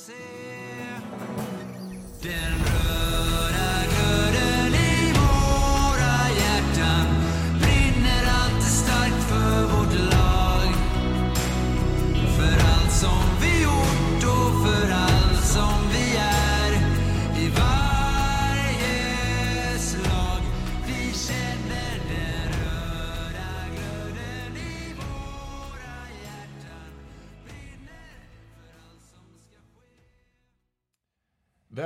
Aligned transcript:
HC. 0.00 0.40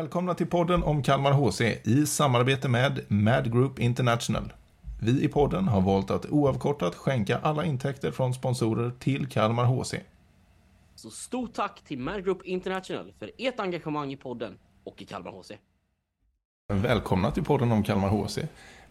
Välkomna 0.05 0.35
till 0.35 0.47
podden 0.47 0.83
om 0.83 1.03
Kalmar 1.03 1.33
HC 1.33 1.61
i 1.85 2.07
samarbete 2.07 2.69
med 2.69 3.01
Mad 3.09 3.53
Group 3.53 3.79
International. 3.79 4.53
Vi 5.01 5.25
i 5.25 5.29
podden 5.29 5.69
har 5.69 5.81
valt 5.81 6.11
att 6.11 6.27
oavkortat 6.27 6.95
skänka 6.95 7.39
alla 7.39 7.65
intäkter 7.65 8.11
från 8.11 8.35
sponsorer 8.35 8.93
till 8.99 9.27
Kalmar 9.27 9.65
HC. 9.65 9.95
Så 10.95 11.11
stort 11.11 11.55
tack 11.55 11.85
till 11.85 11.99
Mad 11.99 12.25
Group 12.25 12.45
International 12.45 13.13
för 13.19 13.31
ert 13.39 13.61
engagemang 13.61 14.13
i 14.13 14.17
podden 14.17 14.59
och 14.85 15.03
i 15.03 15.05
Kalmar 15.05 15.31
HC. 15.31 15.53
Välkomna 16.69 17.31
till 17.31 17.45
podden 17.45 17.73
om 17.73 17.83
Kalmar 17.83 18.09
HC. 18.09 18.39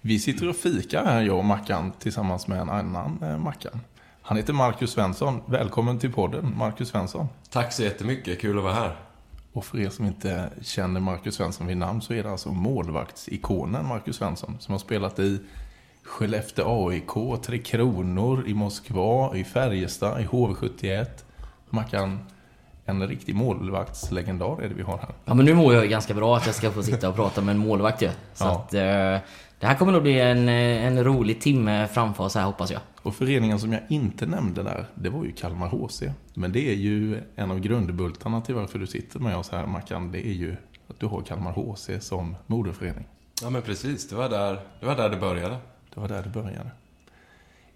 Vi 0.01 0.19
sitter 0.19 0.49
och 0.49 0.55
fikar 0.55 1.05
här, 1.05 1.21
jag 1.21 1.37
och 1.37 1.45
Mackan, 1.45 1.91
tillsammans 1.99 2.47
med 2.47 2.59
en 2.59 2.69
annan 2.69 3.23
eh, 3.23 3.37
Mackan. 3.37 3.79
Han 4.21 4.37
heter 4.37 4.53
Marcus 4.53 4.91
Svensson. 4.91 5.41
Välkommen 5.45 5.99
till 5.99 6.13
podden, 6.13 6.57
Marcus 6.57 6.89
Svensson. 6.89 7.27
Tack 7.49 7.73
så 7.73 7.83
jättemycket, 7.83 8.41
kul 8.41 8.57
att 8.57 8.63
vara 8.63 8.73
här. 8.73 9.12
Och 9.53 9.65
för 9.65 9.79
er 9.79 9.89
som 9.89 10.05
inte 10.05 10.49
känner 10.61 10.99
Marcus 10.99 11.35
Svensson 11.35 11.67
vid 11.67 11.77
namn 11.77 12.01
så 12.01 12.13
är 12.13 12.23
det 12.23 12.31
alltså 12.31 12.49
målvaktsikonen 12.49 13.87
Marcus 13.87 14.15
Svensson 14.15 14.55
som 14.59 14.71
har 14.71 14.79
spelat 14.79 15.19
i 15.19 15.39
Skellefteå 16.03 16.89
AIK, 16.89 17.41
Tre 17.43 17.57
Kronor, 17.57 18.43
i 18.47 18.53
Moskva, 18.53 19.35
i 19.35 19.43
Färjestad, 19.43 20.21
i 20.21 20.25
HV71. 20.25 21.05
Mackan, 21.69 22.19
en 22.85 23.07
riktig 23.07 23.35
målvaktslegendar 23.35 24.61
är 24.61 24.69
det 24.69 24.75
vi 24.75 24.83
har 24.83 24.97
här. 24.97 25.09
Ja 25.25 25.33
men 25.33 25.45
nu 25.45 25.53
mår 25.53 25.73
jag 25.73 25.89
ganska 25.89 26.13
bra 26.13 26.37
att 26.37 26.45
jag 26.45 26.55
ska 26.55 26.71
få 26.71 26.83
sitta 26.83 27.09
och 27.09 27.15
prata 27.15 27.41
med 27.41 27.55
en 27.55 27.59
målvakt 27.59 28.01
ju. 28.01 28.09
Så 28.33 28.43
Ja. 28.45 28.51
att 28.51 28.73
eh, 28.73 29.29
det 29.63 29.67
här 29.67 29.75
kommer 29.75 29.91
nog 29.91 30.01
bli 30.01 30.19
en, 30.19 30.49
eh, 30.49 30.85
en 30.85 31.03
rolig 31.03 31.41
timme 31.41 31.87
framför 31.87 32.23
oss 32.23 32.35
här 32.35 32.43
hoppas 32.43 32.71
jag. 32.71 32.81
Och 33.01 33.15
föreningen 33.15 33.59
som 33.59 33.73
jag 33.73 33.81
inte 33.89 34.25
nämnde 34.25 34.63
där, 34.63 34.85
det 34.95 35.09
var 35.09 35.23
ju 35.23 35.31
Kalmar 35.31 35.67
HC. 35.67 36.03
Men 36.33 36.51
det 36.51 36.69
är 36.69 36.75
ju 36.75 37.21
en 37.35 37.51
av 37.51 37.59
grundbultarna 37.59 38.41
till 38.41 38.55
varför 38.55 38.79
du 38.79 38.87
sitter 38.87 39.19
med 39.19 39.37
oss 39.37 39.49
här 39.49 39.65
Mackan. 39.65 40.11
Det 40.11 40.27
är 40.27 40.33
ju 40.33 40.55
att 40.87 40.99
du 40.99 41.05
har 41.05 41.21
Kalmar 41.21 41.51
HC 41.51 41.89
som 41.99 42.35
moderförening. 42.47 43.05
Ja 43.41 43.49
men 43.49 43.61
precis, 43.61 44.09
det 44.09 44.15
var 44.15 44.29
där 44.29 44.59
det, 44.79 44.85
var 44.85 44.95
där 44.95 45.09
det 45.09 45.17
började. 45.17 45.57
Det 45.93 45.99
var 45.99 46.07
där 46.07 46.23
det 46.23 46.29
började. 46.29 46.71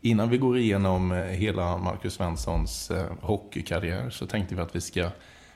Innan 0.02 0.30
vi 0.30 0.38
går 0.38 0.58
igenom 0.58 1.12
eh, 1.12 1.18
hela 1.18 1.78
Marcus 1.78 2.14
Svenssons 2.14 2.92
eh, 2.92 3.06
hockeykarriär 3.22 4.10
så 4.10 4.26
tänkte 4.26 4.56
vi 4.56 4.62
att 4.62 4.76
vi 4.76 4.82
ska, 4.82 5.10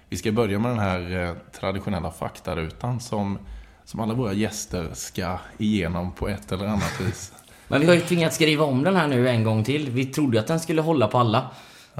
vi 0.10 0.18
ska 0.18 0.32
börja 0.32 0.60
med 0.60 0.72
den 0.72 0.80
här 0.80 1.36
traditionella 1.52 2.12
faktarutan 2.12 3.00
som, 3.00 3.38
som 3.86 4.00
alla 4.00 4.14
våra 4.14 4.34
gäster 4.34 4.90
ska 4.94 5.38
igenom 5.58 6.12
på 6.12 6.28
ett 6.28 6.52
eller 6.52 6.66
annat 6.66 7.02
vis. 7.02 7.32
Men 7.68 7.82
vi 7.82 7.88
har 7.88 7.94
ju 7.94 8.02
tvingats 8.02 8.36
skriva 8.36 8.66
om 8.66 8.84
den 8.84 8.96
här 8.96 9.08
nu 9.08 9.30
en 9.30 9.44
gång 9.44 9.64
till. 9.64 9.90
Vi 9.90 10.06
trodde 10.06 10.40
att 10.40 10.48
den 10.48 10.60
skulle 10.60 10.82
hålla 10.82 11.08
på 11.08 11.18
alla. 11.18 11.50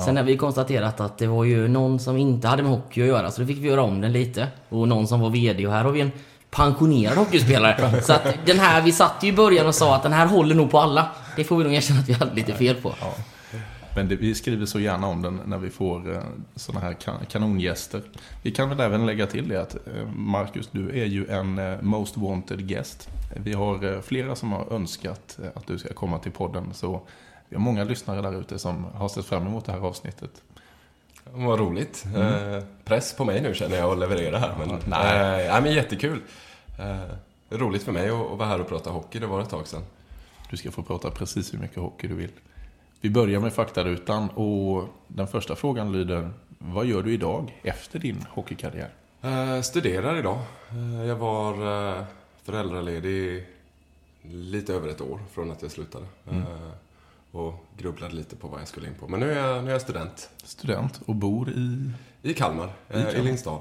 Sen 0.06 0.18
har 0.18 0.24
vi 0.24 0.38
konstaterat 0.38 1.00
att 1.00 1.18
det 1.18 1.28
var 1.28 1.44
ju 1.44 1.68
någon 1.68 2.00
som 2.00 2.18
inte 2.18 2.48
hade 2.48 2.64
med 2.64 2.72
hockey 2.72 3.02
att 3.02 3.08
göra, 3.08 3.32
så 3.32 3.42
då 3.42 3.48
fick 3.48 3.58
vi 3.58 3.68
göra 3.68 3.82
om 3.82 4.02
den 4.02 4.12
lite. 4.12 4.48
Och 4.70 4.88
någon 4.88 5.08
som 5.08 5.20
var 5.20 5.30
VD, 5.30 5.68
och 5.68 5.74
här 5.74 5.84
har 5.84 5.92
vi 5.92 6.02
en 6.02 6.12
pensionerad 6.52 7.18
hockeyspelare. 7.18 8.02
Så 8.04 8.14
att 8.14 8.46
den 8.46 8.60
här, 8.60 8.82
vi 8.82 8.92
satt 8.92 9.16
ju 9.22 9.28
i 9.28 9.34
början 9.34 9.68
och 9.68 9.76
sa 9.76 9.96
att 9.96 10.04
den 10.04 10.14
här 10.14 10.26
håller 10.26 10.56
nog 10.56 10.72
på 10.72 10.80
alla. 10.80 11.08
Det 11.36 11.44
får 11.44 11.58
vi 11.58 11.64
nog 11.64 11.74
erkänna 11.74 12.00
att 12.00 12.10
vi 12.10 12.14
hade 12.14 12.36
lite 12.36 12.54
fel 12.54 12.76
på. 12.76 12.94
Men 13.96 14.08
det, 14.08 14.16
vi 14.16 14.36
skriver 14.36 14.66
så 14.66 14.80
gärna 14.80 15.08
om 15.08 15.22
den 15.22 15.42
när 15.46 15.58
vi 15.58 15.70
får 15.70 16.14
eh, 16.14 16.22
sådana 16.56 16.86
här 16.86 16.94
kan, 16.94 17.26
kanongäster. 17.26 18.02
Vi 18.44 18.52
kan 18.52 18.70
väl 18.70 18.80
även 18.80 19.06
lägga 19.06 19.28
till 19.28 19.48
det 19.48 19.62
att 19.62 19.76
eh, 19.76 20.08
Marcus, 20.16 20.70
du 20.72 21.02
är 21.02 21.06
ju 21.06 21.28
en 21.28 21.60
eh, 21.60 21.82
most 21.82 22.18
wanted 22.18 22.68
guest. 22.68 23.10
Vi 23.36 23.54
har 23.54 24.02
flera 24.02 24.36
som 24.36 24.52
har 24.52 24.74
önskat 24.74 25.40
att 25.54 25.68
du 25.68 25.78
ska 25.78 25.94
komma 25.94 26.20
till 26.20 26.32
podden. 26.32 26.74
Så 26.74 27.02
vi 27.50 27.56
har 27.56 27.64
många 27.64 27.84
lyssnare 27.84 28.22
där 28.22 28.40
ute 28.40 28.60
som 28.60 28.86
har 28.94 29.10
sett 29.10 29.26
fram 29.26 29.48
emot 29.48 29.66
det 29.66 29.72
här 29.72 29.80
avsnittet. 29.80 30.42
Vad 31.34 31.60
roligt. 31.60 32.06
Eh, 32.16 32.64
press 32.84 33.14
på 33.14 33.26
mig 33.26 33.42
nu 33.42 33.54
känner 33.54 33.78
jag 33.78 33.92
att 33.92 34.00
leverera 34.00 34.38
här. 34.38 34.56
Men, 34.60 34.80
nej. 34.86 35.48
Eh, 35.48 35.62
men 35.62 35.74
jättekul. 35.74 36.22
Eh, 36.80 37.58
roligt 37.58 37.84
för 37.84 37.92
mig 37.92 38.10
att, 38.10 38.32
att 38.32 38.38
vara 38.38 38.50
här 38.50 38.62
och 38.62 38.68
prata 38.68 38.90
hockey, 38.90 39.20
det 39.20 39.28
var 39.28 39.42
ett 39.42 39.50
tag 39.50 39.68
sedan. 39.68 39.84
Du 40.50 40.58
ska 40.58 40.72
få 40.72 40.84
prata 40.84 41.12
precis 41.12 41.54
hur 41.54 41.60
mycket 41.60 41.78
hockey 41.78 42.08
du 42.08 42.16
vill. 42.16 42.32
Vi 43.04 43.10
börjar 43.10 43.40
med 43.40 43.54
faktarutan 43.54 44.30
och 44.30 44.88
den 45.08 45.28
första 45.28 45.56
frågan 45.56 45.92
lyder 45.92 46.30
Vad 46.58 46.86
gör 46.86 47.04
du 47.04 47.14
idag 47.14 47.60
efter 47.64 48.00
din 48.00 48.26
hockeykarriär? 48.30 48.90
Eh, 49.22 49.62
studerar 49.62 50.18
idag. 50.18 50.40
Eh, 50.70 51.06
jag 51.06 51.16
var 51.16 51.54
eh, 51.54 52.04
föräldraledig 52.44 53.48
lite 54.22 54.74
över 54.74 54.90
ett 54.90 55.02
år 55.02 55.20
från 55.32 55.52
att 55.52 55.62
jag 55.62 55.72
slutade. 55.72 56.06
Eh, 56.32 56.46
och 57.32 57.66
grubblade 57.78 58.16
lite 58.16 58.36
på 58.36 58.48
vad 58.48 58.62
jag 58.62 58.68
skulle 58.68 58.88
in 58.88 58.96
på. 59.00 59.08
Men 59.08 59.20
nu 59.20 59.32
är 59.32 59.48
jag, 59.48 59.64
nu 59.64 59.70
är 59.70 59.74
jag 59.74 59.82
student. 59.82 60.30
Student 60.44 61.02
och 61.06 61.16
bor 61.16 61.50
i... 61.50 61.92
I 62.22 62.34
Kalmar, 62.34 62.74
i 62.90 62.94
Kalmar. 62.94 63.24
Lindstad. 63.24 63.60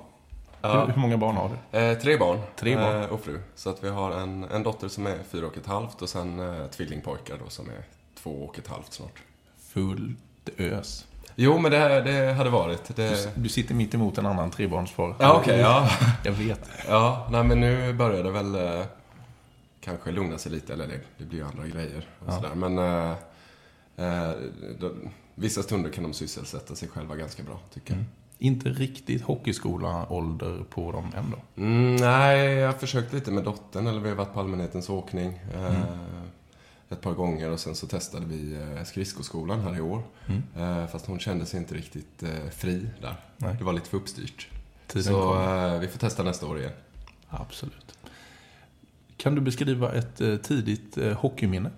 Hur, 0.62 0.86
hur 0.86 1.00
många 1.00 1.16
barn 1.16 1.36
har 1.36 1.48
du? 1.48 2.00
Tre 2.00 2.16
barn. 2.16 2.38
Tre 2.56 2.76
barn. 2.76 3.10
Och 3.10 3.20
fru. 3.20 3.40
Så 3.54 3.70
att 3.70 3.84
vi 3.84 3.88
har 3.88 4.10
en, 4.10 4.44
en 4.44 4.62
dotter 4.62 4.88
som 4.88 5.06
är 5.06 5.18
fyra 5.30 5.46
och 5.46 5.56
ett 5.56 5.66
halvt 5.66 6.02
och 6.02 6.08
sen 6.08 6.40
eh, 6.40 6.66
tvillingpojkar 6.66 7.38
då 7.44 7.50
som 7.50 7.68
är 7.68 7.84
två 8.14 8.30
och 8.30 8.58
ett 8.58 8.68
halvt 8.68 8.92
snart. 8.92 9.22
Fullt 9.72 10.48
ös. 10.58 11.06
Jo, 11.34 11.58
men 11.58 11.70
det, 11.70 12.00
det 12.00 12.32
hade 12.32 12.50
varit. 12.50 12.96
Det... 12.96 13.32
Du 13.36 13.48
sitter 13.48 13.74
mitt 13.74 13.94
emot 13.94 14.18
en 14.18 14.26
annan 14.26 14.50
trebarnsfar. 14.50 15.16
Ja, 15.18 15.36
okej, 15.40 15.58
ja. 15.58 15.88
Jag 16.24 16.32
vet. 16.32 16.70
Ja, 16.88 17.28
nej 17.30 17.44
men 17.44 17.60
nu 17.60 17.92
börjar 17.92 18.24
det 18.24 18.30
väl 18.30 18.54
eh, 18.54 18.84
kanske 19.80 20.10
lugna 20.10 20.38
sig 20.38 20.52
lite, 20.52 20.72
eller 20.72 20.86
det, 20.86 21.00
det 21.18 21.24
blir 21.24 21.38
ju 21.38 21.46
andra 21.46 21.66
grejer 21.66 22.08
och 22.26 22.32
sådär. 22.32 22.54
Men 22.54 22.78
eh, 22.78 23.10
eh, 23.96 24.32
då, 24.78 24.90
vissa 25.34 25.62
stunder 25.62 25.90
kan 25.90 26.04
de 26.04 26.12
sysselsätta 26.12 26.74
sig 26.74 26.88
själva 26.88 27.16
ganska 27.16 27.42
bra, 27.42 27.60
tycker 27.74 27.94
jag. 27.94 28.04
Inte 28.38 28.68
riktigt 28.68 29.22
hockeyskola-ålder 29.22 30.64
på 30.70 30.92
dem 30.92 31.12
ändå. 31.16 31.36
Mm, 31.56 31.96
nej, 31.96 32.48
jag 32.48 32.66
har 32.66 32.78
försökt 32.78 33.12
lite 33.12 33.30
med 33.30 33.44
dottern, 33.44 33.86
eller 33.86 34.00
vi 34.00 34.08
har 34.08 34.16
varit 34.16 34.34
på 34.34 34.40
allmänhetens 34.40 34.88
åkning 34.88 35.40
eh, 35.54 35.72
ett 36.90 37.00
par 37.00 37.12
gånger 37.12 37.50
och 37.50 37.60
sen 37.60 37.74
så 37.74 37.86
testade 37.86 38.26
vi 38.26 38.54
eh, 38.54 38.84
skridskoskolan 38.84 39.60
här 39.60 39.76
i 39.76 39.80
år. 39.80 40.02
Eh, 40.56 40.86
fast 40.86 41.06
hon 41.06 41.18
kände 41.18 41.46
sig 41.46 41.60
inte 41.60 41.74
riktigt 41.74 42.22
eh, 42.22 42.50
fri 42.50 42.86
där. 43.00 43.16
Nej. 43.36 43.56
Det 43.58 43.64
var 43.64 43.72
lite 43.72 43.88
för 43.88 43.96
uppstyrt. 43.96 44.48
Tiden 44.86 45.04
så 45.04 45.20
kommer. 45.20 45.78
vi 45.78 45.88
får 45.88 45.98
testa 45.98 46.22
nästa 46.22 46.46
år 46.46 46.58
igen. 46.58 46.72
Absolut. 47.28 47.98
Kan 49.16 49.34
du 49.34 49.40
beskriva 49.40 49.92
ett 49.92 50.16
tidigt 50.42 50.98
hockeyminne? 51.16 51.70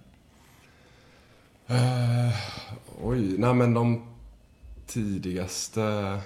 Eh, 1.67 2.35
oj, 3.03 3.39
nej 3.39 3.55
men 3.55 3.75
de 3.75 4.07
tidigaste... 4.87 6.21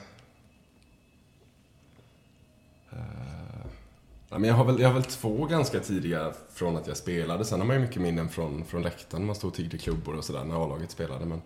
Eh, 2.91 3.36
nej, 4.37 4.41
men 4.41 4.49
jag, 4.49 4.57
har 4.57 4.65
väl, 4.65 4.81
jag 4.81 4.89
har 4.89 4.95
väl 4.95 5.05
två 5.05 5.45
ganska 5.45 5.81
tidiga 5.81 6.33
från 6.55 6.77
att 6.77 6.87
jag 6.87 6.97
spelade. 6.97 7.45
Sen 7.45 7.61
har 7.61 7.67
man 7.67 7.77
ju 7.77 7.83
mycket 7.83 8.03
minnen 8.03 8.29
från, 8.29 8.65
från 8.65 8.83
läktaren. 8.83 9.27
Man 9.27 9.35
stod 9.35 9.51
och 9.51 9.57
tiggde 9.57 9.79
klubbor 9.79 10.17
och 10.17 10.25
sådär 10.25 10.45
när 10.45 10.65
A-laget 10.65 10.91
spelade. 10.91 11.25
Men, 11.27 11.43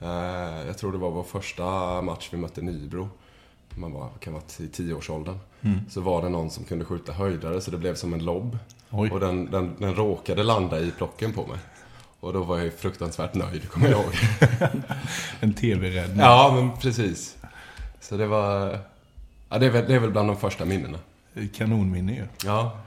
eh, 0.00 0.66
jag 0.66 0.78
tror 0.78 0.92
det 0.92 0.98
var 0.98 1.10
vår 1.10 1.22
första 1.22 1.62
match 2.02 2.28
vi 2.32 2.38
mötte 2.38 2.62
Nybro. 2.62 3.08
Man 3.74 3.92
var, 3.92 4.08
kan 4.20 4.32
vara 4.32 4.42
i 4.58 4.68
tioårsåldern. 4.68 5.38
Så 5.90 6.00
var 6.00 6.22
det 6.22 6.28
någon 6.28 6.50
som 6.50 6.64
kunde 6.64 6.84
skjuta 6.84 7.12
höjdare 7.12 7.60
så 7.60 7.70
det 7.70 7.78
blev 7.78 7.94
som 7.94 8.14
en 8.14 8.24
lobb. 8.24 8.58
Oj. 8.90 9.10
Och 9.10 9.20
den, 9.20 9.50
den, 9.50 9.76
den 9.78 9.94
råkade 9.94 10.42
landa 10.42 10.80
i 10.80 10.90
plocken 10.90 11.32
på 11.32 11.46
mig. 11.46 11.58
Och 12.20 12.32
då 12.32 12.42
var 12.42 12.58
jag 12.58 12.72
fruktansvärt 12.72 13.34
nöjd, 13.34 13.68
kommer 13.68 13.88
jag 13.88 14.00
ihåg. 14.00 14.12
En 15.40 15.54
tv-räddning. 15.54 16.20
ja, 16.20 16.52
men 16.54 16.78
precis. 16.78 17.36
Så 18.00 18.16
det 18.16 18.26
var... 18.26 18.78
Ja, 19.48 19.58
det 19.58 19.66
är 19.66 19.70
väl, 19.70 19.84
det 19.88 19.94
är 19.94 19.98
väl 19.98 20.10
bland 20.10 20.28
de 20.28 20.36
första 20.36 20.64
minnena. 20.64 20.98
Kanonminne 21.54 22.12
ju. 22.12 22.26
Ja. 22.44 22.78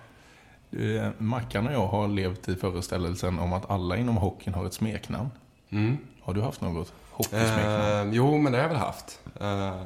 Eh, 0.71 1.09
Mackan 1.17 1.67
och 1.67 1.73
jag 1.73 1.87
har 1.87 2.07
levt 2.07 2.49
i 2.49 2.55
föreställelsen 2.55 3.39
om 3.39 3.53
att 3.53 3.69
alla 3.69 3.97
inom 3.97 4.17
hockeyn 4.17 4.53
har 4.53 4.65
ett 4.65 4.73
smeknamn. 4.73 5.29
Mm. 5.69 5.97
Har 6.21 6.33
du 6.33 6.41
haft 6.41 6.61
något 6.61 6.93
hockeysmeknamn? 7.11 8.09
Eh, 8.09 8.15
jo, 8.15 8.37
men 8.37 8.51
det 8.51 8.57
har 8.57 8.63
jag 8.63 8.69
väl 8.69 8.77
haft. 8.77 9.19
Eh, 9.41 9.81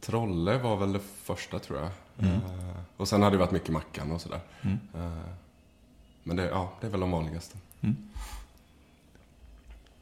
Trolle 0.00 0.58
var 0.58 0.76
väl 0.76 0.92
det 0.92 1.00
första, 1.22 1.58
tror 1.58 1.78
jag. 1.78 1.88
Eh, 2.28 2.38
och 2.96 3.08
sen 3.08 3.22
har 3.22 3.30
det 3.30 3.36
varit 3.36 3.50
mycket 3.50 3.68
Mackan 3.68 4.12
och 4.12 4.20
sådär. 4.20 4.40
Eh, 4.94 5.10
men 6.22 6.36
det, 6.36 6.44
ja, 6.44 6.72
det 6.80 6.86
är 6.86 6.90
väl 6.90 7.00
de 7.00 7.10
vanligaste. 7.10 7.56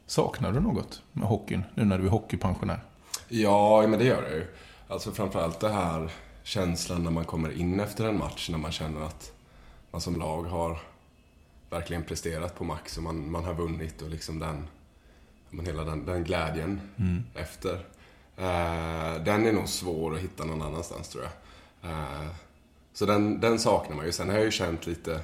Saknar 0.05 0.51
du 0.51 0.59
något 0.59 1.01
med 1.11 1.27
hockeyn 1.27 1.63
nu 1.75 1.85
när 1.85 1.97
du 1.97 2.05
är 2.05 2.09
hockeypensionär? 2.09 2.79
Ja, 3.27 3.87
men 3.87 3.99
det 3.99 4.05
gör 4.05 4.23
jag 4.23 4.31
ju. 4.31 4.47
Alltså 4.87 5.11
framförallt 5.11 5.59
det 5.59 5.69
här 5.69 6.11
känslan 6.47 7.03
när 7.03 7.11
man 7.11 7.25
kommer 7.25 7.51
in 7.59 7.79
efter 7.79 8.07
en 8.07 8.17
match, 8.17 8.49
när 8.49 8.57
man 8.57 8.71
känner 8.71 9.01
att 9.01 9.31
man 9.91 10.01
som 10.01 10.19
lag 10.19 10.43
har 10.43 10.79
verkligen 11.69 12.03
presterat 12.03 12.55
på 12.55 12.63
max 12.63 12.97
och 12.97 13.03
man, 13.03 13.31
man 13.31 13.43
har 13.43 13.53
vunnit 13.53 14.01
och 14.01 14.09
liksom 14.09 14.39
den, 14.39 14.67
men 15.49 15.65
hela 15.65 15.83
den, 15.83 16.05
den 16.05 16.23
glädjen 16.23 16.81
efter. 17.35 17.73
Eh, 18.37 19.23
den 19.23 19.45
är 19.45 19.51
nog 19.51 19.69
svår 19.69 20.15
att 20.15 20.21
hitta 20.21 20.45
någon 20.45 20.61
annanstans 20.61 21.09
tror 21.09 21.23
jag. 21.23 21.91
Eh, 21.91 22.27
så 22.93 23.05
den, 23.05 23.39
den 23.39 23.59
saknar 23.59 23.95
man 23.95 24.05
ju. 24.05 24.11
Sen 24.11 24.29
har 24.29 24.35
jag 24.35 24.45
ju 24.45 24.51
känt 24.51 24.87
lite, 24.87 25.21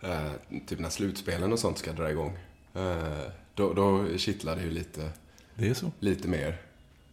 eh, 0.00 0.30
typ 0.66 0.78
när 0.78 0.90
slutspelen 0.90 1.52
och 1.52 1.58
sånt 1.58 1.78
ska 1.78 1.92
dra 1.92 2.10
igång. 2.10 2.38
Eh, 2.74 3.22
då, 3.54 3.72
då 3.72 4.18
kittlar 4.18 4.56
det 4.56 4.62
ju 4.62 4.70
lite, 4.70 5.10
Det 5.54 5.68
är 5.68 5.74
så. 5.74 5.90
lite 5.98 6.28
mer. 6.28 6.60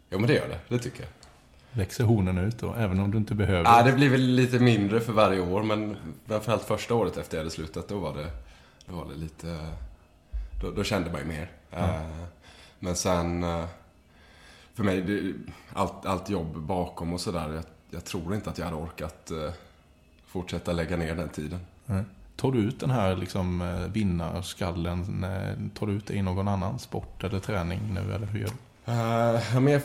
Jo 0.09 0.19
men 0.19 0.27
det 0.27 0.33
gör 0.35 0.47
det, 0.47 0.59
det 0.67 0.79
tycker 0.79 0.99
jag. 1.03 1.09
Växer 1.73 2.03
hornen 2.03 2.37
ut 2.37 2.59
då, 2.59 2.73
även 2.73 2.99
om 2.99 3.11
du 3.11 3.17
inte 3.17 3.35
behöver. 3.35 3.63
Ja, 3.63 3.83
det 3.83 3.91
blir 3.91 4.09
väl 4.09 4.21
lite 4.21 4.59
mindre 4.59 4.99
för 4.99 5.13
varje 5.13 5.39
år, 5.39 5.63
men 5.63 5.95
framförallt 6.27 6.63
första 6.63 6.95
året 6.95 7.17
efter 7.17 7.37
jag 7.37 7.41
hade 7.43 7.51
slutat, 7.51 7.87
då 7.87 7.99
var 7.99 8.13
det, 8.13 8.31
då 8.85 8.95
var 8.95 9.05
det 9.05 9.15
lite... 9.15 9.57
Då, 10.61 10.71
då 10.71 10.83
kände 10.83 11.11
man 11.11 11.21
ju 11.21 11.27
mer. 11.27 11.51
Eh, 11.71 12.01
Men 12.79 12.95
sen, 12.95 13.43
eh, 13.43 13.65
för 14.73 14.83
mig, 14.83 15.01
det, 15.01 15.33
allt, 15.73 16.05
allt 16.05 16.29
jobb 16.29 16.57
bakom 16.57 17.13
och 17.13 17.21
sådär, 17.21 17.53
jag, 17.53 17.63
jag 17.89 18.05
tror 18.05 18.35
inte 18.35 18.49
att 18.49 18.57
jag 18.57 18.65
hade 18.65 18.77
orkat 18.77 19.31
eh, 19.31 19.51
fortsätta 20.27 20.73
lägga 20.73 20.97
ner 20.97 21.15
den 21.15 21.29
tiden. 21.29 21.59
Nej. 21.85 22.03
Tar 22.35 22.51
du 22.51 22.59
ut 22.59 22.79
den 22.79 22.89
här 22.89 23.15
liksom, 23.15 23.77
vinnarskallen, 23.93 25.71
tar 25.75 25.87
du 25.87 25.93
ut 25.93 26.07
det 26.07 26.13
i 26.13 26.21
någon 26.21 26.47
annan 26.47 26.79
sport 26.79 27.23
eller 27.23 27.39
träning 27.39 27.79
nu, 27.93 28.13
eller 28.13 28.27
hur 28.27 28.39
gör 28.39 28.47
du? 28.47 28.53
Ja, 28.89 29.59
men 29.59 29.73
jag 29.73 29.81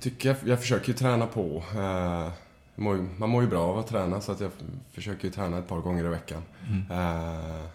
tycker 0.00 0.28
jag, 0.28 0.36
jag 0.44 0.60
försöker 0.60 0.88
ju 0.88 0.94
träna 0.94 1.26
på. 1.26 1.62
Jag 1.74 2.82
mår 2.82 2.96
ju, 2.96 3.08
man 3.16 3.30
mår 3.30 3.42
ju 3.42 3.48
bra 3.48 3.62
av 3.62 3.78
att 3.78 3.86
träna 3.86 4.20
så 4.20 4.32
att 4.32 4.40
jag 4.40 4.50
försöker 4.92 5.24
ju 5.24 5.30
träna 5.30 5.58
ett 5.58 5.68
par 5.68 5.78
gånger 5.78 6.04
i 6.04 6.08
veckan. 6.08 6.42
Eh, 6.90 7.66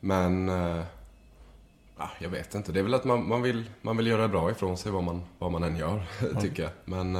men 0.00 0.48
eh, 0.48 0.82
ja, 1.98 2.10
jag 2.18 2.28
vet 2.30 2.54
inte. 2.54 2.72
Det 2.72 2.78
är 2.78 2.82
väl 2.82 2.94
att 2.94 3.04
man, 3.04 3.28
man, 3.28 3.42
vill, 3.42 3.70
man 3.82 3.96
vill 3.96 4.06
göra 4.06 4.28
bra 4.28 4.50
ifrån 4.50 4.76
sig 4.76 4.92
vad 4.92 5.04
man, 5.04 5.22
vad 5.38 5.52
man 5.52 5.62
än 5.62 5.76
gör, 5.76 6.02
tycker 6.40 6.62
jag. 6.62 6.72
Men 6.84 7.12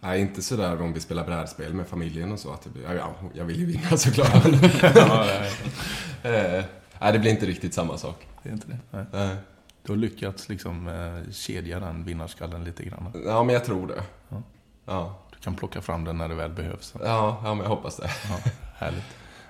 nej, 0.00 0.20
inte 0.20 0.42
sådär 0.42 0.82
om 0.82 0.92
vi 0.92 1.00
spelar 1.00 1.24
brädspel 1.24 1.74
med 1.74 1.86
familjen 1.86 2.32
och 2.32 2.38
så. 2.38 2.52
Att 2.52 2.62
det 2.62 2.70
blir, 2.70 2.82
ja, 2.82 2.94
ja, 2.94 3.14
jag 3.34 3.44
vill 3.44 3.58
ju 3.58 3.66
vinna 3.66 3.90
såklart. 3.96 4.44
Men, 4.44 4.54
eh, 6.34 6.64
nej, 7.00 7.12
det 7.12 7.18
blir 7.18 7.30
inte 7.30 7.46
riktigt 7.46 7.74
samma 7.74 7.98
sak. 7.98 8.26
Det 8.42 8.48
är 8.48 8.52
inte 8.52 8.68
det? 8.68 8.78
Nej. 8.90 9.04
Nej. 9.12 9.36
Du 9.82 9.92
har 9.92 9.96
lyckats 9.96 10.48
liksom 10.48 10.88
eh, 10.88 11.32
kedja 11.32 11.80
den 11.80 12.04
vinnarskallen 12.04 12.64
lite 12.64 12.84
grann. 12.84 13.12
Ja, 13.26 13.42
men 13.44 13.54
jag 13.54 13.64
tror 13.64 13.86
det. 13.86 14.02
Ja. 14.28 14.42
Ja, 14.86 15.18
Du 15.30 15.36
kan 15.38 15.54
plocka 15.54 15.80
fram 15.80 16.04
den 16.04 16.18
när 16.18 16.28
det 16.28 16.34
väl 16.34 16.50
behövs. 16.50 16.94
ja, 17.04 17.40
ja 17.44 17.54
men 17.54 17.62
jag 17.62 17.68
hoppas 17.76 17.96
det. 17.96 18.10
Ja, 18.30 18.50
härligt. 18.76 19.04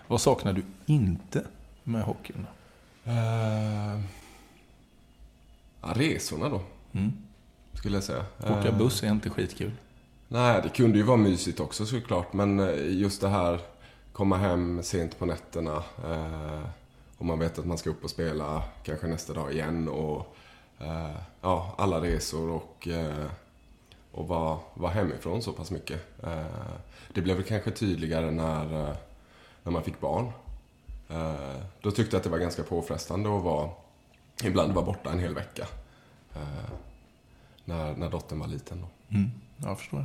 Vad 0.07 0.21
saknar 0.21 0.53
du 0.53 0.63
inte 0.87 1.45
med 1.85 2.03
hockeyn? 2.03 2.47
Uh, 3.07 4.01
ja, 5.83 5.89
resorna 5.95 6.49
då, 6.49 6.61
Mm. 6.93 7.13
skulle 7.73 7.97
jag 7.97 8.05
säga. 8.05 8.25
Åka 8.39 8.69
Eh, 8.69 8.79
buss 8.79 9.03
är 9.03 9.09
inte 9.09 9.31
skitkul. 9.31 9.73
Nej, 10.29 10.61
det 10.63 10.69
kunde 10.69 10.99
ju 10.99 11.05
vara 11.05 11.17
mysigt 11.17 11.61
också 11.61 11.87
såklart, 11.87 12.33
men 12.33 12.59
just 12.99 13.21
det 13.21 13.29
här 13.29 13.61
komma 14.13 14.37
hem 14.37 14.83
sent 14.83 15.19
på 15.19 15.27
nätterna 15.27 15.77
eh, 16.05 16.63
och 17.21 17.27
man 17.27 17.39
vet 17.39 17.59
att 17.59 17.67
man 17.67 17.79
ska 17.79 17.91
upp 17.91 18.05
och 18.05 18.11
spela 18.11 18.63
kanske 18.83 19.07
nästa 19.07 19.33
dag 19.33 19.53
igen 19.53 19.89
och 19.89 20.37
eh, 20.79 21.17
ja, 21.41 21.75
alla 21.79 22.01
resor 22.01 22.51
och, 22.51 22.89
eh, 22.89 23.27
och 24.13 24.29
vara, 24.29 24.59
var 24.75 24.89
hemifrån 24.89 25.43
så 25.43 25.53
pass 25.53 25.71
mycket. 25.71 26.23
Eh, 26.23 26.45
det 27.15 27.21
blev 27.21 27.37
väl 27.37 27.45
kanske 27.45 27.71
tydligare 27.71 28.31
när, 28.31 28.89
eh, 28.89 28.97
när 29.63 29.73
man 29.73 29.83
fick 29.83 30.01
barn. 30.01 30.33
Eh, 31.09 31.63
då 31.81 31.91
tyckte 31.91 32.17
jag 32.17 32.19
att 32.19 32.25
det 32.25 32.31
var 32.31 32.39
ganska 32.39 32.63
påfrestande 32.63 33.37
att 33.37 33.43
vara, 33.43 33.71
ibland 34.45 34.73
vara 34.73 34.85
borta 34.85 35.11
en 35.13 35.19
hel 35.19 35.35
vecka. 35.35 35.67
Eh, 36.35 36.71
när, 37.65 37.97
när 37.97 38.11
dottern 38.11 38.39
var 38.39 38.47
liten. 38.47 38.81
Då. 38.81 39.17
Mm, 39.17 39.31
jag 39.57 39.79
förstår. 39.79 40.05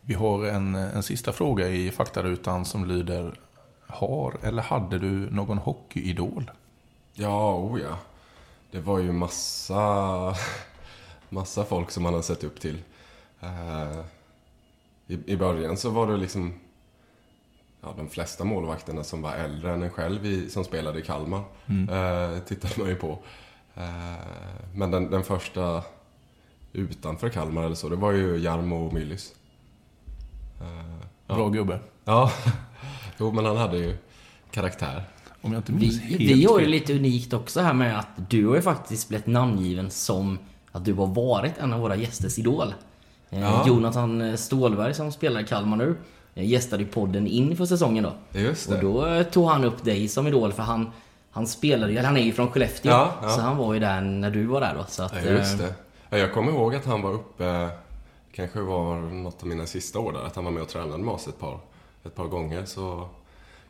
Vi 0.00 0.14
har 0.14 0.44
en, 0.44 0.74
en 0.74 1.02
sista 1.02 1.32
fråga 1.32 1.68
i 1.68 1.90
faktarutan 1.90 2.64
som 2.64 2.84
lyder 2.84 3.40
har 3.86 4.36
eller 4.42 4.62
hade 4.62 4.98
du 4.98 5.30
någon 5.30 5.58
hockeyidol? 5.58 6.50
Ja, 7.14 7.54
oh 7.54 7.80
ja. 7.80 7.98
Det 8.70 8.80
var 8.80 8.98
ju 8.98 9.12
massa, 9.12 10.34
massa 11.28 11.64
folk 11.64 11.90
som 11.90 12.02
man 12.02 12.14
har 12.14 12.22
sett 12.22 12.44
upp 12.44 12.60
till. 12.60 12.78
Eh, 13.40 14.00
i, 15.06 15.32
I 15.32 15.36
början 15.36 15.76
så 15.76 15.90
var 15.90 16.06
det 16.06 16.16
liksom 16.16 16.54
ja, 17.80 17.94
de 17.96 18.08
flesta 18.08 18.44
målvakterna 18.44 19.04
som 19.04 19.22
var 19.22 19.32
äldre 19.34 19.72
än 19.72 19.82
en 19.82 19.90
själv 19.90 20.26
i, 20.26 20.50
som 20.50 20.64
spelade 20.64 20.98
i 20.98 21.02
Kalmar. 21.02 21.44
Eh, 21.68 22.38
tittade 22.38 22.74
man 22.78 22.88
ju 22.88 22.96
på. 22.96 23.18
Eh, 23.74 24.14
men 24.74 24.90
den, 24.90 25.10
den 25.10 25.24
första 25.24 25.84
utanför 26.72 27.28
Kalmar 27.28 27.64
eller 27.64 27.74
så, 27.74 27.88
det 27.88 27.96
var 27.96 28.12
ju 28.12 28.38
Jarmo 28.38 28.92
Myllys. 28.92 29.34
Eh, 30.60 31.06
ja. 31.26 31.34
Bra 31.34 31.48
gubbe. 31.48 31.78
Ja, 32.04 32.32
jo 33.18 33.32
men 33.32 33.44
han 33.44 33.56
hade 33.56 33.76
ju 33.78 33.96
karaktär. 34.50 35.04
Om 35.42 35.52
jag 35.52 35.58
inte 35.58 35.72
Vi, 35.72 35.78
minns 35.78 36.00
helt 36.00 36.20
vi 36.20 36.44
har 36.44 36.60
ju 36.60 36.66
lite 36.66 36.94
unikt 36.94 37.32
också 37.32 37.60
här 37.60 37.72
med 37.74 37.98
att 37.98 38.08
du 38.30 38.46
har 38.46 38.54
ju 38.56 38.62
faktiskt 38.62 39.08
blivit 39.08 39.26
namngiven 39.26 39.90
som 39.90 40.38
att 40.72 40.84
du 40.84 40.92
har 40.94 41.06
varit 41.06 41.58
en 41.58 41.72
av 41.72 41.80
våra 41.80 41.96
gästers 41.96 42.38
idol. 42.38 42.74
Eh, 43.30 43.40
Ja. 43.40 43.64
Jonathan 43.66 44.38
Stålberg 44.38 44.94
som 44.94 45.12
spelar 45.12 45.40
i 45.40 45.44
Kalmar 45.44 45.76
nu 45.76 45.96
eh, 46.34 46.44
gästade 46.46 46.82
i 46.82 46.86
podden 46.86 47.26
inför 47.26 47.64
säsongen 47.66 48.04
då. 48.04 48.38
Just 48.40 48.68
det. 48.68 48.74
Och 48.76 48.82
då 48.82 49.06
eh, 49.06 49.22
tog 49.22 49.48
han 49.48 49.64
upp 49.64 49.84
dig 49.84 50.08
som 50.08 50.26
idol 50.26 50.52
för 50.52 50.62
han, 50.62 50.90
han 51.30 51.46
spelade 51.46 51.92
ju, 51.92 51.98
han 51.98 52.16
är 52.16 52.22
ju 52.22 52.32
från 52.32 52.50
Skellefteå. 52.50 52.92
Ja, 52.92 53.14
ja. 53.22 53.28
Så 53.28 53.40
han 53.40 53.56
var 53.56 53.74
ju 53.74 53.80
där 53.80 54.00
när 54.00 54.30
du 54.30 54.46
var 54.46 54.60
där 54.60 54.74
då. 54.78 54.84
Så 54.88 55.02
att, 55.02 55.14
Ja, 55.24 55.30
just 55.30 55.58
det. 55.58 55.74
Ja, 56.10 56.18
jag 56.18 56.32
kommer 56.34 56.52
ihåg 56.52 56.74
att 56.74 56.84
han 56.86 57.02
var 57.02 57.12
uppe, 57.12 57.68
kanske 58.34 58.60
var 58.60 59.00
något 59.00 59.42
av 59.42 59.48
mina 59.48 59.66
sista 59.66 59.98
år 59.98 60.12
där, 60.12 60.20
att 60.26 60.36
han 60.36 60.44
var 60.44 60.52
med 60.52 60.62
och 60.62 60.68
tränade 60.68 61.02
med 61.02 61.14
oss 61.14 61.28
ett 61.28 61.38
par, 61.38 61.58
ett 62.04 62.14
par 62.14 62.24
gånger. 62.24 62.64
Så 62.64 63.08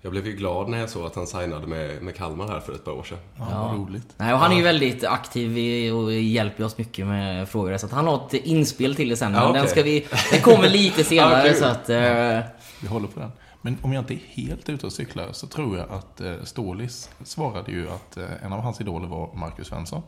jag 0.03 0.13
blev 0.13 0.27
ju 0.27 0.33
glad 0.33 0.69
när 0.69 0.79
jag 0.79 0.91
såg 0.91 1.07
att 1.07 1.15
han 1.15 1.27
signade 1.27 1.67
med, 1.67 2.03
med 2.03 2.17
Kalmar 2.17 2.49
här 2.49 2.61
för 2.61 2.73
ett 2.75 2.85
par 2.85 2.93
år 2.93 3.03
sedan. 3.03 3.19
Ja, 3.39 3.45
vad 3.69 3.75
roligt. 3.81 4.15
Nej, 4.17 4.33
och 4.33 4.39
han 4.39 4.53
är 4.53 4.57
ju 4.57 4.63
väldigt 4.63 5.05
aktiv 5.05 5.59
i- 5.59 5.91
och 5.91 6.13
hjälper 6.13 6.65
oss 6.65 6.79
mycket 6.79 7.07
med 7.07 7.49
frågor. 7.49 7.77
Så 7.77 7.87
att 7.87 7.93
han 7.93 8.07
har 8.07 8.27
ett 8.27 8.35
inspel 8.35 8.95
till 8.95 9.09
det 9.09 9.17
sen. 9.17 9.33
Men 9.33 9.41
Ja, 9.43 9.47
den, 9.49 9.57
okej. 9.57 9.69
ska 9.71 9.83
vi, 9.83 10.07
den 10.33 10.41
kommer 10.43 10.69
lite 10.69 11.05
senare. 11.05 11.39
Ja, 11.47 11.53
kul. 11.53 11.55
så 11.55 11.65
att, 11.65 11.91
eh, 11.91 12.41
Vi 12.83 12.89
håller 12.89 13.09
på 13.09 13.21
den. 13.21 13.33
Men 13.63 13.79
om 13.83 13.93
jag 13.93 14.01
inte 14.03 14.15
är 14.15 14.21
helt 14.29 14.69
ute 14.69 14.87
och 14.87 14.93
cyklar 14.93 15.29
så 15.33 15.47
tror 15.47 15.79
jag 15.79 15.91
att 15.91 16.21
eh, 16.21 16.35
Stålis 16.43 17.11
svarade 17.25 17.71
ju 17.73 17.91
att 17.91 18.17
eh, 18.17 18.25
en 18.45 18.53
av 18.53 18.61
hans 18.61 18.81
idoler 18.81 19.07
var 19.09 19.31
Marcus 19.35 19.67
Svensson. 19.69 20.03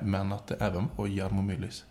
Men 0.00 0.32
att 0.32 0.46
det 0.46 0.54
även 0.60 0.88
var 0.96 1.06
Jarmo 1.06 1.42
Myllys. 1.42 1.84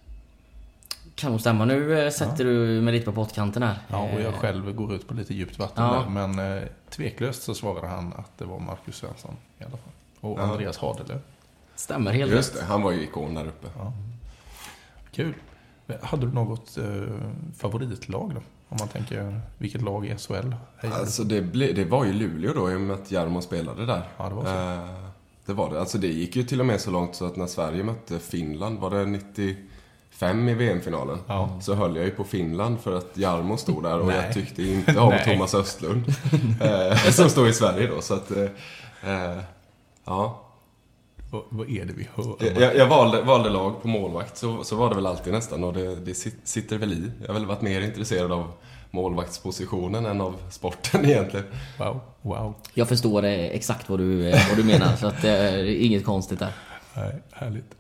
Kan 1.16 1.32
nog 1.32 1.42
stämma. 1.42 1.66
Nu 1.66 2.00
eh, 2.06 2.12
sätter 2.12 2.46
du 2.46 2.82
mig 2.82 2.94
lite 2.94 3.06
på 3.06 3.12
pottkanten 3.12 3.64
här. 3.64 3.78
Ja, 3.88 3.98
och 4.14 4.22
jag 4.22 4.34
Eh, 4.34 4.40
själv 4.40 4.76
går 4.76 4.94
ut 4.94 5.08
på 5.08 5.14
lite 5.14 5.34
djupt 5.34 5.60
vatten 5.60 5.84
Ja. 5.84 5.94
där. 5.94 6.10
Men 6.10 6.58
eh, 6.58 6.64
tveklöst 6.90 7.44
så 7.44 7.54
svarade 7.56 7.88
han 7.88 8.14
att 8.14 8.38
det 8.38 8.46
var 8.46 8.60
Marcus 8.60 8.96
Svensson 8.96 9.36
i 9.60 9.64
alla 9.64 9.72
fall. 9.72 9.80
Och 10.22 10.40
Ja. 10.40 10.44
Andreas 10.44 10.78
Hadelöv. 10.78 11.20
Stämmer 11.76 12.12
helt 12.12 12.32
Just 12.32 12.54
rätt. 12.54 12.60
det, 12.62 12.66
han 12.66 12.82
var 12.82 12.92
ju 12.92 13.04
ikon 13.04 13.34
där 13.34 13.48
uppe. 13.48 13.68
Kul. 15.12 15.34
Hade 16.02 16.26
du 16.28 16.34
något 16.34 16.78
eh, 16.78 16.84
favoritlag 17.58 18.32
då? 18.36 18.42
Om 18.70 18.78
man 18.80 18.88
tänker, 18.88 19.42
vilket 19.58 19.82
lag 19.82 20.06
i 20.08 20.18
SHL? 20.18 20.56
Alltså 20.94 21.24
det, 21.24 21.42
ble, 21.42 21.72
det 21.72 21.86
var 21.86 22.06
ju 22.06 22.14
Luleå 22.14 22.54
då 22.54 22.72
i 22.72 22.76
och 22.76 22.82
med 22.82 22.96
att 22.96 23.12
Jarmo 23.12 23.42
spelade 23.42 23.86
där. 23.86 24.02
Ja, 24.18 24.30
det 24.30 24.36
var 24.36 24.44
så. 24.46 24.50
Eh, 24.50 25.06
det 25.46 25.54
var 25.54 25.74
det. 25.74 25.80
Alltså 25.80 25.98
det 25.98 26.08
gick 26.08 26.36
ju 26.36 26.44
till 26.44 26.60
och 26.60 26.66
med 26.66 26.82
så 26.82 26.92
långt 26.92 27.16
så 27.16 27.26
att 27.26 27.36
när 27.36 27.48
Sverige 27.48 27.84
mötte 27.84 28.20
Finland, 28.20 28.80
var 28.80 28.90
det 28.92 29.06
95 30.20 30.50
i 30.50 30.54
VM-finalen? 30.54 31.18
Ja. 31.28 31.50
Så 31.62 31.74
höll 31.74 31.96
jag 31.96 32.06
ju 32.06 32.12
på 32.12 32.24
Finland 32.24 32.80
för 32.80 32.98
att 32.98 33.12
Jarmo 33.18 33.58
stod 33.58 33.84
där 33.84 34.00
och 34.00 34.08
Nej. 34.08 34.16
jag 34.26 34.34
tyckte 34.34 34.64
inte 34.64 35.00
om. 35.00 35.14
Thomas 35.26 35.54
Östlund. 35.56 36.04
eh, 36.62 36.98
som 37.12 37.30
står 37.30 37.48
i 37.48 37.54
Sverige 37.54 37.88
då, 37.88 38.02
så 38.02 38.14
att... 38.14 38.32
Eh, 38.32 38.44
eh, 39.04 39.38
ja. 40.06 40.42
Vad, 41.32 41.42
vad 41.50 41.70
är 41.70 41.86
det 41.86 41.94
vi 41.94 42.08
hör? 42.16 42.62
Jag, 42.62 42.76
jag 42.76 42.88
valde, 42.88 43.22
valde 43.22 43.50
lag 43.50 43.82
på 43.82 43.88
målvakt, 43.88 44.38
så, 44.38 44.64
så 44.64 44.76
var 44.76 44.90
det 44.90 44.96
väl 44.96 45.06
alltid 45.06 45.34
nästan 45.34 45.64
och 45.64 45.74
det, 45.74 45.96
det 45.96 46.14
sit- 46.14 46.42
sitter 46.44 46.78
väl 46.78 46.94
i. 46.94 47.12
Jag 47.22 47.28
har 47.28 47.34
väl 47.34 47.46
varit 47.46 47.62
mer 47.62 47.82
intresserad 47.82 48.32
av 48.32 48.52
målvaktspositionen 48.92 50.06
än 50.06 50.22
av 50.22 50.36
sporten 50.50 51.06
egentligen. 51.10 51.46
Wow, 51.80 52.00
wow. 52.22 52.54
Jag 52.74 52.88
förstår 52.88 53.26
eh, 53.26 53.32
exakt 53.46 53.90
vad 53.90 54.00
du, 54.00 54.32
vad 54.32 54.58
du 54.58 54.64
menar. 54.64 54.96
så 54.96 55.08
att, 55.08 55.22
det 55.22 55.30
är 55.30 55.66
inget 55.66 56.06
konstigt 56.06 56.40
där. 56.40 56.54
Nej, 56.94 57.12
härligt. 57.32 57.72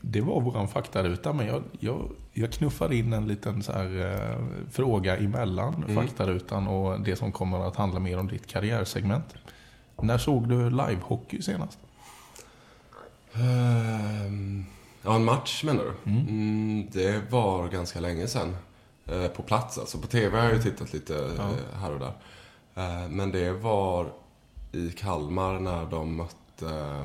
Det 0.00 0.20
var 0.20 0.40
våran 0.40 0.68
faktaruta, 0.68 1.32
men 1.32 1.46
jag, 1.46 1.62
jag, 1.80 2.10
jag 2.32 2.52
knuffar 2.52 2.92
in 2.92 3.12
en 3.12 3.28
liten 3.28 3.62
så 3.62 3.72
här, 3.72 4.14
eh, 4.14 4.70
fråga 4.70 5.16
emellan 5.16 5.84
faktarutan 5.94 6.68
och 6.68 7.00
det 7.00 7.16
som 7.16 7.32
kommer 7.32 7.68
att 7.68 7.76
handla 7.76 8.00
mer 8.00 8.18
om 8.18 8.28
ditt 8.28 8.46
karriärsegment. 8.46 9.34
När 9.96 10.18
såg 10.18 10.48
du 10.48 10.70
livehockey 10.70 11.42
senast? 11.42 11.78
Ehm, 13.34 14.64
Ja, 15.02 15.14
en 15.14 15.24
match 15.24 15.64
menar 15.64 15.84
du? 15.84 16.10
Mm, 16.10 16.88
det 16.92 17.30
var 17.30 17.68
ganska 17.68 18.00
länge 18.00 18.26
sedan. 18.26 18.56
Eh, 19.06 19.28
på 19.28 19.42
plats 19.42 19.78
alltså. 19.78 19.98
På 19.98 20.06
TV 20.06 20.36
har 20.38 20.44
jag 20.44 20.54
ju 20.54 20.62
tittat 20.62 20.92
lite 20.92 21.16
eh, 21.18 21.78
här 21.80 21.92
och 21.92 22.00
där. 22.00 22.12
Eh, 22.74 23.08
men 23.08 23.32
det 23.32 23.52
var 23.52 24.12
i 24.72 24.90
Kalmar 24.90 25.60
när 25.60 25.86
de 25.86 26.16
mötte... 26.16 27.04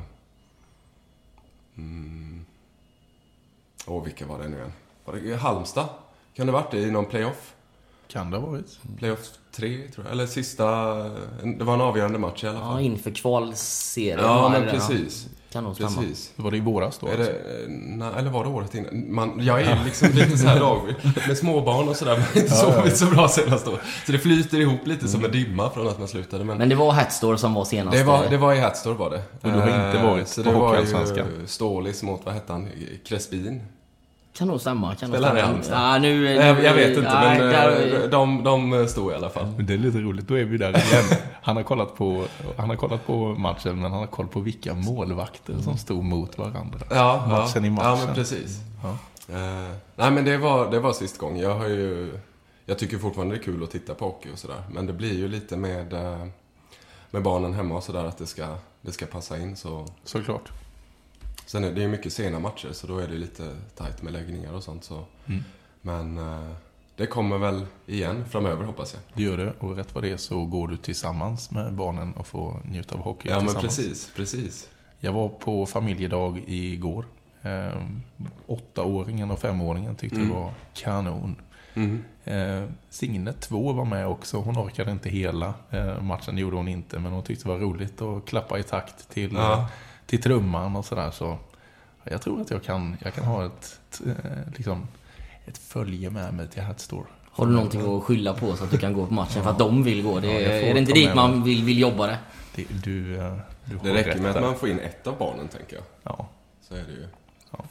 Mm, 1.78 2.46
åh, 3.88 4.04
vilka 4.04 4.26
var 4.26 4.40
det 4.40 4.48
nu 4.50 4.58
igen? 4.58 4.72
Var 5.06 5.14
det 5.14 5.36
Halmstad? 5.36 5.86
Kan 6.34 6.46
det 6.48 6.52
ha 6.54 6.60
varit 6.62 6.72
det 6.72 6.80
i 6.80 6.92
någon 6.92 7.06
playoff? 7.06 7.54
Kan 8.08 8.32
det 8.32 8.38
ha 8.38 8.48
varit? 8.48 8.80
Playoff 8.98 9.20
3, 9.52 9.88
tror 9.88 10.06
jag. 10.06 10.12
Eller 10.12 10.26
sista... 10.28 10.66
Det 11.58 11.64
var 11.64 11.74
en 11.74 11.82
avgörande 11.82 12.20
match 12.20 12.44
i 12.44 12.48
alla 12.48 12.60
Ja, 12.60 12.66
fall. 12.72 12.82
inför 12.82 13.12
kvalserien. 13.12 14.20
Ja, 14.20 14.50
men 14.50 14.70
precis. 14.70 15.28
Kan 15.54 15.64
nog 15.64 15.76
stämma. 15.76 15.90
Precis. 15.90 16.32
Var 16.36 16.52
det 16.52 16.58
i 16.58 16.60
våras 16.60 16.98
då? 16.98 17.08
Är 17.08 17.18
alltså? 17.18 17.32
det, 17.34 17.66
nej, 17.70 18.10
eller 18.18 18.30
var 18.30 18.44
det 18.44 18.50
året 18.50 18.76
innan? 18.76 19.14
Man, 19.14 19.40
jag 19.46 19.62
är 19.62 19.80
liksom 19.86 20.10
lite 20.14 20.38
så 20.38 20.48
här 20.48 20.60
dag 20.60 20.82
med 21.28 21.38
småbarn 21.38 21.88
och 21.90 21.96
sådär. 21.96 22.12
Man 22.18 22.22
har 22.34 22.42
inte 22.42 22.54
sovit 22.56 22.98
så 22.98 23.06
bra 23.06 23.28
senast 23.28 23.68
år. 23.68 23.82
Så 24.06 24.12
det 24.12 24.20
flyter 24.20 24.60
ihop 24.60 24.88
lite 24.88 25.08
som 25.08 25.26
en 25.26 25.32
dimma 25.32 25.70
från 25.70 25.88
att 25.88 26.00
man 26.00 26.08
slutade. 26.08 26.44
Men, 26.44 26.58
Men 26.58 26.70
det 26.70 26.76
var 26.76 26.92
Hatstore 26.92 27.38
som 27.38 27.54
var 27.54 27.66
senast. 27.66 27.98
det, 27.98 28.04
var, 28.04 28.26
det 28.30 28.38
var 28.38 28.54
i 28.54 28.60
Hatstore 28.60 28.94
var 28.96 29.10
det. 29.10 29.22
Och 29.42 29.52
du 29.52 29.60
har 29.60 29.68
inte 29.68 30.00
Eh, 30.00 30.10
varit 30.10 30.28
så 30.28 30.44
på 30.44 30.50
det 30.50 30.56
var 30.56 30.66
Hockeyallsvenskan? 30.68 31.28
ju 31.42 31.48
Stålis 31.48 32.04
mot, 32.04 32.22
vad 32.26 32.34
hette 32.34 32.54
han, 32.54 32.68
Crespin? 33.06 33.62
Kan 34.34 34.48
nog 34.48 34.62
stämma. 34.62 34.96
Kan 34.96 35.10
Spelar 35.10 35.28
han 35.30 35.38
i. 35.38 35.42
Halmstad? 35.42 35.78
Ja, 35.96 35.98
nu, 36.00 36.24
Nej, 36.24 36.36
jag, 36.36 36.64
jag 36.64 36.74
vet 36.74 36.98
inte, 36.98 37.02
nej, 37.14 37.40
men 37.40 37.50
där- 37.50 38.04
eh, 38.04 38.10
de, 38.10 38.44
de 38.44 38.88
stod 38.88 39.12
i 39.12 39.16
alla 39.16 39.30
fall. 39.30 39.54
Men 39.58 39.66
det 39.66 39.74
är 39.74 39.78
lite 39.78 39.98
roligt, 39.98 40.28
då 40.28 40.38
är 40.38 40.44
vi 40.46 40.58
där 40.58 40.70
igen. 40.70 41.04
Han 41.42 41.56
har 41.56 41.64
kollat 41.64 41.96
på, 41.96 42.26
han 42.58 42.70
har 42.70 42.76
kollat 42.76 43.06
på 43.08 43.16
matchen, 43.36 43.82
men 43.82 43.92
han 43.92 44.00
har 44.00 44.08
koll 44.08 44.28
på 44.28 44.40
vilka 44.40 44.74
målvakter 44.74 45.56
som 45.62 45.78
stod 45.78 46.04
mot 46.04 46.38
varandra. 46.38 46.80
Ja, 46.90 47.26
Matchen 47.30 47.64
ja, 47.64 47.68
i 47.68 47.70
matchen. 47.70 48.00
Ja, 48.00 48.06
men 48.06 48.16
precis. 48.16 48.60
Ja. 48.84 48.90
Eh, 49.36 49.70
nej, 49.96 50.12
men 50.12 50.26
det 50.26 50.38
var, 50.38 50.72
det 50.72 50.80
var 50.80 50.94
sist 50.94 51.18
gång. 51.18 51.38
Jag 51.40 51.56
har 51.56 51.68
ju... 51.68 52.14
Jag 52.66 52.80
tycker 52.80 52.98
fortfarande 52.98 53.36
det 53.36 53.40
är 53.42 53.44
kul 53.44 53.64
att 53.64 53.72
titta 53.72 53.94
på 53.94 54.06
hockey 54.06 54.30
och 54.34 54.40
sådär. 54.40 54.64
Men 54.72 54.86
det 54.86 54.94
blir 54.94 55.14
ju 55.14 55.28
lite 55.28 55.58
med, 55.58 55.94
eh, 55.94 56.26
med 57.12 57.24
barnen 57.24 57.54
hemma 57.54 57.76
och 57.76 57.84
sådär 57.84 58.06
att 58.06 58.18
det 58.18 58.26
ska, 58.26 58.46
det 58.82 58.92
ska 58.92 59.06
passa 59.06 59.38
in. 59.38 59.56
Så. 59.56 59.86
Såklart. 60.04 60.52
Sen 61.54 61.64
är 61.64 61.72
det 61.72 61.82
ju 61.82 61.88
mycket 61.88 62.14
sena 62.14 62.40
matcher 62.40 62.70
så 62.72 62.88
då 62.88 62.98
är 62.98 63.08
det 63.08 63.14
lite 63.14 63.56
tajt 63.76 64.02
med 64.02 64.14
läggningar 64.14 64.54
och 64.54 64.64
sånt. 64.64 64.84
Så. 64.84 65.06
Mm. 65.26 65.44
Men 65.82 66.18
eh, 66.18 66.52
det 66.96 67.06
kommer 67.06 67.38
väl 67.38 67.66
igen 67.86 68.26
framöver 68.30 68.66
hoppas 68.66 68.94
jag. 68.94 69.02
Det 69.14 69.24
gör 69.24 69.38
det, 69.38 69.54
och 69.60 69.76
rätt 69.76 69.96
vad 69.96 70.04
det 70.04 70.10
är 70.12 70.18
så 70.18 70.46
går 70.46 70.68
du 70.68 70.78
tillsammans 70.78 71.52
med 71.52 71.74
barnen 71.74 72.14
och 72.14 72.28
får 72.28 72.60
njuta 72.66 72.96
av 72.96 73.02
hockey 73.02 73.30
Ja 73.30 73.42
men 73.42 73.56
precis, 73.56 74.12
precis. 74.16 74.70
Jag 75.00 75.14
var 75.14 75.30
på 75.30 75.66
familjedag 75.66 76.44
igår. 76.48 77.06
Ehm, 77.42 78.02
åttaåringen 78.48 79.32
och 79.32 79.40
femåringen 79.40 79.96
tyckte 79.96 80.16
Mm. 80.16 80.30
det 80.30 80.36
var 80.36 80.52
kanon. 80.74 81.36
Mm. 81.74 82.04
Eh, 82.24 82.70
Signe 82.90 83.34
2 83.34 83.74
var 83.74 83.86
med 83.86 84.08
också. 84.08 84.38
Hon 84.38 84.58
orkade 84.58 84.92
inte 84.92 85.10
hela 85.10 85.54
eh, 85.70 86.02
matchen, 86.02 86.36
det 86.36 86.42
gjorde 86.42 86.56
hon 86.56 86.68
inte. 86.68 87.00
Men 87.00 87.12
hon 87.12 87.24
tyckte 87.24 87.46
det 87.46 87.50
var 87.50 87.60
roligt 87.60 88.02
att 88.02 88.26
klappa 88.26 88.60
i 88.60 88.64
takt 88.64 89.10
till, 89.10 89.34
Ja. 89.34 89.70
Till 90.14 90.22
trumman 90.24 90.76
och 90.76 90.86
sådär. 90.86 91.12
Så 91.12 91.38
jag 92.04 92.22
tror 92.22 92.42
att 92.42 92.52
jag 92.52 92.64
kan, 92.64 92.98
jag 93.04 93.14
kan 93.14 93.24
ha 93.24 93.46
ett, 93.46 93.80
t- 93.92 94.04
eh, 94.10 94.54
liksom, 94.56 94.88
ett 95.46 95.58
följe 95.58 96.10
med 96.10 96.34
mig 96.34 96.48
till 96.48 96.62
Hatstore. 96.64 97.06
Har 97.32 97.46
du 97.46 97.52
någonting 97.52 97.98
att 97.98 98.04
skylla 98.04 98.34
på 98.34 98.56
så 98.56 98.64
att 98.64 98.72
du 98.72 98.78
kan 98.78 98.94
gå 98.94 99.06
på 99.06 99.14
matchen 99.14 99.44
för 99.44 99.50
att 99.50 99.60
de 99.60 99.84
vill 99.84 100.04
gå? 100.04 100.20
Det, 100.20 100.28
Ja, 100.28 100.34
är 100.40 100.74
det 100.74 100.80
inte 100.80 100.94
dit 100.94 101.16
man 101.16 101.44
vill, 101.44 101.64
vill 101.64 101.80
jobba 101.80 102.08
det? 102.08 102.18
Det, 102.56 102.66
du, 102.84 103.18
eh, 103.18 103.34
du 103.66 103.78
Det 103.84 103.94
räcker 103.94 104.12
rätt 104.12 104.22
med 104.22 104.36
att 104.36 104.42
man 104.42 104.56
får 104.56 104.70
in 104.70 104.80
ett 104.80 105.08
av 105.08 105.18
barnen 105.18 105.48
tänker 105.48 105.76
jag. 105.76 105.84
Ja. 106.04 106.28
Så 106.70 106.76
är 106.76 106.80
det 106.84 106.92
ju. 106.92 107.08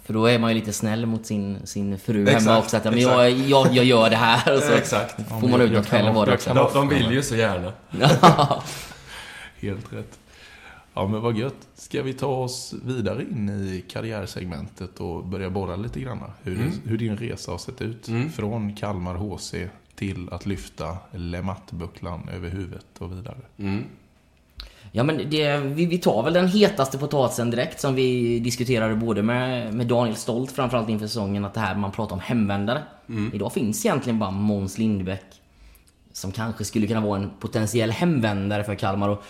För 0.05 0.15
då 0.15 0.27
är 0.27 0.39
man 0.39 0.51
ju 0.51 0.55
lite 0.55 0.73
snäll 0.73 1.07
mot 1.07 1.27
sin, 1.27 1.67
sin 1.67 1.99
fru 1.99 2.23
Exakt, 2.23 2.45
hemma 2.45 2.59
också. 2.59 2.77
Att, 2.77 2.85
ja, 2.85 2.91
men 2.91 3.01
jag, 3.01 3.31
jag, 3.31 3.67
jag 3.73 3.85
gör 3.85 4.11
det 4.11 4.17
här. 4.17 4.55
Och 4.57 4.63
så 4.63 4.73
Exakt. 4.73 5.29
får 5.41 5.49
man 5.49 5.61
ut 5.61 5.73
något 5.73 5.89
själv 5.89 6.19
av 6.19 6.27
det 6.27 6.35
också. 6.35 6.71
de 6.75 6.89
vill 6.89 7.13
ju 7.13 7.23
så 7.23 7.37
gärna. 7.37 7.73
Helt 9.61 9.93
rätt. 9.93 10.19
Ja 10.95 11.09
men 11.09 11.21
vad 11.21 11.37
gött. 11.37 11.69
Ska 11.75 12.03
vi 12.03 12.13
ta 12.13 12.27
oss 12.27 12.75
vidare 12.85 13.23
in 13.23 13.49
i 13.49 13.85
karriärsegmentet 13.89 15.01
och 15.01 15.25
börja 15.25 15.51
borra 15.51 15.77
lite 15.77 16.01
grann? 16.01 16.19
Hur, 16.43 16.57
Mm. 16.57 16.73
hur 16.85 16.99
din 16.99 17.17
resa 17.17 17.51
har 17.51 17.59
sett 17.59 17.83
ut. 17.83 18.09
Mm. 18.09 18.31
Från 18.33 18.75
Kalmar 18.75 19.15
HC 19.15 19.55
till 19.95 20.29
att 20.33 20.47
lyfta 20.47 20.97
Lematt-bucklan 21.13 22.29
över 22.29 22.49
huvudet 22.51 22.87
och 22.99 23.13
vidare. 23.13 23.37
Mm. 23.59 23.85
Ja 24.93 25.03
men 25.05 25.31
det, 25.31 25.57
vi, 25.57 25.87
vi 25.87 25.99
tar 25.99 26.23
väl 26.23 26.33
den 26.33 26.49
hetaste 26.49 26.99
potatisen 26.99 27.51
direkt 27.51 27.81
som 27.81 27.95
vi 27.95 28.39
diskuterade 28.41 28.95
både 28.95 29.23
med, 29.23 29.75
med 29.75 29.87
Daniel 29.87 30.17
Stolt 30.17 30.53
framförallt 30.53 30.89
inför 30.89 31.07
säsongen 31.07 31.45
att 31.45 31.55
det 31.55 31.61
här 31.61 31.75
man 31.77 31.93
pratar 31.93 32.15
om 32.15 32.21
hemvändare. 32.21 32.83
Idag 33.33 33.53
finns 33.53 33.87
egentligen 33.87 34.19
bara 34.19 34.31
Måns 34.31 34.79
Lindbäck 34.79 35.25
som 36.13 36.33
kanske 36.33 36.65
skulle 36.65 36.87
kunna 36.87 37.01
vara 37.01 37.21
en 37.21 37.31
potentiell 37.41 37.91
hemvändare 37.91 38.65
för 38.65 38.75
Kalmar 38.75 39.09
och 39.09 39.23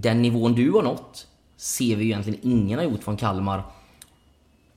den 0.00 0.22
nivån 0.22 0.52
du 0.54 0.70
har 0.70 0.82
nått 0.82 1.26
ser 1.56 1.96
vi 1.96 2.04
ju 2.04 2.10
egentligen 2.10 2.40
ingen 2.42 2.78
har 2.78 2.84
gjort 2.84 3.02
från 3.02 3.16
Kalmar 3.16 3.62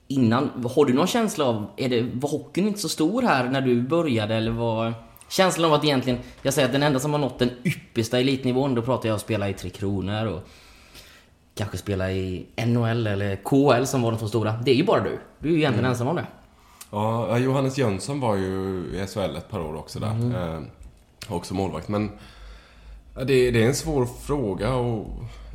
innan. 0.08 0.50
Har 0.74 0.84
du 0.84 0.92
någon 0.92 1.06
känsla 1.06 1.44
av, 1.44 1.66
är 1.76 1.88
det, 1.88 2.02
var 2.02 2.28
hockeyn 2.28 2.68
inte 2.68 2.80
så 2.80 2.88
stor 2.88 3.22
här 3.22 3.50
när 3.50 3.60
du 3.60 3.82
började 3.82 4.34
eller 4.34 4.50
var 4.50 4.94
känslan 5.28 5.70
av 5.70 5.74
att 5.74 5.84
egentligen, 5.84 6.18
jag 6.42 6.54
säger 6.54 6.68
att 6.68 6.72
den 6.72 6.82
enda 6.82 7.00
som 7.00 7.12
har 7.12 7.18
nått 7.18 7.38
den 7.38 7.50
yppersta 7.64 8.20
elitnivån, 8.20 8.74
då 8.74 8.82
pratar 8.82 9.08
jag 9.08 9.14
om 9.14 9.16
att 9.16 9.22
spela 9.22 9.48
i 9.48 9.54
Tre 9.54 9.70
Kronor 9.70 10.26
och 10.26 10.48
kanske 11.54 11.78
spela 11.78 12.12
i 12.12 12.46
NHL 12.66 13.06
eller 13.06 13.36
KL 13.36 13.84
som 13.84 14.02
var 14.02 14.10
de 14.10 14.18
två 14.18 14.28
stora. 14.28 14.52
Det 14.64 14.70
är 14.70 14.74
ju 14.74 14.84
bara 14.84 15.04
du. 15.04 15.18
Du 15.38 15.48
är 15.48 15.52
ju 15.52 15.58
egentligen 15.58 15.90
ensam 15.90 16.08
om 16.08 16.16
det. 16.16 16.26
Ja, 16.90 17.38
Johannes 17.38 17.78
Jönsson 17.78 18.20
var 18.20 18.36
ju 18.36 18.84
i 18.94 19.06
SHL 19.06 19.36
ett 19.36 19.50
par 19.50 19.60
år 19.60 19.76
också 19.76 19.98
där. 19.98 20.54
Eh, 20.54 20.62
också 21.28 21.54
målvakt. 21.54 21.88
Men 21.88 22.10
det, 23.24 23.50
det 23.50 23.62
är 23.62 23.66
en 23.66 23.74
svår 23.74 24.06
fråga 24.06 24.74
och... 24.74 25.06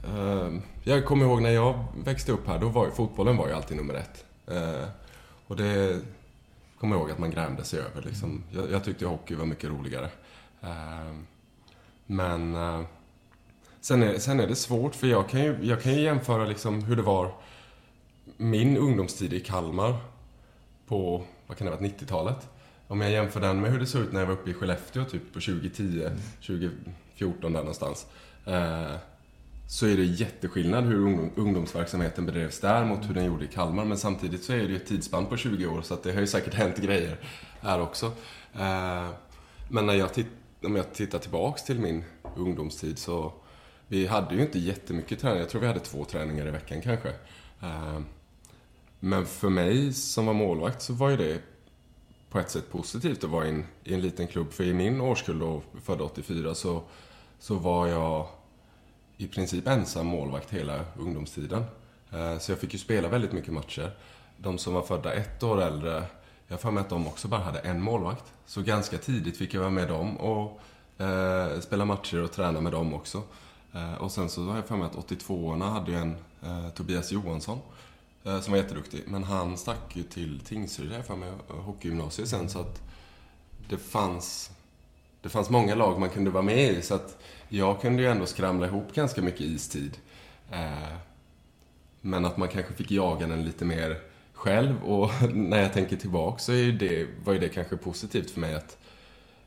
Eh, 0.04 0.54
jag 0.84 1.06
kommer 1.06 1.26
ihåg 1.26 1.42
när 1.42 1.50
jag 1.50 1.86
växte 2.06 2.32
upp 2.32 2.48
här, 2.48 2.60
då 2.60 2.70
var 2.70 2.86
ju 2.86 2.92
fotbollen 2.92 3.38
var 3.38 3.48
ju 3.48 3.54
alltid 3.54 3.78
nummer 3.78 3.94
ett. 3.94 4.26
Eh, 4.48 4.88
och 5.48 5.56
det 5.56 6.00
kommer 6.80 6.96
jag 6.96 7.02
ihåg 7.02 7.12
att 7.12 7.20
man 7.20 7.32
grämde 7.32 7.64
sig 7.64 7.80
över 7.80 8.02
liksom. 8.02 8.44
Jag, 8.52 8.72
jag 8.72 8.84
tyckte 8.84 9.06
hockey 9.06 9.36
var 9.36 9.46
mycket 9.46 9.70
roligare. 9.70 10.10
Eh, 10.62 11.14
men... 12.06 12.56
Eh, 12.56 12.82
sen, 13.82 14.04
är, 14.04 14.18
sen 14.18 14.40
är 14.40 14.48
det 14.48 14.56
svårt 14.56 14.96
för 14.96 15.08
jag 15.08 15.30
kan 15.30 15.44
ju, 15.44 15.58
jag 15.62 15.82
kan 15.82 15.94
ju 15.94 16.02
jämföra 16.02 16.46
liksom 16.46 16.84
hur 16.84 16.96
det 16.96 17.02
var 17.02 17.32
min 18.38 18.78
ungdomstid 18.78 19.34
i 19.34 19.40
Kalmar 19.40 19.96
på, 20.88 21.24
vad 21.48 21.58
kan 21.58 21.68
det 21.68 21.74
ha 21.74 21.80
varit, 21.80 22.02
90-talet. 22.02 22.50
Om 22.88 23.02
jag 23.02 23.12
jämför 23.12 23.42
den 23.42 23.62
med 23.62 23.72
hur 23.72 23.80
det 23.80 23.86
såg 23.86 24.02
ut 24.02 24.12
när 24.12 24.20
jag 24.20 24.28
var 24.28 24.34
uppe 24.34 24.50
i 24.50 24.54
Skellefteå, 24.54 25.06
typ 25.06 25.34
på 25.34 25.40
2010, 25.40 26.10
14 27.16 27.54
där 27.54 27.60
någonstans. 27.60 28.06
Eh, 28.46 28.96
så 29.68 29.88
är 29.88 29.98
det 29.98 30.04
jätteskillnad 30.04 30.84
hur 30.84 30.96
ungdom, 30.96 31.32
ungdomsverksamheten 31.36 32.26
bedrevs 32.26 32.60
där 32.60 32.86
mot 32.86 33.10
hur 33.10 33.14
den 33.14 33.26
gjorde 33.26 33.46
i 33.46 33.48
Kalmar. 33.48 33.86
Men 33.86 33.98
samtidigt 33.98 34.44
så 34.44 34.54
är 34.54 34.58
det 34.58 34.64
ju 34.64 34.76
ett 34.76 34.86
tidsspann 34.86 35.26
på 35.26 35.38
20 35.38 35.68
år, 35.68 35.82
så 35.82 35.94
att 35.94 36.04
det 36.04 36.14
har 36.14 36.20
ju 36.20 36.28
säkert 36.28 36.54
hänt 36.54 36.78
grejer 36.78 37.18
här 37.62 37.82
också. 37.82 38.06
Eh, 38.54 39.10
men 39.70 39.86
när 39.86 39.94
jag, 39.94 40.14
titt, 40.14 40.28
om 40.64 40.76
jag 40.76 40.94
tittar 40.94 41.20
tillbaks 41.20 41.64
till 41.64 41.80
min 41.80 42.04
ungdomstid 42.36 43.00
så 43.00 43.34
vi 43.88 44.08
hade 44.08 44.36
ju 44.36 44.42
inte 44.42 44.60
jättemycket 44.60 45.20
träning. 45.20 45.40
Jag 45.40 45.50
tror 45.50 45.62
vi 45.62 45.68
hade 45.68 45.80
två 45.80 46.06
träningar 46.06 46.48
i 46.48 46.52
veckan 46.52 46.82
kanske. 46.82 47.10
Eh, 47.62 48.00
men 49.00 49.26
för 49.26 49.50
mig 49.50 49.94
som 49.94 50.26
var 50.26 50.34
målvakt 50.34 50.82
så 50.82 50.94
var 50.94 51.10
ju 51.10 51.18
det 51.18 51.42
på 52.30 52.40
ett 52.40 52.50
sätt 52.50 52.72
positivt 52.72 53.24
att 53.24 53.30
vara 53.30 53.46
i 53.46 53.50
en, 53.50 53.66
i 53.84 53.94
en 53.94 54.02
liten 54.02 54.28
klubb. 54.28 54.54
För 54.54 54.64
i 54.64 54.74
min 54.74 55.02
årskull 55.02 55.40
då, 55.40 55.62
född 55.84 56.02
84, 56.02 56.56
så, 56.56 56.84
så 57.44 57.56
var 57.56 57.88
jag 57.88 58.28
i 59.18 59.28
princip 59.28 59.68
ensam 59.68 60.08
målvakt 60.08 60.50
hela 60.50 60.86
ungdomstiden. 61.00 61.66
Eh, 62.12 62.38
så 62.38 62.52
jag 62.52 62.60
fick 62.60 62.74
ju 62.74 62.80
spela 62.80 63.08
väldigt 63.08 63.32
mycket 63.32 63.54
matcher. 63.54 63.92
De 64.38 64.58
som 64.58 64.74
var 64.74 64.82
födda 64.82 65.14
ett 65.14 65.44
år 65.44 65.62
äldre, 65.62 66.04
jag 66.48 66.56
har 66.56 66.58
för 66.58 66.72
mig 66.72 66.82
att 66.82 66.90
de 66.90 67.08
också 67.08 67.28
bara 67.28 67.42
hade 67.42 67.60
en 67.60 67.82
målvakt. 67.82 68.34
Så 68.46 68.62
ganska 68.62 68.98
tidigt 68.98 69.38
fick 69.38 69.54
jag 69.54 69.60
vara 69.60 69.70
med 69.72 69.88
dem 69.88 70.18
och 70.18 70.62
eh, 71.04 71.60
spela 71.60 71.86
matcher 71.86 72.24
och 72.24 72.32
träna 72.32 72.62
med 72.62 72.72
dem 72.72 72.94
också. 72.94 73.24
Eh, 73.74 73.94
och 73.94 74.12
sen 74.12 74.30
så 74.30 74.46
har 74.46 74.56
jag 74.56 74.66
för 74.66 74.76
mig 74.76 74.86
att 74.86 75.10
82orna 75.10 75.70
hade 75.70 75.92
ju 75.92 75.98
en 75.98 76.16
eh, 76.42 76.70
Tobias 76.70 77.12
Johansson 77.12 77.60
eh, 78.24 78.42
som 78.42 78.52
var 78.52 78.58
jätteduktig. 78.58 79.04
Men 79.08 79.24
han 79.24 79.58
stack 79.58 79.96
ju 79.96 80.04
till 80.04 80.40
Tingsryd, 80.40 80.90
har 80.90 80.98
jag 80.98 81.06
för 81.06 81.16
mig, 81.16 81.34
hockeygymnasiet 81.48 82.30
sen. 82.30 82.50
Så 82.50 82.60
att 82.60 82.82
det 83.70 83.78
fanns, 83.78 84.52
det 85.24 85.30
fanns 85.30 85.50
många 85.50 85.76
lag 85.76 86.00
man 86.00 86.10
kunde 86.10 86.32
vara 86.32 86.44
med 86.44 86.72
i. 86.72 86.82
Så 86.82 86.96
att 86.96 87.18
jag 87.50 87.82
kunde 87.82 88.02
ju 88.02 88.08
ändå 88.08 88.26
skramla 88.26 88.68
ihop 88.68 88.94
ganska 88.94 89.22
mycket 89.22 89.42
istid. 89.42 89.98
Eh, 90.52 90.94
men 92.02 92.26
att 92.26 92.38
man 92.38 92.48
kanske 92.48 92.74
fick 92.74 92.92
jaga 92.92 93.28
den 93.28 93.46
lite 93.46 93.66
mer 93.66 94.00
själv. 94.34 94.84
Och 94.84 95.12
när 95.34 95.62
jag 95.62 95.74
tänker 95.74 95.98
tillbaka 95.98 96.40
så 96.40 96.52
är 96.52 96.72
det, 96.72 97.08
var 97.24 97.34
ju 97.34 97.40
det 97.40 97.50
kanske 97.50 97.78
positivt 97.78 98.32
för 98.32 98.40
mig 98.40 98.56
att 98.56 98.78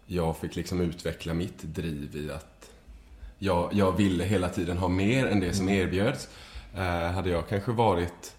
jag 0.06 0.36
fick 0.36 0.56
liksom 0.56 0.80
utveckla 0.80 1.34
mitt 1.34 1.62
driv 1.62 2.16
i 2.16 2.30
att 2.30 2.70
jag, 3.38 3.70
jag 3.72 3.92
ville 3.92 4.24
hela 4.24 4.48
tiden 4.48 4.78
ha 4.78 4.88
mer 4.88 5.26
än 5.26 5.40
det 5.40 5.52
som 5.52 5.68
erbjöds. 5.68 6.28
Eh, 6.74 7.10
hade 7.10 7.30
jag 7.30 7.48
kanske 7.48 7.72
varit 7.72 8.36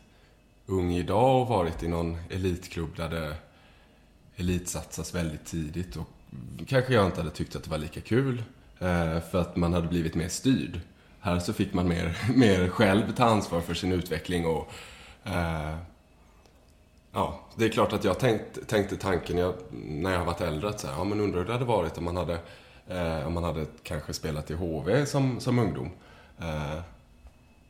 ung 0.66 0.94
idag 0.94 1.42
och 1.42 1.48
varit 1.48 1.84
i 1.84 1.88
någon 1.88 2.18
elitklubb 2.30 2.96
där 2.96 3.10
det 3.10 3.36
elitsatsas 4.36 5.16
väldigt 5.16 5.46
tidigt 5.46 5.96
och 5.96 6.10
kanske 6.68 6.94
jag 6.94 7.06
inte 7.06 7.22
hade 7.22 7.32
tyckt 7.32 7.56
att 7.56 7.64
det 7.64 7.70
var 7.70 7.78
lika 7.78 8.02
kul 8.02 8.44
eh, 8.80 9.20
för 9.20 9.42
att 9.42 9.56
man 9.56 9.74
hade 9.74 9.88
blivit 9.88 10.16
mer 10.16 10.28
styrd. 10.28 10.80
Här 11.20 11.40
så 11.40 11.54
fick 11.54 11.74
man 11.74 11.88
mer, 11.88 12.18
mer 12.36 12.70
själv 12.70 13.16
ta 13.16 13.26
ansvar 13.26 13.62
för 13.62 13.74
sin 13.74 13.92
utveckling 13.92 14.46
och 14.46 14.72
eh, 15.24 15.76
Ja, 17.18 17.40
det 17.56 17.66
är 17.66 17.70
klart 17.70 17.94
att 17.94 18.04
jag 18.04 18.20
tänkt, 18.20 18.68
tänkte 18.68 18.98
tanken 18.98 19.38
jag, 19.38 19.54
när 19.72 20.12
jag 20.12 20.20
har 20.20 20.26
varit 20.26 20.42
äldre 20.42 20.70
att 20.70 20.80
så 20.80 20.88
här, 20.88 20.94
ja 20.98 21.04
men 21.04 21.22
undrar 21.22 21.40
hur 21.40 21.46
det 21.46 21.54
hade 21.54 21.66
varit 21.66 21.98
om 21.98 22.04
man 22.04 22.18
hade, 22.18 22.40
eh, 22.88 23.28
om 23.28 23.34
man 23.34 23.44
hade 23.44 23.66
kanske 23.84 24.14
spelat 24.14 24.52
i 24.52 24.54
HV 24.54 25.06
som, 25.06 25.40
som 25.40 25.60
ungdom. 25.60 25.90
Eh, 26.40 26.82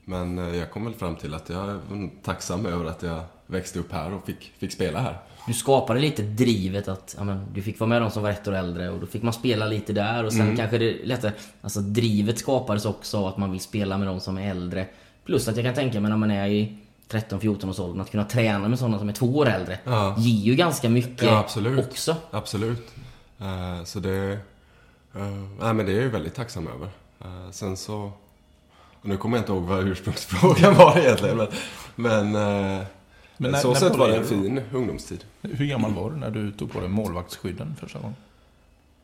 men 0.06 0.40
eh, 0.40 0.56
jag 0.56 0.72
kom 0.72 0.86
väl 0.86 0.94
fram 0.94 1.16
till 1.16 1.34
att 1.34 1.50
jag 1.50 1.70
är 1.70 1.80
tacksam 2.24 2.66
över 2.66 2.86
att 2.86 3.04
jag 3.04 3.24
växte 3.46 3.80
upp 3.80 3.92
här 3.92 4.14
och 4.14 4.26
fick, 4.26 4.54
fick 4.58 4.72
spela 4.72 5.00
här. 5.00 5.18
Du 5.48 5.54
skapade 5.54 6.00
lite 6.00 6.22
drivet 6.22 6.88
att 6.88 7.16
ja, 7.18 7.24
men, 7.24 7.46
du 7.54 7.62
fick 7.62 7.80
vara 7.80 7.88
med 7.88 8.02
de 8.02 8.12
som 8.12 8.24
var 8.24 8.30
ett 8.30 8.48
år 8.48 8.56
äldre 8.56 8.90
och 8.90 9.00
då 9.00 9.06
fick 9.06 9.24
man 9.24 9.34
spela 9.34 9.66
lite 9.66 9.94
där 9.94 10.24
och 10.24 10.32
sen 10.34 10.42
Mm. 10.42 10.58
kanske 10.58 10.78
det 10.78 11.06
lättare... 11.06 11.32
Alltså 11.62 11.80
drivet 11.80 12.40
skapades 12.40 12.86
också 12.86 13.18
av 13.18 13.26
att 13.26 13.38
man 13.38 13.52
vill 13.52 13.60
spela 13.60 13.98
med 13.98 14.08
de 14.08 14.20
som 14.20 14.38
är 14.38 14.50
äldre. 14.52 14.88
Plus 15.26 15.48
att 15.48 15.56
jag 15.56 15.66
kan 15.66 15.74
tänka 15.76 16.00
mig 16.00 16.10
när 16.10 16.18
man 16.18 16.32
är 16.32 16.48
i 16.48 16.78
13-14 17.10 17.70
års 17.70 17.80
åldern 17.80 18.02
att 18.02 18.12
kunna 18.12 18.24
träna 18.24 18.68
med 18.68 18.80
sådana 18.80 19.00
som 19.00 19.10
är 19.10 19.14
två 19.14 19.38
år 19.38 19.46
äldre. 19.50 19.80
Ja. 19.84 20.16
Ger 20.18 20.44
ju 20.46 20.56
ganska 20.56 20.90
mycket 20.90 21.24
Ja, 21.24 21.38
absolut. 21.40 21.80
också. 21.88 22.16
Absolut. 22.32 22.88
Eh, 23.40 23.84
så 23.86 24.00
det... 24.00 24.32
eh, 25.16 25.22
nej, 25.60 25.74
men 25.74 25.86
det 25.86 25.92
är 25.92 25.96
jag 25.96 26.04
ju 26.04 26.10
väldigt 26.10 26.36
tacksam 26.36 26.68
över. 26.68 26.90
Eh, 27.22 27.52
sen 27.52 27.78
så... 27.78 28.12
Nu 29.02 29.18
kommer 29.18 29.38
jag 29.38 29.42
inte 29.42 29.52
ihåg 29.52 29.64
vad 29.64 29.88
ursprungsfrågan 29.88 30.76
var 30.78 30.98
egentligen. 30.98 31.38
Men, 31.96 32.32
men, 32.32 32.36
Men 33.38 33.52
när- 33.52 33.60
så 33.60 33.68
när 33.68 33.76
sätt 33.76 33.96
var 33.96 34.08
det 34.08 34.16
en 34.18 34.26
fin 34.26 34.62
ungdomstid. 34.74 35.24
Hur 35.42 35.66
gammal 35.66 35.94
var 35.94 36.10
du 36.12 36.16
när 36.18 36.30
du 36.30 36.52
tog 36.52 36.72
på 36.72 36.80
dig 36.80 36.90
målvaktsskydden 36.90 37.76
första 37.80 38.00
gången? 38.00 38.16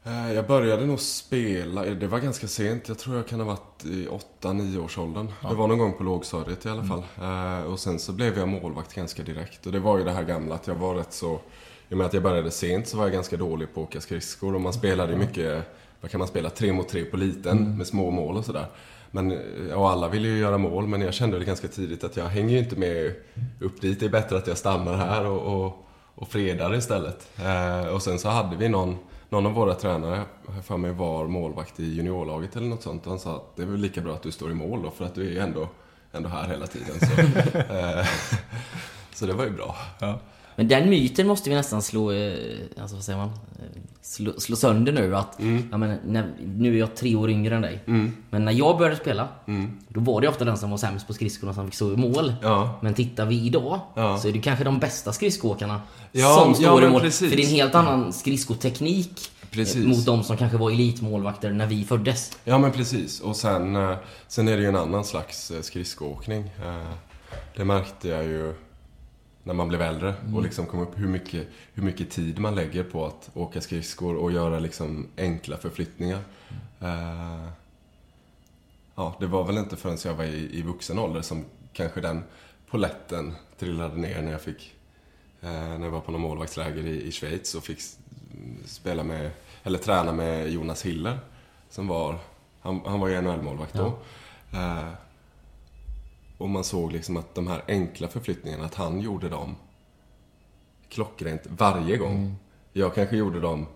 Eh, 0.06 0.34
Jag 0.34 0.48
började 0.48 0.86
nog 0.86 1.00
spela, 1.00 1.82
det 1.86 2.08
var 2.08 2.20
ganska 2.20 2.48
sent, 2.48 2.88
jag 2.88 2.98
tror 3.00 3.16
jag 3.16 3.28
kan 3.28 3.40
ha 3.40 3.48
varit 3.48 3.86
i 3.86 4.08
8-9 4.42 4.78
års 4.84 4.98
åldern. 4.98 5.28
Det 5.50 5.56
var 5.56 5.68
någon 5.68 5.78
gång 5.78 5.94
på 5.94 6.04
lågstadiet 6.04 6.66
i 6.66 6.70
alla 6.70 6.84
fall. 6.84 7.04
Eh, 7.22 7.63
Och 7.72 7.80
sen 7.80 8.00
så 8.00 8.12
blev 8.12 8.38
jag 8.38 8.48
målvakt 8.48 8.94
ganska 8.94 9.24
direkt. 9.24 9.66
Och 9.66 9.72
det 9.72 9.80
var 9.80 9.98
ju 9.98 10.04
det 10.04 10.12
här 10.12 10.24
gamla 10.24 10.56
att 10.56 10.68
jag 10.68 10.75
var 10.75 10.96
rätt 10.96 11.13
så, 11.13 11.40
i 11.90 11.94
och 11.94 11.98
med 11.98 12.08
att 12.08 12.13
jag 12.13 12.24
började 12.24 12.52
sent 12.52 12.88
så 12.88 12.98
var 12.98 13.04
jag 13.04 13.13
ganska 13.13 13.38
dålig 13.38 13.74
på 13.74 13.82
att 13.82 13.88
åka 13.88 14.02
skridskor. 14.02 14.56
Och 14.56 14.62
man 14.62 14.74
spelade 14.74 15.12
ju 15.13 15.18
mycket, 15.20 15.63
vad 16.02 16.12
kan 16.12 16.20
man 16.20 16.28
spela, 16.28 16.50
tre 16.50 16.74
mot 16.74 16.90
tre 16.90 17.06
på 17.06 17.18
liten 17.18 17.78
med 17.78 17.88
små 17.88 18.12
mål 18.12 18.38
och 18.38 18.46
sådär. 18.46 18.66
Men, 19.15 19.32
eh, 19.32 19.75
och 19.75 19.89
alla 19.89 20.08
ville 20.08 20.27
ju 20.27 20.38
göra 20.38 20.58
mål, 20.58 20.88
men 20.88 21.01
jag 21.01 21.13
kände 21.13 21.38
väl 21.38 21.46
ganska 21.46 21.67
tidigt 21.67 22.03
att 22.03 22.17
jag 22.17 22.25
hänger 22.25 22.50
ju 22.50 22.60
inte 22.60 22.75
med 22.75 23.15
upp 23.60 23.82
dit. 23.82 24.00
Det 24.00 24.05
är 24.05 24.10
bättre 24.10 24.38
att 24.38 24.48
jag 24.48 24.58
stannar 24.58 24.93
här 24.93 25.25
och, 25.25 25.65
och, 25.65 25.88
och 26.15 26.27
fredar 26.27 26.75
istället. 26.75 27.29
Eh, 27.39 27.88
och 27.88 28.01
sen 28.01 28.20
så 28.20 28.29
hade 28.29 28.55
vi 28.55 28.70
någon, 28.70 28.98
någon 29.29 29.46
av 29.46 29.53
våra 29.53 29.74
tränare, 29.74 30.22
jag 30.55 30.65
för 30.65 30.77
mig 30.77 30.91
var 30.91 31.27
målvakt 31.27 31.79
i 31.79 31.93
juniorlaget 31.93 32.55
eller 32.55 32.67
något 32.67 32.84
sånt. 32.84 33.05
Och 33.05 33.10
han 33.10 33.20
sa 33.20 33.36
att 33.36 33.55
det 33.55 33.62
är 33.62 33.67
väl 33.67 33.79
lika 33.79 34.01
bra 34.01 34.13
att 34.13 34.24
du 34.24 34.32
står 34.32 34.51
i 34.51 34.53
mål 34.53 34.84
då, 34.84 34.91
för 34.91 35.05
att 35.05 35.15
du 35.15 35.27
är 35.27 35.32
ju 35.32 35.39
ändå, 35.39 35.67
ändå 36.12 36.29
här 36.29 36.48
hela 36.48 36.67
tiden. 36.67 36.96
Så, 37.00 37.22
eh, 37.74 38.05
så 39.13 39.25
det 39.25 39.34
var 39.34 39.43
ju 39.43 39.51
bra. 39.51 39.75
Ja. 40.00 40.20
Men 40.56 40.68
den 40.68 40.90
myten 40.90 41.28
måste 41.28 41.50
vi 41.50 41.56
nästan 41.56 41.82
slå, 41.82 42.12
eh, 42.12 42.34
alltså 42.82 42.96
vad 42.96 43.06
säger 43.06 43.20
man? 43.20 43.28
Eh, 43.30 43.82
Slå, 44.06 44.32
slå 44.40 44.56
sönder 44.56 44.92
nu 44.94 45.16
att, 45.16 45.40
Mm. 45.40 45.68
ja, 45.72 45.78
men, 45.78 45.98
när, 46.08 46.32
nu 46.58 46.76
är 46.76 46.80
jag 46.80 46.96
tre 46.96 47.16
år 47.16 47.30
yngre 47.30 47.56
än 47.56 47.62
dig. 47.62 47.80
Men 48.30 48.46
när 48.46 48.52
jag 48.52 48.78
började 48.78 48.96
spela, 48.96 49.28
då 49.88 50.00
var 50.00 50.22
det 50.22 50.28
ofta 50.28 50.46
den 50.46 50.58
som 50.58 50.70
var 50.72 50.78
sämst 50.78 51.08
på 51.08 51.14
skridskorna 51.14 51.54
som 51.54 51.66
fick 51.66 51.76
stå 51.76 51.94
i 51.94 51.98
mål. 51.98 52.34
Ja. 52.42 52.80
Men 52.82 52.94
tittar 52.94 53.26
vi 53.26 53.46
idag 53.46 53.80
Ja. 53.96 54.18
så 54.18 54.28
är 54.28 54.32
det 54.32 54.40
kanske 54.40 54.64
de 54.64 54.80
bästa 54.80 55.14
skridskoåkarna 55.14 55.82
Ja, 56.12 56.36
som 56.44 56.56
står 56.56 56.84
i 56.84 56.90
mål. 56.90 57.02
precis. 57.02 57.30
För 57.30 57.38
det 57.38 57.44
är 57.44 57.48
en 57.48 57.54
helt 57.56 57.76
annan 57.76 58.14
skridskoteknik 58.14 59.32
Precis. 59.52 59.76
eh, 59.76 59.82
mot 59.89 60.06
de 60.06 60.24
som 60.24 60.38
kanske 60.38 60.58
var 60.58 60.72
elitmålvakter 60.72 61.52
när 61.52 61.68
vi 61.68 61.84
föddes. 61.84 62.38
Ja 62.44 62.58
men 62.58 62.72
precis. 62.72 63.20
Och 63.22 63.36
sen, 63.36 63.96
sen 64.28 64.48
är 64.48 64.56
det 64.56 64.62
ju 64.62 64.68
en 64.70 64.76
annan 64.76 65.06
slags 65.06 65.52
skridskoåkning. 65.62 66.50
Det 67.58 67.66
märkte 67.66 68.08
jag 68.08 68.24
ju 68.24 68.54
när 69.43 69.53
man 69.53 69.67
blev 69.67 69.82
äldre 69.82 70.13
och 70.36 70.43
liksom 70.43 70.65
kom 70.65 70.79
upp 70.79 70.99
hur 70.99 71.08
mycket, 71.08 71.47
hur 71.73 71.84
mycket 71.84 72.10
tid 72.12 72.39
man 72.39 72.56
lägger 72.56 72.84
på 72.84 73.06
att 73.06 73.29
åka 73.34 73.62
skridskor 73.62 74.15
och 74.15 74.32
göra 74.32 74.60
liksom 74.60 75.08
enkla 75.17 75.58
förflyttningar. 75.58 76.19
Eh, 76.82 77.47
Ja, 78.95 79.15
det 79.19 79.27
var 79.27 79.43
väl 79.43 79.58
inte 79.58 79.75
förrän 79.75 79.97
jag 80.06 80.13
var 80.13 80.23
i, 80.23 80.60
i 80.60 80.62
vuxen 80.62 80.99
ålder 80.99 81.21
som 81.21 81.45
kanske 81.73 82.01
den 82.01 82.23
poletten 82.69 83.34
trillade 83.60 83.95
ner 83.95 84.21
när 84.21 84.32
jag 84.32 84.41
fick 84.41 84.75
eh, 85.41 85.49
när 85.51 85.84
jag 85.84 85.91
var 85.91 85.99
på 85.99 86.12
någon 86.12 86.21
målvaktsläger 86.21 86.86
i, 86.86 87.01
i 87.08 87.12
Schweiz 87.12 87.56
och 87.56 87.63
fick 87.63 87.79
spela 88.65 89.03
med, 89.03 89.32
eller 89.63 89.79
träna 89.79 90.12
med 90.12 90.49
Jonas 90.49 90.86
Hiller. 90.86 91.19
Som 91.69 91.88
var, 91.88 92.17
han, 92.62 92.82
han 92.86 92.99
var 92.99 93.08
ju 93.08 93.21
NHL-målvakt 93.21 93.73
då. 93.73 93.99
Eh, 94.53 94.89
och 96.38 96.50
man 96.50 96.63
såg 96.63 96.91
liksom 96.91 97.17
att 97.17 97.36
de 97.36 97.48
här 97.48 97.63
enkla 97.67 98.08
förflyttningarna, 98.08 98.65
att 98.65 98.76
han 98.76 99.02
gjorde 99.02 99.30
dem 99.30 99.56
klockrent 100.89 101.41
varje 101.48 101.98
gång. 101.98 102.36
Jag 102.74 102.96
kanske 102.96 103.17
gjorde 103.17 103.39
dem 103.39 103.67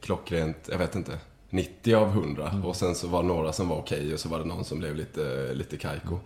klockrent, 0.00 0.68
jag 0.70 0.78
vet 0.78 0.94
inte, 0.94 1.18
90 1.50 1.94
av 1.94 2.08
100. 2.08 2.62
Och 2.64 2.76
sen 2.76 2.94
så 2.94 3.08
var 3.08 3.22
det 3.22 3.28
några 3.28 3.52
som 3.52 3.68
var 3.68 3.76
okej 3.76 4.14
och 4.14 4.20
så 4.20 4.28
var 4.28 4.38
det 4.38 4.44
någon 4.44 4.64
som 4.64 4.78
blev 4.78 4.96
lite, 4.96 5.54
lite 5.54 5.76
kajko. 5.76 6.18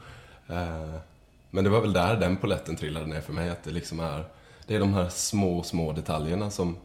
Eh, 0.48 0.94
men 1.50 1.64
det 1.64 1.70
var 1.70 1.80
väl 1.80 1.92
där 1.92 2.16
den 2.16 2.36
poletten 2.36 2.76
trillade 2.76 3.06
ner 3.06 3.20
för 3.20 3.32
mig. 3.32 3.50
Att 3.50 3.64
det 3.64 3.70
liksom 3.70 4.00
är, 4.00 4.24
det 4.66 4.74
är 4.74 4.80
de 4.80 4.94
här 4.94 5.08
små, 5.08 5.62
små 5.62 5.92
detaljerna 5.92 6.50
som, 6.50 6.76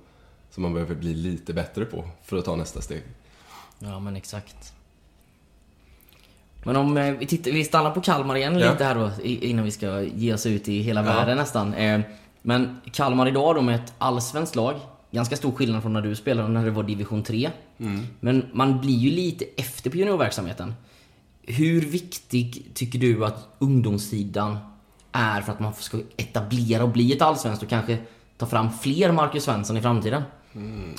som 0.49 0.63
man 0.63 0.73
behöver 0.73 0.95
bli 0.95 1.13
lite 1.13 1.53
bättre 1.53 1.85
på 1.85 2.09
för 2.23 2.37
att 2.37 2.45
ta 2.45 2.55
nästa 2.55 2.81
steg. 2.81 3.03
Ja 3.79 3.99
men 3.99 4.15
exakt. 4.15 4.73
Men 6.65 6.75
om 6.75 6.97
eh, 6.97 7.11
vi, 7.13 7.25
tittar, 7.25 7.51
vi 7.51 7.63
stannar 7.63 7.91
på 7.91 8.01
Kalmar 8.01 8.35
igen 8.35 8.59
Ja. 8.59 8.71
lite 8.71 8.83
här 8.83 8.95
då 8.95 9.11
innan 9.23 9.65
vi 9.65 9.71
ska 9.71 10.01
ge 10.01 10.33
oss 10.33 10.45
ut 10.45 10.67
i 10.69 10.81
hela 10.81 11.01
världen 11.01 11.37
nästan. 11.37 11.73
Eh, 11.73 12.01
Men 12.41 12.81
Kalmar 12.91 13.27
idag 13.27 13.55
då 13.55 13.61
med 13.61 13.75
ett 13.75 13.93
allsvenskt 13.97 14.55
lag. 14.55 14.75
Ganska 15.11 15.35
stor 15.37 15.51
skillnad 15.51 15.81
från 15.81 15.93
när 15.93 16.01
du 16.01 16.15
spelade 16.15 16.47
när 16.49 16.65
det 16.65 16.71
var 16.71 16.83
division 16.83 17.23
3. 17.23 17.49
Men 18.19 18.45
man 18.53 18.81
blir 18.81 18.97
ju 18.97 19.11
lite 19.11 19.45
efter 19.57 19.89
på 19.89 19.97
juniorverksamheten. 19.97 20.73
Hur 21.41 21.81
viktig 21.81 22.65
tycker 22.73 22.99
du 22.99 23.25
att 23.25 23.47
ungdomssidan 23.59 24.57
är 25.11 25.41
för 25.41 25.51
att 25.51 25.59
man 25.59 25.73
ska 25.73 25.97
etablera 26.17 26.83
och 26.83 26.89
bli 26.89 27.13
ett 27.13 27.21
allsvenskt 27.21 27.63
och 27.63 27.69
kanske 27.69 27.97
ta 28.37 28.45
fram 28.45 28.69
fler 28.81 29.11
Marcus 29.11 29.43
Svensson 29.43 29.77
i 29.77 29.81
framtiden? 29.81 30.23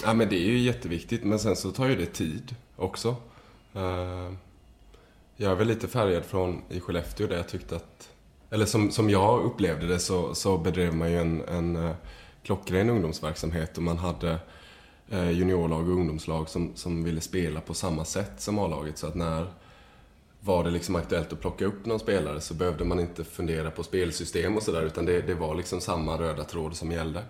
Ja, 0.04 0.14
men 0.14 0.28
det 0.28 0.36
är 0.36 0.46
ju 0.46 0.58
jätteviktigt, 0.58 1.24
men 1.24 1.38
sen 1.38 1.56
så 1.56 1.70
tar 1.70 1.86
ju 1.88 1.96
det 1.96 2.06
tid 2.06 2.54
också. 2.76 3.08
Eh, 3.74 4.32
jag 5.36 5.52
är 5.52 5.56
väl 5.56 5.68
lite 5.68 5.88
färgad 5.88 6.24
från 6.24 6.62
i 6.68 6.80
Skellefteå 6.80 7.26
där 7.26 7.36
jag 7.36 7.48
tyckte 7.48 7.76
att... 7.76 8.08
Eller 8.50 8.66
som, 8.66 8.90
som 8.90 9.10
jag 9.10 9.44
upplevde 9.44 9.86
det 9.86 9.98
så, 9.98 10.34
så 10.34 10.58
bedrev 10.58 10.94
man 10.94 11.10
ju 11.10 11.18
en, 11.18 11.42
en 11.48 11.76
eh, 11.76 11.94
klockren 12.42 12.90
ungdomsverksamhet 12.90 13.76
och 13.76 13.82
man 13.82 13.98
hade 13.98 14.38
eh, 15.10 15.30
juniorlag 15.30 15.88
och 15.88 15.94
ungdomslag 15.94 16.48
som, 16.48 16.76
som 16.76 17.04
ville 17.04 17.20
spela 17.20 17.60
på 17.60 17.74
samma 17.74 18.04
sätt 18.04 18.32
som 18.40 18.58
A-laget. 18.58 18.98
Så 18.98 19.06
att 19.06 19.14
när 19.14 19.46
var 20.40 20.64
det 20.64 20.70
liksom 20.70 20.96
aktuellt 20.96 21.32
att 21.32 21.40
plocka 21.40 21.64
upp 21.64 21.86
någon 21.86 22.00
spelare 22.00 22.40
så 22.40 22.54
behövde 22.54 22.84
man 22.84 23.00
inte 23.00 23.24
fundera 23.24 23.70
på 23.70 23.82
spelsystem 23.82 24.56
och 24.56 24.62
sådär 24.62 24.82
utan 24.82 25.06
det, 25.06 25.20
det 25.20 25.34
var 25.34 25.54
liksom 25.54 25.80
samma 25.80 26.18
röda 26.18 26.44
tråd 26.44 26.76
som 26.76 26.92
gällde. 26.92 27.24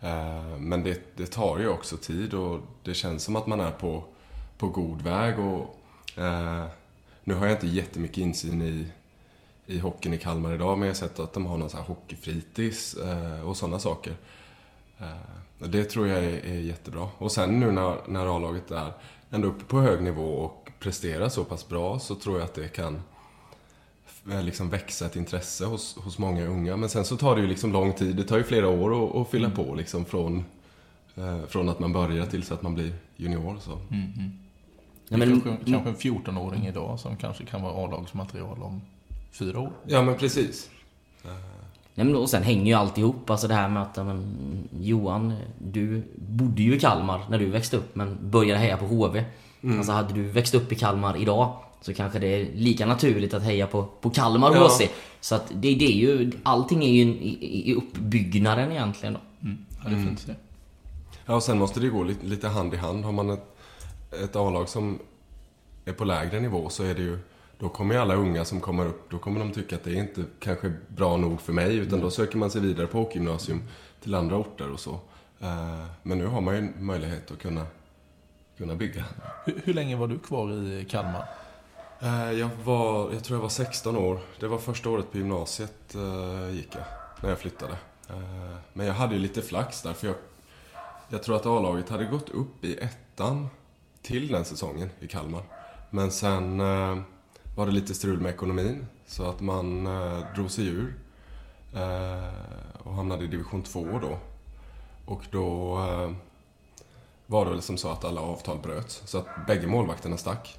Eh, 0.00 0.58
men 0.58 0.84
det, 0.84 1.16
det 1.16 1.26
tar 1.26 1.58
ju 1.58 1.68
också 1.68 1.96
tid 1.96 2.34
och 2.34 2.60
det 2.84 2.94
känns 2.94 3.24
som 3.24 3.36
att 3.36 3.46
man 3.46 3.60
är 3.60 3.70
på, 3.70 4.04
på 4.58 4.68
god 4.68 5.02
väg 5.02 5.38
och 5.38 5.76
nu 7.24 7.34
har 7.34 7.46
jag 7.46 7.54
inte 7.56 7.66
jättemycket 7.66 8.18
insyn 8.18 8.62
i, 8.62 8.86
i 9.66 9.78
hockeyn 9.78 10.14
i 10.14 10.18
Kalmar 10.18 10.54
idag 10.54 10.78
men 10.78 10.88
jag 10.88 10.94
har 10.94 10.98
sett 10.98 11.18
att 11.20 11.32
de 11.32 11.46
har 11.46 11.56
någon 11.58 11.70
sån 11.70 11.80
här 11.80 11.86
hockeyfritids 11.86 12.94
eh, 12.94 13.40
och 13.48 13.56
sådana 13.56 13.78
saker. 13.78 14.14
Eh, 14.98 15.06
Det 15.68 15.84
tror 15.84 16.06
jag 16.08 16.24
är, 16.24 16.44
är 16.46 16.60
jättebra. 16.60 17.08
Och 17.18 17.32
sen 17.32 17.60
nu 17.60 17.72
när, 17.72 17.96
när 18.08 18.36
A-laget 18.36 18.70
är 18.70 18.92
ändå 19.30 19.48
uppe 19.48 19.64
på 19.64 19.80
hög 19.80 20.02
nivå 20.02 20.22
och 20.34 20.70
presterar 20.78 21.28
så 21.28 21.44
pass 21.44 21.68
bra 21.68 21.98
så 21.98 22.14
tror 22.14 22.38
jag 22.38 22.44
att 22.44 22.54
det 22.54 22.68
kan 22.68 23.02
eh, 24.30 24.42
liksom 24.42 24.70
växa 24.70 25.06
ett 25.06 25.16
intresse 25.16 25.64
hos, 25.64 25.96
hos 25.96 26.18
många 26.18 26.46
unga. 26.46 26.76
Men 26.76 26.88
sen 26.88 27.04
så 27.04 27.16
tar 27.16 27.34
det 27.36 27.42
ju 27.42 27.48
liksom 27.48 27.72
lång 27.72 27.92
tid. 27.92 28.16
Det 28.16 28.24
tar 28.24 28.36
ju 28.38 28.44
flera 28.44 28.68
år 28.68 29.04
att, 29.10 29.16
att 29.16 29.30
fylla 29.30 29.50
på 29.50 29.74
liksom 29.74 30.04
från, 30.04 30.44
eh, 31.14 31.42
från 31.48 31.68
att 31.68 31.78
man 31.78 31.92
börjar 31.92 32.26
tills 32.26 32.52
att 32.52 32.62
man 32.62 32.74
blir 32.74 32.92
junior. 33.16 33.56
Så. 33.60 33.70
Ja, 33.70 34.49
Det 35.10 35.16
är 35.16 35.18
men- 35.18 35.40
kanske, 35.40 35.70
kanske 35.72 35.88
en 35.90 35.96
14-åring 35.96 36.66
idag 36.66 37.00
som 37.00 37.16
kanske 37.16 37.44
kan 37.44 37.62
vara 37.62 37.84
A-lagsmaterial 37.84 38.62
om 38.62 38.80
fyra 39.32 39.60
år. 39.60 39.72
Ja 39.86 40.02
men 40.02 40.14
precis. 40.14 40.70
Nej, 41.94 42.06
men 42.06 42.16
och 42.16 42.30
sen 42.30 42.42
hänger 42.42 42.64
ju 42.66 42.72
alltihop. 42.72 43.30
Alltså 43.30 43.48
det 43.48 43.54
här 43.54 43.68
med 43.68 43.82
att 43.82 43.96
men, 43.96 44.68
Johan, 44.80 45.36
du 45.58 46.02
bodde 46.16 46.62
ju 46.62 46.76
i 46.76 46.80
Kalmar 46.80 47.20
när 47.30 47.38
du 47.38 47.46
växte 47.46 47.76
upp 47.76 47.96
men 47.96 48.30
började 48.30 48.60
heja 48.60 48.76
på 48.76 48.86
HV. 48.86 49.24
Alltså 49.64 49.92
hade 49.92 50.14
du 50.14 50.22
växt 50.22 50.54
upp 50.54 50.72
i 50.72 50.74
Kalmar 50.74 51.16
idag 51.16 51.56
så 51.80 51.94
kanske 51.94 52.18
det 52.18 52.26
är 52.26 52.48
lika 52.54 52.86
naturligt 52.86 53.34
att 53.34 53.42
heja 53.42 53.66
på, 53.66 53.88
på 54.00 54.10
Kalmar 54.10 54.54
Ja. 54.54 54.68
HC. 54.68 54.82
Så 55.20 55.34
att 55.34 55.48
det, 55.54 55.74
det 55.74 55.84
är 55.84 55.96
ju, 55.96 56.32
allting 56.42 56.84
är 56.84 56.88
ju 56.88 57.02
i, 57.02 57.38
i, 57.40 57.70
i 57.70 57.74
uppbyggnaden 57.74 58.72
egentligen 58.72 59.14
då. 59.14 59.20
Ja, 59.84 59.90
det 59.90 59.96
finns 60.06 60.24
det. 60.24 60.34
Ja, 61.26 61.34
och 61.34 61.42
sen 61.42 61.58
måste 61.58 61.80
det 61.80 61.88
gå 61.88 62.02
lite, 62.04 62.26
lite 62.26 62.48
hand 62.48 62.74
i 62.74 62.76
hand. 62.76 63.04
Har 63.04 63.12
man 63.12 63.30
ett, 63.30 63.56
ett 64.10 64.36
A-lag 64.36 64.68
som 64.68 64.98
är 65.84 65.92
på 65.92 66.04
lägre 66.04 66.40
nivå 66.40 66.68
så 66.68 66.84
är 66.84 66.94
det 66.94 67.02
ju 67.02 67.18
då 67.58 67.68
kommer 67.68 67.94
ju 67.94 68.00
alla 68.00 68.14
unga 68.14 68.44
som 68.44 68.60
kommer 68.60 68.86
upp, 68.86 69.10
då 69.10 69.18
kommer 69.18 69.40
de 69.40 69.52
tycka 69.52 69.76
att 69.76 69.84
det 69.84 69.90
är 69.90 69.96
inte 70.00 70.24
kanske 70.38 70.72
bra 70.88 71.16
nog 71.16 71.40
för 71.40 71.52
mig 71.52 71.76
utan 71.76 72.00
då 72.00 72.10
söker 72.10 72.38
man 72.38 72.50
sig 72.50 72.60
vidare 72.60 72.86
på 72.86 73.00
åkgymnasium 73.00 73.62
till 74.02 74.14
andra 74.14 74.36
orter 74.36 74.70
och 74.72 74.80
så. 74.80 74.92
Eh, 75.40 75.84
Men 76.02 76.18
nu 76.18 76.26
har 76.26 76.40
man 76.40 76.54
ju 76.56 76.72
möjlighet 76.78 77.30
att 77.30 77.38
kunna, 77.38 77.66
kunna 78.58 78.74
bygga. 78.74 79.04
Hur, 79.44 79.60
hur 79.64 79.74
länge 79.74 79.96
var 79.96 80.06
du 80.06 80.18
kvar 80.18 80.52
i 80.52 80.86
Kalmar? 80.90 81.24
Eh, 82.00 82.32
Jag, 82.32 82.50
var, 82.64 83.12
jag 83.12 83.24
tror 83.24 83.36
jag 83.36 83.42
var 83.42 83.48
16 83.48 83.96
år. 83.96 84.20
Det 84.40 84.46
var 84.46 84.58
första 84.58 84.90
året 84.90 85.12
på 85.12 85.18
gymnasiet 85.18 85.94
eh, 85.94 86.50
gick 86.54 86.74
jag, 86.74 86.84
när 87.22 87.28
jag 87.28 87.38
flyttade. 87.38 87.76
Men 88.72 88.86
jag 88.86 88.94
hade 88.94 89.14
ju 89.14 89.20
lite 89.20 89.42
flax 89.42 89.82
där, 89.82 89.92
för 89.92 90.06
jag, 90.06 90.16
jag 91.08 91.22
tror 91.22 91.36
att 91.36 91.46
A-laget 91.46 91.88
hade 91.88 92.04
gått 92.04 92.28
upp 92.30 92.64
i 92.64 92.74
ettan 92.76 93.48
till 94.02 94.28
den 94.32 94.44
säsongen 94.44 94.90
i 95.00 95.08
Kalmar. 95.08 95.42
Men 95.90 96.10
sen 96.10 96.60
eh, 96.60 96.98
var 97.56 97.66
det 97.66 97.72
lite 97.72 97.94
strul 97.94 98.20
med 98.20 98.30
ekonomin, 98.34 98.86
så 99.06 99.30
att 99.30 99.40
man 99.40 99.86
eh, 99.86 100.34
drog 100.34 100.50
sig 100.50 100.66
ur 100.66 100.94
eh, 101.74 102.78
och 102.78 102.94
hamnade 102.94 103.24
i 103.24 103.26
division 103.26 103.62
2 103.62 103.98
då. 104.02 104.18
Och 105.04 105.22
då 105.30 105.76
var 107.26 107.44
det 107.44 107.50
väl 107.50 107.62
som 107.62 107.76
så 107.76 107.88
att 107.88 108.04
alla 108.04 108.20
avtal 108.20 108.58
bröts, 108.58 109.02
så 109.06 109.18
att 109.18 109.26
bägge 109.46 109.66
målvakterna 109.66 110.16
stack. 110.16 110.58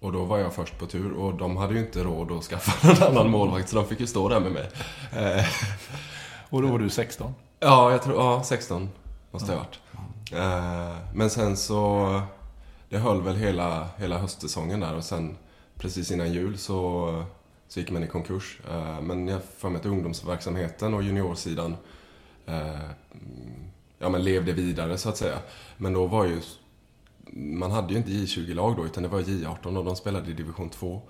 Och 0.00 0.12
då 0.12 0.24
var 0.24 0.38
jag 0.38 0.54
först 0.54 0.78
på 0.78 0.86
tur 0.86 1.12
och 1.12 1.34
de 1.34 1.56
hade 1.56 1.74
ju 1.74 1.80
inte 1.80 2.04
råd 2.04 2.32
att 2.32 2.44
skaffa 2.44 2.88
någon 2.88 3.02
annan 3.02 3.30
målvakt 3.30 3.68
så 3.68 3.76
de 3.76 3.86
fick 3.86 4.00
ju 4.00 4.06
stå 4.06 4.28
där 4.28 4.40
med 4.40 4.52
mig. 4.52 4.70
Och 6.50 6.62
då 6.62 6.68
var 6.68 6.78
du 6.78 6.90
16? 6.90 7.34
ja, 7.60 7.90
jag 7.90 8.02
tror, 8.02 8.16
ja, 8.16 8.42
16 8.44 8.90
måste 9.30 9.52
jag 9.52 9.58
ha 9.58 9.66
varit. 9.66 9.80
Men 11.14 11.30
sen 11.30 11.56
så, 11.56 12.20
det 12.88 12.98
höll 12.98 13.22
väl 13.22 13.36
hela, 13.36 13.88
hela 13.96 14.18
höstsäsongen 14.18 14.80
där 14.80 14.94
och 14.94 15.04
sen 15.04 15.36
precis 15.78 16.10
innan 16.10 16.32
jul 16.32 16.58
så, 16.58 17.24
så 17.68 17.80
gick 17.80 17.90
man 17.90 18.02
i 18.04 18.06
konkurs. 18.06 18.60
Eh, 18.70 19.00
men 19.00 19.28
jag 19.28 19.40
får 19.58 19.70
mig 19.70 19.78
att 19.78 19.86
ungdomsverksamheten 19.86 20.94
och 20.94 21.02
juniorsidan 21.02 21.76
eh, 22.46 22.90
ja, 23.98 24.08
men 24.08 24.24
levde 24.24 24.52
vidare 24.52 24.98
så 24.98 25.08
att 25.08 25.16
säga. 25.16 25.38
Men 25.76 25.92
då 25.92 26.06
var 26.06 26.24
ju 26.24 26.40
man 27.32 27.70
hade 27.70 27.92
ju 27.92 27.98
inte 27.98 28.10
J20-lag 28.10 28.76
då, 28.76 28.84
utan 28.84 29.02
det 29.02 29.08
var 29.08 29.20
J18 29.20 29.76
och 29.76 29.84
de 29.84 29.96
spelade 29.96 30.30
i 30.30 30.34
division 30.34 30.70
2. 30.70 31.02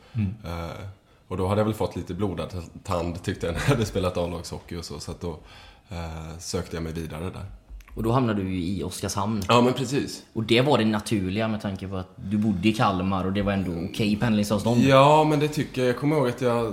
Eh, 0.45 0.87
och 1.29 1.37
då 1.37 1.47
hade 1.47 1.61
jag 1.61 1.67
väl 1.67 1.75
fått 1.75 1.97
lite 1.97 2.15
blodad 2.15 2.62
tand 2.85 3.23
tyckte 3.23 3.47
jag 3.47 3.53
när 3.53 3.61
jag 3.61 3.69
hade 3.69 3.87
spelat 3.87 4.17
A-lagshockey 4.17 4.77
och 4.77 4.85
så, 4.85 5.01
så 5.01 5.11
att 5.11 5.21
då 5.21 5.39
sökte 6.39 6.77
jag 6.77 6.83
mig 6.83 6.93
vidare 6.93 7.31
där. 7.31 7.47
Och 7.97 8.03
då 8.03 8.13
hamnade 8.13 8.43
du 8.43 8.51
ju 8.55 8.77
i 8.77 8.83
Oskarshamn. 8.83 9.43
Ja, 9.49 9.61
men 9.61 9.73
precis. 9.73 10.23
Och 10.33 10.43
det 10.45 10.61
var 10.61 10.79
det 10.79 10.85
naturliga 10.85 11.49
med 11.49 11.61
tanke 11.63 11.89
på 11.89 11.97
att 11.97 12.09
du 12.17 12.37
bodde 12.37 12.69
i 12.69 12.73
Kalmar 12.73 13.25
och 13.25 13.33
det 13.33 13.43
var 13.43 13.53
ändå 13.53 13.89
okej 13.91 14.17
pendlingsavstånd. 14.17 14.83
Ja, 14.83 15.25
men 15.25 15.41
det 15.41 15.49
tycker 15.49 15.81
jag. 15.83 15.89
Jag 15.89 15.97
kommer 15.99 16.17
ihåg 16.17 16.29
att 16.29 16.41
jag, 16.41 16.73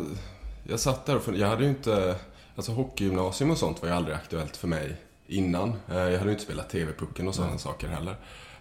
jag 0.64 0.80
satt 0.80 1.06
där 1.06 1.16
och 1.16 1.24
funderade. 1.24 1.46
Jag 1.46 1.50
hade 1.56 1.64
ju 1.64 1.70
inte... 1.70 2.16
Alltså 2.56 2.72
hockeygymnasium 2.72 3.52
och 3.52 3.58
sånt 3.58 3.82
var 3.82 3.90
ju 3.90 3.96
aldrig 3.96 4.16
aktuellt 4.16 4.58
för 4.58 4.68
mig 4.68 4.96
innan. 5.28 5.70
Eh, 5.92 5.98
Jag 5.98 6.12
hade 6.12 6.26
ju 6.26 6.32
inte 6.32 6.44
spelat 6.44 6.70
TV-pucken 6.70 7.28
och 7.28 7.36
sådana 7.36 7.58
saker 7.58 7.88
heller. 7.88 8.12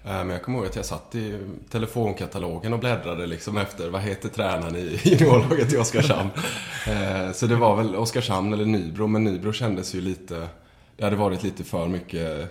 Eh, 0.05 0.11
Men 0.11 0.31
jag 0.31 0.43
kommer 0.43 0.59
ihåg 0.59 0.67
att 0.67 0.77
jag 0.77 0.85
satt 0.85 1.15
i 1.15 1.39
telefonkatalogen 1.71 2.73
och 2.73 2.79
bläddrade 2.79 3.27
liksom 3.27 3.57
efter 3.57 3.89
vad 3.91 4.01
heter 4.03 4.29
tränaren 4.29 4.77
i 4.77 5.01
juniorlaget 5.05 5.73
i 5.73 5.77
Oskarshamn. 5.77 6.31
Eh, 6.89 7.33
Så 7.33 7.47
det 7.47 7.57
var 7.57 7.77
väl 7.77 7.97
Oskarshamn 7.97 8.53
eller 8.53 8.65
Nybro, 8.65 9.07
men 9.07 9.25
Nybro 9.25 9.53
kändes 9.53 9.95
ju 9.95 10.01
lite... 10.01 10.49
Det 10.97 11.05
hade 11.05 11.17
varit 11.17 11.43
lite 11.43 11.65
för 11.65 11.89
mycket 11.89 12.51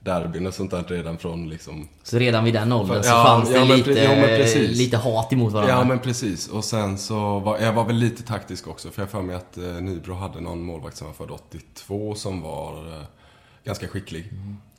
derbyn 0.00 0.46
och 0.46 0.54
sånt 0.54 0.70
där 0.70 0.84
redan 0.84 1.18
från 1.18 1.48
liksom 1.48 1.88
Så 2.02 2.18
redan 2.18 2.44
vid 2.44 2.54
den 2.54 2.72
åldern 2.72 3.02
så 3.02 3.08
Ja, 3.08 3.24
fanns 3.24 3.48
det 3.48 3.54
ja, 3.54 3.64
men 3.64 3.76
lite, 3.76 3.90
pre- 3.90 4.58
ja, 4.60 4.68
lite 4.68 4.96
hat 4.96 5.32
emot 5.32 5.52
varandra. 5.52 5.74
Ja, 5.74 5.84
men 5.84 5.98
precis. 5.98 6.48
Och 6.48 6.64
sen 6.64 6.98
så 6.98 7.38
var 7.38 7.58
jag 7.58 7.72
var 7.72 7.84
väl 7.84 7.96
lite 7.96 8.22
taktisk 8.22 8.68
också. 8.68 8.90
För 8.90 9.02
jag 9.02 9.10
för 9.10 9.22
mig 9.22 9.36
att 9.36 9.58
eh, 9.58 9.64
Nybro 9.64 10.14
hade 10.14 10.40
någon 10.40 10.62
målvakt 10.62 10.96
som 10.96 11.06
var 11.06 11.14
född 11.14 11.30
82 11.30 12.14
som 12.14 12.42
var 12.42 12.96
eh, 12.96 13.02
ganska 13.64 13.88
skicklig. 13.88 14.32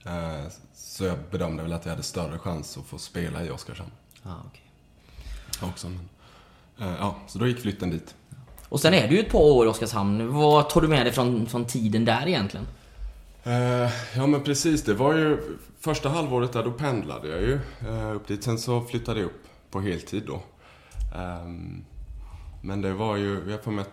Eh, 0.06 0.52
så 0.73 1.06
jag 1.06 1.17
bedömde 1.32 1.63
väl 1.63 1.73
att 1.73 1.86
jag 1.86 1.91
hade 1.91 2.04
större 2.04 2.39
chans 2.39 2.78
att 2.78 2.86
få 2.86 2.97
spela 2.97 3.43
i 3.43 3.49
Oskarshamn 3.49 3.91
Ja, 4.23 4.36
okej. 4.47 5.69
också. 5.71 5.88
Men, 5.89 6.89
eh, 6.89 6.95
ja, 6.99 7.15
så 7.28 7.39
då 7.39 7.47
gick 7.47 7.60
flytten 7.60 7.89
dit. 7.89 8.15
Och 8.69 8.79
sen 8.79 8.93
är 8.93 9.08
du 9.08 9.15
ju 9.15 9.21
ett 9.21 9.32
par 9.32 9.39
år 9.39 9.65
i 9.65 9.69
Oskarshamn. 9.69 10.34
Vad 10.34 10.69
tar 10.69 10.82
du 10.82 10.88
med 10.88 11.05
dig 11.05 11.13
från, 11.13 11.45
från 11.45 11.65
tiden 11.65 12.05
där 12.05 12.27
egentligen? 12.27 12.67
Eh, 13.43 13.91
ja 14.15 14.27
men 14.27 14.43
precis, 14.43 14.84
det 14.84 14.93
var 14.93 15.13
ju 15.13 15.38
första 15.79 16.10
halvåret 16.10 16.53
där 16.53 16.63
då 16.63 16.71
pendlade 16.71 17.27
jag 17.27 17.41
ju 17.41 17.60
eh, 17.88 18.15
upp 18.15 18.27
dit. 18.27 18.43
Sen 18.43 18.58
så 18.60 18.82
flyttade 18.82 19.19
jag 19.19 19.25
upp 19.25 19.43
på 19.71 19.82
heltid 19.82 20.23
då. 20.27 20.41
Ehm, 21.15 21.86
men 22.62 22.82
det 22.82 22.93
var 22.93 23.15
ju, 23.15 23.51
jag 23.51 23.63
får 23.63 23.71
med 23.71 23.86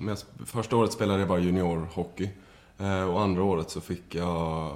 jag, 0.00 0.18
första 0.46 0.76
året 0.76 0.92
spelade 0.92 1.18
jag 1.18 1.28
bara 1.28 1.38
juniorhockey. 1.38 2.30
Eh, 2.78 3.02
och 3.02 3.20
andra 3.20 3.42
året 3.42 3.70
så 3.70 3.80
fick 3.80 4.14
jag 4.14 4.70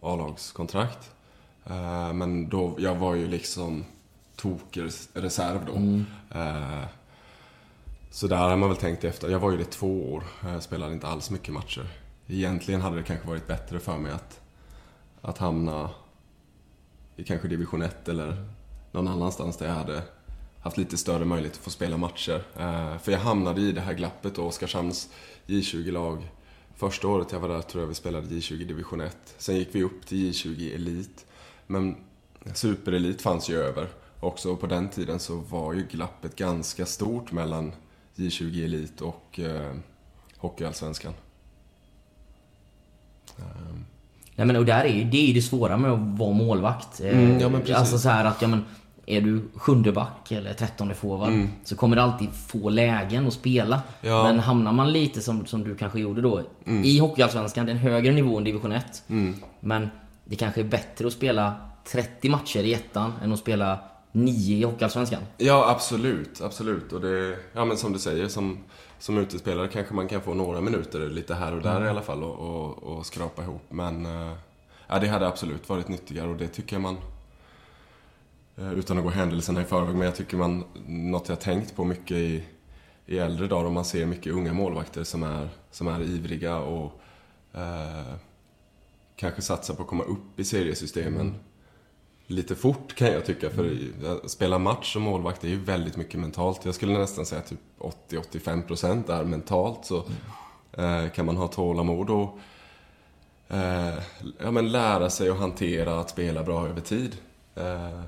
A-lagskontrakt. 0.00 1.10
Men 2.14 2.48
då, 2.48 2.74
jag 2.78 2.94
var 2.94 3.14
ju 3.14 3.26
liksom 3.26 3.84
tokreserv 4.36 5.60
då. 5.66 5.74
Eh, 6.38 6.84
så 8.14 8.26
där 8.26 8.36
har 8.36 8.56
man 8.56 8.68
väl 8.68 8.78
tänkt 8.78 9.04
efter. 9.04 9.28
Jag 9.28 9.38
var 9.38 9.50
ju 9.50 9.56
det 9.56 9.64
två 9.64 10.12
år. 10.12 10.24
Jag 10.44 10.62
spelade 10.62 10.92
inte 10.92 11.06
alls 11.06 11.30
mycket 11.30 11.54
matcher. 11.54 11.86
Egentligen 12.26 12.80
hade 12.80 12.96
det 12.96 13.02
kanske 13.02 13.28
varit 13.28 13.46
bättre 13.46 13.80
för 13.80 13.98
mig 13.98 14.12
att, 14.12 14.40
att 15.20 15.38
hamna 15.38 15.90
i 17.16 17.24
kanske 17.24 17.48
division 17.48 17.82
1 17.82 18.08
eller 18.08 18.44
någon 18.90 19.08
annanstans 19.08 19.56
där 19.56 19.66
jag 19.66 19.74
hade 19.74 20.02
haft 20.60 20.76
lite 20.76 20.96
större 20.96 21.24
möjlighet 21.24 21.56
att 21.56 21.64
få 21.64 21.70
spela 21.70 21.96
matcher. 21.96 22.42
Eh, 22.58 22.98
för 22.98 23.12
jag 23.12 23.18
hamnade 23.18 23.60
i 23.60 23.72
det 23.72 23.80
här 23.80 23.94
glappet 23.94 24.34
då, 24.34 24.42
Oskarshamns 24.42 25.08
J20-lag. 25.46 26.28
Första 26.76 27.08
året 27.08 27.32
jag 27.32 27.40
var 27.40 27.48
där 27.48 27.62
tror 27.62 27.82
jag 27.82 27.88
vi 27.88 27.94
spelade 27.94 28.26
J20 28.26 28.66
division 28.66 29.00
1. 29.00 29.16
Sen 29.38 29.56
gick 29.56 29.68
vi 29.74 29.82
upp 29.82 30.06
till 30.06 30.32
J20 30.32 30.74
elit. 30.74 31.26
Men 31.66 31.96
superelit 32.54 33.22
fanns 33.22 33.50
ju 33.50 33.56
över 33.56 33.88
också 34.20 34.52
och 34.52 34.60
på 34.60 34.66
den 34.66 34.88
tiden 34.88 35.18
så 35.18 35.36
var 35.36 35.72
ju 35.72 35.86
glappet 35.90 36.36
ganska 36.36 36.86
stort 36.86 37.32
mellan 37.32 37.72
J20 38.16 38.64
elit 38.64 39.00
och 39.00 39.40
eh, 39.40 39.72
Hockeyallsvenskan. 40.38 41.12
Ehm, 43.38 43.84
Nej, 44.36 44.46
men, 44.46 44.56
och 44.56 44.64
där 44.64 44.84
är 44.84 45.04
det 45.04 45.30
är 45.30 45.34
det 45.34 45.42
svåra 45.42 45.76
med 45.76 45.90
att 45.90 46.18
vara 46.18 46.32
målvakt. 46.32 47.00
Eh, 47.00 47.18
Mm, 47.18 47.40
ja, 47.40 47.48
men 47.48 47.60
precis. 47.60 47.76
alltså 47.76 47.98
så 47.98 48.08
här 48.08 48.24
att, 48.24 48.42
ja 48.42 48.48
men, 48.48 48.64
är 49.06 49.20
du 49.20 49.42
sjunde 49.54 49.92
back 49.92 50.32
eller 50.32 50.54
trettonde 50.54 50.94
forward 50.94 51.32
så 51.64 51.76
kommer 51.76 51.96
du 51.96 52.02
alltid 52.02 52.28
få 52.32 52.68
lägen 52.68 53.26
att 53.26 53.32
spela. 53.34 53.74
Mm. 53.74 53.84
Ja. 54.14 54.20
Mm. 54.20 54.36
Men 54.36 54.44
hamnar 54.44 54.72
man 54.72 54.92
lite 54.92 55.20
som, 55.20 55.46
som 55.46 55.64
du 55.64 55.74
kanske 55.74 56.00
gjorde 56.00 56.20
då 56.20 56.42
i 56.84 56.98
Hockeyallsvenskan, 56.98 57.66
det 57.66 57.72
är 57.72 57.74
en 57.74 57.80
högre 57.80 58.12
nivå 58.12 58.38
än 58.38 58.44
division 58.44 58.72
1. 58.72 59.02
Men 59.60 59.88
det 60.24 60.36
kanske 60.36 60.60
är 60.60 60.64
bättre 60.64 61.06
att 61.06 61.12
spela 61.12 61.54
30 61.84 62.28
matcher 62.28 62.60
i 62.60 62.74
ettan 62.74 63.12
än 63.22 63.32
att 63.32 63.38
spela 63.38 63.78
9 64.12 64.56
i 64.56 64.64
Hockeyallsvenskan. 64.64 65.22
Ja, 65.38 65.70
absolut. 65.70 66.40
Absolut. 66.40 66.92
Och 66.92 67.00
det, 67.00 67.38
ja 67.52 67.64
men 67.64 67.76
som 67.76 67.92
du 67.92 67.98
säger, 67.98 68.28
som, 68.28 68.58
som 68.98 69.18
utespelare 69.18 69.68
kanske 69.68 69.94
man 69.94 70.08
kan 70.08 70.20
få 70.20 70.34
några 70.34 70.60
minuter 70.60 71.08
lite 71.08 71.34
här 71.34 71.54
och 71.54 71.62
där 71.62 71.84
i 71.84 71.88
alla 71.88 72.02
fall 72.02 72.24
och, 72.24 72.38
och, 72.38 72.82
och 72.82 73.06
skrapa 73.06 73.42
ihop. 73.42 73.62
Men 73.68 74.06
eh, 74.06 74.32
ja, 74.86 74.98
det 74.98 75.08
hade 75.08 75.26
absolut 75.26 75.68
varit 75.68 75.88
nyttigare 75.88 76.28
och 76.28 76.36
det 76.36 76.48
tycker 76.48 76.76
jag 76.76 76.82
man, 76.82 76.96
eh, 78.56 78.72
utan 78.72 78.98
att 78.98 79.04
gå 79.04 79.10
händelserna 79.10 79.62
i 79.62 79.64
förväg, 79.64 79.94
men 79.94 80.06
jag 80.06 80.16
tycker 80.16 80.36
man, 80.36 80.64
något 80.86 81.28
jag 81.28 81.40
tänkt 81.40 81.76
på 81.76 81.84
mycket 81.84 82.16
i, 82.16 82.44
i 83.06 83.18
äldre 83.18 83.46
dagar, 83.46 83.64
och 83.64 83.72
man 83.72 83.84
ser 83.84 84.06
mycket 84.06 84.32
unga 84.32 84.52
målvakter 84.52 85.04
som 85.04 85.22
är, 85.22 85.48
som 85.70 85.88
är 85.88 86.02
ivriga 86.02 86.58
och 86.58 87.00
eh, 87.52 88.14
kanske 89.16 89.42
satsar 89.42 89.74
på 89.74 89.82
att 89.82 89.88
komma 89.88 90.04
upp 90.04 90.40
i 90.40 90.44
seriesystemen 90.44 91.34
lite 92.32 92.54
fort 92.54 92.94
kan 92.94 93.12
jag 93.12 93.24
tycka. 93.24 93.50
För 93.50 93.76
att 94.24 94.30
spela 94.30 94.58
match 94.58 94.92
som 94.92 95.02
målvakt 95.02 95.44
är 95.44 95.48
ju 95.48 95.58
väldigt 95.58 95.96
mycket 95.96 96.20
mentalt. 96.20 96.64
Jag 96.64 96.74
skulle 96.74 96.98
nästan 96.98 97.26
säga 97.26 97.42
typ 97.42 97.58
80-85% 98.08 99.20
är 99.20 99.24
mentalt. 99.24 99.84
Så 99.84 100.04
eh, 100.72 101.08
kan 101.14 101.26
man 101.26 101.36
ha 101.36 101.48
tålamod 101.48 102.10
och 102.10 102.38
eh, 103.48 103.94
ja, 104.38 104.50
men 104.50 104.72
lära 104.72 105.10
sig 105.10 105.30
att 105.30 105.38
hantera 105.38 106.00
att 106.00 106.10
spela 106.10 106.42
bra 106.42 106.68
över 106.68 106.80
tid. 106.80 107.16
Eh, 107.54 108.00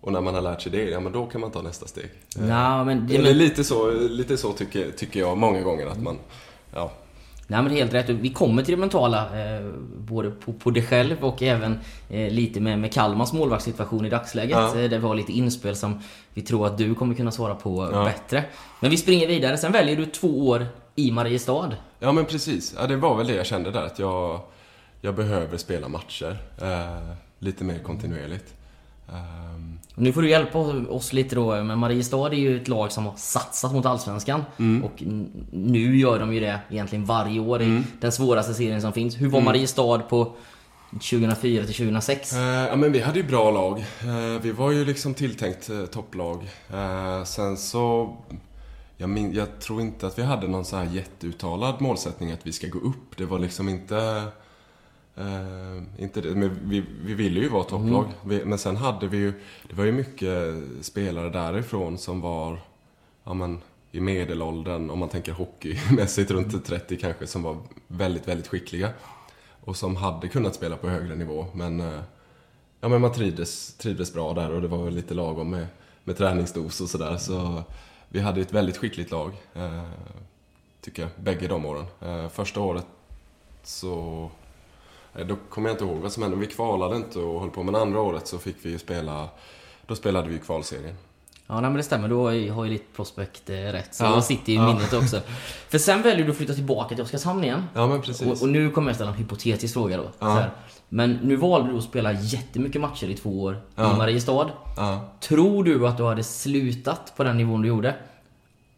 och 0.00 0.12
när 0.12 0.20
man 0.20 0.34
har 0.34 0.42
lärt 0.42 0.62
sig 0.62 0.72
det, 0.72 0.90
ja 0.90 1.00
men 1.00 1.12
då 1.12 1.26
kan 1.26 1.40
man 1.40 1.50
ta 1.50 1.62
nästa 1.62 1.86
steg. 1.86 2.10
Ja, 2.48 2.84
men 2.84 3.06
det, 3.08 3.22
men, 3.22 3.38
lite 3.38 3.64
så, 3.64 3.90
lite 3.90 4.36
så 4.36 4.52
tycker, 4.52 4.90
tycker 4.90 5.20
jag 5.20 5.38
många 5.38 5.60
gånger 5.60 5.86
att 5.86 6.02
man, 6.02 6.18
ja, 6.74 6.92
Nej 7.46 7.62
men 7.62 7.72
det 7.72 7.78
helt 7.78 7.94
rätt. 7.94 8.08
Vi 8.08 8.28
kommer 8.30 8.62
till 8.62 8.74
det 8.74 8.80
mentala, 8.80 9.18
eh, 9.56 9.66
både 9.98 10.30
på, 10.30 10.52
på 10.52 10.70
dig 10.70 10.82
själv 10.86 11.24
och 11.24 11.42
även 11.42 11.78
eh, 12.10 12.30
lite 12.32 12.60
med, 12.60 12.78
med 12.78 12.92
Kalmars 12.92 13.32
målvaktssituation 13.32 14.06
i 14.06 14.10
dagsläget. 14.10 14.50
Ja. 14.56 14.68
Eh, 14.68 14.90
där 14.90 14.98
vi 14.98 15.06
har 15.06 15.14
lite 15.14 15.32
inspel 15.32 15.76
som 15.76 16.00
vi 16.34 16.42
tror 16.42 16.66
att 16.66 16.78
du 16.78 16.94
kommer 16.94 17.14
kunna 17.14 17.30
svara 17.30 17.54
på 17.54 17.88
Ja. 17.92 18.04
bättre. 18.04 18.44
Men 18.80 18.90
vi 18.90 18.96
springer 18.96 19.26
vidare. 19.26 19.56
Sen 19.58 19.72
väljer 19.72 19.96
du 19.96 20.06
två 20.06 20.48
år 20.48 20.66
i 20.96 21.10
Mariestad. 21.10 21.72
Ja, 21.98 22.12
men 22.12 22.24
precis. 22.24 22.74
Ja, 22.80 22.86
det 22.86 22.96
var 22.96 23.16
väl 23.16 23.26
det 23.26 23.34
jag 23.34 23.46
kände 23.46 23.70
där, 23.70 23.82
att 23.82 23.98
jag, 23.98 24.40
jag 25.00 25.14
behöver 25.14 25.56
spela 25.56 25.88
matcher 25.88 26.36
eh, 26.62 27.14
lite 27.38 27.64
mer 27.64 27.78
kontinuerligt. 27.78 28.54
Och 29.96 30.02
nu 30.02 30.12
får 30.12 30.22
du 30.22 30.30
hjälpa 30.30 30.58
oss 30.58 31.12
lite 31.12 31.34
då, 31.34 31.62
men 31.64 31.78
Mariestad 31.78 32.26
är 32.26 32.32
ju 32.38 32.56
ett 32.62 32.68
lag 32.68 32.92
som 32.92 33.06
har 33.06 33.14
satsat 33.16 33.72
mot 33.72 33.86
Allsvenskan. 33.86 34.42
Mm. 34.58 34.84
Och 34.84 35.02
nu 35.50 35.96
gör 35.96 36.18
de 36.18 36.34
ju 36.34 36.40
det 36.40 36.60
egentligen 36.70 37.04
varje 37.04 37.40
år 37.40 37.62
i 37.62 37.82
den 38.00 38.12
svåraste 38.12 38.54
serien 38.54 38.80
som 38.80 38.92
finns. 38.92 39.20
Hur 39.20 39.28
var 39.28 39.38
Mm. 39.38 39.44
Mariestad 39.44 39.98
på 39.98 40.32
2004 40.90 41.64
till 41.64 41.74
2006? 41.74 42.32
Eh, 42.32 42.40
ja, 42.42 42.76
men 42.76 42.92
vi 42.92 43.00
hade 43.00 43.18
ju 43.18 43.26
bra 43.26 43.50
lag. 43.50 43.78
Eh, 43.78 44.40
vi 44.42 44.50
var 44.52 44.70
ju 44.70 44.84
liksom 44.84 45.14
tilltänkt 45.14 45.70
eh, 45.70 45.84
topplag. 45.84 46.48
Sen 47.26 47.56
så... 47.56 48.16
Jag, 48.96 49.08
min, 49.08 49.34
jag 49.34 49.60
tror 49.60 49.80
inte 49.80 50.06
att 50.06 50.18
vi 50.18 50.22
hade 50.22 50.48
någon 50.48 50.64
så 50.64 50.76
här 50.76 50.84
jätteuttalad 50.84 51.80
målsättning 51.80 52.32
att 52.32 52.46
vi 52.46 52.52
ska 52.52 52.66
gå 52.66 52.78
upp. 52.78 53.16
Det 53.16 53.24
var 53.24 53.38
liksom 53.38 53.68
inte... 53.68 54.24
Eh, 55.16 55.82
inte 56.02 56.20
det. 56.20 56.34
Men 56.34 56.58
vi, 56.62 56.84
vi 57.04 57.14
ville 57.14 57.40
ju 57.40 57.48
vara 57.48 57.64
topplag. 57.64 58.06
Vi, 58.24 58.44
men 58.44 58.58
sen 58.58 58.76
hade 58.76 59.06
vi 59.08 59.16
ju... 59.16 59.32
Det 59.68 59.74
var 59.76 59.84
ju 59.84 59.92
mycket 59.92 60.54
spelare 60.82 61.30
därifrån 61.30 61.98
som 61.98 62.20
var... 62.20 62.58
Ja, 63.24 63.34
men, 63.34 63.60
i 63.92 64.00
medelåldern, 64.00 64.90
om 64.90 64.98
man 64.98 65.08
tänker 65.08 65.32
hockeymässigt, 65.32 66.30
runt 66.30 66.64
30 66.64 66.96
kanske, 66.96 67.26
som 67.26 67.42
var 67.42 67.56
väldigt, 67.86 68.28
väldigt 68.28 68.48
skickliga. 68.48 68.90
Och 69.64 69.76
som 69.76 69.96
hade 69.96 70.28
kunnat 70.28 70.54
spela 70.54 70.76
på 70.76 70.88
högre 70.88 71.14
nivå, 71.16 71.46
men... 71.52 71.80
eh, 71.80 72.00
Ja, 72.80 72.88
men 72.88 73.00
man 73.00 73.12
trivdes, 73.12 73.74
trivdes 73.76 74.12
bra 74.14 74.32
där 74.34 74.50
och 74.52 74.62
det 74.62 74.68
var 74.68 74.84
väl 74.84 74.94
lite 74.94 75.14
lagom 75.14 75.50
med, 75.50 75.66
med 76.04 76.16
träningsdos 76.16 76.80
och 76.80 76.88
sådär. 76.88 77.16
Så 77.16 77.62
vi 78.08 78.20
hade 78.20 78.40
ett 78.40 78.52
väldigt 78.52 78.76
skickligt 78.76 79.10
lag, 79.10 79.32
eh, 79.54 79.82
tycker 80.80 81.02
jag, 81.02 81.10
bägge 81.24 81.48
de 81.48 81.66
åren. 81.66 81.86
Första 82.30 82.60
året 82.60 82.86
så... 83.62 84.30
Eh, 85.18 85.26
då 85.26 85.36
kommer 85.50 85.68
jag 85.68 85.74
inte 85.74 85.84
ihåg 85.84 85.96
vad 85.96 86.12
som 86.12 86.22
hände. 86.22 86.38
Vi 86.38 86.46
kvalade 86.46 86.96
inte 86.96 87.18
och 87.18 87.40
höll 87.40 87.50
på, 87.50 87.62
men 87.62 87.74
andra 87.74 88.00
året 88.00 88.26
så 88.26 88.38
fick 88.38 88.56
vi 88.62 88.70
ju 88.70 88.78
spela... 88.78 89.28
Då 89.86 89.94
spelade 89.94 90.28
vi 90.28 90.38
kvalserien. 90.38 90.94
Ja, 91.46 91.54
nej, 91.54 91.62
men 91.62 91.74
det 91.74 91.82
stämmer. 91.82 92.08
Då 92.08 92.22
har 92.24 92.30
ju, 92.32 92.50
har 92.50 92.64
ju 92.64 92.70
ditt 92.70 92.96
prospekt 92.96 93.50
eh, 93.50 93.54
rätt. 93.54 93.94
Så 93.94 94.04
Ja, 94.04 94.22
sitter 94.22 94.52
i 94.52 94.54
ja. 94.54 94.66
minnet 94.66 94.92
också. 94.92 95.20
För 95.68 95.78
sen 95.78 96.02
väljer 96.02 96.24
du 96.24 96.30
att 96.30 96.36
flytta 96.36 96.54
tillbaka 96.54 96.94
till 96.94 97.04
Oskarshamn 97.04 97.44
igen. 97.44 97.64
Ja, 97.74 97.86
men 97.86 98.02
precis. 98.02 98.26
Och, 98.26 98.42
och 98.42 98.48
nu 98.48 98.70
kommer 98.70 98.88
jag 98.88 98.94
ställa 98.94 99.10
en 99.10 99.16
hypotetisk 99.16 99.74
fråga 99.74 99.96
då. 99.96 100.04
Ja. 100.18 100.44
Men 100.88 101.12
nu 101.22 101.36
valde 101.36 101.70
du 101.70 101.78
att 101.78 101.84
spela 101.84 102.12
jättemycket 102.12 102.80
matcher 102.80 103.06
i 103.06 103.14
två 103.16 103.42
år 103.42 103.60
Ja. 103.76 103.94
i 103.94 103.96
Mariestad. 103.98 104.50
Ja. 104.76 105.00
Tror 105.20 105.64
du 105.64 105.86
att 105.88 105.96
du 105.96 106.04
hade 106.04 106.24
slutat 106.24 107.12
på 107.16 107.24
den 107.24 107.36
nivån 107.36 107.62
du 107.62 107.68
gjorde? 107.68 107.94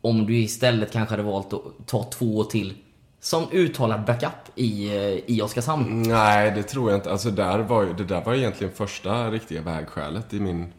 Om 0.01 0.27
du 0.27 0.37
istället 0.37 0.92
kanske 0.92 1.12
hade 1.12 1.22
valt 1.22 1.53
att 1.53 1.62
ta 1.87 2.03
två 2.03 2.37
år 2.38 2.44
till 2.44 2.75
som 3.20 3.50
uttalad 3.52 4.05
backup 4.05 4.33
i, 4.55 4.96
eh, 4.96 5.31
i 5.37 5.42
Oskarshamn? 5.42 6.02
Nej, 6.02 6.50
det 6.50 6.62
tror 6.62 6.90
jag 6.90 6.98
inte. 6.98 7.11
Alltså 7.12 7.31
där 7.31 7.59
var 7.59 7.83
ju, 7.83 7.92
det 7.92 8.05
där 8.05 8.24
var 8.24 8.35
egentligen 8.35 8.72
första 8.72 9.31
riktiga 9.31 9.62
vägskälet 9.62 10.35
i 10.35 10.40
min, 10.40 10.72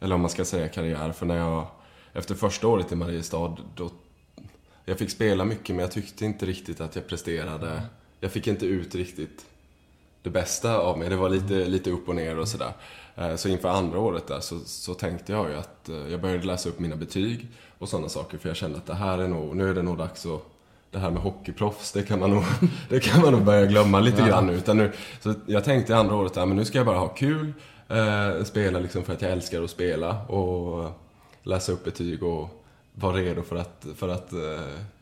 eller 0.00 0.14
om 0.14 0.20
man 0.20 0.30
ska 0.30 0.44
säga 0.44 0.68
karriär. 0.68 1.12
För 1.12 1.26
när 1.26 1.36
jag, 1.36 1.66
efter 2.12 2.34
första 2.34 2.68
året 2.68 2.92
i 2.92 2.96
Mariestad, 2.96 3.56
då, 3.76 3.90
jag 4.84 4.98
fick 4.98 5.10
spela 5.10 5.44
mycket 5.44 5.68
men 5.76 5.78
jag 5.78 5.92
tyckte 5.92 6.24
inte 6.24 6.46
riktigt 6.46 6.80
att 6.80 6.96
jag 6.96 7.06
presterade. 7.08 7.82
Jag 8.20 8.32
fick 8.32 8.46
inte 8.46 8.66
ut 8.66 8.94
riktigt 8.94 9.46
det 10.22 10.30
bästa 10.30 10.78
av 10.78 10.98
mig. 10.98 11.08
Det 11.08 11.16
var 11.16 11.28
lite, 11.28 11.54
lite 11.54 11.90
upp 11.90 12.08
och 12.08 12.14
ner 12.14 12.38
och 12.38 12.48
sådär. 12.48 12.72
Eh, 13.16 13.36
Så 13.36 13.48
inför 13.48 13.68
andra 13.68 13.98
året 13.98 14.26
där 14.26 14.40
så, 14.40 14.58
så 14.60 14.94
tänkte 14.94 15.32
jag 15.32 15.50
ju 15.50 15.56
att 15.56 15.88
eh, 15.88 15.96
jag 15.96 16.20
började 16.20 16.46
läsa 16.46 16.68
upp 16.68 16.78
mina 16.78 16.96
betyg 16.96 17.48
och 17.78 17.88
sådana 17.88 18.08
saker. 18.08 18.38
För 18.38 18.48
jag 18.48 18.56
kände 18.56 18.78
att 18.78 18.86
det 18.86 18.94
här 18.94 19.18
är 19.18 19.28
nog, 19.28 19.56
nu 19.56 19.70
är 19.70 19.74
det 19.74 19.82
nog 19.82 19.98
dags 19.98 20.26
att 20.26 20.42
det 20.90 20.98
här 20.98 21.10
med 21.10 21.22
hockeyproffs, 21.22 21.92
det 21.92 22.02
kan 22.02 22.20
man 22.20 22.30
nog, 22.30 22.44
det 22.88 23.00
kan 23.00 23.20
man 23.20 23.32
nog 23.32 23.42
börja 23.42 23.66
glömma 23.66 24.00
lite 24.00 24.22
grann 24.28 24.46
nu. 24.46 24.52
Utan 24.52 24.76
nu. 24.76 24.92
Så 25.20 25.34
jag 25.46 25.64
tänkte 25.64 25.96
andra 25.96 26.14
året, 26.14 26.32
ja, 26.36 26.46
men 26.46 26.56
nu 26.56 26.64
ska 26.64 26.78
jag 26.78 26.86
bara 26.86 26.98
ha 26.98 27.08
kul, 27.08 27.52
eh, 27.88 28.44
spela 28.44 28.78
liksom 28.78 29.04
för 29.04 29.12
att 29.12 29.22
jag 29.22 29.32
älskar 29.32 29.62
att 29.62 29.70
spela 29.70 30.24
och 30.24 30.90
läsa 31.42 31.72
upp 31.72 31.84
betyg 31.84 32.22
och 32.22 32.64
vara 32.94 33.16
redo 33.16 33.42
för 33.42 33.56
att, 33.56 33.86
för 33.96 34.08
att 34.08 34.32
eh, 34.32 34.38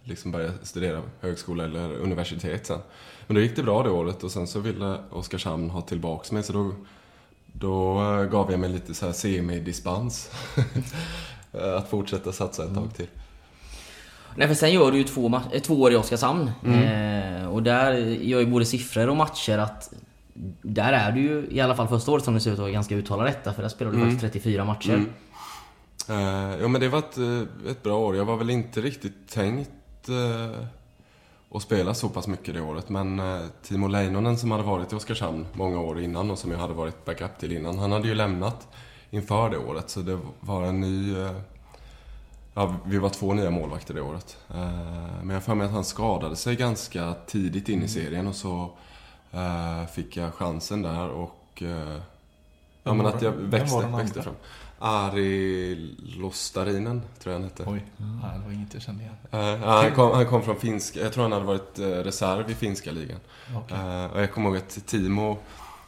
liksom 0.05 0.33
börja 0.33 0.53
studera 0.63 1.03
högskola 1.21 1.65
eller 1.65 1.93
universitet 1.93 2.67
sen. 2.67 2.81
Men 3.27 3.35
då 3.35 3.41
gick 3.41 3.57
det 3.57 3.63
bra 3.63 3.83
det 3.83 3.91
året 3.91 4.25
och 4.25 4.31
sen 4.31 4.47
så 4.47 4.61
ville 4.61 4.99
Oskarshamn 5.11 5.71
ha 5.71 5.81
tillbaks 5.81 6.33
mig 6.33 6.43
så 6.43 6.53
då, 6.53 6.73
då 7.47 8.01
eh, 8.01 8.25
gav 8.25 8.51
jag 8.51 8.61
mig 8.61 8.71
lite 8.71 8.95
så 8.95 9.07
här 9.07 9.13
semi-dispens. 9.13 10.31
att 11.53 11.89
fortsätta 11.89 12.33
satsa 12.33 12.65
ett 12.65 12.75
tag 12.75 12.95
till. 12.95 13.07
Nej 14.37 14.49
för 14.49 14.55
sen 14.55 14.73
gör 14.73 14.91
du 14.91 14.99
ju 14.99 15.05
två, 15.05 15.41
eh, 15.53 15.61
två 15.63 15.75
år 15.75 15.93
i 15.93 15.97
Oskarshamn. 15.97 16.51
Mm. 16.65 17.43
Eh, 17.43 17.49
och 17.49 17.63
där 17.63 17.93
gör 18.03 18.41
ju 18.41 18.47
både 18.47 18.65
siffror 18.65 19.09
och 19.09 19.17
matcher 19.17 19.59
att 19.59 19.93
där 20.63 20.93
är 20.93 21.13
du 21.13 21.21
ju, 21.21 21.47
i 21.51 21.61
alla 21.61 21.75
fall 21.75 21.89
första 21.89 22.11
året 22.11 22.25
som 22.25 22.35
det 22.35 22.41
ser 22.41 22.67
ut 22.67 22.73
ganska 22.73 22.95
uttalad 22.95 23.27
detta 23.27 23.53
för 23.53 23.63
där 23.63 23.69
spelar 23.69 23.93
du 23.93 23.99
faktiskt 23.99 24.21
34 24.21 24.65
matcher. 24.65 24.95
Mm. 24.95 25.11
Eh, 26.09 26.61
ja 26.61 26.69
men 26.69 26.81
det 26.81 26.89
var 26.89 26.99
ett, 26.99 27.19
eh, 27.19 27.71
ett 27.71 27.83
bra 27.83 27.99
år. 27.99 28.17
Jag 28.17 28.25
var 28.25 28.37
väl 28.37 28.51
inte 28.51 28.81
riktigt 28.81 29.29
tänkt 29.29 30.09
eh, 30.09 30.65
att 31.51 31.63
spela 31.63 31.95
så 31.95 32.09
pass 32.09 32.27
mycket 32.27 32.55
det 32.55 32.61
året. 32.61 32.89
Men 32.89 33.19
eh, 33.19 33.41
Timo 33.63 33.89
Leinonen 33.89 34.39
som 34.39 34.51
hade 34.51 34.63
varit 34.63 34.93
i 34.93 34.97
Oskarshamn 34.97 35.47
många 35.53 35.81
år 35.81 36.01
innan 36.01 36.31
och 36.31 36.39
som 36.39 36.51
jag 36.51 36.59
hade 36.59 36.75
varit 36.75 37.05
backup 37.05 37.39
till 37.39 37.53
innan. 37.53 37.79
Han 37.79 37.93
hade 37.93 38.09
ju 38.09 38.15
lämnat 38.15 38.69
inför 39.11 39.51
det 39.51 39.59
året. 39.59 39.91
Så 39.91 40.01
det 40.01 40.19
var 40.41 40.63
en 40.63 40.81
ny... 40.81 41.15
Ja, 42.59 42.75
vi 42.85 42.99
var 42.99 43.09
två 43.09 43.35
nya 43.35 43.51
målvakter 43.51 43.95
det 43.95 44.01
året. 44.01 44.37
Eh, 44.51 45.23
men 45.23 45.31
jag 45.31 45.43
för 45.43 45.55
mig 45.55 45.67
att 45.67 45.73
han 45.73 45.85
skadade 45.85 46.37
sig 46.37 46.57
ganska 46.57 47.15
tidigt 47.27 47.69
in 47.69 47.83
i 47.83 47.89
serien 47.89 48.27
och 48.27 48.35
så 48.35 48.71
eh, 49.33 49.87
fick 49.87 50.17
jag 50.17 50.35
chansen 50.35 50.83
där 50.83 51.09
och... 51.09 51.63
Eh, 51.63 51.97
ja 52.83 52.95
men 52.95 53.07
att 53.07 53.23
jag 53.23 53.33
växte, 53.33 53.87
växte 53.87 54.23
fram. 54.23 54.35
Ari 54.79 55.75
Lostarinen, 56.19 57.03
tror 57.19 57.33
jag 57.33 57.41
han 57.41 57.49
hette. 57.49 57.65
Oj, 57.67 57.85
nej, 57.97 58.39
det 58.39 58.45
var 58.47 58.53
inget 58.53 58.75
jag 58.75 58.83
kände 58.83 59.03
igen. 59.03 59.17
Ja, 59.31 59.83
han, 59.83 59.95
kom, 59.95 60.11
han 60.11 60.27
kom 60.27 60.43
från 60.43 60.57
finska, 60.57 61.01
jag 61.01 61.13
tror 61.13 61.23
han 61.23 61.33
hade 61.33 61.45
varit 61.45 61.79
reserv 61.79 62.51
i 62.51 62.55
finska 62.55 62.91
ligan. 62.91 63.21
Eh, 63.71 64.13
och 64.13 64.21
jag 64.21 64.33
kommer 64.33 64.49
ihåg 64.49 64.57
att 64.57 64.87
Timo 64.87 65.39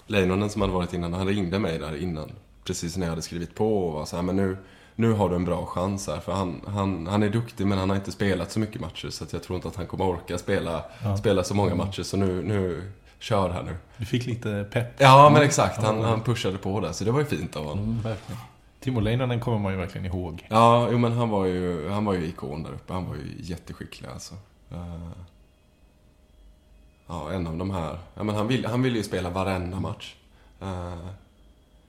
Leinonen 0.07 0.51
som 0.51 0.61
hade 0.61 0.75
varit 0.75 0.93
innan, 0.93 1.15
han 1.15 1.27
ringde 1.27 1.59
mig 1.59 1.79
där 1.79 1.97
innan. 1.97 2.33
Precis 2.65 2.97
när 2.97 3.07
jag 3.07 3.11
hade 3.11 3.23
skrivit 3.23 3.55
på 3.55 3.87
och 3.87 3.93
var 3.93 4.05
så 4.05 4.17
här, 4.17 4.23
men 4.23 4.37
nu, 4.37 4.57
nu 5.01 5.13
har 5.13 5.29
du 5.29 5.37
en 5.37 5.45
bra 5.45 5.67
chans 5.67 6.07
här. 6.07 6.21
För 6.21 6.33
han, 6.33 6.61
han, 6.67 7.07
han 7.07 7.23
är 7.23 7.29
duktig 7.29 7.67
men 7.67 7.79
han 7.79 7.89
har 7.91 7.97
inte 7.97 8.13
spelat 8.13 8.53
så 8.53 8.61
mycket 8.61 8.81
matcher 8.81 9.09
så 9.11 9.25
jag 9.33 9.43
tror 9.43 9.57
inte 9.57 9.69
att 9.69 9.77
han 9.77 9.87
kommer 9.87 10.05
orka 10.05 10.39
spela, 10.39 10.85
Ja. 11.05 11.17
spela 11.17 11.45
så 11.45 11.55
många 11.55 11.75
matcher. 11.75 12.03
Så 12.03 12.17
nu, 12.17 12.43
nu 12.43 12.93
kör 13.19 13.51
här 13.51 13.63
nu. 13.63 13.77
Du 13.97 14.05
fick 14.07 14.27
lite 14.27 14.69
pepp. 14.73 15.01
Ja 15.01 15.31
men 15.33 15.43
exakt, 15.43 15.83
han, 15.83 16.01
han 16.05 16.21
pushade 16.21 16.59
på 16.59 16.81
där 16.81 16.93
så 16.93 17.05
det 17.05 17.11
var 17.11 17.21
ju 17.21 17.27
fint 17.27 17.57
av 17.57 17.65
honom. 17.65 17.85
Mm, 17.85 18.03
verkligen. 18.03 18.41
Timo 18.81 19.01
Leinonen 19.01 19.41
kommer 19.41 19.59
man 19.59 19.73
ju 19.73 19.79
verkligen 19.79 20.07
ihåg. 20.07 20.47
Ja, 20.49 20.89
jo, 20.93 20.99
men 20.99 21.13
han 21.13 21.29
var 21.29 21.45
ju, 21.47 21.89
han 21.89 22.05
var 22.05 22.15
ju 22.15 22.25
ikon 22.27 22.63
där 22.63 22.71
uppe. 22.73 22.93
Han 22.93 23.07
var 23.07 23.15
ju 23.15 23.23
jätteskicklig 23.39 24.09
alltså. 24.09 24.35
Eh, 24.71 25.09
Ja, 27.07 27.33
en 27.33 27.47
av 27.47 27.57
de 27.57 27.71
här. 27.71 27.99
Ja, 28.15 28.23
men 28.23 28.35
han, 28.35 28.47
vill, 28.49 28.67
han 28.67 28.83
ville 28.83 28.97
ju 28.99 29.05
spela 29.05 29.31
varenda 29.31 29.81
match. 29.81 30.15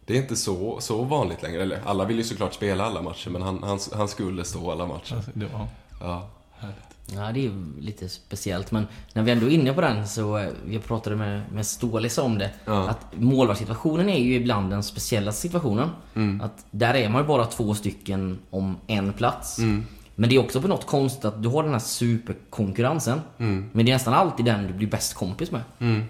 Eh, 0.01 0.05
Det 0.05 0.13
är 0.17 0.21
inte 0.21 0.35
så, 0.35 0.77
så 0.81 1.03
vanligt 1.03 1.43
längre. 1.43 1.61
Eller 1.61 1.79
alla 1.85 2.05
vill 2.05 2.17
ju 2.17 2.23
såklart 2.23 2.53
spela 2.53 2.85
alla 2.85 3.01
matcher, 3.01 3.29
men 3.29 3.41
han, 3.41 3.63
han, 3.63 3.79
han 3.93 4.07
skulle 4.07 4.43
stå 4.43 4.71
alla 4.71 4.85
matcher. 4.85 5.15
Alltså, 5.15 5.31
det 5.33 5.45
var 5.45 5.67
Ja. 5.99 6.27
härligt. 6.59 6.77
Ja, 7.13 7.31
det 7.31 7.39
är 7.39 7.43
ju 7.43 7.79
lite 7.79 8.09
speciellt. 8.09 8.71
Men 8.71 8.87
när 9.13 9.23
vi 9.23 9.31
ändå 9.31 9.45
är 9.45 9.49
inne 9.51 9.73
på 9.73 9.81
den 9.81 10.07
så, 10.07 10.37
eh, 10.37 10.49
jag 10.69 10.83
pratade 10.83 11.15
med, 11.15 11.41
med 11.51 11.65
Stålis 11.65 12.17
om 12.17 12.37
det. 12.37 12.49
Ja. 12.65 12.89
Att 12.89 13.05
målvaktssituationen 13.15 14.09
är 14.09 14.19
ju 14.19 14.33
ibland 14.35 14.69
den 14.69 14.83
speciellaste 14.83 15.41
situationen. 15.41 15.89
Mm. 16.15 16.41
Att 16.41 16.65
där 16.71 16.93
är 16.93 17.09
man 17.09 17.21
ju 17.21 17.27
bara 17.27 17.45
två 17.45 17.73
stycken 17.75 18.39
om 18.49 18.77
en 18.87 19.13
plats. 19.13 19.57
Mm. 19.59 19.85
Men 20.15 20.29
det 20.29 20.35
är 20.35 20.39
också 20.39 20.61
på 20.61 20.67
något 20.67 20.85
konstigt 20.87 21.25
att 21.25 21.43
du 21.43 21.49
har 21.49 21.63
den 21.63 21.71
här 21.71 21.79
superkonkurrensen. 21.79 23.21
Mm. 23.37 23.69
Men 23.73 23.85
det 23.85 23.91
är 23.91 23.95
nästan 23.95 24.13
alltid 24.13 24.45
den 24.45 24.67
du 24.67 24.73
blir 24.73 24.87
bäst 24.87 25.13
kompis 25.13 25.51
med. 25.51 25.61
Mm. 25.79 26.03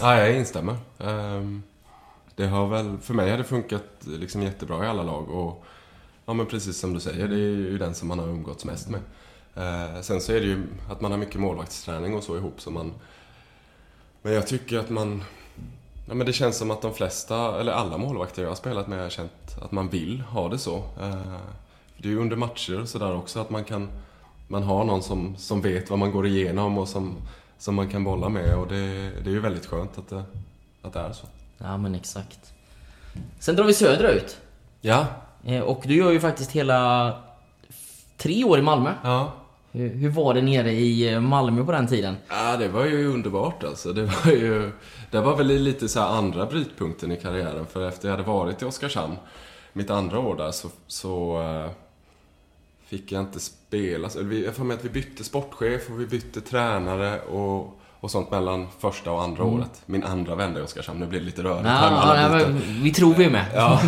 Ja, 0.00 0.18
jag 0.20 0.36
instämmer. 0.36 0.76
Ehm, 0.98 1.62
det 2.36 2.46
har 2.46 2.66
väl, 2.68 2.98
för 2.98 3.14
mig 3.14 3.30
har 3.30 3.38
det 3.38 3.44
funkat 3.44 3.84
eh, 4.06 4.12
liksom 4.12 4.42
jättebra 4.42 4.84
i 4.84 4.88
alla 4.88 5.02
lag 5.02 5.30
och 5.30 5.64
ja 6.26 6.32
men 6.32 6.46
precis 6.46 6.78
som 6.78 6.94
du 6.94 7.00
säger, 7.00 7.28
det 7.28 7.34
är 7.34 7.38
ju 7.38 7.78
den 7.78 7.94
som 7.94 8.08
man 8.08 8.18
har 8.18 8.26
umgåtts 8.28 8.64
mest 8.64 8.88
med. 8.88 9.00
Eh, 9.54 10.00
Sen 10.00 10.20
så 10.20 10.32
är 10.32 10.40
det 10.40 10.46
ju 10.46 10.62
att 10.90 11.00
man 11.00 11.10
har 11.10 11.18
mycket 11.18 11.40
målvaktsträning 11.40 12.14
och 12.14 12.22
så 12.22 12.36
ihop 12.36 12.60
så 12.60 12.70
man 12.70 12.92
Men 14.22 14.32
jag 14.32 14.46
tycker 14.46 14.78
att 14.78 14.90
man 14.90 15.24
Ja 16.08 16.14
men 16.14 16.26
det 16.26 16.32
känns 16.32 16.56
som 16.58 16.70
att 16.70 16.82
de 16.82 16.94
flesta, 16.94 17.60
eller 17.60 17.72
alla 17.72 17.98
målvakter 17.98 18.42
jag 18.42 18.50
har 18.50 18.54
spelat 18.56 18.88
med 18.88 19.02
har 19.02 19.10
känt 19.10 19.56
att 19.62 19.72
man 19.72 19.88
vill 19.88 20.20
ha 20.20 20.48
det 20.48 20.58
så. 20.58 20.76
Eh, 20.76 21.36
Det 21.98 22.08
är 22.08 22.12
ju 22.12 22.18
under 22.18 22.36
matcher 22.36 22.80
och 22.80 22.88
sådär 22.88 23.14
också 23.16 23.40
att 23.40 23.50
man 23.50 23.64
kan 23.64 23.88
Man 24.48 24.62
har 24.62 24.84
någon 24.84 25.02
som, 25.02 25.36
som 25.36 25.60
vet 25.60 25.90
vad 25.90 25.98
man 25.98 26.12
går 26.12 26.26
igenom 26.26 26.78
och 26.78 26.88
som 26.88 27.16
som 27.58 27.74
man 27.74 27.88
kan 27.88 28.04
bolla 28.04 28.28
med 28.28 28.56
och 28.58 28.68
det, 28.68 29.10
det 29.24 29.30
är 29.30 29.34
ju 29.34 29.40
väldigt 29.40 29.66
skönt 29.66 29.98
att 29.98 30.08
det, 30.08 30.24
att 30.82 30.92
det 30.92 31.00
är 31.00 31.12
så. 31.12 31.26
Ja 31.58 31.76
men 31.76 31.94
exakt. 31.94 32.52
Sen 33.38 33.56
drar 33.56 33.64
vi 33.64 33.74
söderut. 33.74 34.36
Ja, 34.80 35.06
Eh, 35.44 35.60
Och 35.60 35.82
du 35.86 35.94
gör 35.96 36.10
ju 36.10 36.20
faktiskt 36.20 36.50
hela 36.50 37.12
tre 38.16 38.44
år 38.44 38.58
i 38.58 38.62
Malmö. 38.62 38.92
ja. 39.02 39.32
Hur, 39.72 39.88
hur 39.94 40.08
var 40.08 40.34
det 40.34 40.42
nere 40.42 40.72
i 40.72 41.12
eh, 41.12 41.20
Malmö 41.20 41.64
på 41.64 41.72
den 41.72 41.86
tiden? 41.86 42.16
Ja, 42.28 42.56
det 42.56 42.68
var 42.68 42.84
ju 42.84 43.06
underbart 43.06 43.64
alltså. 43.64 43.92
Det 43.92 44.02
var 44.04 44.32
ju... 44.32 44.72
Det 45.10 45.20
var 45.20 45.36
väl 45.36 45.46
lite 45.46 45.88
så 45.88 46.00
här 46.00 46.06
andra 46.08 46.46
brytpunkten 46.46 47.12
i 47.12 47.16
karriären. 47.16 47.66
För 47.66 47.88
efter 47.88 48.08
jag 48.08 48.16
hade 48.16 48.28
varit 48.28 48.62
i 48.62 48.64
Oskarshamn, 48.64 49.16
mitt 49.72 49.90
andra 49.90 50.18
år 50.18 50.36
där, 50.36 50.50
så, 50.50 50.68
så 50.86 51.42
eh, 51.42 51.70
fick 52.86 53.12
jag 53.12 53.22
inte 53.22 53.40
spela. 53.40 54.08
Jag 54.44 54.54
får 54.54 54.64
med 54.64 54.74
att 54.76 54.84
vi 54.84 54.88
bytte 54.88 55.24
sportchef 55.24 55.90
och 55.90 56.00
vi 56.00 56.06
bytte 56.06 56.40
tränare 56.40 57.20
och, 57.20 57.75
och 58.00 58.10
sånt 58.10 58.30
mellan 58.30 58.66
första 58.78 59.10
och 59.12 59.22
andra 59.22 59.44
året. 59.44 59.82
Min 59.86 60.04
andra 60.04 60.34
vända 60.34 60.60
i 60.60 60.62
Oskarshamn. 60.62 61.00
Nu 61.00 61.06
blir 61.06 61.20
det 61.20 61.26
lite 61.26 61.42
rörigt 61.42 61.66
här 61.66 61.90
alla 61.90 62.22
ja, 62.22 62.38
byten. 62.38 62.52
men 62.54 62.82
vi 62.82 62.92
tror 62.92 63.14
vi 63.14 63.24
är 63.24 63.30
med. 63.30 63.46
Ja. 63.54 63.80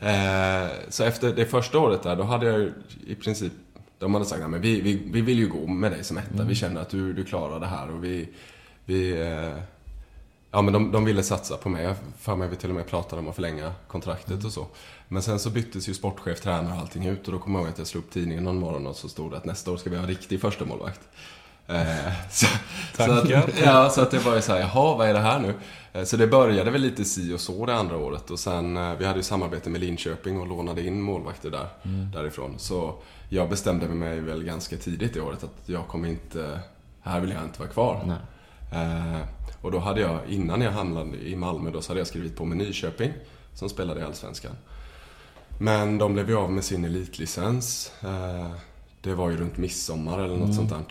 Eh, 0.00 0.68
så 0.88 1.04
efter 1.04 1.32
det 1.34 1.46
första 1.46 1.78
året 1.78 2.02
där, 2.02 2.16
då 2.16 2.22
hade 2.22 2.46
jag 2.46 2.72
i 3.06 3.14
princip... 3.14 3.52
De 3.98 4.14
hade 4.14 4.26
sagt, 4.26 4.40
"Nej, 4.40 4.48
men 4.48 4.60
vi, 4.60 4.80
vi, 4.80 5.02
vi 5.12 5.20
vill 5.20 5.38
ju 5.38 5.48
gå 5.48 5.66
med 5.66 5.92
dig 5.92 6.04
som 6.04 6.18
etta. 6.18 6.42
Vi 6.44 6.54
känner 6.54 6.80
att 6.80 6.90
du, 6.90 7.12
du 7.12 7.24
klarar 7.24 7.60
det 7.60 7.66
här 7.66 7.90
och 7.90 8.04
vi... 8.04 8.28
vi 8.84 9.20
eh, 9.20 9.62
ja, 10.50 10.62
men 10.62 10.72
de, 10.72 10.92
de 10.92 11.04
ville 11.04 11.22
satsa 11.22 11.56
på 11.56 11.68
mig. 11.68 11.84
Jag 11.84 11.96
för 12.18 12.36
mig 12.36 12.48
vi 12.48 12.56
till 12.56 12.68
och 12.70 12.76
med 12.76 12.86
pratade 12.88 13.22
om 13.22 13.28
att 13.28 13.34
förlänga 13.34 13.72
kontraktet 13.88 14.44
och 14.44 14.52
så. 14.52 14.66
Men 15.08 15.22
sen 15.22 15.38
så 15.38 15.50
byttes 15.50 15.88
ju 15.88 15.94
sportchef, 15.94 16.40
tränare 16.40 16.74
och 16.74 16.80
allting 16.80 17.06
ut 17.06 17.26
och 17.26 17.32
då 17.32 17.38
kommer 17.38 17.58
jag 17.58 17.64
ihåg 17.64 17.72
att 17.72 17.78
jag 17.78 17.86
slog 17.86 18.04
upp 18.04 18.10
tidningen 18.10 18.44
någon 18.44 18.58
morgon 18.60 18.86
och 18.86 18.96
så 18.96 19.08
stod 19.08 19.30
det 19.30 19.36
att 19.36 19.44
nästa 19.44 19.70
år 19.72 19.76
ska 19.76 19.90
vi 19.90 19.96
ha 19.96 20.02
en 20.02 20.08
riktig 20.08 20.40
första 20.40 20.64
målvakt. 20.64 21.00
Eh, 21.02 21.14
så, 22.30 22.46
så, 22.96 23.12
att, 23.12 23.28
ja, 23.64 23.90
så 23.90 24.00
att 24.00 24.10
det 24.10 24.18
var 24.18 24.34
ju 24.34 24.42
såhär, 24.42 24.60
jaha, 24.60 24.96
vad 24.96 25.08
är 25.08 25.14
det 25.14 25.20
här 25.20 25.38
nu? 25.38 25.54
Eh, 25.92 26.04
Så 26.04 26.16
det 26.16 26.26
började 26.26 26.70
väl 26.70 26.80
lite 26.80 27.04
si 27.04 27.34
och 27.34 27.40
så 27.40 27.66
det 27.66 27.74
andra 27.74 27.96
året 27.96 28.30
och 28.30 28.38
sen, 28.38 28.76
eh, 28.76 28.94
vi 28.98 29.04
hade 29.04 29.18
ju 29.18 29.22
samarbete 29.22 29.70
med 29.70 29.80
Linköping 29.80 30.40
och 30.40 30.46
lånade 30.46 30.86
in 30.86 31.02
målvakter 31.02 31.50
där, 31.50 31.68
därifrån. 32.12 32.54
Så 32.58 32.94
jag 33.28 33.48
bestämde 33.48 33.88
mig 33.88 34.20
väl 34.20 34.44
ganska 34.44 34.76
tidigt 34.76 35.16
i 35.16 35.20
året 35.20 35.44
att 35.44 35.56
jag 35.66 35.86
kommer 35.88 36.08
inte, 36.08 36.60
här 37.02 37.20
vill 37.20 37.30
jag 37.30 37.44
inte 37.44 37.58
vara 37.58 37.68
kvar. 37.70 38.18
Eh, 38.72 39.20
och 39.62 39.70
då 39.72 39.78
hade 39.78 40.00
jag, 40.00 40.18
innan 40.28 40.60
jag 40.60 40.72
hamnade 40.72 41.16
i 41.16 41.36
Malmö, 41.36 41.70
då 41.70 41.80
så 41.80 41.90
hade 41.90 42.00
jag 42.00 42.06
skrivit 42.06 42.36
på 42.36 42.44
med 42.44 42.58
Nyköping, 42.58 43.12
som 43.54 43.68
spelade 43.68 44.00
i 44.00 44.02
Allsvenskan. 44.04 44.52
Men 45.58 45.98
de 45.98 46.12
blev 46.14 46.28
ju 46.30 46.36
av 46.36 46.52
med 46.52 46.64
sin 46.64 46.84
elitlicens. 46.84 47.92
Eh, 48.02 48.50
det 49.02 49.14
var 49.14 49.30
ju 49.30 49.36
runt 49.36 49.56
midsommar 49.56 50.18
eller 50.18 50.36
något 50.36 50.54
sånt 50.54 50.70
där. 50.70 50.82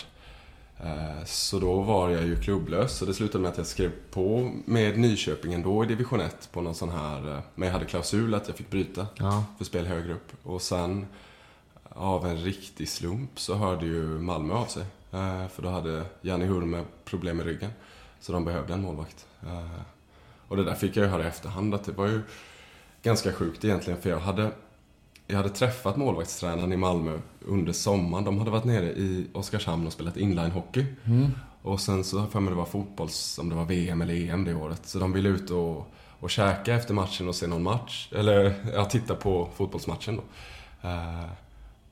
Eh, 0.84 1.24
Så 1.26 1.60
då 1.60 1.82
var 1.82 2.10
jag 2.10 2.24
ju 2.24 2.42
klubblös, 2.42 2.98
så 2.98 3.06
det 3.06 3.14
slutade 3.14 3.42
med 3.42 3.52
att 3.52 3.58
jag 3.58 3.68
skrev 3.68 3.92
på 4.12 4.52
med 4.66 5.00
Nyköping 5.00 5.54
ändå 5.54 5.84
i 5.84 5.88
division 5.88 6.20
1 6.22 6.50
på 6.52 6.62
någon 6.62 6.76
sån 6.76 6.90
här, 6.90 7.32
eh, 7.36 7.40
men 7.56 7.68
jag 7.68 7.74
hade 7.74 7.86
klausul 7.86 8.34
att 8.34 8.48
jag 8.48 8.58
fick 8.58 8.70
bryta 8.70 9.08
Ja. 9.16 9.44
för 9.58 9.66
spel 9.66 9.86
högre 9.86 10.14
upp. 10.14 10.32
Och 10.44 10.62
sen 10.62 11.06
av 11.90 12.26
en 12.28 12.38
riktig 12.38 12.90
slump 12.90 13.40
så 13.40 13.54
hörde 13.56 13.86
ju 13.86 14.04
Malmö 14.08 14.54
av 14.54 14.66
sig. 14.66 14.84
Eh, 15.12 15.48
För 15.48 15.62
då 15.62 15.70
hade 15.70 16.04
Janni 16.22 16.46
Hurme 16.46 16.84
problem 17.06 17.38
med 17.38 17.46
ryggen. 17.46 17.72
Så 18.20 18.32
de 18.32 18.46
behövde 18.46 18.74
en 18.74 18.82
målvakt. 18.82 19.26
Och 20.48 20.58
det 20.58 20.64
där 20.64 20.76
fick 20.76 20.98
jag 20.98 21.04
ju 21.04 21.10
höra 21.12 21.24
i 21.24 21.28
efterhand 21.28 21.74
att 21.76 21.84
det 21.84 21.92
var 21.92 22.08
ju 22.08 22.22
ganska 23.04 23.32
sjukt 23.34 23.66
egentligen 23.66 24.02
för 24.02 24.10
jag 24.10 24.20
hade 24.20 24.52
jag 25.30 25.38
hade 25.38 25.50
träffat 25.50 25.98
målvaktstränaren 25.98 26.74
i 26.74 26.78
Malmö 26.78 27.20
under 27.46 27.74
sommaren. 27.74 28.26
De 28.26 28.38
hade 28.38 28.52
varit 28.52 28.64
nere 28.64 28.86
i 28.86 29.28
Oskarshamn 29.34 29.88
och 29.88 29.94
spelat 29.94 30.18
inlinehockey. 30.18 30.86
Och 31.62 31.80
sen 31.80 32.04
så 32.04 32.18
jag 32.18 32.32
för 32.32 32.40
mig 32.40 32.52
det 32.52 32.58
var 32.58 32.66
fotbolls, 32.66 33.40
om 33.40 33.50
det 33.50 33.56
var 33.56 33.66
VM 33.66 34.02
eller 34.02 34.30
EM 34.30 34.46
det 34.46 34.54
året. 34.56 34.82
Så 34.84 35.00
de 35.00 35.14
ville 35.14 35.30
ut 35.30 35.50
och, 35.50 35.88
och 36.20 36.30
käka 36.30 36.76
efter 36.76 36.94
matchen 36.94 37.28
och 37.28 37.36
se 37.36 37.48
någon 37.48 37.64
match. 37.64 38.10
Eller 38.16 38.54
ja, 38.74 38.86
titta 38.86 39.16
på 39.16 39.50
fotbollsmatchen 39.56 40.16
då. 40.16 40.24
Eh, 40.90 41.30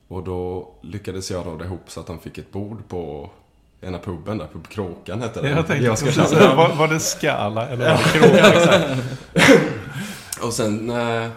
och 0.08 0.24
då 0.24 0.68
lyckades 0.80 1.30
jag 1.30 1.46
råda 1.46 1.64
ihop 1.64 1.84
så 1.86 2.00
att 2.00 2.06
de 2.06 2.18
fick 2.18 2.38
ett 2.38 2.52
bord 2.52 2.88
på 2.88 3.30
ena 3.80 3.98
puben 3.98 4.38
där, 4.38 4.46
pub 4.46 4.68
Kråkan 4.68 5.20
hette 5.20 5.42
den. 5.42 5.56
Jag 5.56 5.66
tänkte 5.66 5.90
Oskarshamn. 5.90 6.26
precis 6.28 6.38
säga, 6.42 6.54
var, 6.54 6.74
var 6.74 6.88
det 6.88 7.00
Skala 7.00 7.68
eller 7.68 7.90
var 7.90 7.98
det 7.98 8.18
Kråkan? 8.18 8.98
Och 10.46 10.52
sen, 10.52 10.90
eh, 10.90 11.28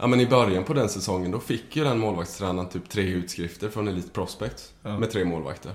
ja 0.00 0.06
men 0.06 0.20
i 0.20 0.26
början 0.26 0.64
på 0.64 0.74
den 0.74 0.88
säsongen, 0.88 1.30
då 1.30 1.38
fick 1.40 1.76
ju 1.76 1.84
den 1.84 1.98
målvaktstränaren 1.98 2.68
typ 2.68 2.88
tre 2.88 3.02
utskrifter 3.02 3.68
från 3.68 3.88
Elite 3.88 4.10
Prospect 4.10 4.72
med 4.82 5.10
tre 5.10 5.24
målvakter. 5.24 5.72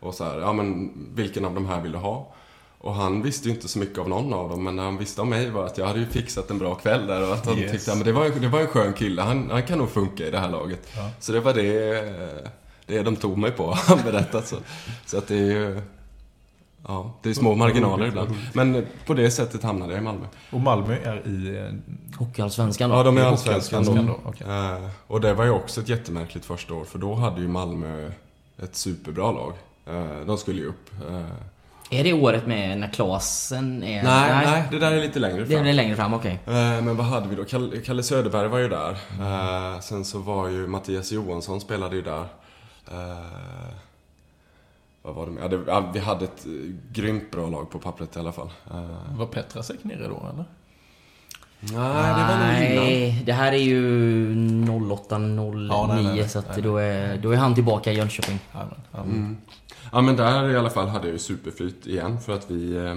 Och 0.00 0.14
så 0.14 0.24
här, 0.24 0.38
ja 0.40 0.52
men 0.52 0.92
vilken 1.14 1.44
av 1.44 1.54
de 1.54 1.66
här 1.66 1.80
vill 1.80 1.92
du 1.92 1.98
ha? 1.98 2.34
Och 2.78 2.94
han 2.94 3.22
visste 3.22 3.48
ju 3.48 3.54
inte 3.54 3.68
så 3.68 3.78
mycket 3.78 3.98
av 3.98 4.08
någon 4.08 4.32
av 4.32 4.48
dem, 4.50 4.64
men 4.64 4.76
när 4.76 4.82
han 4.84 4.98
visste 4.98 5.20
om 5.20 5.28
mig 5.28 5.50
var 5.50 5.66
att 5.66 5.78
jag 5.78 5.86
hade 5.86 5.98
ju 5.98 6.06
fixat 6.06 6.50
en 6.50 6.58
bra 6.58 6.74
kväll 6.74 7.06
där 7.06 7.28
och 7.28 7.34
att 7.34 7.46
han 7.46 7.58
Yes. 7.58 7.72
tyckte, 7.72 7.90
ja 7.90 7.94
men 7.94 8.04
det 8.04 8.12
var, 8.12 8.24
en- 8.26 8.40
det 8.40 8.48
var 8.48 8.60
en 8.60 8.66
skön 8.66 8.92
kille, 8.92 9.22
han, 9.22 9.50
han 9.50 9.62
kan 9.62 9.78
nog 9.78 9.90
funka 9.90 10.26
i 10.26 10.30
det 10.30 10.38
här 10.38 10.50
laget. 10.50 10.88
Så 11.20 11.32
det 11.32 11.40
var 11.40 11.54
det, 11.54 12.50
det 12.86 13.02
de 13.02 13.16
tog 13.16 13.38
mig 13.38 13.50
på, 13.50 13.72
han 13.86 13.98
berättat 14.04 14.48
så. 14.48 14.56
Så 15.06 15.18
att 15.18 15.26
det 15.28 15.34
är 15.36 15.40
ju, 15.44 15.80
ja, 16.88 17.12
det 17.22 17.30
är 17.30 17.34
små 17.34 17.54
marginaler 17.54 18.06
ibland. 18.06 18.30
Men 18.52 18.86
på 19.06 19.14
det 19.14 19.30
sättet 19.30 19.62
hamnade 19.62 19.92
jag 19.92 20.00
i 20.00 20.04
Malmö. 20.04 20.26
Och 20.52 20.60
Malmö 20.60 20.96
är 21.04 21.28
i... 21.28 21.56
eh, 21.58 22.18
Hockeyallsvenskan 22.18 22.90
då. 22.90 22.96
Ja, 22.96 23.02
de 23.02 23.16
är 23.18 23.22
I 23.22 23.24
allsvenskan 23.24 23.84
då. 23.84 23.92
Då, 23.94 24.20
okej. 24.24 24.46
Eh, 24.48 24.88
och 25.06 25.20
det 25.20 25.34
var 25.34 25.44
ju 25.44 25.50
också 25.50 25.80
ett 25.80 25.88
jättemärkligt 25.88 26.44
första 26.46 26.74
år, 26.74 26.84
för 26.84 26.98
då 26.98 27.14
hade 27.14 27.40
ju 27.40 27.48
Malmö 27.48 28.10
ett 28.62 28.76
superbra 28.76 29.32
lag. 29.32 29.52
Eh, 29.86 30.26
de 30.26 30.38
skulle 30.38 30.60
ju 30.60 30.66
upp. 30.68 30.90
Är 31.90 32.04
det 32.04 32.12
året 32.12 32.46
med 32.46 32.78
när 32.78 32.88
Klasen 32.92 33.82
är... 33.82 34.02
nej, 34.02 34.44
nej, 34.46 34.64
det 34.70 34.78
där 34.78 34.92
är 34.92 35.00
lite 35.00 35.18
längre 35.18 35.44
Det 35.44 35.56
fram. 35.56 35.66
är 35.66 35.72
längre 35.72 35.96
fram, 35.96 36.14
okej. 36.14 36.38
Eh, 36.46 36.52
men 36.54 36.96
vad 36.96 37.06
hade 37.06 37.28
vi 37.28 37.36
då? 37.36 37.44
Kalle, 37.84 38.02
Söderberg 38.02 38.48
var 38.48 38.58
ju 38.58 38.68
där. 38.68 38.90
Eh, 39.20 39.80
sen 39.80 40.04
så 40.04 40.18
var 40.18 40.48
ju 40.48 40.66
Mattias 40.66 41.12
Johansson 41.12 41.60
spelade 41.60 41.96
ju 41.96 42.02
där. 42.02 42.24
Vad 45.04 45.14
var 45.14 45.26
det 45.26 45.32
med? 45.32 45.44
Ja, 45.44 45.48
det, 45.48 45.60
ja, 45.66 45.90
vi 45.94 45.98
hade 45.98 46.24
ett 46.24 46.46
eh, 46.46 46.52
grymt 46.92 47.30
bra 47.30 47.48
lag 47.48 47.70
på 47.70 47.78
pappret 47.78 48.16
i 48.16 48.18
alla 48.18 48.32
fall. 48.32 48.50
Eh, 48.70 49.16
Var 49.18 49.26
Petrasek 49.26 49.84
nere 49.84 50.08
då 50.08 50.28
eller? 50.32 50.44
nej, 51.60 52.14
det 52.14 52.24
var 52.28 52.46
nog 52.46 53.02
innan. 53.10 53.24
Det 53.24 53.32
här 53.32 53.52
är 53.52 53.56
ju 53.56 54.92
08, 54.92 55.18
09 55.18 55.66
Ja, 55.68 55.86
nej, 55.86 56.04
nej, 56.04 56.14
nej. 56.16 56.28
så 56.28 56.38
att 56.38 56.56
då, 56.56 56.76
är, 56.76 57.18
då 57.18 57.30
är 57.30 57.36
han 57.36 57.54
tillbaka 57.54 57.92
i 57.92 57.96
Jönköping. 57.96 58.38
Ja, 58.52 58.58
men, 58.58 58.80
ja. 58.92 58.98
Mm. 59.02 59.36
Ja 59.92 60.00
men 60.00 60.16
där 60.16 60.50
i 60.50 60.56
alla 60.56 60.70
fall 60.70 60.88
hade 60.88 61.06
jag 61.06 61.12
ju 61.12 61.18
superflyt 61.18 61.86
igen 61.86 62.20
för 62.20 62.32
att 62.32 62.50
vi... 62.50 62.76
Eh, 62.76 62.96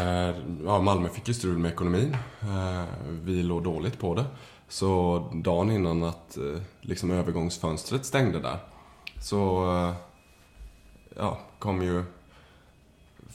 eh, 0.00 0.34
ja, 0.64 0.80
Malmö 0.82 1.08
fick 1.08 1.28
ju 1.28 1.34
strul 1.34 1.58
med 1.58 1.72
ekonomin. 1.72 2.16
Eh, 2.40 2.84
vi 3.22 3.42
låg 3.42 3.64
dåligt 3.64 3.98
på 3.98 4.14
det. 4.14 4.24
Så 4.68 5.18
dagen 5.44 5.70
innan 5.70 6.02
att 6.02 6.36
eh, 6.36 6.62
liksom 6.80 7.10
övergångsfönstret 7.10 8.04
stängde 8.06 8.40
där 8.40 8.58
så 9.22 9.70
eh, 9.76 9.94
ja, 11.18 11.38
kom 11.58 11.82
ju 11.82 12.04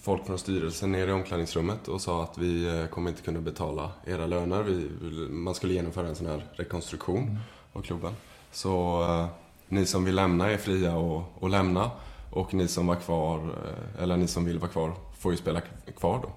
folk 0.01 0.25
från 0.25 0.39
styrelsen 0.39 0.91
ner 0.91 1.07
i 1.07 1.11
omklädningsrummet 1.11 1.87
och 1.87 2.01
sa 2.01 2.23
att 2.23 2.37
vi 2.37 2.79
eh, 2.79 2.85
kommer 2.85 3.09
inte 3.09 3.21
kunna 3.21 3.41
betala 3.41 3.91
era 4.05 4.25
löner. 4.25 4.63
Vi, 4.63 4.89
man 5.29 5.55
skulle 5.55 5.73
genomföra 5.73 6.07
en 6.07 6.15
sån 6.15 6.27
här 6.27 6.45
rekonstruktion 6.53 7.39
av 7.73 7.81
klubben. 7.81 8.13
Så 8.51 9.03
eh, 9.03 9.27
ni 9.67 9.85
som 9.85 10.05
vill 10.05 10.15
lämna 10.15 10.51
är 10.51 10.57
fria 10.57 10.93
att, 11.41 11.51
lämna 11.51 11.91
och 12.31 12.53
ni 12.53 12.67
som 12.67 12.87
var 12.87 12.95
kvar, 12.95 13.37
eh, 13.37 14.03
eller 14.03 14.17
ni 14.17 14.27
som 14.27 14.45
vill 14.45 14.59
vara 14.59 14.71
kvar, 14.71 14.93
får 15.19 15.31
ju 15.31 15.37
spela 15.37 15.61
kvar 15.97 16.21
då. 16.23 16.29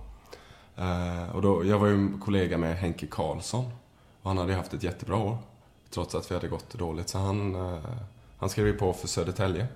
Eh, 0.83 1.37
och 1.37 1.43
då 1.43 1.65
jag 1.65 1.79
var 1.79 1.87
ju 1.87 2.19
kollega 2.19 2.59
med 2.59 2.77
Henke 2.77 3.07
Karlsson 3.07 3.65
och 4.23 4.31
han 4.31 4.39
hade 4.39 4.53
ju 4.53 4.59
haft 4.59 4.75
ett 4.75 4.83
jättebra 4.83 5.17
år 5.17 5.39
trots 5.91 6.15
att 6.15 6.31
vi 6.31 6.35
hade 6.35 6.49
gått 6.49 6.75
dåligt. 6.75 7.09
Så 7.09 7.19
han, 7.19 7.55
eh, 7.55 7.79
han 8.39 8.49
skrev 8.49 8.67
ju 8.67 8.73
på 8.73 8.93
för 8.93 9.09
Södertälje 9.09 9.67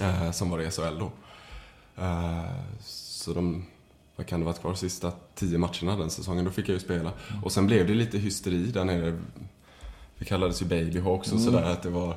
eh, 0.00 0.30
som 0.30 0.50
var 0.50 0.60
i 0.60 0.70
SHL 0.70 0.98
då. 0.98 1.10
Eh, 2.02 2.44
så 2.80 3.32
de, 3.32 3.64
vad 4.16 4.26
kan 4.26 4.40
det 4.40 4.46
varit 4.46 4.60
kvar, 4.60 4.74
sista 4.74 5.12
tio 5.34 5.58
matcherna 5.58 5.96
den 5.96 6.10
säsongen, 6.10 6.44
då 6.44 6.50
fick 6.50 6.68
jag 6.68 6.74
ju 6.74 6.80
spela. 6.80 7.12
Och 7.44 7.52
sen 7.52 7.66
blev 7.66 7.86
det 7.86 7.94
lite 7.94 8.18
hysteri 8.18 8.66
där 8.66 8.84
nere. 8.84 9.18
Vi 10.18 10.26
kallades 10.26 10.62
ju 10.62 10.66
Babyhawks 10.66 11.32
och 11.32 11.40
sådär, 11.40 11.62
att 11.62 11.82
det 11.82 11.90
var 11.90 12.16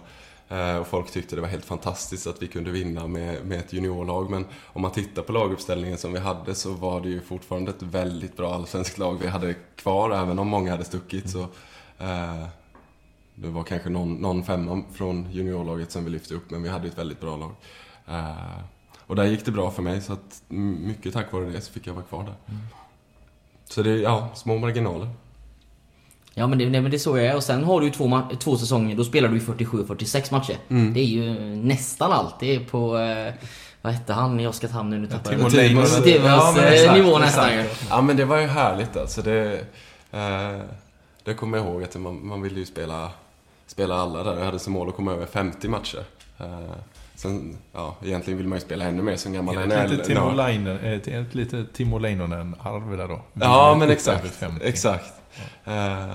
eh, 0.50 0.76
och 0.76 0.88
folk 0.88 1.12
tyckte 1.12 1.36
det 1.36 1.42
var 1.42 1.50
helt 1.50 1.66
fantastiskt 1.66 2.28
att 2.28 2.42
vi 2.42 2.48
kunde 2.48 2.72
vinna 2.72 3.08
med, 3.08 3.46
med 3.46 3.60
ett 3.60 3.74
juniorlag. 3.74 4.30
Men 4.30 4.46
om 4.64 4.82
man 4.82 4.92
tittar 4.92 5.22
på 5.22 5.32
laguppställningen 5.32 5.98
som 5.98 6.14
vi 6.14 6.20
hade 6.20 6.56
så 6.56 6.74
var 6.74 7.02
det 7.02 7.10
ju 7.10 7.22
fortfarande 7.22 7.72
ett 7.72 7.82
väldigt 7.82 8.38
bra 8.38 8.54
allsvenskt 8.54 8.98
lag 8.98 9.18
vi 9.22 9.28
hade 9.28 9.56
kvar, 9.76 10.12
även 10.12 10.40
om 10.40 10.48
många 10.48 10.72
hade 10.72 10.84
stuckit. 10.84 11.30
Så, 11.30 11.42
eh, 12.00 12.48
det 13.42 13.50
var 13.50 13.64
kanske 13.64 13.90
någon, 13.90 14.14
någon 14.14 14.44
femma 14.44 14.84
från 14.94 15.32
juniorlaget 15.32 15.92
som 15.92 16.06
vi 16.06 16.12
lyfte 16.12 16.34
upp, 16.34 16.52
men 16.52 16.64
vi 16.64 16.70
hade 16.70 16.88
ett 16.88 16.98
väldigt 16.98 17.20
bra 17.20 17.38
lag. 17.38 17.52
Eh, 18.08 18.62
och 19.08 19.16
där 19.16 19.26
gick 19.26 19.46
det 19.46 19.52
bra 19.52 19.72
för 19.72 19.82
mig, 19.82 20.02
så 20.02 20.14
att 20.14 20.44
mycket 20.48 21.14
tack 21.14 21.34
vare 21.34 21.46
det 21.46 21.62
så 21.62 21.72
fick 21.72 21.88
jag 21.88 21.94
vara 21.94 22.06
kvar 22.06 22.24
där. 22.24 22.36
Så 23.66 23.82
det 23.82 23.92
är, 23.92 23.98
ja, 23.98 24.30
små 24.36 24.58
marginaler. 24.58 25.10
Ja 26.34 26.48
men 26.48 26.60
det, 26.60 26.70
nej, 26.70 26.82
men 26.82 26.92
det 26.92 26.98
är 26.98 27.00
så 27.00 27.18
jag 27.18 27.26
är. 27.26 27.36
Och 27.36 27.44
sen 27.44 27.64
har 27.64 27.80
du 27.80 27.86
ju 27.86 27.92
två, 27.92 28.22
två 28.40 28.58
säsonger, 28.58 28.96
då 28.96 29.04
spelar 29.04 29.30
du 29.30 29.36
ju 29.36 29.42
47-46 29.42 30.32
matcher. 30.32 30.58
Mm. 30.70 30.94
Det 30.94 31.00
är 31.00 31.06
ju 31.06 31.34
nästan 31.56 32.12
alltid 32.12 32.72
på... 32.72 32.98
Eh, 32.98 33.34
vad 33.82 33.94
hette 33.94 34.14
han 34.14 34.40
i 34.40 34.48
Oskarshamn 34.48 34.90
nu? 34.90 35.00
Nu 35.00 35.08
tappade 35.08 35.36
Timo 35.36 35.50
jag 35.50 35.54
Leinonen. 35.54 35.88
Stevens 35.88 36.56
men 36.56 36.66
eh, 36.66 36.72
exakt, 36.72 36.98
nivå 36.98 37.18
exakt. 37.18 37.26
nästan 37.26 37.54
ju. 37.54 37.66
Ja, 37.90 38.02
men 38.02 38.18
det 38.18 38.26
var 38.26 38.38
ju 38.38 38.48
härligt 38.48 38.98
alltså. 38.98 39.22
Det, 39.22 39.66
eh, 40.12 40.62
det 41.24 41.34
kommer 41.34 41.58
jag 41.58 41.68
ihåg 41.68 41.84
att 41.84 41.96
man, 41.96 42.28
man 42.28 42.42
ville 42.42 42.60
ju 42.60 42.66
spela, 42.66 43.12
spela 43.72 43.96
alla 43.96 44.24
där. 44.24 44.38
Jag 44.38 44.46
hade 44.46 44.60
som 44.60 44.74
mål 44.74 44.90
att 44.90 44.96
komma 44.96 45.12
över 45.12 45.26
50 45.26 45.68
matcher. 45.68 46.04
Eh, 46.40 46.60
sen, 47.16 47.58
ja, 47.72 47.96
egentligen 48.04 48.38
vill 48.38 48.48
man 48.48 48.58
ju 48.58 48.62
spela 48.66 48.86
ännu 48.86 49.02
mer 49.04 49.16
som 49.16 49.34
gammal 49.34 49.58
Ett 49.58 49.68
NHL. 49.68 49.90
litet 49.90 50.06
Timo 51.74 51.96
Ja. 51.96 52.00
Leinonen-arv 52.00 52.98
där 52.98 53.08
då. 53.08 53.22
Ja, 53.34 53.74
Vinner 53.74 53.86
men 53.86 53.90
exakt. 53.96 54.20
över 54.20 54.30
50. 54.30 54.66
Exakt. 54.66 55.14
Eh, 55.66 56.08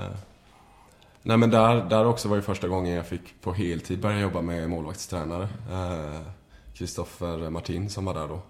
nej, 1.22 1.36
men 1.36 1.50
där, 1.50 1.84
där 1.90 2.06
också 2.06 2.28
var 2.28 2.36
ju 2.36 2.42
första 2.42 2.68
gången 2.68 2.94
jag 2.94 3.06
fick 3.06 3.40
på 3.42 3.52
heltid 3.52 4.00
börja 4.00 4.20
jobba 4.20 4.40
med 4.40 4.70
målvaktstränare. 4.70 5.48
Kristoffer 6.74 7.50
Martin 7.50 7.90
som 7.90 8.04
var 8.04 8.14
där 8.14 8.28
då. 8.28 8.40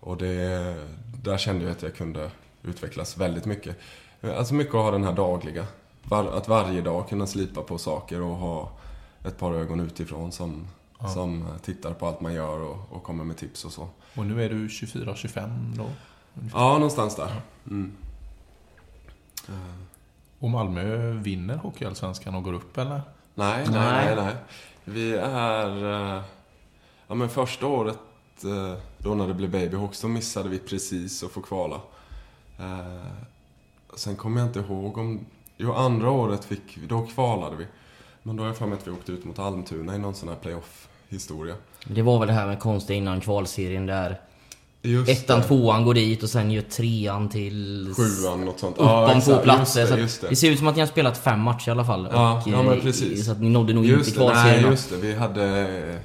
Och 0.00 0.16
det, 0.16 0.74
där 1.22 1.38
kände 1.38 1.64
jag 1.64 1.72
att 1.72 1.82
jag 1.82 1.94
kunde 1.94 2.30
utvecklas 2.62 3.16
väldigt 3.16 3.44
mycket. 3.44 3.76
Eh, 4.20 4.38
Alltså 4.38 4.54
mycket 4.54 4.74
att 4.74 4.80
ha 4.82 4.90
den 4.90 5.04
här 5.04 5.12
dagliga. 5.12 5.66
Var, 6.04 6.24
att 6.24 6.48
varje 6.48 6.80
dag 6.80 7.08
kunna 7.08 7.26
slipa 7.26 7.62
på 7.62 7.78
saker 7.78 8.20
och 8.20 8.36
ha 8.36 8.70
ett 9.24 9.38
par 9.38 9.52
ögon 9.54 9.80
utifrån 9.80 10.32
som, 10.32 10.66
som 11.14 11.44
tittar 11.62 11.92
på 11.94 12.06
allt 12.06 12.20
man 12.20 12.34
gör 12.34 12.60
och, 12.60 12.76
och 12.90 13.02
kommer 13.02 13.24
med 13.24 13.36
tips 13.36 13.64
och 13.64 13.72
så. 13.72 13.88
Och 14.16 14.26
nu 14.26 14.44
är 14.44 14.48
du 14.50 14.66
24-25 14.68 15.76
då. 15.76 15.86
Ja, 16.52 16.72
någonstans 16.74 17.16
där. 17.16 17.40
Mm. 17.70 17.92
Och 20.38 20.50
Malmö 20.50 21.10
vinner 21.10 21.56
Hockeyallsvenskan 21.56 22.34
och 22.34 22.42
går 22.44 22.52
upp 22.52 22.78
eller? 22.78 23.02
Nej, 23.34 23.66
nej, 23.70 24.06
nej, 24.06 24.16
nej. 24.16 24.34
Vi 24.84 25.14
är... 25.14 26.16
eh, 26.16 26.22
Ja, 27.08 27.14
men 27.14 27.28
första 27.28 27.66
året 27.66 27.98
eh, 28.44 28.74
då 28.98 29.14
när 29.14 29.28
det 29.28 29.34
blev 29.34 29.50
Babyhawks, 29.50 30.00
då 30.00 30.08
missade 30.08 30.48
vi 30.48 30.58
precis 30.58 31.22
att 31.22 31.30
få 31.30 31.40
kvala. 31.42 31.80
Eh, 32.58 33.02
Sen 33.94 34.16
kommer 34.16 34.40
jag 34.40 34.48
inte 34.48 34.58
ihåg 34.60 34.98
om... 34.98 35.26
Jo, 35.62 35.72
andra 35.72 36.10
året 36.10 36.44
fick 36.44 36.78
vi, 36.80 36.86
då 36.86 37.02
kvalade 37.14 37.56
vi. 37.56 37.66
Men 38.22 38.36
då 38.36 38.42
har 38.42 38.48
jag 38.48 38.56
för 38.56 38.66
mig 38.66 38.78
att 38.78 38.86
vi 38.86 38.90
åkte 38.90 39.12
ut 39.12 39.24
mot 39.24 39.38
Almtuna 39.38 39.94
i 39.94 39.98
någon 39.98 40.14
sån 40.14 40.28
här 40.28 40.36
playoff-historia. 40.36 41.54
Det 41.84 42.02
var 42.02 42.18
väl 42.18 42.28
det 42.28 42.34
här 42.34 42.46
med 42.46 42.60
konstiga 42.60 42.96
innan 42.96 43.20
kvalserien 43.20 43.86
där 43.86 44.20
Just 44.82 45.10
ettan, 45.10 45.40
det. 45.40 45.46
tvåan 45.46 45.84
går 45.84 45.94
dit 45.94 46.22
och 46.22 46.28
sen 46.30 46.50
gör 46.50 46.62
trean 46.62 47.28
till 47.28 47.94
Sjuan, 47.96 48.44
något 48.44 48.60
sånt. 48.60 48.78
upp 48.78 48.86
om 48.86 49.04
exakt. 49.04 49.26
två 49.26 49.38
platser. 49.38 49.80
Just 49.80 49.92
det, 49.92 50.00
just 50.00 50.20
det. 50.20 50.28
det 50.28 50.36
ser 50.36 50.50
ut 50.50 50.58
som 50.58 50.68
att 50.68 50.74
ni 50.74 50.80
har 50.80 50.86
spelat 50.86 51.18
fem 51.18 51.40
matcher 51.40 51.68
i 51.68 51.70
alla 51.70 51.84
fall. 51.84 52.08
Ja, 52.12 52.42
ja, 52.46 52.62
men 52.62 52.80
precis. 52.80 53.26
Så 53.26 53.32
att 53.32 53.40
ni 53.40 53.48
nådde 53.48 53.72
nog 53.72 53.84
Just 53.84 54.08
inte 54.08 54.20
kvalserien. 54.20 54.62
nej, 54.62 54.70
just 54.70 54.90
det. 54.90 54.96
Vi 54.96 55.14
hade... 55.14 55.98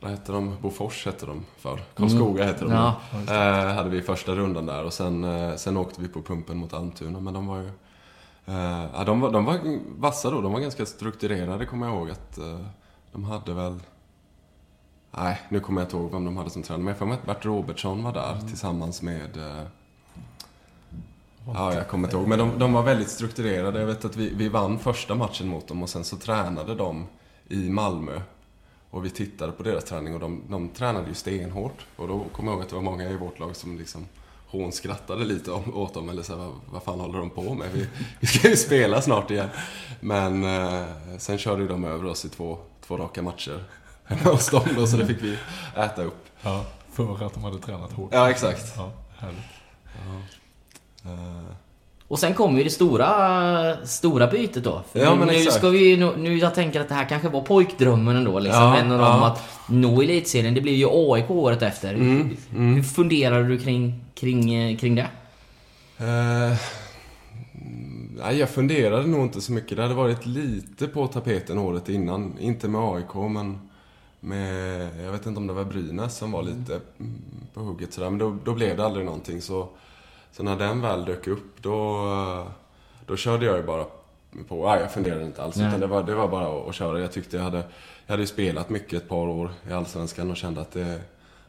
Vad 0.00 0.10
hette 0.10 0.32
de? 0.32 0.56
Bofors 0.60 1.06
hette 1.06 1.26
de 1.26 1.44
för. 1.58 1.80
Karlskoga 1.96 2.44
hette 2.44 2.64
de. 2.64 2.72
Mm. 2.72 2.92
Ja. 3.26 3.68
Eh, 3.68 3.74
hade 3.74 3.90
vi 3.90 4.02
första 4.02 4.32
rundan 4.34 4.66
där 4.66 4.84
och 4.84 4.92
sen, 4.92 5.24
eh, 5.24 5.56
sen 5.56 5.76
åkte 5.76 6.00
vi 6.00 6.08
på 6.08 6.22
pumpen 6.22 6.56
mot 6.56 6.74
Almtuna. 6.74 7.20
Men 7.20 7.34
de 7.34 7.46
var 7.46 7.56
ju... 7.56 7.70
Eh, 8.48 8.86
ja, 8.94 9.04
de, 9.04 9.20
var, 9.20 9.32
de 9.32 9.44
var 9.44 9.78
vassa 9.98 10.30
då. 10.30 10.40
De 10.40 10.52
var 10.52 10.60
ganska 10.60 10.86
strukturerade, 10.86 11.66
kommer 11.66 11.86
jag 11.86 11.96
ihåg. 11.96 12.10
att 12.10 12.38
eh, 12.38 12.60
De 13.12 13.24
hade 13.24 13.54
väl... 13.54 13.80
Nej, 15.10 15.40
nu 15.48 15.60
kommer 15.60 15.80
jag 15.80 15.86
inte 15.86 15.96
ihåg 15.96 16.10
vem 16.12 16.24
de 16.24 16.36
hade 16.36 16.50
som 16.50 16.62
tränare. 16.62 16.82
Men 16.82 16.88
jag 16.88 16.98
får 16.98 17.06
mig 17.06 17.14
att 17.14 17.26
Bert 17.26 17.44
Robertsson 17.44 18.02
var 18.02 18.12
där 18.12 18.40
tillsammans 18.48 19.02
med... 19.02 19.36
Eh, 19.36 19.62
Ja, 21.54 21.74
jag 21.74 21.88
kommer 21.88 22.08
inte 22.08 22.16
ihåg. 22.16 22.28
Men 22.28 22.38
de, 22.38 22.58
de 22.58 22.72
var 22.72 22.82
väldigt 22.82 23.08
strukturerade. 23.10 23.80
Jag 23.80 23.86
vet 23.86 24.04
att 24.04 24.16
vi, 24.16 24.34
vi 24.34 24.48
vann 24.48 24.78
första 24.78 25.14
matchen 25.14 25.48
mot 25.48 25.68
dem 25.68 25.82
och 25.82 25.88
sen 25.88 26.04
så 26.04 26.16
tränade 26.16 26.74
de 26.74 27.06
i 27.48 27.70
Malmö. 27.70 28.20
Och 28.90 29.04
vi 29.04 29.10
tittade 29.10 29.52
på 29.52 29.62
deras 29.62 29.84
träning 29.84 30.14
och 30.14 30.20
de, 30.20 30.42
de 30.48 30.68
tränade 30.68 31.08
ju 31.08 31.14
stenhårt. 31.14 31.86
Och 31.96 32.08
då 32.08 32.24
kommer 32.32 32.50
jag 32.50 32.56
ihåg 32.56 32.62
att 32.62 32.68
det 32.68 32.74
var 32.74 32.82
många 32.82 33.10
i 33.10 33.16
vårt 33.16 33.38
lag 33.38 33.56
som 33.56 33.78
liksom 33.78 34.06
hon 34.50 34.72
skrattade 34.72 35.24
lite 35.24 35.52
åt 35.52 35.94
dem. 35.94 36.08
Eller 36.08 36.22
så 36.22 36.32
här, 36.32 36.44
vad, 36.44 36.52
vad 36.70 36.82
fan 36.82 37.00
håller 37.00 37.18
de 37.18 37.30
på 37.30 37.54
med? 37.54 37.68
Vi, 37.72 37.88
vi 38.20 38.26
ska 38.26 38.48
ju 38.48 38.56
spela 38.56 39.02
snart 39.02 39.30
igen. 39.30 39.48
Men 40.00 40.44
eh, 40.44 40.84
sen 41.18 41.38
körde 41.38 41.62
ju 41.62 41.68
de 41.68 41.84
över 41.84 42.04
oss 42.04 42.24
i 42.24 42.28
två, 42.28 42.58
två 42.86 42.96
raka 42.96 43.22
matcher 43.22 43.64
hemma 44.04 44.30
hos 44.30 44.50
dem 44.50 44.68
då, 44.76 44.86
så 44.86 44.96
det 44.96 45.06
fick 45.06 45.22
vi 45.22 45.38
äta 45.76 46.02
upp. 46.02 46.24
Ja, 46.42 46.64
för 46.92 47.26
att 47.26 47.34
de 47.34 47.44
hade 47.44 47.58
tränat 47.58 47.92
hårt. 47.92 48.10
Ja, 48.12 48.30
exakt. 48.30 48.72
Ja, 48.76 48.92
härligt. 49.18 49.38
Eh, 51.04 51.52
Och 52.08 52.18
sen 52.18 52.34
kommer 52.34 52.58
ju 52.58 52.64
det 52.64 52.70
stora, 52.70 53.86
stora 53.86 54.26
bytet 54.26 54.64
då. 54.64 54.82
För 54.92 54.98
Ja, 54.98 55.14
nu, 55.14 55.18
men 55.18 55.34
nu 55.34 55.44
ska 55.44 55.68
vi 55.68 55.96
nu, 55.96 56.16
nu 56.16 56.38
jag 56.38 56.54
tänker 56.54 56.80
att 56.80 56.88
det 56.88 56.94
här 56.94 57.08
kanske 57.08 57.28
var 57.28 57.40
pojkdrömmen 57.40 58.16
ändå 58.16 58.38
liksom. 58.38 58.62
Ja, 58.62 58.76
en 58.76 58.92
av 58.92 58.98
dem 58.98 59.20
ja. 59.20 59.26
att 59.26 59.42
nå 59.68 60.02
elitserien. 60.02 60.54
Det 60.54 60.60
blir 60.60 60.74
ju 60.74 60.86
AIK 60.90 61.30
året 61.30 61.62
efter. 61.62 61.94
Mm, 61.94 62.36
Hur 62.50 62.82
funderar 62.82 63.42
du 63.42 63.58
kring, 63.58 64.04
kring, 64.14 64.76
kring 64.76 64.94
det? 64.94 65.08
Eh, 65.98 66.56
nej, 68.16 68.38
jag 68.38 68.48
funderade 68.50 69.06
nog 69.06 69.22
inte 69.22 69.40
så 69.40 69.52
mycket. 69.52 69.76
Det 69.76 69.82
hade 69.82 69.94
varit 69.94 70.26
lite 70.26 70.86
på 70.86 71.06
tapeten 71.06 71.58
året 71.58 71.88
innan. 71.88 72.38
Inte 72.40 72.68
med 72.68 72.80
AIK, 72.80 73.14
men 73.14 73.58
med... 74.20 74.88
Jag 75.04 75.12
vet 75.12 75.26
inte 75.26 75.40
om 75.40 75.46
det 75.46 75.52
var 75.52 75.64
Brynäs 75.64 76.16
som 76.16 76.32
var 76.32 76.42
lite 76.42 76.80
mm, 77.00 77.22
på 77.54 77.60
hugget 77.60 77.92
sådär. 77.92 78.10
Men 78.10 78.18
då, 78.18 78.36
då 78.44 78.54
blev 78.54 78.76
det 78.76 78.84
aldrig 78.84 79.06
någonting. 79.06 79.42
Så, 79.42 79.68
så 80.32 80.42
när 80.42 80.56
den 80.56 80.80
väl 80.80 81.04
dök 81.04 81.26
upp, 81.26 81.62
då, 81.62 82.46
då 83.06 83.16
körde 83.16 83.46
jag 83.46 83.56
ju 83.56 83.62
bara 83.62 83.84
på. 84.48 84.68
Nej, 84.68 84.80
jag 84.80 84.92
funderade 84.92 85.24
inte 85.24 85.42
alls. 85.42 85.56
Nej. 85.56 85.68
Utan 85.68 85.80
det, 85.80 85.86
var, 85.86 86.02
det 86.02 86.14
var 86.14 86.28
bara 86.28 86.68
att, 86.68 86.74
köra. 86.74 87.00
Jag 87.00 87.12
tyckte 87.12 87.36
jag 87.36 87.44
hade... 87.44 87.62
Jag 88.06 88.12
hade 88.12 88.26
spelat 88.26 88.70
mycket 88.70 89.02
ett 89.02 89.08
par 89.08 89.28
år 89.28 89.50
i 89.70 89.72
Allsvenskan 89.72 90.30
och 90.30 90.36
kände 90.36 90.60
att 90.60 90.72
det, 90.72 91.00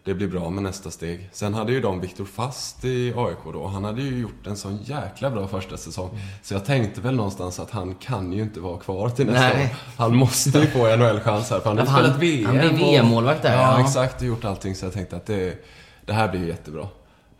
det 0.03 0.13
blir 0.13 0.27
bra 0.27 0.49
med 0.49 0.63
nästa 0.63 0.91
steg. 0.91 1.29
Sen 1.31 1.53
hade 1.53 1.71
ju 1.71 1.81
de 1.81 1.99
Viktor 2.01 2.25
Fast 2.25 2.85
i 2.85 3.13
AIK 3.17 3.37
då. 3.53 3.67
Han 3.67 3.83
hade 3.83 4.01
ju 4.01 4.19
gjort 4.19 4.47
en 4.47 4.57
sån 4.57 4.77
jäkla 4.83 5.29
bra 5.29 5.47
första 5.47 5.77
säsong. 5.77 6.19
Så 6.43 6.53
jag 6.53 6.65
tänkte 6.65 7.01
väl 7.01 7.15
någonstans 7.15 7.59
att 7.59 7.71
han 7.71 7.95
kan 7.95 8.33
ju 8.33 8.41
inte 8.41 8.59
vara 8.59 8.77
kvar 8.77 9.09
till 9.09 9.25
nästa 9.25 9.57
Nej. 9.57 9.65
år. 9.65 9.69
Han 9.97 10.15
måste 10.15 10.59
ju 10.59 10.67
få 10.67 10.95
NHL-chans 10.95 11.49
här. 11.49 11.59
För 11.59 11.69
han 11.69 11.77
har 11.77 11.85
spelat 11.85 12.17
VM. 12.19 12.45
han 12.45 12.57
blev 12.57 12.73
VM-målvakt 12.73 13.41
där, 13.41 13.57
Ja, 13.57 13.79
ja. 13.79 13.85
exakt. 13.85 14.21
Och 14.21 14.27
gjort 14.27 14.45
allting. 14.45 14.75
Så 14.75 14.85
jag 14.85 14.93
tänkte 14.93 15.15
att 15.15 15.25
det, 15.25 15.65
det 16.05 16.13
här 16.13 16.27
blir 16.27 16.47
jättebra. 16.47 16.87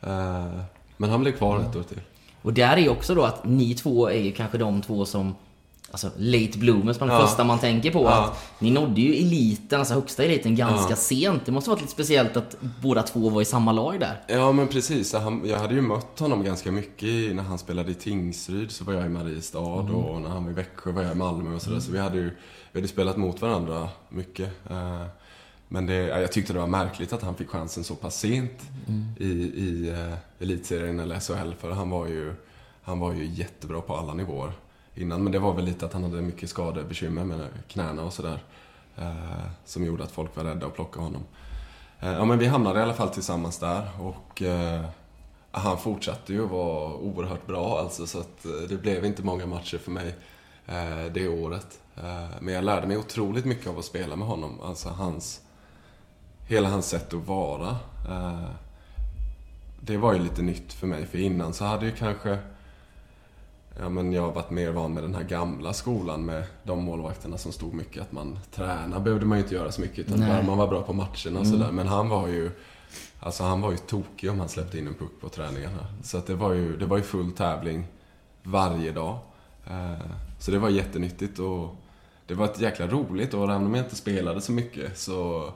Eh, 0.02 0.46
Men 1.02 1.10
han 1.10 1.22
blev 1.22 1.32
kvar 1.32 1.60
ett 1.60 1.76
år 1.76 1.84
till. 1.84 2.00
Och 2.41 2.54
där 2.54 2.74
är 2.74 2.82
ju 2.82 2.89
också 2.89 3.16
då 3.16 3.24
att 3.24 3.45
ni 3.45 3.74
två 3.74 4.08
är 4.10 4.20
ju 4.20 4.32
kanske 4.32 4.58
de 4.58 4.82
två 4.82 5.06
som 5.06 5.36
Alltså 5.91 6.10
late 6.18 6.58
bloomers, 6.58 7.00
man 7.00 7.10
Ja. 7.10 7.20
första 7.28 7.43
man 7.43 7.60
tänker 7.60 7.91
på. 7.91 8.04
Ja. 8.04 8.26
Att 8.26 8.62
ni 8.62 8.72
nådde 8.72 9.02
ju 9.02 9.14
eliten, 9.16 9.80
alltså 9.80 9.93
högsta 9.93 10.24
eliten, 10.24 10.56
ganska 10.56 10.89
Ja. 10.91 10.95
sent. 10.95 11.41
Det 11.45 11.52
måste 11.52 11.70
varit 11.70 11.80
lite 11.82 11.91
speciellt 11.93 12.38
att 12.38 12.56
båda 12.82 13.04
två 13.04 13.30
var 13.30 13.41
i 13.41 13.45
samma 13.45 13.72
lag 13.72 14.00
där. 14.00 14.22
Ja, 14.28 14.52
men 14.52 14.68
precis. 14.68 15.14
Han, 15.14 15.41
jag 15.45 15.60
hade 15.60 15.74
ju 15.74 15.82
mött 15.82 16.20
honom 16.20 16.43
ganska 16.43 16.72
mycket 16.72 17.36
när 17.36 17.43
han 17.43 17.58
spelade 17.58 17.91
i 17.91 17.93
Tingsryd, 17.95 18.72
så 18.72 18.84
var 18.84 18.93
jag 18.93 19.06
i 19.06 19.10
Mariestad 19.10 19.60
och 19.60 20.22
när 20.22 20.30
han 20.30 20.43
var 20.43 20.52
i 20.52 20.54
Växjö 20.54 20.91
var 20.91 21.02
jag 21.02 21.12
i 21.12 21.16
Malmö 21.16 21.56
och 21.56 21.62
sådär. 21.62 21.80
Så 21.80 21.91
vi 21.91 22.00
hade 22.00 22.18
ju 22.18 22.32
vi 22.72 22.80
hade 22.80 22.88
spelat 22.88 23.18
mot 23.18 23.41
varandra 23.41 23.89
mycket. 24.10 24.50
Men 25.72 25.86
det, 25.86 25.93
ja, 25.95 26.20
jag 26.20 26.32
tyckte 26.32 26.53
det 26.53 26.59
var 26.59 26.67
märkligt 26.67 27.13
att 27.13 27.22
han 27.22 27.36
fick 27.36 27.49
chansen 27.49 27.84
så 27.84 27.95
pass 27.95 28.20
sent 28.20 28.51
i, 29.17 29.30
i 29.65 29.91
uh, 29.91 30.13
elitserien 30.39 30.99
eller 30.99 31.20
SHL, 31.20 31.53
för 31.59 31.72
han 31.72 31.89
var, 31.89 32.07
ju, 32.07 32.34
han 32.82 32.99
var 32.99 33.13
ju 33.13 33.26
jättebra 33.26 33.82
på 33.82 33.95
alla 33.95 34.13
nivåer 34.13 34.51
innan. 34.95 35.24
Men 35.24 35.32
det 35.32 35.39
var 35.39 35.53
väl 35.53 35.65
lite 35.65 35.86
att 35.86 35.93
han 35.93 36.03
hade 36.03 36.22
mycket 36.22 36.49
skadebekymmer 36.49 37.24
med 37.24 37.47
knäna 37.67 38.03
och 38.03 38.13
sådär. 38.13 38.39
eh, 38.97 39.13
Som 39.65 39.86
gjorde 39.86 40.03
att 40.03 40.11
folk 40.11 40.36
var 40.36 40.43
rädda 40.43 40.67
att 40.67 40.76
plocka 40.76 40.99
honom. 40.99 41.22
Eh, 41.99 42.11
Ja, 42.13 42.26
men 42.26 42.39
vi 42.39 42.45
hamnade 42.47 42.80
i 42.80 42.84
alla 42.84 42.93
fall 42.93 43.09
tillsammans 43.09 43.59
där 43.59 43.89
och 43.99 44.41
han 45.51 45.78
fortsatte 45.78 46.34
ju 46.34 46.45
vara 46.47 46.93
oerhört 46.93 47.47
bra 47.47 47.80
alltså, 47.80 48.07
så 48.07 48.20
att 48.20 48.45
det 48.70 48.82
blev 48.82 49.05
inte 49.05 49.24
många 49.24 49.45
matcher 49.45 49.78
för 49.78 49.91
mig 49.91 50.15
det 51.13 51.28
året. 51.28 51.80
Men 52.39 52.53
jag 52.53 52.63
lärde 52.63 52.88
mig 52.88 52.97
otroligt 52.97 53.45
mycket 53.45 53.67
av 53.67 53.80
att 53.80 53.86
spela 53.86 54.15
med 54.15 54.28
honom. 54.28 54.59
Alltså 54.63 54.89
hans, 54.89 55.41
hela 56.50 56.70
hans 56.70 56.89
sätt 56.89 57.14
att 57.14 57.28
vara. 57.28 57.70
Eh, 58.10 58.50
det 59.82 59.97
var 59.97 60.14
ju 60.14 60.20
lite 60.20 60.41
nytt 60.41 60.74
för 60.74 60.88
mig, 60.88 61.06
för 61.06 61.18
innan 61.18 61.54
så 61.54 61.66
hade 61.66 61.86
ju 61.86 61.91
kanske 61.91 62.38
Ja, 63.82 63.89
men 63.89 64.14
jag 64.14 64.22
har 64.22 64.32
varit 64.32 64.50
mer 64.50 64.72
van 64.72 64.93
med 64.93 65.04
den 65.04 65.16
här 65.16 65.24
gamla 65.24 65.74
skolan 65.74 66.26
med 66.26 66.43
de 66.64 66.84
målvakterna 66.84 67.38
som 67.38 67.52
stod 67.52 67.74
mycket. 67.74 68.02
Att 68.02 68.12
man 68.12 68.39
träna 68.52 69.00
behövde 69.00 69.26
man 69.26 69.38
ju 69.38 69.43
inte 69.43 69.56
göra 69.56 69.72
så 69.72 69.82
mycket 69.82 70.00
utan 70.00 70.20
bara 70.20 70.41
man 70.43 70.58
var 70.58 70.68
bra 70.68 70.82
på 70.82 70.93
matcherna 70.93 71.39
och 71.39 71.47
sådär. 71.47 71.72
Men 71.72 71.88
han 71.88 72.10
var 72.10 72.28
ju 72.28 72.52
Alltså 73.20 73.43
han 73.43 73.62
var 73.62 73.72
ju 73.72 73.78
tokig 73.78 74.30
om 74.32 74.39
han 74.39 74.50
släppte 74.50 74.80
in 74.80 74.88
en 74.88 74.93
puck 74.93 75.12
på 75.22 75.30
träningarna. 75.30 75.86
Så 76.04 76.18
att 76.18 76.28
det 76.28 76.36
var 76.36 76.54
ju, 76.54 76.78
det 76.78 76.86
var 76.86 76.97
ju 76.97 77.04
full 77.04 77.32
tävling 77.32 77.88
varje 78.43 78.91
dag. 78.91 79.18
Eh, 79.68 79.93
Så 80.39 80.52
det 80.52 80.60
var 80.60 80.70
jättenyttigt 80.70 81.39
och 81.39 81.76
det 82.28 82.34
var 82.34 82.45
ett 82.45 82.60
jäkla 82.62 82.88
roligt 82.88 83.34
och 83.34 83.43
även 83.43 83.66
om 83.66 83.76
jag 83.76 83.86
inte 83.86 83.95
spelade 83.95 84.41
så 84.41 84.52
mycket 84.52 84.97
så 85.00 85.52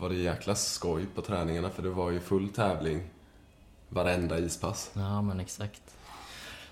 var 0.00 0.08
det 0.08 0.14
jäkla 0.14 0.54
skoj 0.54 1.06
på 1.14 1.20
träningarna 1.22 1.70
för 1.70 1.82
det 1.82 1.90
var 1.90 2.10
ju 2.10 2.20
full 2.20 2.48
tävling 2.48 3.02
varenda 3.88 4.38
ispass. 4.38 4.90
Ja, 4.94 5.22
men 5.22 5.40
exakt. 5.40 5.80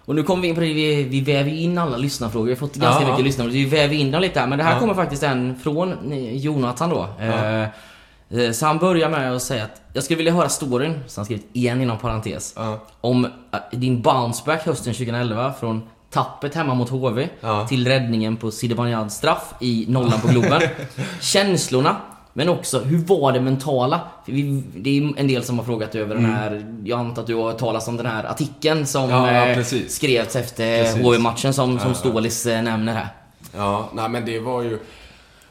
Och 0.04 0.14
nu 0.14 0.22
kommer 0.22 0.42
vi 0.42 0.48
in 0.48 0.54
på 0.54 0.60
det, 0.60 0.72
vi, 0.72 1.02
vi 1.02 1.20
väver 1.20 1.50
in 1.50 1.78
alla 1.78 1.96
lyssnarfrågor. 1.96 2.46
Vi 2.46 2.52
har 2.52 2.56
fått 2.58 2.74
ganska 2.74 3.02
Ja. 3.02 3.08
mycket 3.10 3.24
lyssnarfrågor. 3.24 3.52
Vi 3.58 3.64
väver 3.64 3.94
in 3.94 4.10
dem 4.10 4.20
lite 4.22 4.40
här. 4.40 4.46
Men 4.46 4.58
det 4.58 4.64
här 4.64 4.72
Ja. 4.72 4.80
kommer 4.80 4.94
faktiskt 4.94 5.22
en 5.22 5.58
från 5.58 6.12
eh, 6.12 6.36
Jonathan 6.36 6.90
då. 6.90 7.08
Eh, 7.20 7.62
eh, 7.62 8.52
Så 8.52 8.66
han 8.66 8.78
börjar 8.78 9.08
med 9.10 9.32
att 9.36 9.42
säga 9.42 9.64
att 9.64 9.80
jag 9.92 10.04
skulle 10.04 10.16
vilja 10.16 10.32
höra 10.32 10.48
storyn, 10.48 11.00
så 11.06 11.20
han 11.20 11.24
skrivit 11.24 11.46
igen 11.52 11.80
inom 11.82 11.98
parentes, 11.98 12.52
Ja. 12.56 12.78
om 13.00 13.24
eh, 13.24 13.30
din 13.72 14.02
bounceback 14.02 14.66
hösten 14.66 14.94
2011 14.94 15.52
från 15.60 15.82
tappet 16.10 16.54
hemma 16.54 16.74
mot 16.74 16.88
HV 16.88 17.28
Ja. 17.40 17.66
till 17.66 17.88
räddningen 17.88 18.36
på 18.36 18.50
Zibanejad 18.50 19.12
straff 19.12 19.54
i 19.60 19.84
nollan 19.88 20.20
på 20.20 20.28
Globen. 20.28 20.62
Känslorna, 21.20 21.96
men 22.32 22.48
också 22.48 22.78
hur 22.78 22.98
var 22.98 23.32
det 23.32 23.40
mentala? 23.40 24.00
Vi, 24.24 24.62
det 24.76 24.98
är 24.98 25.18
en 25.18 25.28
del 25.28 25.44
som 25.44 25.58
har 25.58 25.64
frågat 25.64 25.94
över 25.94 26.14
den 26.14 26.24
här, 26.24 26.80
jag 26.84 27.00
antar 27.00 27.22
att 27.22 27.26
du 27.26 27.34
har 27.34 27.52
talat 27.52 27.88
om 27.88 27.96
den 27.96 28.06
här 28.06 28.24
artikeln 28.24 28.86
som 28.86 29.04
Mm. 29.04 29.34
Ja, 29.34 29.48
ja, 29.48 29.60
eh, 29.60 29.86
skrevs 29.88 30.36
efter. 30.36 31.02
HV-matchen 31.02 31.54
som, 31.54 31.78
som 31.78 31.94
Stålis 31.94 32.46
eh, 32.46 32.62
nämner 32.62 32.94
här. 32.94 33.08
Ja, 33.56 33.90
nej 33.92 34.08
men 34.08 34.24
det 34.24 34.40
var 34.40 34.62
ju... 34.62 34.78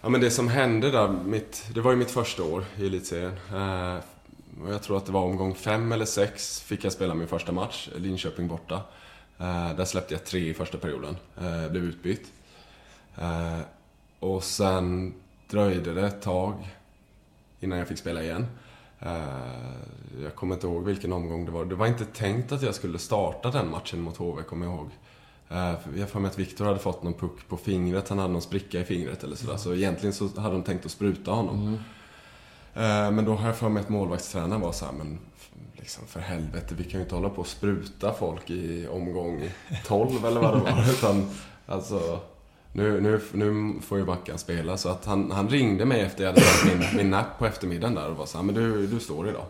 Ja 0.02 0.10
men 0.10 0.22
det 0.22 0.32
som 0.32 0.48
hände 0.48 0.92
där, 0.92 1.08
mitt, 1.08 1.66
det 1.74 1.82
var 1.82 1.92
ju 1.92 1.98
mitt 1.98 2.12
första 2.12 2.44
år 2.44 2.64
i 2.78 2.86
elitserien. 2.86 3.34
Eh, 3.54 3.96
och 4.66 4.74
jag 4.74 4.84
tror 4.84 4.98
att 4.98 5.06
det 5.06 5.12
var 5.12 5.22
omgång 5.22 5.56
fem 5.56 5.92
eller 5.92 6.06
sex 6.06 6.62
fick 6.62 6.84
jag 6.84 6.92
spela 6.92 7.14
min 7.14 7.28
första 7.28 7.52
match, 7.52 7.90
Linköping 7.96 8.48
borta. 8.48 8.82
Eh, 9.40 9.76
där 9.78 9.86
släppte 9.86 10.14
jag 10.14 10.26
tre 10.26 10.50
i 10.50 10.54
första 10.54 10.78
perioden, 10.78 11.18
eh, 11.38 11.72
blev 11.72 11.84
utbytt. 11.84 12.28
Eh, 13.18 13.60
och 14.20 14.44
sen 14.44 15.14
dröjde 15.50 15.94
det 15.94 16.08
ett 16.08 16.22
tag 16.22 16.54
innan 17.60 17.78
jag 17.78 17.88
fick 17.88 17.98
spela 17.98 18.24
igen. 18.24 18.46
Eh, 19.00 19.12
jag 20.24 20.36
kommer 20.36 20.56
inte 20.56 20.68
ihåg 20.68 20.84
vilken 20.86 21.14
omgång 21.14 21.46
det 21.46 21.52
var. 21.52 21.66
Det 21.66 21.76
var 21.76 21.88
inte 21.88 22.06
tänkt 22.06 22.52
att 22.52 22.62
jag 22.62 22.76
skulle 22.76 23.00
starta 23.00 23.52
den 23.52 23.70
matchen 23.70 24.02
mot 24.02 24.18
HV, 24.18 24.44
kommer 24.44 24.66
jag 24.66 24.76
ihåg. 24.76 24.90
Eh, 25.50 25.58
Jag 25.94 26.00
har 26.00 26.06
för 26.08 26.20
mig 26.20 26.30
att 26.30 26.40
Viktor 26.40 26.66
hade 26.66 26.80
fått 26.80 27.04
någon 27.04 27.14
puck 27.14 27.48
på 27.48 27.58
fingret, 27.58 28.10
han 28.10 28.20
hade 28.20 28.34
någon 28.34 28.42
spricka 28.42 28.80
i 28.80 28.84
fingret 28.84 29.24
eller 29.24 29.36
sådär. 29.36 29.58
Så 29.58 29.74
egentligen 29.74 30.14
så 30.14 30.30
hade 30.42 30.56
de 30.56 30.64
tänkt 30.64 30.86
att 30.86 30.92
spruta 30.92 31.32
honom. 31.32 31.74
Eh, 32.74 33.12
Men 33.12 33.26
då 33.26 33.34
har 33.36 33.48
jag 33.48 33.58
för 33.58 33.70
mig 33.70 33.82
att 33.82 33.90
målvaktstränaren 33.90 34.62
var 34.62 34.72
så 34.72 34.86
här, 34.86 34.92
men 34.94 35.20
liksom 35.74 36.08
för 36.08 36.20
helvete, 36.20 36.76
vi 36.78 36.84
kan 36.84 37.00
ju 37.00 37.04
inte 37.04 37.16
hålla 37.16 37.30
på 37.30 37.42
och 37.42 37.48
spruta 37.48 38.14
folk 38.14 38.50
i 38.50 38.88
omgång 38.88 39.50
12 39.86 40.26
eller 40.26 40.42
vad 40.42 40.54
det 40.58 40.60
var. 40.72 40.90
Utan 40.92 41.30
alltså, 41.68 42.20
nu, 42.78 43.02
nu, 43.02 43.22
nu 43.32 43.74
får 43.82 43.98
ju 43.98 44.06
Mackan 44.06 44.38
spela. 44.38 44.78
Så 44.78 44.90
att 44.90 45.06
han, 45.06 45.32
han 45.32 45.50
ringde 45.50 45.86
mig 45.86 46.02
efter 46.02 46.24
jag 46.24 46.32
hade 46.32 46.42
tagit 46.42 46.80
min, 46.80 46.98
min 46.98 47.10
napp 47.10 47.40
på 47.40 47.46
eftermiddagen 47.46 47.96
där 47.96 48.10
och 48.10 48.18
var 48.18 48.26
så 48.26 48.38
här, 48.38 48.46
men 48.46 48.56
du, 48.56 48.88
du 48.88 49.00
står 49.00 49.30
idag. 49.30 49.46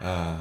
Eh, 0.00 0.34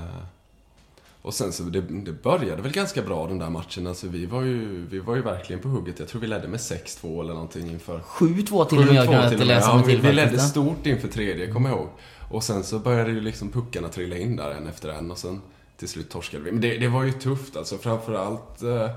och 1.22 1.34
sen 1.34 1.54
så, 1.54 1.64
det, 1.64 1.82
det 1.82 2.12
började 2.12 2.62
väl 2.62 2.72
ganska 2.72 3.02
bra 3.02 3.28
den 3.28 3.40
där 3.40 3.50
matchen. 3.50 3.88
Alltså 3.88 4.08
vi 4.08 4.26
var 4.26 4.42
ju, 4.42 4.86
vi 4.90 5.00
var 5.00 5.16
ju 5.16 5.22
verkligen 5.22 5.62
på 5.62 5.68
hugget. 5.68 6.00
Jag 6.00 6.08
tror 6.08 6.22
vi 6.22 6.28
ledde 6.28 6.48
med 6.48 6.60
6-2 6.60 7.22
eller 7.22 7.34
någonting 7.34 7.72
inför 7.72 8.00
7-2 8.00 8.66
till 8.66 8.78
och 8.78 8.86
med 8.86 8.96
jag 8.96 9.06
7-2 9.06 9.08
kunnat 9.08 9.30
till 9.30 9.42
och 9.42 9.48
med. 9.48 9.56
läsa 9.56 9.70
ja, 9.70 9.76
mig 9.76 9.86
vi, 9.86 9.94
till 9.94 10.02
vi 10.02 10.14
ledde 10.14 10.40
stort 10.40 10.86
inför 10.86 11.08
tredje, 11.08 11.52
kommer 11.52 11.70
jag 11.70 11.80
ihåg. 11.80 11.90
Och 12.32 12.44
sen 12.44 12.64
så 12.64 12.80
började 12.80 13.12
ju 13.12 13.22
liksom 13.22 13.52
puckarna 13.52 13.88
trilla 13.90 14.18
in 14.18 14.36
där 14.36 14.52
en 14.52 14.68
efter 14.68 14.90
en 14.90 15.12
och 15.12 15.18
sen 15.18 15.42
till 15.78 15.88
slut 15.88 16.10
torskade 16.10 16.44
vi. 16.44 16.52
Men 16.52 16.62
det, 16.62 16.78
det 16.78 16.88
var 16.88 17.04
ju 17.04 17.12
tufft 17.12 17.58
alltså, 17.58 17.78
framförallt 17.78 18.62
eh, 18.62 18.90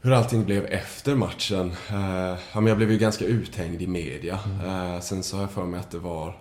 hur 0.00 0.12
allting 0.12 0.44
blev 0.44 0.64
efter 0.66 1.14
matchen. 1.14 1.72
Eh, 1.90 2.38
ja, 2.52 2.60
men 2.60 2.66
jag 2.66 2.76
blev 2.76 2.92
ju 2.92 2.98
ganska 2.98 3.24
uthängd 3.24 3.82
i 3.82 3.86
media. 3.86 4.38
Eh, 4.66 5.00
sen 5.00 5.22
så 5.22 5.36
har 5.36 5.42
jag 5.42 5.50
för 5.50 5.64
mig 5.64 5.80
att 5.80 5.90
det 5.90 5.98
var 5.98 6.34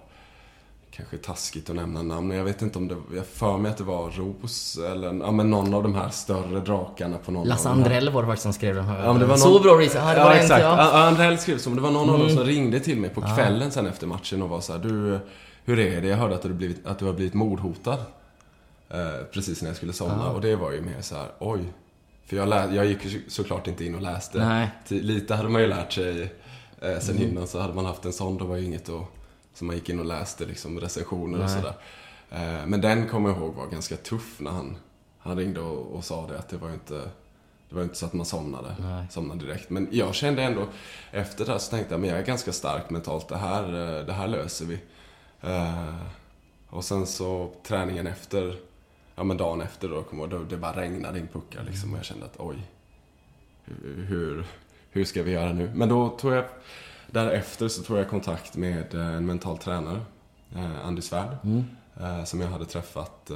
Kanske 0.91 1.17
taskigt 1.17 1.69
att 1.69 1.75
nämna 1.75 2.01
namn, 2.01 2.27
men 2.27 2.37
jag 2.37 2.43
vet 2.43 2.61
inte 2.61 2.77
om 2.77 2.87
det... 2.87 2.95
Jag 3.15 3.25
för 3.25 3.57
mig 3.57 3.71
att 3.71 3.77
det 3.77 3.83
var 3.83 4.11
Ros 4.11 4.77
eller 4.77 5.13
ja, 5.13 5.31
men 5.31 5.49
någon 5.49 5.73
av 5.73 5.83
de 5.83 5.95
här 5.95 6.09
större 6.09 6.59
drakarna 6.59 7.17
på 7.17 7.31
någon 7.31 7.47
Lasse 7.47 7.69
Andrell 7.69 8.09
var 8.09 8.21
det 8.21 8.27
faktiskt 8.27 8.43
som 8.43 8.53
skrev 8.53 8.75
den 8.75 8.85
här. 8.85 9.05
Ja, 9.05 9.11
men 9.11 9.21
det 9.21 9.27
var 9.27 9.37
Så 9.37 9.49
någon... 9.49 9.61
bra 9.61 9.73
research. 9.73 10.17
Ja, 10.17 10.33
exakt. 10.33 10.61
ja. 10.61 11.07
Andrell 11.07 11.37
skrev 11.37 11.57
så, 11.57 11.69
men 11.69 11.75
det 11.75 11.81
var 11.81 11.91
någon 11.91 12.09
av 12.09 12.19
dem 12.19 12.29
som 12.29 12.43
ringde 12.43 12.79
till 12.79 12.99
mig 12.99 13.09
på 13.09 13.21
kvällen 13.21 13.71
sen 13.71 13.87
efter 13.87 14.07
matchen 14.07 14.41
och 14.41 14.49
var 14.49 14.61
så 14.61 14.73
här, 14.73 14.79
du, 14.79 15.19
hur 15.65 15.79
är 15.79 16.01
det? 16.01 16.07
Jag 16.07 16.17
hörde 16.17 16.35
att 16.35 16.41
du, 16.41 16.53
blivit, 16.53 16.87
att 16.87 16.99
du 16.99 17.05
har 17.05 17.13
blivit 17.13 17.33
mordhotad. 17.33 17.99
Eh, 18.89 18.97
precis 19.33 19.61
när 19.61 19.69
jag 19.69 19.77
skulle 19.77 19.93
somna. 19.93 20.31
Och 20.31 20.41
det 20.41 20.55
var 20.55 20.71
ju 20.71 20.81
mer 20.81 21.01
så 21.01 21.15
här, 21.15 21.27
oj. 21.39 21.59
För 22.27 22.37
jag, 22.37 22.47
lä- 22.49 22.75
jag 22.75 22.85
gick 22.85 23.05
ju 23.05 23.21
såklart 23.29 23.67
inte 23.67 23.85
in 23.85 23.95
och 23.95 24.01
läste. 24.01 24.45
Nej. 24.47 24.69
Lite 24.87 25.35
hade 25.35 25.49
man 25.49 25.61
ju 25.61 25.67
lärt 25.67 25.93
sig 25.93 26.33
eh, 26.81 26.99
sen 26.99 27.21
innan, 27.21 27.47
så 27.47 27.59
hade 27.59 27.73
man 27.73 27.85
haft 27.85 28.05
en 28.05 28.13
sån, 28.13 28.37
då 28.37 28.45
var 28.45 28.55
ju 28.57 28.65
inget 28.65 28.89
att, 28.89 29.01
som 29.53 29.67
man 29.67 29.75
gick 29.75 29.89
in 29.89 29.99
och 29.99 30.05
läste 30.05 30.45
liksom 30.45 30.79
recensioner 30.79 31.39
och 31.39 31.45
Nej. 31.45 31.55
sådär. 31.55 31.73
Eh, 32.31 32.65
men 32.67 32.81
den 32.81 33.07
kommer 33.09 33.29
jag 33.29 33.37
ihåg 33.37 33.53
var 33.53 33.67
ganska 33.67 33.95
tuff 33.97 34.39
när 34.39 34.51
han, 34.51 34.77
han 35.19 35.37
ringde 35.37 35.59
och, 35.59 35.95
och 35.95 36.03
sa 36.05 36.27
det, 36.27 36.39
att 36.39 36.49
det 36.49 36.57
var 36.57 36.67
ju 36.67 36.73
inte 36.73 37.01
det 37.69 37.75
var 37.75 37.83
inte 37.83 37.95
så 37.95 38.05
att 38.05 38.13
man 38.13 38.25
somnade, 38.25 38.75
Nej. 38.79 39.05
somnade 39.09 39.45
direkt. 39.45 39.69
Men 39.69 39.87
jag 39.91 40.15
kände 40.15 40.43
ändå, 40.43 40.65
efter 41.11 41.45
det 41.45 41.51
här 41.51 41.59
så 41.59 41.71
tänkte 41.71 41.93
jag, 41.93 42.01
men 42.01 42.09
jag 42.09 42.19
är 42.19 42.25
ganska 42.25 42.51
stark 42.51 42.89
mentalt. 42.89 43.27
Det 43.27 43.37
här, 43.37 43.63
eh, 43.99 44.05
det 44.05 44.13
här 44.13 44.27
löser 44.27 44.65
vi. 44.65 44.79
Eh, 45.41 45.95
och 46.69 46.83
sen 46.85 47.05
så 47.05 47.51
träningen 47.63 48.07
efter, 48.07 48.55
ja 49.17 49.23
men 49.23 49.37
dagen 49.37 49.61
efter 49.61 49.89
då, 49.89 50.03
kom 50.03 50.19
jag, 50.19 50.29
då 50.29 50.43
det 50.43 50.57
bara 50.57 50.81
regnade 50.81 51.19
in 51.19 51.27
puckar 51.27 51.63
liksom. 51.63 51.91
Och 51.93 51.97
jag 51.97 52.05
kände 52.05 52.25
att 52.25 52.35
oj, 52.39 52.57
hur- 53.65 54.05
hur, 54.05 54.45
hur 54.91 55.05
ska 55.05 55.23
vi 55.23 55.31
göra 55.31 55.53
nu? 55.53 55.71
Men 55.75 55.89
då 55.89 56.09
tog 56.09 56.33
jag, 56.33 56.45
därefter 57.07 57.67
så 57.67 57.83
tog 57.83 57.97
jag 57.97 58.09
kontakt 58.09 58.55
med 58.55 58.93
eh, 58.95 59.07
en 59.15 59.25
mental 59.25 59.57
tränare, 59.57 60.01
eh, 60.55 60.85
Andy 60.87 61.01
Svärd. 61.01 61.37
eh, 61.99 62.23
Som 62.23 62.41
jag 62.41 62.47
hade 62.47 62.65
träffat 62.65 63.31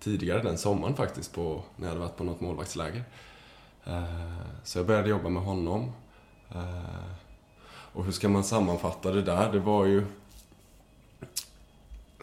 tidigare 0.00 0.42
den 0.42 0.58
sommaren 0.58 0.94
faktiskt, 0.94 1.34
på, 1.34 1.62
när 1.76 1.84
jag 1.86 1.88
hade 1.88 2.00
varit 2.00 2.16
på 2.16 2.24
något 2.24 2.40
målvaktsläger. 2.40 3.04
Så 4.64 4.78
jag 4.78 4.86
började 4.86 5.08
jobba 5.08 5.28
med 5.28 5.42
honom. 5.42 5.92
Och 7.68 8.04
hur 8.04 8.12
ska 8.12 8.28
man 8.28 8.44
sammanfatta 8.44 9.10
det 9.12 9.22
där? 9.22 9.52
Det 9.52 9.58
var 9.60 9.84
ju... 9.84 10.06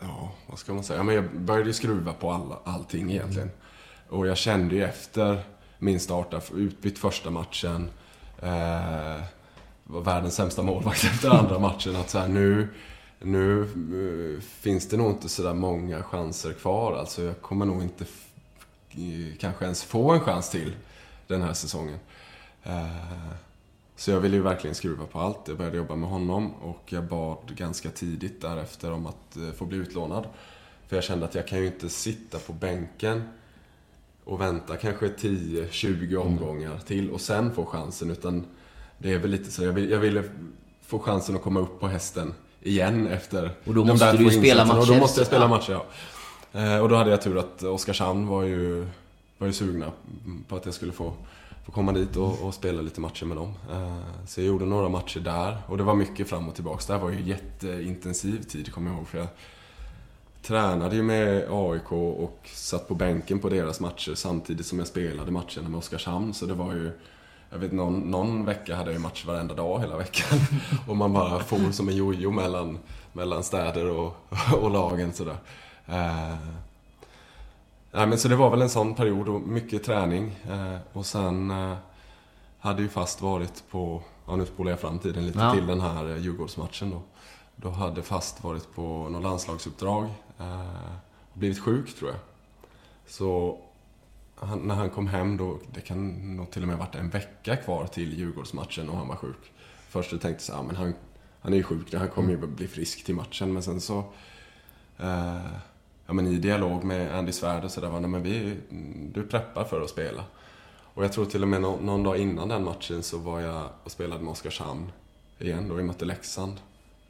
Ja, 0.04 0.32
vad 0.48 0.60
ska 0.60 0.74
man 0.74 0.84
säga? 0.84 1.04
Men 1.04 1.16
jag 1.16 1.40
började 1.40 1.74
skruva 1.74 2.14
på 2.14 2.32
alla, 2.32 2.60
allting 2.64 3.12
egentligen. 3.12 3.52
Och 4.10 4.28
jag 4.28 4.38
kände 4.38 4.76
ju 4.76 4.84
efter 4.84 5.44
min 5.80 6.00
start, 6.00 6.32
där, 6.32 6.44
utbytt 6.56 7.00
första 7.00 7.30
matchen, 7.30 7.90
eh, 8.42 9.24
var 9.84 10.02
världens 10.02 10.36
sämsta 10.36 10.62
målvakt 10.62 11.04
efter 11.14 11.30
andra 11.30 11.60
matchen, 11.60 11.96
att 11.96 12.10
så 12.10 12.20
här, 12.20 12.28
nu, 12.28 12.68
nu 13.20 13.62
eh, 13.62 14.42
finns 14.42 14.90
det 14.90 14.98
nog 14.98 15.12
inte 15.12 15.30
sådär 15.30 15.54
många 15.54 16.04
chanser 16.04 16.54
kvar. 16.54 16.98
Alltså 16.98 17.24
jag 17.24 17.42
kommer 17.42 17.66
nog 17.66 17.84
inte 17.84 18.06
eh, 18.92 19.38
kanske 19.40 19.66
ens 19.66 19.84
få 19.84 20.12
en 20.12 20.20
chans 20.20 20.50
till 20.50 20.76
den 21.28 21.42
här 21.42 21.54
säsongen. 21.54 22.00
Eh, 22.64 22.88
Så 23.96 24.12
jag 24.12 24.20
ville 24.20 24.36
ju 24.36 24.42
verkligen 24.42 24.76
skruva 24.76 25.06
på 25.06 25.20
allt. 25.20 25.40
Jag 25.48 25.58
började 25.58 25.78
jobba 25.78 25.96
med 25.96 26.10
honom 26.10 26.54
och 26.54 26.84
jag 26.86 27.04
bad 27.04 27.38
ganska 27.58 27.90
tidigt 27.90 28.42
därefter 28.42 28.92
om 28.92 29.06
att 29.06 29.38
eh, 29.38 29.52
få 29.58 29.66
bli 29.66 29.78
utlånad. 29.78 30.28
För 30.88 30.98
jag 30.98 31.04
kände 31.04 31.26
att 31.26 31.36
jag 31.36 31.48
kan 31.48 31.60
ju 31.60 31.66
inte 31.66 31.90
sitta 31.90 32.40
på 32.40 32.54
bänken 32.54 33.24
och 34.24 34.42
vänta 34.42 34.78
kanske 34.78 35.08
10-20 35.08 36.16
omgångar 36.16 36.78
till 36.86 37.10
och 37.10 37.22
sen 37.22 37.54
få 37.56 37.66
chansen. 37.66 38.12
Utan 38.12 38.46
det 38.98 39.12
är 39.14 39.20
väl 39.20 39.32
lite 39.32 39.52
så, 39.52 39.64
jag, 39.64 39.74
vill, 39.74 39.90
jag 39.90 40.00
ville 40.00 40.24
få 40.86 41.00
chansen 41.00 41.36
att 41.36 41.42
komma 41.42 41.60
upp 41.60 41.80
på 41.80 41.88
hästen 41.88 42.34
igen 42.62 43.08
efter 43.08 43.52
Och 43.66 43.74
då 43.74 43.86
måste 43.86 44.12
du 44.18 44.24
ju 44.24 44.30
spela 44.30 44.62
insatserna. 44.62 44.80
Och 44.80 44.88
då 44.88 44.94
matcher. 44.94 45.02
måste 45.02 45.20
jag 45.20 45.28
spela 45.28 45.48
matcher, 45.48 45.72
ja. 45.72 45.86
Eh, 46.62 46.80
Och 46.80 46.90
då 46.90 46.96
hade 46.96 47.10
jag 47.10 47.22
tur 47.22 47.38
att 47.38 47.64
Oskarshamn 47.64 48.28
var 48.28 48.44
ju, 48.44 48.88
var 49.38 49.48
ju 49.48 49.54
sugna 49.54 49.92
på 50.48 50.56
att 50.56 50.66
jag 50.66 50.74
skulle 50.74 50.92
få, 50.92 51.14
få 51.64 51.72
komma 51.72 51.92
dit 51.92 52.16
och, 52.16 52.42
och 52.42 52.54
spela 52.54 52.82
lite 52.82 53.02
matcher 53.02 53.26
med 53.26 53.38
dem. 53.38 53.54
Eh, 53.72 54.26
så 54.28 54.42
jag 54.42 54.48
gjorde 54.48 54.66
några 54.66 54.90
matcher 54.90 55.20
där 55.20 55.58
och 55.68 55.78
det 55.78 55.84
var 55.84 55.96
mycket 55.96 56.30
fram 56.30 56.48
och 56.48 56.56
tillbaks. 56.56 56.86
Det 56.86 56.94
här 56.94 57.00
var 57.00 57.10
ju 57.10 57.22
jätteintensiv 57.22 58.44
tid, 58.44 58.74
kommer 58.74 58.92
jag 58.92 58.98
ihåg. 58.98 59.08
För 59.08 59.18
jag 59.18 59.28
tränade 60.42 60.96
ju 60.96 61.04
med 61.04 61.48
AIK 61.52 61.92
och 61.92 62.50
satt 62.54 62.88
på 62.88 62.96
bänken 62.96 63.40
på 63.40 63.50
deras 63.50 63.80
matcher 63.80 64.14
samtidigt 64.16 64.66
som 64.66 64.80
jag 64.80 64.88
spelade 64.88 65.32
matcherna 65.32 65.70
med 65.70 65.78
Oskarshamn. 65.78 66.34
Så 66.34 66.46
det 66.46 66.54
var 66.54 66.74
ju 66.74 66.92
jag 67.54 67.60
vet 67.60 67.72
någon, 67.72 68.00
någon 68.00 68.46
vecka 68.46 68.76
hade 68.76 68.90
jag 68.90 68.94
ju 68.94 69.00
match 69.00 69.26
varenda 69.26 69.56
dag 69.56 69.80
hela 69.80 69.98
veckan. 69.98 70.40
Och 70.88 70.98
man 70.98 71.14
bara 71.14 71.40
for 71.40 71.72
som 71.72 71.90
en 71.90 71.96
jojo 71.96 72.32
mellan, 72.32 72.80
mellan 73.14 73.44
städer 73.44 73.90
och, 73.90 74.16
och 74.62 74.72
lagen 74.72 75.14
sådär. 75.14 75.38
Eh, 75.86 76.36
Nej, 77.96 78.08
men 78.08 78.18
så 78.18 78.28
det 78.28 78.36
var 78.36 78.50
väl 78.50 78.62
en 78.62 78.70
sån 78.70 78.96
period 78.96 79.30
och 79.30 79.42
mycket 79.42 79.84
träning. 79.84 80.36
Eh, 80.50 80.78
och 80.94 81.06
sen 81.06 81.52
eh, 81.52 81.76
hade 82.60 82.82
ju 82.82 82.90
fast 82.90 83.22
varit 83.22 83.64
på, 83.72 84.04
ja 84.28 84.36
nu 84.36 84.46
spolar 84.46 84.72
jag 84.72 84.80
fram 84.80 85.00
tiden 85.00 85.26
lite 85.28 85.40
Ja. 85.40 85.54
till 85.54 85.68
den 85.68 85.82
här 85.82 86.10
eh, 86.10 86.18
Djurgårdsmatchen 86.18 86.90
då. 86.92 87.02
Då 87.56 87.70
hade 87.70 88.02
fast 88.02 88.44
varit 88.44 88.76
på 88.76 89.10
något 89.10 89.24
landslagsuppdrag. 89.24 90.04
Eh, 90.40 90.94
blivit 91.34 91.60
sjuk 91.60 91.96
tror 91.96 92.10
jag. 92.12 92.20
Så 93.08 93.58
han, 94.36 94.60
när 94.60 94.76
han 94.76 94.90
kom 94.90 95.08
hem 95.08 95.38
då, 95.38 95.60
det 95.74 95.82
kan 95.82 96.36
nog 96.36 96.52
till 96.52 96.62
och 96.62 96.68
med 96.68 96.78
varit 96.78 96.96
en 96.96 97.10
vecka 97.10 97.56
kvar 97.56 97.88
till 97.88 98.14
Djurgårdsmatchen 98.20 98.90
och 98.90 98.98
han 98.98 99.08
var 99.08 99.16
sjuk. 99.16 99.52
Först 99.90 100.10
så 100.10 100.18
tänkte 100.18 100.44
jag 100.48 100.56
här, 100.56 100.64
men 100.64 100.76
han, 100.76 100.94
han 101.42 101.54
är 101.54 101.58
ju 101.58 101.64
sjuk, 101.64 101.94
han 101.94 102.10
kommer 102.10 102.30
ju 102.30 102.38
bli 102.38 102.68
frisk 102.68 103.06
till 103.06 103.16
matchen. 103.16 103.54
Men 103.54 103.64
sen 103.64 103.82
så, 103.82 103.98
eh, 104.98 105.38
ja 106.06 106.14
men 106.14 106.28
i 106.28 106.38
dialog 106.38 106.84
med 106.84 107.16
Andy 107.16 107.32
Svärd 107.32 107.64
och 107.64 107.72
sådär, 107.72 108.00
men 108.00 108.24
vi, 108.24 108.58
du 109.14 109.24
preppar 109.24 109.64
för 109.64 109.82
att 109.82 109.90
spela. 109.90 110.24
Och 110.94 111.04
jag 111.04 111.14
tror 111.14 111.26
till 111.26 111.42
och 111.42 111.48
med 111.48 111.62
någon, 111.62 111.86
någon 111.86 112.04
dag 112.04 112.18
innan 112.18 112.48
den 112.48 112.64
matchen 112.64 113.04
så 113.04 113.18
var 113.18 113.40
jag 113.40 113.70
och 113.84 113.92
spelade 113.92 114.24
med 114.24 114.32
Oskarshamn 114.32 114.92
igen 115.40 115.70
då. 115.70 115.76
Vi 115.76 115.84
mötte 115.84 116.06
Leksand, 116.06 116.60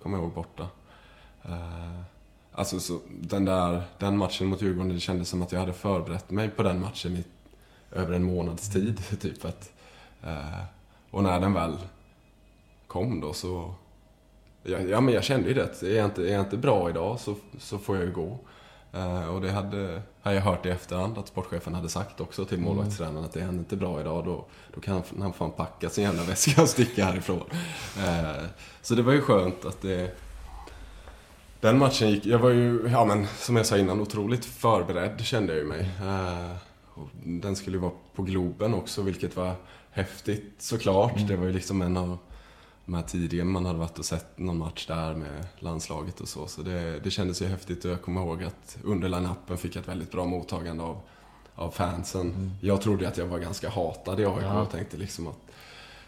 kommer 0.01 0.17
jag 0.17 0.23
ihåg, 0.23 0.33
borta. 0.33 0.67
Uh, 1.45 2.01
alltså 2.51 2.79
så, 2.79 2.99
den 3.09 3.45
där, 3.45 3.81
den 3.97 4.17
matchen 4.17 4.47
mot 4.47 4.61
Djurgården, 4.61 4.93
det 4.93 4.99
kändes 4.99 5.29
som 5.29 5.41
att 5.41 5.51
jag 5.51 5.59
hade 5.59 5.73
förberett 5.73 6.31
mig 6.31 6.49
på 6.49 6.63
den 6.63 6.81
matchen 6.81 7.15
i 7.15 7.23
över 7.91 8.13
en 8.13 8.23
månads 8.23 8.69
tid. 8.69 9.03
Typ 9.21 9.45
att, 9.45 9.71
uh, 10.23 10.63
och 11.11 11.23
när 11.23 11.39
den 11.39 11.53
väl 11.53 11.77
kom 12.87 13.21
då 13.21 13.33
så... 13.33 13.73
Ja, 14.63 14.79
ja 14.79 15.01
men 15.01 15.13
jag 15.13 15.23
kände 15.23 15.47
ju 15.47 15.53
det. 15.53 15.83
Är 15.83 15.95
jag 15.95 16.05
inte, 16.05 16.29
är 16.29 16.33
jag 16.33 16.41
inte 16.41 16.57
bra 16.57 16.89
idag 16.89 17.19
så, 17.19 17.35
så 17.59 17.77
får 17.77 17.95
jag 17.95 18.05
ju 18.05 18.11
gå. 18.11 18.39
Eh, 18.93 19.27
och 19.27 19.41
det 19.41 19.51
hade, 19.51 20.01
hade 20.21 20.35
jag 20.35 20.43
hört 20.43 20.65
i 20.65 20.69
efterhand 20.69 21.17
att 21.17 21.27
sportchefen 21.27 21.75
hade 21.75 21.89
sagt 21.89 22.21
också 22.21 22.45
till 22.45 22.59
målvaktstränaren 22.59 23.25
att 23.25 23.35
är 23.35 23.45
han 23.45 23.57
inte 23.57 23.75
bra 23.75 24.01
idag 24.01 24.25
då, 24.25 24.45
då 24.73 24.81
kan 24.81 24.93
han, 24.93 25.21
han 25.21 25.33
fan 25.33 25.51
packa 25.51 25.89
sin 25.89 26.03
jävla 26.03 26.23
väska 26.23 26.61
och 26.61 26.69
sticka 26.69 27.05
härifrån. 27.05 27.43
Eh, 27.97 28.43
så 28.81 28.95
det 28.95 29.01
var 29.01 29.13
ju 29.13 29.21
skönt 29.21 29.65
att 29.65 29.81
det... 29.81 30.17
Den 31.61 31.77
matchen 31.77 32.09
gick... 32.09 32.25
Jag 32.25 32.39
var 32.39 32.49
ju, 32.49 32.89
ja 32.91 33.05
men 33.05 33.27
som 33.27 33.55
jag 33.55 33.65
sa 33.65 33.77
innan, 33.77 34.01
otroligt 34.01 34.45
förberedd 34.45 35.21
kände 35.21 35.53
jag 35.53 35.61
ju 35.61 35.67
mig. 35.67 35.89
Eh, 36.01 36.55
den 37.23 37.55
skulle 37.55 37.77
ju 37.77 37.81
vara 37.81 37.91
på 38.15 38.23
Globen 38.23 38.73
också, 38.73 39.01
vilket 39.01 39.35
var 39.35 39.53
häftigt 39.91 40.55
såklart. 40.57 41.27
Det 41.27 41.35
var 41.35 41.45
ju 41.45 41.53
liksom 41.53 41.81
en 41.81 41.97
av 41.97 42.17
de 42.85 42.95
här 42.95 43.01
tidiga 43.01 43.45
man 43.45 43.65
hade 43.65 43.79
varit 43.79 43.99
och 43.99 44.05
sett 44.05 44.37
någon 44.39 44.57
match 44.57 44.87
där 44.87 45.13
med 45.13 45.45
landslaget 45.59 46.21
och 46.21 46.27
så. 46.27 46.47
Så 46.47 46.61
det, 46.61 46.99
det 46.99 47.11
kändes 47.11 47.41
ju 47.41 47.45
häftigt 47.45 47.85
och 47.85 47.91
jag 47.91 48.01
kommer 48.01 48.21
ihåg 48.21 48.43
att 48.43 48.77
under 48.83 49.09
line-upen 49.09 49.57
fick 49.57 49.75
jag 49.75 49.81
ett 49.81 49.87
väldigt 49.87 50.11
bra 50.11 50.25
mottagande 50.25 50.83
av, 50.83 50.97
av 51.55 51.71
fansen. 51.71 52.51
Jag 52.61 52.81
trodde 52.81 53.07
att 53.07 53.17
jag 53.17 53.25
var 53.25 53.39
ganska 53.39 53.69
hatad 53.69 54.19
i 54.19 54.25
AIK 54.25 54.41
Ja. 54.41 54.61
och 54.61 54.71
tänkte 54.71 54.97
liksom 54.97 55.27
att... 55.27 55.37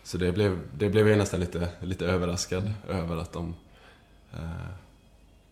Så 0.04 0.18
det 0.18 0.32
blev, 0.32 0.60
det 0.78 0.90
blev 0.90 1.08
jag 1.08 1.18
nästan 1.18 1.40
lite, 1.40 1.70
lite 1.82 2.06
överraskad 2.06 2.74
över 2.90 3.18
att 3.18 3.34
de... 3.34 3.56
Eh, 4.34 4.70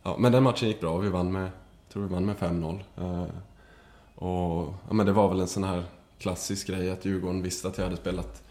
ja, 0.03 0.15
men 0.19 0.31
den 0.31 0.43
matchen 0.43 0.67
gick 0.67 0.79
bra. 0.79 0.97
Vi 0.97 1.09
vann 1.09 1.31
med, 1.31 1.49
tror 1.93 2.03
vi 2.03 2.13
vann 2.13 2.25
med 2.25 2.35
5-0. 2.35 2.79
Eh, 2.97 3.25
och 4.15 4.73
ja, 4.87 4.93
men 4.93 5.05
det 5.05 5.11
var 5.11 5.29
väl 5.29 5.39
en 5.39 5.47
sån 5.47 5.63
här 5.63 5.83
klassisk 6.19 6.67
grej 6.67 6.91
att 6.91 7.05
Djurgården 7.05 7.41
visste 7.41 7.67
att 7.67 7.77
jag 7.77 7.85
hade 7.85 7.97
spelat, 7.97 8.43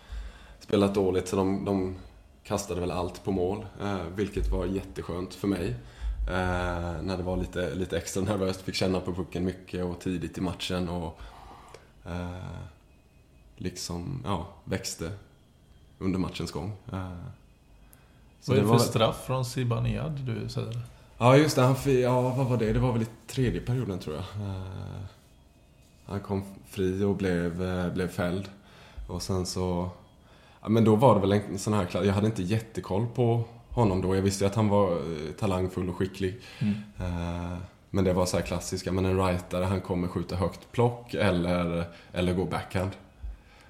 spelat 0.60 0.94
dåligt 0.94 1.28
så 1.28 1.36
de, 1.36 1.64
de 1.64 1.96
kastade 2.45 2.80
väl 2.80 2.90
allt 2.90 3.24
på 3.24 3.32
mål. 3.32 3.66
Eh, 3.82 3.99
vilket 4.14 4.49
var 4.51 4.66
jätteskönt 4.66 5.34
för 5.34 5.49
mig. 5.49 5.68
Eh, 6.28 7.03
när 7.03 7.16
det 7.16 7.22
var 7.22 7.36
lite, 7.36 7.74
lite 7.74 7.99
extra 7.99 8.22
nervöst, 8.22 8.61
fick 8.62 8.74
känna 8.74 9.01
på 9.01 9.12
pucken 9.14 9.45
mycket 9.45 9.84
och 9.84 10.01
tidigt 10.01 10.38
i 10.38 10.40
matchen 10.40 10.88
och 10.88 11.20
eh, 12.07 12.36
liksom, 13.57 14.22
ja, 14.24 14.47
växte 14.64 15.12
under 15.99 16.18
matchens 16.18 16.51
gång. 16.53 16.72
Så 18.40 18.53
Vad 18.53 18.59
är 18.59 18.62
det 18.62 18.68
för 18.68 18.74
väl- 18.76 18.80
straff 18.86 19.24
från 19.26 19.45
Zibanejad 19.45 20.12
du 20.12 20.49
säger? 20.49 20.80
Ja, 21.18 21.36
just 21.36 21.57
det. 21.57 21.62
Han, 21.62 21.76
fi- 21.76 22.03
ja, 22.03 22.20
vad 22.30 22.47
var 22.47 22.57
det? 22.57 22.72
Det 22.72 22.78
var 22.78 22.93
väl 22.93 23.03
i 23.03 23.07
tredje 23.26 23.61
perioden, 23.61 23.99
tror 23.99 24.16
jag. 24.16 24.24
Han 26.07 26.20
kom 26.20 26.43
fri 26.68 27.05
och 27.05 27.16
blev, 27.16 27.57
blev 27.95 28.09
fälld. 28.09 28.49
Och 29.09 29.22
sen 29.22 29.47
så... 29.47 29.90
Men 30.68 30.84
då 30.84 30.96
var 30.96 31.14
det 31.14 31.20
väl 31.20 31.32
en 31.32 31.58
sån 31.58 31.72
här 31.72 31.84
klass. 31.84 32.04
Jag 32.06 32.14
hade 32.14 32.26
inte 32.26 32.42
jättekoll 32.42 33.06
på 33.14 33.44
honom 33.68 34.02
då. 34.02 34.16
Jag 34.16 34.22
visste 34.22 34.44
ju 34.44 34.48
att 34.50 34.54
han 34.56 34.68
var 34.68 34.92
eh, 34.92 35.32
talangfull 35.38 35.88
och 35.88 35.96
skicklig. 35.96 36.40
Eh, 36.98 37.56
men 37.90 38.04
det 38.04 38.12
var 38.12 38.26
så 38.26 38.36
här 38.36 38.44
klassiska. 38.44 38.92
Men 38.92 39.04
en 39.04 39.26
rightare, 39.26 39.64
han 39.64 39.80
kommer 39.80 40.08
skjuta 40.08 40.36
högt 40.36 40.72
plock 40.72 41.14
eller, 41.14 41.84
eller 42.12 42.34
gå 42.34 42.44
backhand. 42.44 42.90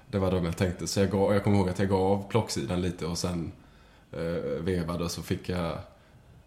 Det 0.07 0.19
var 0.19 0.31
de 0.31 0.45
jag 0.45 0.57
tänkte. 0.57 0.87
Så 0.87 0.99
jag, 0.99 1.09
gav, 1.09 1.33
jag 1.33 1.43
kommer 1.43 1.57
ihåg 1.57 1.69
att 1.69 1.79
jag 1.79 1.89
gav 1.89 2.29
plocksidan 2.29 2.81
lite 2.81 3.05
och 3.05 3.17
sen 3.17 3.51
eh, 4.11 4.63
vevade 4.63 5.03
och 5.03 5.11
så 5.11 5.21
fick 5.21 5.49
jag 5.49 5.71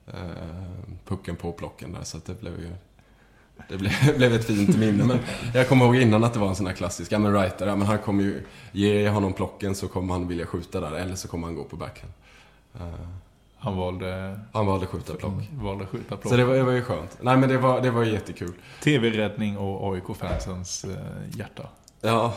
eh, 0.07 0.65
pucken 1.05 1.37
på 1.37 1.53
plocken 1.53 1.93
där. 1.93 2.03
Så 2.03 2.19
det 2.27 2.41
blev 2.41 2.61
ju... 2.61 2.71
Det 3.69 3.77
blev, 3.77 3.93
blev 4.17 4.35
ett 4.35 4.45
fint 4.45 4.77
minne. 4.77 5.05
Men 5.05 5.19
jag 5.55 5.69
kommer 5.69 5.85
ihåg 5.85 5.97
innan 5.97 6.25
att 6.25 6.33
det 6.33 6.39
var 6.39 6.49
en 6.49 6.57
sån 6.57 6.67
här 6.67 6.75
klassisk, 6.75 7.13
ja 7.13 7.19
men 7.19 7.33
writer, 7.33 7.67
ja 7.67 7.77
men 7.77 7.87
han 7.87 7.99
kommer 7.99 8.25
ju... 8.25 8.43
Jag 8.73 9.13
honom 9.13 9.33
plocken 9.33 9.75
så 9.75 9.89
kommer 9.89 10.15
han 10.15 10.29
vilja 10.29 10.47
skjuta 10.47 10.81
där, 10.81 10.93
eller 10.93 11.15
så 11.15 11.29
kommer 11.29 11.47
han 11.47 11.57
gå 11.57 11.65
på 11.65 11.77
backhand. 11.77 12.13
Eh, 12.75 12.87
Han 13.59 13.77
valde, 13.77 14.41
han 14.53 14.67
valde 14.67 14.87
skjuta 14.87 15.15
plock. 15.15 15.33
valde 15.53 15.87
skjuta 15.87 16.17
plock. 16.17 16.29
Så 16.33 16.37
det 16.37 16.45
var, 16.45 16.55
det 16.55 16.63
var 16.63 16.73
ju 16.73 16.83
skönt. 16.83 17.19
Nej 17.21 17.37
men 17.37 17.49
det 17.49 17.59
var, 17.59 17.81
det 17.81 17.91
var 17.91 18.05
jättekul. 18.05 18.53
TV-räddning 18.83 19.59
och 19.59 19.95
AIK-fansens 19.95 20.85
eh, 20.85 21.39
hjärta. 21.39 21.69
Ja, 22.01 22.35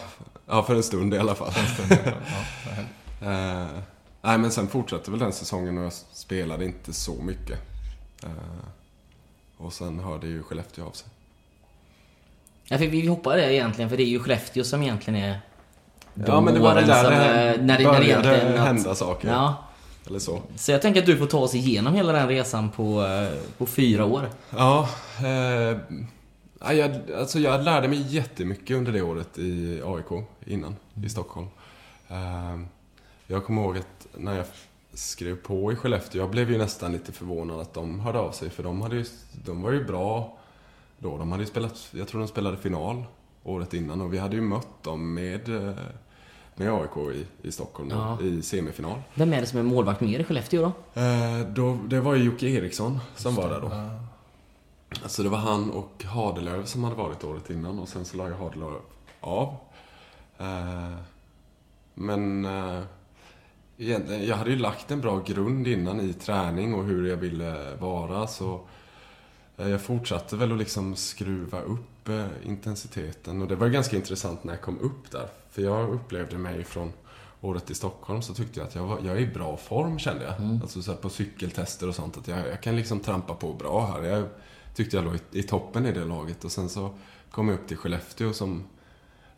ja, 0.47 0.63
för 0.63 0.75
en 0.75 0.83
stund 0.83 1.13
i 1.13 1.17
alla 1.17 1.35
fall. 1.35 1.51
ja, 1.55 1.95
vad 2.65 2.73
härligt. 2.73 2.91
Eh, 3.21 3.79
nej, 4.21 4.37
men 4.37 4.51
sen 4.51 4.67
fortsatte 4.67 5.11
väl 5.11 5.19
den 5.19 5.33
säsongen 5.33 5.77
och 5.77 5.83
jag 5.83 5.93
spelade 5.93 6.65
inte 6.65 6.93
så 6.93 7.15
mycket. 7.21 7.59
Eh, 8.23 8.29
och 9.59 9.73
sen 9.73 9.99
hörde 9.99 10.27
ju 10.27 10.43
Skellefteå 10.43 10.85
av 10.85 10.91
sig. 10.91 11.07
Ja, 12.67 12.77
för 12.77 12.87
vi 12.87 13.07
hoppar 13.07 13.37
det 13.37 13.53
egentligen, 13.53 13.89
för 13.89 13.97
det 13.97 14.03
är 14.03 14.07
ju 14.07 14.19
Skellefteå 14.19 14.63
som 14.63 14.81
egentligen 14.81 15.19
är... 15.23 15.39
Ja, 16.27 16.41
men 16.41 16.53
det 16.53 16.59
var 16.59 16.75
väl 16.75 16.87
där 16.87 17.03
som, 17.03 17.11
det 17.13 17.17
när, 17.19 17.57
det- 17.57 17.63
när 17.63 17.77
det 17.77 17.83
började 17.83 18.05
egentligen 18.05 18.53
att- 18.53 18.59
hända 18.67 18.95
saker. 18.95 19.27
Ja. 19.29 19.55
Eller 20.07 20.19
så. 20.19 20.41
Så 20.55 20.71
jag 20.71 20.81
tänker 20.81 20.99
att 20.99 21.05
du 21.05 21.17
får 21.17 21.25
ta 21.25 21.37
oss 21.39 21.55
igenom 21.55 21.93
hela 21.93 22.13
den 22.13 22.27
resan 22.27 22.69
på, 22.69 23.03
eh, 23.05 23.39
på 23.57 23.65
fyra 23.65 24.05
år. 24.05 24.29
Ja, 24.49 24.89
eh, 25.19 25.77
ja, 26.61 26.73
jag, 26.73 26.91
alltså 27.17 27.39
jag 27.39 27.63
lärde 27.63 27.87
mig 27.87 28.15
jättemycket 28.15 28.77
under 28.77 28.91
det 28.91 29.01
året 29.01 29.37
i 29.37 29.81
AIK 29.85 30.23
innan, 30.45 30.75
i 31.05 31.09
Stockholm. 31.09 31.47
Eh, 32.09 32.59
jag 33.27 33.45
kommer 33.45 33.61
ihåg 33.61 33.77
att 33.77 34.07
när 34.17 34.35
jag 34.37 34.45
skrev 34.93 35.35
på 35.35 35.71
i 35.71 35.75
Skellefteå, 35.75 36.21
jag 36.21 36.29
blev 36.29 36.51
ju 36.51 36.57
nästan 36.57 36.91
lite 36.91 37.11
förvånad 37.11 37.59
att 37.59 37.73
de 37.73 37.99
hörde 37.99 38.19
av 38.19 38.31
sig, 38.31 38.49
för 38.49 38.63
de, 38.63 38.81
hade 38.81 38.95
ju, 38.95 39.05
de 39.45 39.61
var 39.61 39.71
ju 39.71 39.85
bra 39.85 40.37
då. 40.99 41.17
De 41.17 41.31
hade 41.31 41.43
ju 41.43 41.49
spelat, 41.49 41.87
jag 41.91 42.07
tror 42.07 42.19
de 42.21 42.27
spelade 42.27 42.57
final 42.57 43.03
året 43.43 43.73
innan 43.73 44.01
och 44.01 44.13
vi 44.13 44.17
hade 44.17 44.35
ju 44.35 44.41
mött 44.41 44.83
dem 44.83 45.13
med, 45.13 45.49
eh, 45.67 45.73
med 46.55 46.73
AIK 46.73 46.97
i, 47.15 47.47
i 47.47 47.51
Stockholm 47.51 47.89
Ja. 47.91 48.21
i 48.21 48.41
semifinal. 48.41 49.01
Vem 49.13 49.33
är 49.33 49.41
det 49.41 49.47
som 49.47 49.59
är 49.59 49.63
målvakt 49.63 50.01
med 50.01 50.09
er 50.09 50.19
i 50.19 50.23
Skellefteå 50.23 50.61
då? 50.93 51.01
Eh, 51.01 51.39
då, 51.47 51.77
det 51.87 51.99
var 52.01 52.15
ju 52.15 52.23
Jocke 52.23 52.47
Eriksson 52.47 52.99
som 53.15 53.35
var 53.35 53.49
där 53.49 53.61
då. 53.61 53.67
Ja. 53.71 53.89
Alltså 55.03 55.23
det 55.23 55.29
var 55.29 55.37
han 55.37 55.71
och 55.71 56.03
Hadelöv 56.03 56.65
som 56.65 56.83
hade 56.83 56.95
varit 56.95 57.23
året 57.23 57.49
innan 57.49 57.79
och 57.79 57.87
sen 57.87 58.05
så 58.05 58.17
la 58.17 58.27
jag 58.29 58.35
Hadelöv 58.37 58.73
av. 59.19 59.55
Eh, 60.37 60.95
men 61.93 62.45
eh, 62.45 62.79
egentligen, 63.79 64.27
jag 64.27 64.35
hade 64.35 64.49
ju 64.49 64.55
lagt 64.55 64.91
en 64.91 65.01
bra 65.01 65.19
grund 65.19 65.67
innan 65.67 66.01
i 66.01 66.13
träning 66.13 66.73
och 66.73 66.83
hur 66.83 67.09
jag 67.09 67.17
ville 67.17 67.75
vara 67.75 68.27
så 68.27 68.61
eh, 69.57 69.69
jag 69.69 69.81
fortsatte 69.81 70.35
väl 70.35 70.51
att 70.51 70.57
liksom 70.57 70.95
skruva 70.95 71.61
upp 71.61 72.09
eh, 72.09 72.25
intensiteten 72.43 73.41
och 73.41 73.47
det 73.47 73.55
var 73.55 73.67
ganska 73.67 73.95
intressant 73.95 74.43
när 74.43 74.53
jag 74.53 74.61
kom 74.61 74.79
upp 74.79 75.11
där. 75.11 75.27
För 75.49 75.61
jag 75.61 75.89
upplevde 75.89 76.37
mig 76.37 76.63
från 76.63 76.93
året 77.41 77.71
i 77.71 77.75
Stockholm 77.75 78.21
så 78.21 78.33
tyckte 78.33 78.59
jag 78.59 78.67
att 78.67 78.75
jag, 78.75 78.83
var, 78.83 78.99
jag 79.05 79.17
är 79.17 79.21
i 79.21 79.27
bra 79.27 79.57
form 79.57 79.99
kände 79.99 80.23
jag. 80.23 80.61
Alltså 80.61 80.81
så 80.81 80.95
på 80.95 81.09
cykeltester 81.09 81.87
och 81.87 81.95
sånt. 81.95 82.17
Att 82.17 82.27
jag, 82.27 82.47
jag 82.47 82.61
kan 82.61 82.75
liksom 82.75 82.99
trampa 82.99 83.33
på 83.33 83.53
bra 83.53 83.85
här. 83.85 84.03
Jag 84.03 84.25
tyckte 84.75 84.97
jag 84.97 85.05
låg 85.05 85.15
i, 85.15 85.39
i 85.39 85.43
toppen 85.43 85.85
i 85.85 85.91
det 85.91 86.05
laget. 86.05 86.43
Och 86.43 86.51
sen 86.51 86.69
så 86.69 86.89
kom 87.31 87.47
jag 87.47 87.55
upp 87.55 87.67
till 87.67 87.77
Skellefteå 87.77 88.33
som 88.33 88.63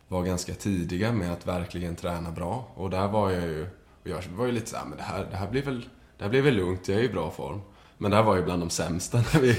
var 0.08 0.22
ganska 0.22 0.54
tidiga 0.54 1.12
med 1.12 1.32
att 1.32 1.46
verkligen 1.46 1.96
träna 1.96 2.30
bra. 2.30 2.68
Och 2.74 2.90
där 2.90 3.08
var 3.08 3.30
jag 3.30 3.42
ju, 3.42 3.66
och 4.02 4.08
jag 4.08 4.22
var 4.36 4.46
ju 4.46 4.52
lite 4.52 4.70
så 4.70 4.76
här, 4.76 4.84
men 4.84 4.98
det 4.98 5.04
här, 5.04 5.26
det 5.30 5.36
här 5.36 5.50
blir 5.50 5.62
väl, 5.62 5.88
det 6.18 6.24
här 6.24 6.30
blir 6.30 6.42
väl 6.42 6.54
lugnt, 6.54 6.88
jag 6.88 6.98
är 6.98 7.02
i 7.02 7.08
bra 7.08 7.30
form. 7.30 7.60
Men 7.98 8.10
där 8.10 8.22
var 8.22 8.36
jag 8.36 8.44
bland 8.44 8.62
de 8.62 8.70
sämsta 8.70 9.18
när 9.32 9.40
vi 9.40 9.50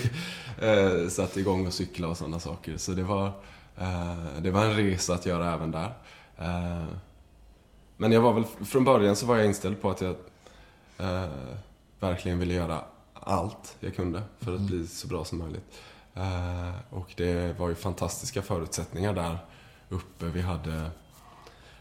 eh, 0.61 1.09
satte 1.09 1.39
igång 1.39 1.67
och 1.67 1.73
cykla 1.73 2.07
och 2.07 2.17
sådana 2.17 2.39
saker. 2.39 2.77
Så 2.77 2.91
det 2.91 3.03
var, 3.03 3.27
eh, 3.77 4.41
det 4.41 4.51
var 4.51 4.65
en 4.65 4.75
resa 4.75 5.13
att 5.13 5.25
göra 5.25 5.53
även 5.53 5.71
där. 5.71 5.93
Eh, 6.37 6.85
men 7.97 8.11
jag 8.11 8.21
var 8.21 8.33
väl, 8.33 8.43
från 8.65 8.83
början 8.83 9.15
så 9.15 9.25
var 9.25 9.37
jag 9.37 9.45
inställd 9.45 9.81
på 9.81 9.89
att 9.89 10.01
jag 10.01 10.15
eh, 10.97 11.29
verkligen 11.99 12.39
ville 12.39 12.53
göra 12.53 12.81
allt 13.13 13.77
jag 13.79 13.95
kunde 13.95 14.23
för 14.39 14.55
att 14.55 14.61
bli 14.61 14.87
så 14.87 15.07
bra 15.07 15.25
som 15.25 15.37
möjligt. 15.37 15.81
Eh, 16.13 16.73
och 16.89 17.13
det 17.17 17.59
var 17.59 17.69
ju 17.69 17.75
fantastiska 17.75 18.41
förutsättningar 18.41 19.13
där 19.13 19.37
uppe. 19.89 20.25
Vi 20.25 20.41
hade 20.41 20.91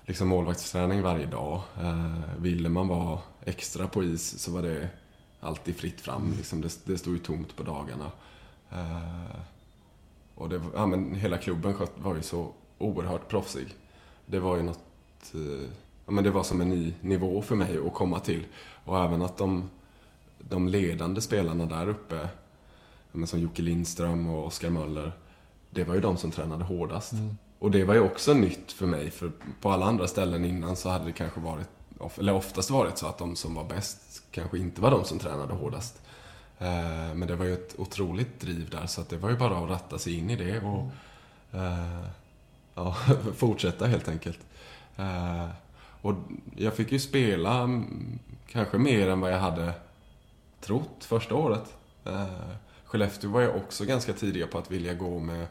liksom 0.06 0.28
målvaktsträning 0.28 1.02
varje 1.02 1.26
dag. 1.26 1.60
Eh, 1.80 2.16
ville 2.38 2.68
man 2.68 2.88
vara 2.88 3.18
extra 3.44 3.88
på 3.88 4.04
is 4.04 4.38
så 4.38 4.50
var 4.50 4.62
det 4.62 4.88
alltid 5.40 5.76
fritt 5.76 6.00
fram. 6.00 6.34
Liksom 6.36 6.60
det, 6.60 6.78
det 6.84 6.98
stod 6.98 7.14
ju 7.14 7.18
tomt 7.18 7.56
på 7.56 7.62
dagarna. 7.62 8.10
Eh, 8.70 9.36
och 10.34 10.48
det, 10.48 10.60
ja, 10.74 10.86
men 10.86 11.14
hela 11.14 11.38
klubben 11.38 11.74
var 11.96 12.14
ju 12.14 12.22
så 12.22 12.52
oerhört 12.78 13.28
proffsig. 13.28 13.66
Det 14.26 14.40
var 14.40 14.56
ju 14.56 14.62
något... 14.62 14.84
Eh, 15.34 15.68
ja, 16.06 16.12
men 16.12 16.24
det 16.24 16.30
var 16.30 16.42
som 16.42 16.60
en 16.60 16.68
ny 16.68 16.94
nivå 17.00 17.42
för 17.42 17.56
mig 17.56 17.78
att 17.86 17.94
komma 17.94 18.20
till. 18.20 18.46
Och 18.84 19.04
även 19.04 19.22
att 19.22 19.36
de, 19.36 19.70
de 20.38 20.68
ledande 20.68 21.20
spelarna 21.20 21.66
där 21.66 21.88
uppe, 21.88 22.16
ja, 23.12 23.18
men 23.18 23.26
som 23.26 23.40
Jocke 23.40 23.62
Lindström 23.62 24.28
och 24.28 24.46
Oskar 24.46 24.70
Möller, 24.70 25.12
det 25.70 25.84
var 25.84 25.94
ju 25.94 26.00
de 26.00 26.16
som 26.16 26.30
tränade 26.30 26.64
hårdast. 26.64 27.12
Mm 27.12 27.36
och 27.62 27.70
det 27.70 27.84
var 27.84 27.94
ju 27.94 28.00
också 28.00 28.34
nytt 28.34 28.72
för 28.72 28.86
mig, 28.86 29.10
för 29.10 29.32
på 29.60 29.70
alla 29.70 29.86
andra 29.86 30.06
ställen 30.06 30.44
innan 30.44 30.76
så 30.76 30.88
hade 30.88 31.04
det 31.04 31.12
kanske 31.12 31.40
varit, 31.40 31.68
eller 32.18 32.34
oftast 32.34 32.70
varit 32.70 32.98
så 32.98 33.06
att 33.06 33.18
de 33.18 33.36
som 33.36 33.54
var 33.54 33.64
bäst 33.64 34.22
kanske 34.30 34.58
inte 34.58 34.80
var 34.80 34.90
de 34.90 35.04
som 35.04 35.18
tränade 35.18 35.54
hårdast. 35.54 36.02
Eh, 36.58 37.14
Men 37.14 37.28
det 37.28 37.36
var 37.36 37.44
ju 37.44 37.52
ett 37.52 37.74
otroligt 37.78 38.40
driv 38.40 38.70
där, 38.70 38.86
så 38.86 39.00
att 39.00 39.08
det 39.08 39.16
var 39.16 39.30
ju 39.30 39.36
bara 39.36 39.58
att 39.58 39.70
ratta 39.70 39.98
sig 39.98 40.18
in 40.18 40.30
i 40.30 40.36
det 40.36 40.60
och 40.60 40.90
eh, 41.60 42.06
ja, 42.74 42.96
fortsätta 43.36 43.86
helt 43.86 44.08
enkelt. 44.08 44.38
Eh, 44.96 45.48
Och 46.02 46.14
jag 46.56 46.74
fick 46.74 46.92
ju 46.92 46.98
spela 46.98 47.58
mm, 47.60 48.18
kanske 48.46 48.78
mer 48.78 49.08
än 49.08 49.20
vad 49.20 49.32
jag 49.32 49.38
hade 49.38 49.72
trott 50.60 51.04
första 51.04 51.34
året. 51.34 51.74
Skellefteå 52.84 53.30
var 53.30 53.40
ju 53.40 53.48
också 53.48 53.84
ganska 53.84 54.12
tidiga 54.12 54.46
på 54.46 54.58
att 54.58 54.70
vilja 54.70 54.94
gå 54.94 55.18
med, 55.18 55.46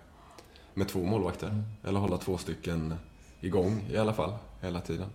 med 0.73 0.87
två 0.87 1.03
målvakter. 1.03 1.63
Eller 1.83 1.99
hålla 1.99 2.17
två 2.17 2.37
stycken 2.37 2.95
igång 3.41 3.85
i 3.89 3.97
alla 3.97 4.13
fall, 4.13 4.33
hela 4.61 4.81
tiden. 4.81 5.09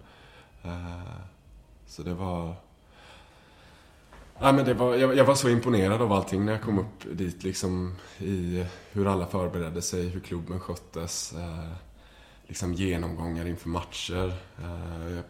Eh, 0.65 1.01
Så 1.87 2.03
det 2.03 2.15
var... 2.15 2.55
Ja, 4.41 4.53
men 4.53 4.65
det 4.65 4.75
var 4.75 4.95
jag, 4.95 5.17
jag 5.17 5.25
var 5.25 5.35
så 5.35 5.49
imponerad 5.49 6.03
av 6.03 6.13
allting 6.13 6.45
när 6.45 6.53
jag 6.53 6.63
kom 6.63 6.79
upp 6.79 7.07
dit. 7.13 7.43
Liksom, 7.43 7.95
I 8.19 8.65
hur 8.93 9.07
alla 9.07 9.27
förberedde 9.27 9.83
sig, 9.83 10.09
hur 10.09 10.21
klubben 10.21 10.61
sköttes. 10.61 11.33
Eh, 11.33 11.73
liksom 12.47 12.75
genomgångar 12.75 13.47
inför 13.47 13.69
matcher. 13.69 14.35
Eh, 14.59 15.11
jag, 15.15 15.25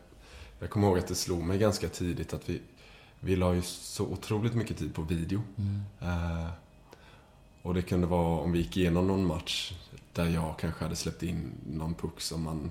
jag 0.58 0.70
kommer 0.70 0.86
ihåg 0.88 0.98
att 0.98 1.06
det 1.08 1.14
slog 1.14 1.42
mig 1.42 1.58
ganska 1.58 1.88
tidigt 1.88 2.34
att 2.34 2.48
vi, 2.48 2.60
vi 3.20 3.36
la 3.36 3.54
ju 3.54 3.62
så 3.62 4.04
otroligt 4.04 4.54
mycket 4.54 4.78
tid 4.78 4.94
på 4.94 5.02
video. 5.02 5.42
Eh, 6.00 6.46
och 7.62 7.74
det 7.74 7.82
kunde 7.82 8.06
vara 8.06 8.40
om 8.40 8.52
vi 8.52 8.58
gick 8.58 8.76
igenom 8.76 9.06
någon 9.06 9.26
match 9.26 9.72
där 10.16 10.26
jag 10.26 10.54
kanske 10.58 10.84
hade 10.84 10.96
släppt 10.96 11.22
in 11.22 11.52
någon 11.66 11.94
puck 11.94 12.20
som 12.20 12.42
man 12.42 12.70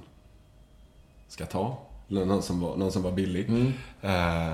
ska 1.27 1.45
ta. 1.45 1.77
Eller 2.09 2.25
någon 2.25 2.41
som 2.41 2.59
var, 2.59 2.77
någon 2.77 2.91
som 2.91 3.03
var 3.03 3.11
billig. 3.11 3.73
Eh, 4.01 4.51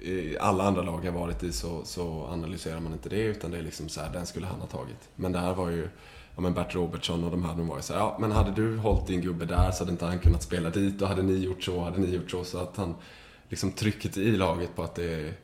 I 0.00 0.38
alla 0.40 0.64
andra 0.64 0.82
lag 0.82 1.04
jag 1.04 1.12
varit 1.12 1.42
i 1.42 1.52
så, 1.52 1.84
så 1.84 2.26
analyserar 2.26 2.80
man 2.80 2.92
inte 2.92 3.08
det 3.08 3.22
utan 3.22 3.50
det 3.50 3.58
är 3.58 3.62
liksom 3.62 3.88
så 3.88 4.00
här, 4.00 4.12
den 4.12 4.26
skulle 4.26 4.46
han 4.46 4.60
ha 4.60 4.66
tagit. 4.66 5.08
Men 5.16 5.32
det 5.32 5.38
här 5.38 5.54
var 5.54 5.70
ju, 5.70 5.88
ja 6.34 6.40
men 6.40 6.54
Bert 6.54 6.74
Robertsson 6.74 7.24
och 7.24 7.30
de 7.30 7.44
här, 7.44 7.54
de 7.54 7.68
var 7.68 7.76
ju 7.76 7.82
så 7.82 7.92
här, 7.92 8.00
ja 8.00 8.16
men 8.20 8.32
hade 8.32 8.50
du 8.50 8.76
hållit 8.76 9.06
din 9.06 9.20
gubbe 9.20 9.44
där 9.44 9.70
så 9.70 9.82
hade 9.82 9.92
inte 9.92 10.06
han 10.06 10.18
kunnat 10.18 10.42
spela 10.42 10.70
dit 10.70 11.02
och 11.02 11.08
hade 11.08 11.22
ni 11.22 11.32
gjort 11.32 11.62
så, 11.62 11.80
hade 11.80 11.98
ni 11.98 12.14
gjort 12.14 12.30
så. 12.30 12.44
Så 12.44 12.58
att 12.58 12.76
han, 12.76 12.94
liksom 13.48 13.72
trycket 13.72 14.16
i 14.16 14.36
laget 14.36 14.76
på 14.76 14.82
att 14.82 14.94
det 14.94 15.14
är 15.14 15.34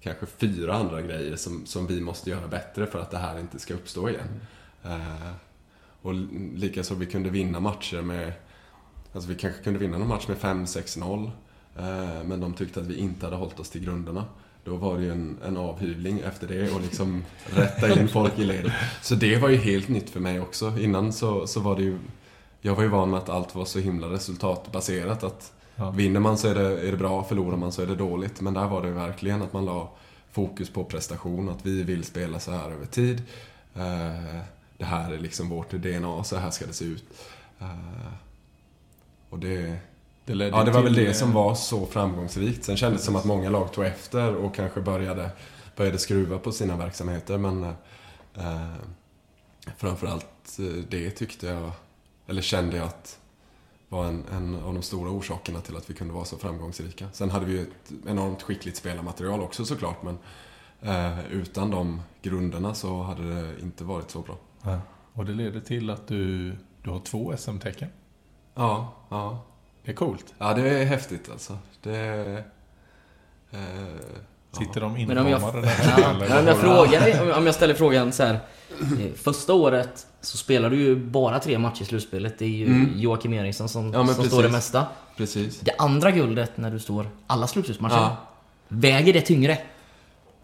kanske 0.00 0.26
fyra 0.26 0.74
andra 0.74 1.02
grejer 1.02 1.36
som, 1.36 1.66
som 1.66 1.86
vi 1.86 2.00
måste 2.00 2.30
göra 2.30 2.48
bättre 2.48 2.86
för 2.86 2.98
att 2.98 3.10
det 3.10 3.18
här 3.18 3.38
inte 3.38 3.58
ska 3.58 3.74
uppstå 3.74 4.08
igen. 4.08 4.40
Eh, 4.84 5.32
och 6.02 6.14
likaså 6.54 6.94
vi 6.94 7.06
kunde 7.06 7.30
vinna 7.30 7.60
matcher 7.60 8.02
med, 8.02 8.32
alltså 9.12 9.28
vi 9.28 9.34
kanske 9.34 9.62
kunde 9.62 9.78
vinna 9.78 9.98
någon 9.98 10.08
match 10.08 10.28
med 10.28 10.36
5-6-0. 10.36 11.30
Eh, 11.78 12.24
men 12.24 12.40
de 12.40 12.54
tyckte 12.54 12.80
att 12.80 12.86
vi 12.86 12.96
inte 12.96 13.26
hade 13.26 13.36
hållit 13.36 13.60
oss 13.60 13.70
till 13.70 13.84
grunderna. 13.84 14.24
Då 14.64 14.76
var 14.76 14.98
det 14.98 15.04
ju 15.04 15.12
en, 15.12 15.38
en 15.46 15.56
avhyvling 15.56 16.20
efter 16.20 16.46
det 16.48 16.70
och 16.70 16.80
liksom 16.80 17.24
rätta 17.54 18.00
in 18.00 18.08
folk 18.08 18.38
i 18.38 18.44
ledet. 18.44 18.72
Så 19.02 19.14
det 19.14 19.36
var 19.36 19.48
ju 19.48 19.56
helt 19.56 19.88
nytt 19.88 20.10
för 20.10 20.20
mig 20.20 20.40
också. 20.40 20.78
Innan 20.80 21.12
så, 21.12 21.46
så 21.46 21.60
var 21.60 21.76
det 21.76 21.82
ju, 21.82 21.98
jag 22.60 22.74
var 22.74 22.82
ju 22.82 22.88
van 22.88 23.10
med 23.10 23.18
att 23.18 23.28
allt 23.28 23.54
var 23.54 23.64
så 23.64 23.78
himla 23.78 24.06
resultatbaserat. 24.06 25.24
Att 25.24 25.52
Ja. 25.80 25.90
vinner 25.90 26.20
man 26.20 26.38
så 26.38 26.48
är 26.48 26.54
det, 26.54 26.88
är 26.88 26.90
det 26.90 26.96
bra, 26.96 27.24
förlorar 27.24 27.56
man 27.56 27.72
så 27.72 27.82
är 27.82 27.86
det 27.86 27.94
dåligt. 27.94 28.40
Men 28.40 28.54
där 28.54 28.68
var 28.68 28.82
det 28.82 28.90
verkligen 28.90 29.42
att 29.42 29.52
man 29.52 29.64
la 29.64 29.88
fokus 30.32 30.70
på 30.70 30.84
prestation, 30.84 31.48
att 31.48 31.66
vi 31.66 31.82
vill 31.82 32.04
spela 32.04 32.40
så 32.40 32.50
här 32.50 32.70
över 32.70 32.86
tid. 32.86 33.22
Det 34.78 34.84
här 34.84 35.12
är 35.12 35.18
liksom 35.18 35.48
vårt 35.48 35.70
DNA, 35.70 36.24
så 36.24 36.36
här 36.36 36.50
ska 36.50 36.66
det 36.66 36.72
se 36.72 36.84
ut. 36.84 37.04
Eh, 37.58 38.12
och 39.30 39.38
det... 39.38 39.78
Det 40.24 40.34
Ja, 40.34 40.64
det 40.64 40.70
var 40.70 40.82
väl 40.82 40.94
det 40.94 41.14
som 41.14 41.32
var 41.32 41.54
så 41.54 41.86
framgångsrikt. 41.86 42.64
Sen 42.64 42.76
kändes 42.76 43.00
det 43.00 43.06
som 43.06 43.16
att 43.16 43.24
många 43.24 43.50
lag 43.50 43.72
tog 43.72 43.84
efter 43.84 44.34
och 44.34 44.54
kanske 44.54 44.80
började, 44.80 45.30
började 45.76 45.98
skruva 45.98 46.38
på 46.38 46.52
sina 46.52 46.76
verksamheter. 46.76 47.38
Men 47.38 47.64
eh, 48.34 48.74
framförallt 49.76 50.58
eh, 50.58 50.64
det 50.88 51.10
tyckte 51.10 51.46
jag, 51.46 51.70
eller 52.26 52.42
kände 52.42 52.76
jag 52.76 52.86
att 52.86 53.18
var 53.88 54.06
en, 54.06 54.24
en 54.32 54.54
av 54.54 54.74
de 54.74 54.82
stora 54.82 55.10
orsakerna 55.10 55.60
till 55.60 55.76
att 55.76 55.90
vi 55.90 55.94
kunde 55.94 56.14
vara 56.14 56.24
så 56.24 56.38
framgångsrika. 56.38 57.08
Sen 57.12 57.30
hade 57.30 57.46
vi 57.46 57.52
ju 57.52 57.62
ett 57.62 57.92
enormt 58.06 58.42
skickligt 58.42 58.76
spelarmaterial 58.76 59.40
också 59.40 59.64
såklart, 59.64 60.02
men 60.02 60.18
eh, 60.80 61.26
utan 61.30 61.70
de 61.70 62.00
grunderna 62.22 62.74
så 62.74 63.02
hade 63.02 63.34
det 63.34 63.60
inte 63.62 63.84
varit 63.84 64.10
så 64.10 64.20
bra. 64.20 64.36
Ja. 64.62 64.80
Och 65.12 65.24
det 65.24 65.32
leder 65.32 65.60
till 65.60 65.90
att 65.90 66.06
du, 66.08 66.52
du 66.82 66.90
har 66.90 67.00
två 67.00 67.34
SM-tecken. 67.38 67.88
Ja, 68.54 68.94
ja. 69.10 69.44
Det 69.84 69.90
är 69.90 69.94
coolt. 69.96 70.34
Ja, 70.38 70.54
det 70.54 70.68
är 70.68 70.84
häftigt 70.84 71.30
alltså. 71.30 71.58
Det... 71.82 72.44
Eh, 73.50 73.58
Sitter 74.58 74.80
de 74.80 74.92
jag, 74.92 75.00
inramade 75.00 75.60
där? 75.60 75.72
ja, 75.98 76.10
eller 76.10 76.40
om 76.40 76.46
jag 76.46 76.54
vad- 76.54 76.56
frågar 76.56 77.00
dig- 77.00 77.20
om- 77.20 77.38
om 77.38 77.46
jag 77.46 77.54
ställer 77.54 77.74
frågan 77.74 78.12
så 78.12 78.22
här. 78.24 78.40
eh, 78.80 79.12
Första 79.16 79.54
året 79.54 80.06
så 80.20 80.36
spelar 80.36 80.70
du 80.70 80.76
ju 80.76 80.96
bara 80.96 81.38
tre 81.38 81.58
matcher 81.58 81.82
i 81.82 81.84
slutspelet. 81.84 82.38
Det 82.38 82.44
är 82.44 82.48
ju 82.48 82.66
Mm. 82.66 82.92
Joakim 82.98 83.32
Eriksson 83.32 83.68
som, 83.68 83.92
Ja, 83.92 84.06
som 84.06 84.24
står 84.24 84.42
det 84.42 84.48
mesta. 84.48 84.86
Precis. 85.16 85.60
Det 85.60 85.72
andra 85.78 86.10
guldet 86.10 86.56
när 86.56 86.70
du 86.70 86.78
står 86.78 87.06
alla 87.26 87.46
slutspelsmatcher. 87.46 87.94
Ja. 87.96 88.16
Väger 88.68 89.12
det 89.12 89.20
tyngre? 89.20 89.58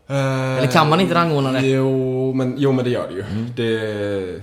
Eller 0.06 0.70
kan 0.70 0.88
man 0.88 1.00
inte 1.00 1.14
rangordna 1.14 1.52
det? 1.52 1.66
Jo, 1.66 2.32
men, 2.32 2.54
jo, 2.58 2.72
men 2.72 2.84
det 2.84 2.90
gör 2.90 3.08
det 3.08 3.14
ju. 3.14 3.24
Det, 3.56 4.42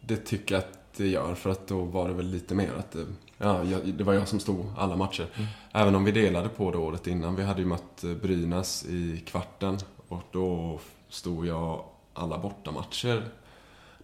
det 0.00 0.16
tycker 0.16 0.54
jag 0.54 0.58
att 0.58 0.78
det 0.96 1.08
gör, 1.08 1.34
för 1.34 1.50
att 1.50 1.66
då 1.66 1.82
var 1.82 2.08
det 2.08 2.14
väl 2.14 2.26
lite 2.26 2.54
mer 2.54 2.70
att 2.78 2.92
det, 2.92 3.06
ja, 3.38 3.64
jag, 3.64 3.80
det 3.94 4.04
var 4.04 4.12
jag 4.12 4.28
som 4.28 4.40
stod 4.40 4.66
alla 4.78 4.96
matcher. 4.96 5.26
Även 5.72 5.94
om 5.94 6.04
vi 6.04 6.12
delade 6.12 6.48
på 6.48 6.70
det 6.70 6.78
året 6.78 7.06
innan. 7.06 7.36
Vi 7.36 7.42
hade 7.42 7.60
ju 7.60 7.66
mött 7.66 8.04
eh, 8.04 8.10
Brynäs 8.10 8.84
i 8.84 9.22
kvarten 9.26 9.78
och 10.08 10.22
då 10.32 10.78
stod 11.08 11.46
jag 11.46 11.84
alla 12.14 12.38
bortamatcher 12.38 13.22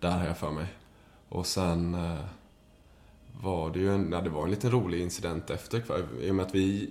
där 0.00 0.10
har 0.10 0.26
jag 0.26 0.38
för 0.38 0.50
mig. 0.50 0.66
Och 1.28 1.46
sen 1.46 1.94
eh, 1.94 2.24
var 3.42 3.70
det 3.70 3.78
ju 3.78 3.94
en, 3.94 4.12
ja, 4.12 4.20
det 4.20 4.30
var 4.30 4.44
en 4.44 4.50
lite 4.50 4.70
rolig 4.70 5.00
incident 5.00 5.50
efter. 5.50 5.82
I 6.20 6.30
och 6.30 6.34
med 6.34 6.46
att 6.46 6.54
vi 6.54 6.90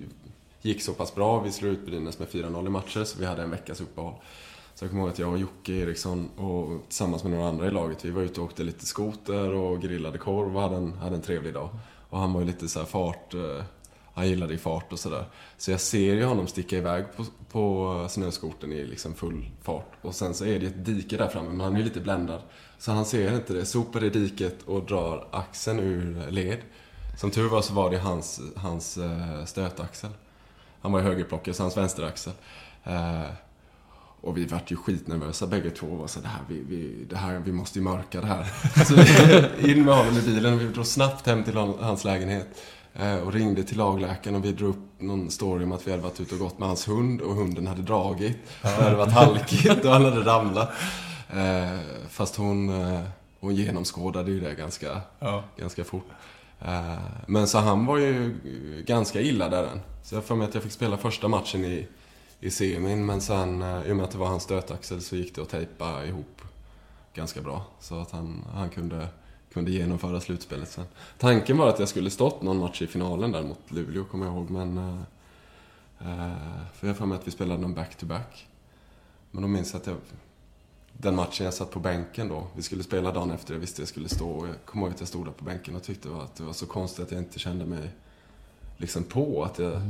gick 0.62 0.82
så 0.82 0.94
pass 0.94 1.16
bra. 1.16 1.40
Vi 1.40 1.52
slog 1.52 1.72
ut 1.72 1.86
Brynäs 1.86 2.20
med 2.20 2.28
4-0 2.28 2.66
i 2.66 2.70
matcher, 2.70 3.04
så 3.04 3.20
vi 3.20 3.26
hade 3.26 3.42
en 3.42 3.52
veckas 3.52 3.82
uppehåll. 3.82 4.14
Så 4.76 4.86
jag 4.86 4.90
kommer 4.90 5.04
ihåg 5.04 5.12
att 5.12 5.20
jag 5.20 5.32
och 5.32 5.40
Jocke 5.40 5.74
Eriksson 5.74 6.30
och 6.38 6.84
tillsammans 6.88 7.24
med 7.24 7.32
några 7.32 7.48
andra 7.48 7.68
i 7.68 7.72
laget, 7.72 8.06
vi 8.06 8.10
var 8.10 8.22
ute 8.22 8.42
och 8.42 8.46
åkte 8.46 8.64
lite 8.64 8.86
skoter 8.86 9.54
och 9.54 9.82
grillade 9.82 10.18
korv 10.18 10.56
och 10.56 10.62
hade 10.62 10.76
en, 10.76 10.94
hade 10.94 11.16
en 11.16 11.22
trevlig 11.22 11.54
dag. 11.54 11.70
Och 12.10 12.20
han 12.20 12.34
var 12.34 12.42
ju 12.42 12.48
lite 12.48 12.70
så 12.70 12.80
här 12.80 12.86
fart, 12.86 13.34
eh, 13.34 13.64
han 14.14 14.28
gillade 14.28 14.54
ju 14.54 14.60
fart 14.60 14.94
och 14.94 15.00
sådär. 15.00 15.26
Så 15.58 15.72
jag 15.72 15.82
ser 15.82 16.14
ju 16.14 16.24
honom 16.24 16.48
sticka 16.48 16.78
iväg 16.78 17.06
på, 17.16 17.26
på 17.52 18.08
snöskoten 18.10 18.72
i 18.72 18.86
liksom 18.86 19.14
full 19.14 19.50
fart. 19.62 19.94
Och 20.02 20.16
sen 20.16 20.34
så 20.34 20.46
är 20.46 20.60
det 20.60 20.68
ett 20.68 20.86
dike 20.86 21.18
där 21.18 21.28
framme, 21.28 21.50
men 21.50 21.60
han 21.60 21.74
är 21.74 21.78
ju 21.78 21.84
lite 21.84 22.00
bländad. 22.00 22.42
Så 22.78 22.92
han 22.92 23.06
ser 23.06 23.36
inte 23.36 23.54
det, 23.54 23.66
sopar 23.66 24.04
i 24.04 24.10
diket 24.10 24.64
och 24.66 24.86
drar 24.86 25.28
axeln 25.32 25.80
ur 25.80 26.32
led. 26.32 26.60
Som 27.18 27.32
tur 27.32 27.50
var 27.50 27.62
så 27.62 27.74
var 27.74 27.90
det 27.90 27.98
hans, 27.98 28.42
hans 28.56 28.98
eh, 28.98 29.46
stötaxel. 29.46 30.10
Han 30.82 30.92
var 30.92 31.02
högerplockare, 31.02 31.56
så 31.56 31.64
hans 31.64 31.78
vänsteraxel. 31.78 32.34
Eh, 32.84 33.22
och 34.22 34.38
vi 34.38 34.46
vart 34.46 34.72
ju 34.72 34.76
skitnervösa 34.76 35.48
bägge 35.48 35.70
två. 35.70 35.88
Var 35.88 36.08
så, 36.08 36.20
det, 36.20 36.28
här, 36.28 36.42
vi, 36.50 36.62
vi, 36.70 37.06
det 37.10 37.18
här, 37.18 37.40
vi 37.46 37.52
måste 37.52 37.80
ju 37.80 37.84
mörka 37.86 38.22
det 38.22 38.28
här. 38.28 38.46
Så 38.86 38.96
vi, 38.96 39.72
in 39.72 39.86
med 39.86 39.96
honom 39.96 40.18
i 40.18 40.22
bilen 40.22 40.54
och 40.54 40.62
vi 40.62 40.66
drog 40.66 40.86
snabbt 40.86 41.26
hem 41.26 41.44
till 41.44 41.56
hans 41.58 42.04
lägenhet. 42.04 42.48
Eh, 42.94 43.16
och 43.18 43.34
ringde 43.34 43.64
till 43.64 43.78
lagläkaren 43.78 44.36
och 44.36 44.46
vi 44.46 44.52
drog 44.52 44.70
upp 44.70 45.02
någon 45.02 45.32
story 45.32 45.64
om 45.64 45.72
att 45.72 45.88
vi 45.88 45.92
hade 45.92 46.04
varit 46.04 46.20
ute 46.20 46.34
och 46.36 46.40
gått 46.40 46.60
med 46.60 46.68
hans 46.68 46.88
hund 46.88 47.22
och 47.22 47.36
hunden 47.36 47.68
hade 47.68 47.82
dragit. 47.82 48.38
Det 48.62 48.68
hade 48.68 48.96
varit 48.96 49.14
halkigt 49.14 49.86
och 49.86 49.92
han 49.92 50.06
hade 50.06 50.22
ramlat. 50.22 50.70
Eh, 51.30 51.80
fast 52.10 52.36
hon, 52.36 52.72
hon 53.40 53.56
genomskådade 53.56 54.32
ju 54.32 54.40
det 54.40 54.54
ganska, 54.56 55.02
Ja. 55.20 55.44
ganska 55.58 55.84
fort. 55.84 56.08
Eh, 56.62 56.98
men 57.28 57.48
så 57.48 57.58
han 57.58 57.86
var 57.86 57.98
ju 57.98 58.36
ganska 58.86 59.22
illa 59.22 59.50
där 59.50 59.64
än. 59.64 59.80
Så 60.04 60.16
jag 60.16 60.22
har 60.22 60.26
för 60.26 60.36
mig 60.36 60.48
att 60.48 60.54
jag 60.54 60.64
fick 60.64 60.72
spela 60.72 60.98
första 60.98 61.28
matchen 61.28 61.66
i, 61.66 61.88
i 62.40 62.52
semin, 62.52 63.06
men 63.06 63.22
sen 63.22 63.62
eh, 63.62 63.88
i 63.88 63.92
och 63.92 63.96
med 63.96 64.06
att 64.06 64.12
det 64.12 64.18
var 64.18 64.28
hans 64.28 64.44
stötaxel 64.44 65.02
så 65.02 65.16
gick 65.16 65.36
det 65.36 65.42
att 65.42 65.50
tejpa 65.50 66.06
ihop 66.06 66.42
ganska 67.14 67.42
bra. 67.42 67.66
Så 67.80 68.02
att 68.02 68.12
han, 68.12 68.46
han 68.54 68.70
kunde, 68.70 69.08
kunde 69.54 69.72
genomföra 69.72 70.22
slutspelet 70.22 70.70
sen. 70.70 70.86
Tanken 71.18 71.58
var 71.58 71.70
att 71.70 71.80
jag 71.80 71.90
skulle 71.90 72.10
stått 72.10 72.42
någon 72.42 72.58
match 72.58 72.82
i 72.82 72.88
finalen 72.88 73.32
där 73.32 73.44
mot 73.44 73.72
Luleå, 73.72 74.04
kommer 74.06 74.26
jag 74.26 74.36
ihåg, 74.36 74.50
men... 74.50 74.78
Eh, 76.00 76.34
för 76.74 76.88
jag 76.88 76.94
har 76.94 76.98
för 76.98 77.06
mig 77.06 77.18
att 77.18 77.28
vi 77.28 77.32
spelade 77.32 77.62
någon 77.62 77.74
back-to-back. 77.74 78.48
Men 79.32 79.42
då 79.42 79.48
minns 79.48 79.74
jag 79.74 79.80
att 79.82 79.88
jag... 79.88 79.96
Den 81.02 81.16
matchen 81.16 81.46
jag 81.46 81.54
satt 81.54 81.72
på 81.72 81.80
bänken 81.80 82.28
då, 82.30 82.48
vi 82.56 82.62
skulle 82.62 82.84
spela 82.84 83.12
dagen 83.12 83.32
efter, 83.32 83.54
jag 83.54 83.60
visste 83.62 83.82
jag 83.82 83.90
skulle 83.90 84.10
stå 84.10 84.30
och 84.30 84.48
jag 84.48 84.56
kommer 84.66 84.84
ihåg 84.86 84.94
att 84.94 85.00
jag 85.00 85.08
stod 85.10 85.26
där 85.26 85.32
på 85.32 85.44
bänken 85.44 85.76
och 85.76 85.84
tyckte 85.84 86.10
att 86.24 86.36
det 86.36 86.44
var 86.44 86.54
så 86.54 86.66
konstigt 86.66 87.06
att 87.06 87.12
jag 87.12 87.22
inte 87.22 87.40
kände 87.40 87.66
mig 87.66 87.90
liksom 88.78 89.04
på. 89.04 89.44
Att 89.44 89.60
jag, 89.60 89.82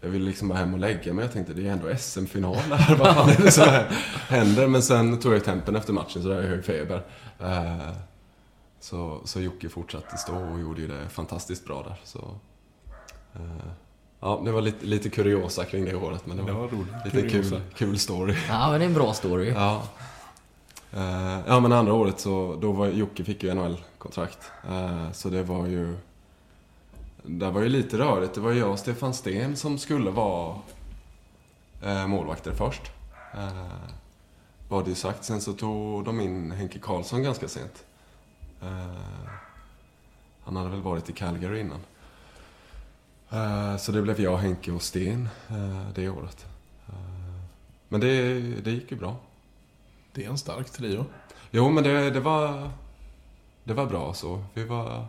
jag 0.00 0.08
ville 0.08 0.24
liksom 0.24 0.48
bara 0.48 0.58
hem 0.58 0.72
och 0.74 0.80
lägga 0.80 1.12
mig. 1.12 1.24
Jag 1.24 1.32
tänkte 1.32 1.52
det 1.54 1.68
är 1.68 1.72
ändå 1.72 1.96
SM-final 1.96 2.54
här, 2.56 2.96
vad 2.96 3.14
fan 3.14 3.28
är 3.30 3.42
det 3.42 3.50
som 3.50 3.64
händer? 4.28 4.66
Men 4.68 4.82
sen 4.82 5.20
tog 5.20 5.34
jag 5.34 5.44
tempen 5.44 5.76
efter 5.76 5.92
matchen 5.92 6.22
så 6.22 6.28
där 6.28 6.42
jag 6.42 6.48
hög 6.48 6.64
feber. 6.64 7.02
Eh, 7.40 7.88
Så, 8.80 9.20
så 9.24 9.40
Jocke 9.40 9.68
fortsatte 9.68 10.16
stå 10.16 10.36
och 10.36 10.60
gjorde 10.60 10.80
ju 10.80 10.88
det 10.88 11.08
fantastiskt 11.08 11.64
bra 11.64 11.82
där. 11.82 11.96
Så, 12.04 12.18
eh, 13.34 13.40
ja, 14.20 14.42
det 14.44 14.52
var 14.52 14.60
lite, 14.60 14.86
lite 14.86 15.10
kuriosa 15.10 15.64
kring 15.64 15.84
det 15.84 15.94
året, 15.94 16.26
men 16.26 16.36
det 16.36 16.42
var, 16.42 16.50
Det 16.50 16.56
var 16.58 16.68
roligt. 16.68 17.14
lite 17.14 17.28
kul, 17.28 17.60
kul 17.74 17.98
story. 17.98 18.36
Ja, 18.48 18.70
men 18.70 18.80
det 18.80 18.84
är 18.84 18.88
en 18.88 18.94
bra 18.94 19.12
story. 19.14 19.50
Ja. 19.50 19.82
Uh, 20.96 21.40
ja, 21.46 21.60
men 21.60 21.72
andra 21.72 21.92
året 21.92 22.20
så, 22.20 22.58
då 22.60 22.72
var 22.72 22.86
Jocke 22.86 23.24
fick 23.24 23.42
ju 23.42 23.54
NHL-kontrakt. 23.54 24.50
Uh, 24.68 25.04
eh, 25.06 25.12
så 25.12 25.28
det 25.28 25.42
var 25.42 25.66
ju... 25.66 25.96
Det 27.22 27.50
var 27.50 27.62
ju 27.62 27.68
lite 27.68 27.98
rörigt. 27.98 28.34
Det 28.34 28.40
var 28.40 28.52
jag 28.52 28.70
och 28.70 28.78
Stefan 28.78 29.14
Sten 29.14 29.56
som 29.56 29.78
skulle 29.78 30.10
vara 30.10 30.56
uh, 31.86 32.06
målvakter 32.06 32.52
först. 32.52 32.82
Var 34.68 34.82
det 34.82 34.88
ju 34.88 34.94
sagt. 34.94 35.24
Sen 35.24 35.40
så 35.40 35.52
tog 35.52 36.04
de 36.04 36.20
in 36.20 36.50
Henke 36.50 36.78
Karlsson 36.78 37.22
ganska 37.22 37.48
sent. 37.48 37.84
Han 40.44 40.56
hade 40.56 40.70
väl 40.70 40.80
varit 40.80 41.10
i 41.10 41.12
Calgary 41.12 41.60
innan. 41.60 41.80
Så 43.78 43.92
det 43.92 44.02
blev 44.02 44.20
jag, 44.20 44.36
Henke 44.36 44.72
och 44.72 44.82
Sten 44.82 45.28
det 45.94 46.08
året. 46.08 46.46
Men 47.88 48.00
det, 48.00 48.40
det 48.40 48.70
gick 48.70 48.90
ju 48.90 48.96
bra. 48.96 49.16
Det 50.14 50.24
är 50.24 50.28
en 50.30 50.38
stark 50.38 50.70
trio. 50.70 51.04
Jo, 51.50 51.70
men 51.70 51.84
det, 51.84 52.10
det 52.10 52.20
var... 52.20 52.70
Det 53.64 53.74
var 53.74 53.86
bra 53.86 54.14
så. 54.14 54.44
Vi 54.54 54.64
var... 54.64 55.06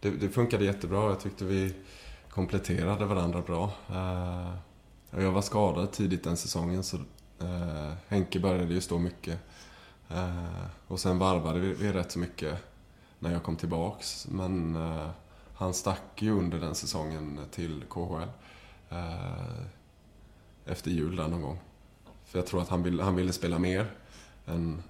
Det, 0.00 0.10
det 0.10 0.28
funkade 0.28 0.64
jättebra. 0.64 1.08
Jag 1.08 1.20
tyckte 1.20 1.44
vi 1.44 1.74
kompletterade 2.30 3.04
varandra 3.04 3.42
bra. 3.42 3.64
Uh, 3.90 4.54
och 5.10 5.22
jag 5.22 5.32
var 5.32 5.42
skadad 5.42 5.92
tidigt 5.92 6.24
den 6.24 6.36
säsongen 6.36 6.82
så 6.82 6.96
uh, 6.96 7.92
Henke 8.08 8.40
började 8.40 8.74
ju 8.74 8.80
stå 8.80 8.98
mycket. 8.98 9.38
Uh, 10.10 10.64
och 10.88 11.00
sen 11.00 11.18
varvade 11.18 11.60
vi, 11.60 11.72
vi 11.72 11.92
rätt 11.92 12.12
så 12.12 12.18
mycket 12.18 12.58
när 13.18 13.32
jag 13.32 13.42
kom 13.42 13.56
tillbaks. 13.56 14.26
Men 14.30 14.76
uh, 14.76 15.10
han 15.54 15.74
stack 15.74 16.22
ju 16.22 16.30
under 16.30 16.58
den 16.58 16.74
säsongen 16.74 17.40
till 17.50 17.84
KHL. 17.88 18.28
Uh, 18.92 19.62
efter 20.66 20.90
jul 20.90 21.16
där 21.16 21.28
någon 21.28 21.42
gång. 21.42 21.58
För 22.24 22.38
jag 22.38 22.46
tror 22.46 22.62
att 22.62 22.68
han, 22.68 22.82
vill, 22.82 23.00
han 23.00 23.16
ville 23.16 23.32
spela 23.32 23.58
mer 23.58 23.90
än, 24.50 24.82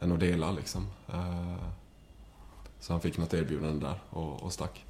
än 0.00 0.12
att 0.12 0.20
dela 0.20 0.50
liksom. 0.50 0.86
Eh, 1.08 1.56
så 2.80 2.92
han 2.92 3.00
fick 3.00 3.18
något 3.18 3.34
erbjudande 3.34 3.86
där 3.86 4.00
och, 4.10 4.42
och 4.42 4.52
stack. 4.52 4.84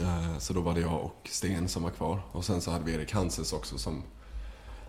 Eh, 0.00 0.38
så 0.38 0.52
då 0.52 0.60
var 0.60 0.74
det 0.74 0.80
jag 0.80 1.04
och 1.04 1.28
Sten 1.30 1.68
som 1.68 1.82
var 1.82 1.90
kvar. 1.90 2.22
Och 2.32 2.44
sen 2.44 2.60
så 2.60 2.70
hade 2.70 2.84
vi 2.84 2.94
Erik 2.94 3.12
Hanses 3.12 3.52
också 3.52 3.78
som, 3.78 4.02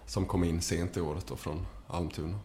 som 0.05 0.25
kom 0.25 0.43
in 0.43 0.61
sent 0.61 0.97
i 0.97 1.01
året 1.01 1.27
då 1.27 1.35
från 1.35 1.65
Almtuna. 1.87 2.39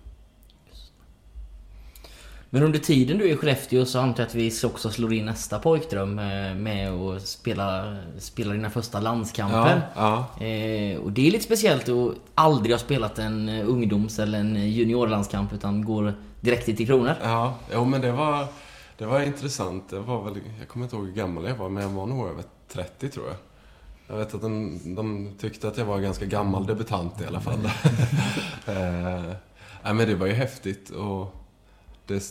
Men 2.50 2.62
under 2.62 2.78
tiden 2.78 3.18
du 3.18 3.24
är 3.24 3.32
i 3.32 3.36
Skellefteå 3.36 3.84
så 3.84 3.98
antar 3.98 4.22
jag 4.22 4.28
att 4.28 4.34
vi 4.34 4.52
också 4.64 4.90
slår 4.90 5.12
in 5.12 5.26
nästa 5.26 5.58
pojkdröm 5.58 6.18
eh, 6.18 6.54
med 6.54 6.90
att 6.92 7.26
spela, 7.26 7.96
spela 8.18 8.52
dina 8.52 8.70
första 8.70 9.00
landskamper. 9.00 9.82
ja. 9.94 10.26
Eh, 10.40 10.98
och 10.98 11.12
det 11.12 11.26
är 11.26 11.30
lite 11.30 11.44
speciellt 11.44 11.88
att 11.88 12.14
aldrig 12.34 12.74
ha 12.74 12.78
spelat 12.78 13.18
en 13.18 13.48
eh, 13.48 13.68
ungdoms 13.68 14.18
eller 14.18 14.38
en 14.38 14.70
juniorlandskamp 14.70 15.52
utan 15.52 15.84
går 15.84 16.14
direkt 16.40 16.66
till 16.66 16.86
Kronor. 16.86 17.14
Ja, 17.22 17.54
jo, 17.72 17.84
men 17.84 18.00
det 18.00 18.12
var, 18.12 18.46
det 18.98 19.06
var 19.06 19.20
intressant. 19.20 19.90
Det 19.90 19.98
var 19.98 20.22
väl, 20.22 20.40
jag 20.58 20.68
kommer 20.68 20.86
inte 20.86 20.96
ihåg 20.96 21.06
hur 21.06 21.12
gammal 21.12 21.44
jag 21.44 21.54
var, 21.54 21.68
men 21.68 21.82
jag 21.82 21.90
var 21.90 22.06
nog 22.06 22.28
över 22.28 22.44
30 22.68 23.08
tror 23.08 23.26
jag. 23.26 23.36
Jag 24.08 24.16
vet 24.16 24.34
att 24.34 24.42
de, 24.42 24.80
de 24.94 25.30
tyckte 25.38 25.68
att 25.68 25.78
jag 25.78 25.84
var 25.84 25.96
en 25.96 26.02
ganska 26.02 26.24
gammal 26.24 26.66
debutant 26.66 27.20
i 27.20 27.26
alla 27.26 27.40
fall. 27.40 27.64
eh, 28.66 29.32
nej, 29.84 29.94
men 29.94 29.98
det 29.98 30.14
var 30.14 30.26
ju 30.26 30.32
häftigt 30.32 30.90
och 30.90 31.45
det, 32.06 32.22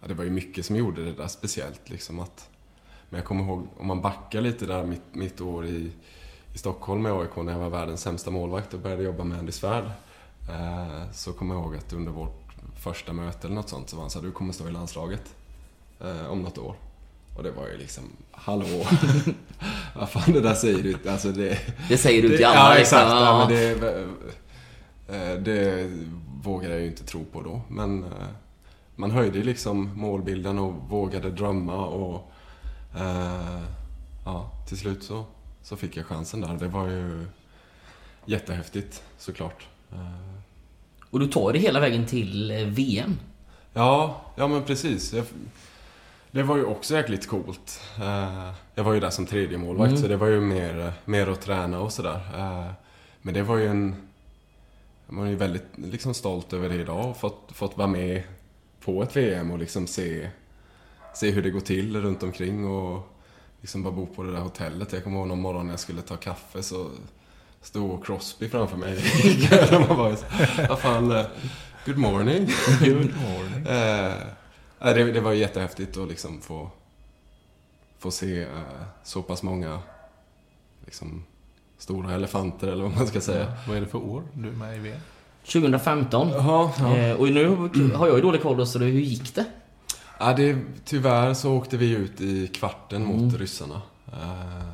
ja, 0.00 0.08
det 0.08 0.14
var 0.14 0.24
ju 0.24 0.30
mycket 0.30 0.66
som 0.66 0.76
gjorde 0.76 1.04
det 1.04 1.12
där 1.12 1.28
speciellt. 1.28 1.90
Liksom 1.90 2.20
att, 2.20 2.48
men 3.10 3.18
jag 3.18 3.26
kommer 3.26 3.44
ihåg, 3.44 3.68
om 3.78 3.86
man 3.86 4.02
backar 4.02 4.40
lite 4.40 4.66
där 4.66 4.84
mitt, 4.84 5.14
mitt 5.14 5.40
år 5.40 5.66
i, 5.66 5.92
i 6.54 6.58
Stockholm 6.58 7.02
med 7.02 7.12
AIK 7.12 7.36
när 7.36 7.52
jag 7.52 7.58
var 7.58 7.70
världens 7.70 8.00
sämsta 8.00 8.30
målvakt 8.30 8.74
och 8.74 8.80
började 8.80 9.02
jobba 9.02 9.24
med 9.24 9.38
Andy 9.38 9.52
Svärd. 9.52 9.84
Eh, 10.50 11.10
så 11.12 11.32
kommer 11.32 11.54
jag 11.54 11.64
ihåg 11.64 11.76
att 11.76 11.92
under 11.92 12.12
vårt 12.12 12.44
första 12.82 13.12
möte 13.12 13.46
eller 13.46 13.54
något 13.54 13.68
sånt 13.68 13.90
så 13.90 13.96
var 13.96 14.02
han 14.02 14.10
så 14.10 14.18
här, 14.18 14.26
du 14.26 14.32
kommer 14.32 14.52
stå 14.52 14.68
i 14.68 14.72
landslaget 14.72 15.34
eh, 16.00 16.26
om 16.26 16.42
något 16.42 16.58
år. 16.58 16.76
Och 17.36 17.42
det 17.42 17.50
var 17.50 17.68
ju 17.68 17.78
liksom, 17.78 18.04
hallå! 18.30 18.66
Vad 19.94 20.10
fan 20.10 20.32
det 20.32 20.40
där 20.40 20.54
säger 20.54 20.82
du? 20.82 21.10
Alltså 21.10 21.32
det... 21.32 21.58
Det 21.88 21.98
säger 21.98 22.22
du 22.22 22.36
till 22.36 22.46
alla. 22.46 22.56
Ja, 22.56 22.78
liksom. 22.78 22.98
exakt. 22.98 23.10
Ja. 23.10 23.38
men 23.38 23.56
det, 23.56 24.06
eh, 25.08 25.38
det 25.38 25.90
vågade 26.42 26.74
jag 26.74 26.82
ju 26.82 26.86
inte 26.86 27.04
tro 27.04 27.24
på 27.24 27.42
då. 27.42 27.60
Men 27.68 28.04
eh, 28.04 28.10
man 28.96 29.10
höjde 29.10 29.38
liksom 29.42 29.90
målbilden 29.94 30.58
och 30.58 30.72
vågade 30.88 31.30
drömma 31.30 31.86
och 31.86 32.32
eh, 32.96 33.62
ja, 34.24 34.50
till 34.68 34.78
slut 34.78 35.02
så, 35.04 35.24
så 35.62 35.76
fick 35.76 35.96
jag 35.96 36.06
chansen 36.06 36.40
där. 36.40 36.56
Det 36.60 36.68
var 36.68 36.88
ju 36.88 37.26
jättehäftigt 38.26 39.02
såklart. 39.18 39.66
Eh, 39.92 40.38
Och 41.10 41.20
du 41.20 41.26
tar 41.26 41.52
det 41.52 41.58
hela 41.58 41.80
vägen 41.80 42.06
till 42.06 42.50
eh, 42.50 42.56
VM. 42.58 43.16
Ja, 43.72 44.20
ja 44.36 44.48
men 44.48 44.62
precis. 44.62 45.12
Jag, 45.12 45.24
det 46.30 46.42
var 46.42 46.56
ju 46.56 46.64
också 46.64 46.94
jäkligt 46.94 47.28
coolt. 47.28 47.80
Eh, 48.00 48.50
jag 48.74 48.84
var 48.84 48.92
ju 48.94 49.00
där 49.00 49.10
som 49.10 49.26
tredje 49.26 49.58
målvakt 49.58 49.88
Mm. 49.90 50.02
så 50.02 50.08
det 50.08 50.16
var 50.16 50.26
ju 50.26 50.40
mer, 50.40 50.92
mer 51.04 51.26
att 51.26 51.40
träna 51.40 51.80
och 51.80 51.92
sådär. 51.92 52.20
Eh, 52.36 52.72
men 53.22 53.34
det 53.34 53.42
var 53.42 53.56
ju 53.56 53.66
en... 53.66 53.94
Man 55.06 55.26
är 55.26 55.30
ju 55.30 55.36
väldigt 55.36 55.66
liksom, 55.74 56.14
stolt 56.14 56.52
över 56.52 56.68
det 56.68 56.74
idag 56.74 57.10
och 57.10 57.16
fått, 57.16 57.48
fått 57.52 57.76
vara 57.76 57.88
med 57.88 58.22
på 58.84 59.02
ett 59.02 59.16
VM 59.16 59.50
och 59.50 59.58
liksom 59.58 59.86
se, 59.86 60.30
se 61.14 61.30
hur 61.30 61.42
det 61.42 61.50
går 61.50 61.60
till 61.60 62.00
runt 62.00 62.22
omkring 62.22 62.66
och 62.66 63.08
liksom 63.60 63.82
bara 63.82 63.92
bo 63.92 64.06
på 64.06 64.22
det 64.22 64.32
där 64.32 64.40
hotellet. 64.40 64.92
Jag 64.92 65.04
kommer 65.04 65.18
ihåg 65.18 65.28
någon 65.28 65.40
morgon 65.40 65.66
när 65.66 65.72
jag 65.72 65.80
skulle 65.80 66.02
ta 66.02 66.16
kaffe 66.16 66.62
så 66.62 66.90
stod 67.60 68.06
Crosby 68.06 68.48
framför 68.48 68.76
mig. 68.76 68.98
och 69.72 69.88
man 69.88 69.96
bara, 69.96 70.16
vad 70.68 70.78
fan, 70.80 71.10
eh, 71.10 71.26
good 71.86 71.98
morning. 71.98 72.48
Good 72.80 72.94
morning. 72.96 73.66
Eh, 73.66 74.12
nej, 74.78 74.94
det, 74.94 75.12
det 75.12 75.20
var 75.20 75.32
jättehäftigt 75.32 75.96
att 75.96 76.08
liksom 76.08 76.40
få, 76.40 76.70
få 77.98 78.10
se 78.10 78.42
eh, 78.42 78.48
så 79.04 79.22
pass 79.22 79.42
många 79.42 79.80
liksom, 80.84 81.24
stora 81.78 82.14
elefanter 82.14 82.68
eller 82.68 82.82
vad 82.82 82.96
man 82.96 83.06
ska 83.06 83.20
säga. 83.20 83.52
Vad 83.68 83.76
är 83.76 83.80
det 83.80 83.86
för 83.86 83.98
år 83.98 84.22
du 84.34 84.48
är 84.48 84.52
med 84.52 84.76
i 84.76 84.78
VM? 84.78 85.00
2015. 85.44 86.28
Jaha, 86.28 86.70
ja. 86.78 86.96
Eh, 86.96 87.16
och 87.16 87.28
nu 87.28 87.46
har 87.94 88.06
jag 88.06 88.16
ju 88.16 88.22
dålig 88.22 88.42
koll 88.42 88.56
då, 88.56 88.66
så 88.66 88.78
hur 88.78 88.88
gick 89.00 89.34
det? 89.34 89.44
Ja, 90.18 90.32
det, 90.32 90.56
tyvärr 90.84 91.34
så 91.34 91.52
åkte 91.52 91.76
vi 91.76 91.90
ut 91.90 92.20
i 92.20 92.46
kvarten 92.46 93.04
mot 93.04 93.20
Mm. 93.20 93.38
ryssarna. 93.38 93.82
Eh, 94.12 94.64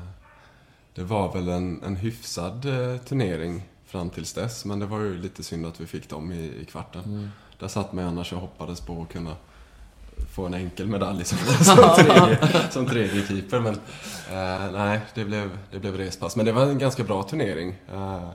det 0.95 1.03
var 1.03 1.33
väl 1.33 1.49
en, 1.49 1.83
en 1.83 1.97
hyfsad 1.97 2.64
eh, 2.64 2.97
turnering 3.01 3.62
fram 3.87 4.11
tills 4.11 4.33
dess, 4.33 4.64
men 4.64 4.79
det 4.79 4.87
var 4.87 4.99
ju 4.99 5.18
lite 5.18 5.43
synd 5.43 5.66
att 5.66 5.81
vi 5.81 5.87
fick 5.87 6.09
dem 6.09 6.33
i, 6.33 6.53
i 6.62 6.64
kvarten. 6.64 7.03
Mm. 7.05 7.31
Där 7.59 7.68
satt 7.68 7.93
man 7.93 8.05
annars 8.05 8.33
och 8.33 8.41
hoppades 8.41 8.81
på 8.81 9.03
att 9.03 9.12
kunna 9.12 9.37
få 10.35 10.47
en 10.47 10.55
enkel 10.55 10.87
medalj 10.87 11.25
som, 11.25 11.39
som, 11.64 11.77
tredje, 11.97 12.39
som 12.71 12.87
tredje 12.87 13.27
keeper. 13.27 13.61
Men 13.61 13.75
eh, 14.31 14.73
nej, 14.73 15.01
det 15.14 15.25
blev, 15.25 15.59
det 15.73 15.79
blev 15.79 15.97
respass. 15.97 16.37
Men 16.37 16.47
det 16.47 16.53
var 16.53 16.62
en 16.66 16.79
ganska 16.79 17.05
bra 17.05 17.23
turnering, 17.23 17.75
eh, 17.93 18.29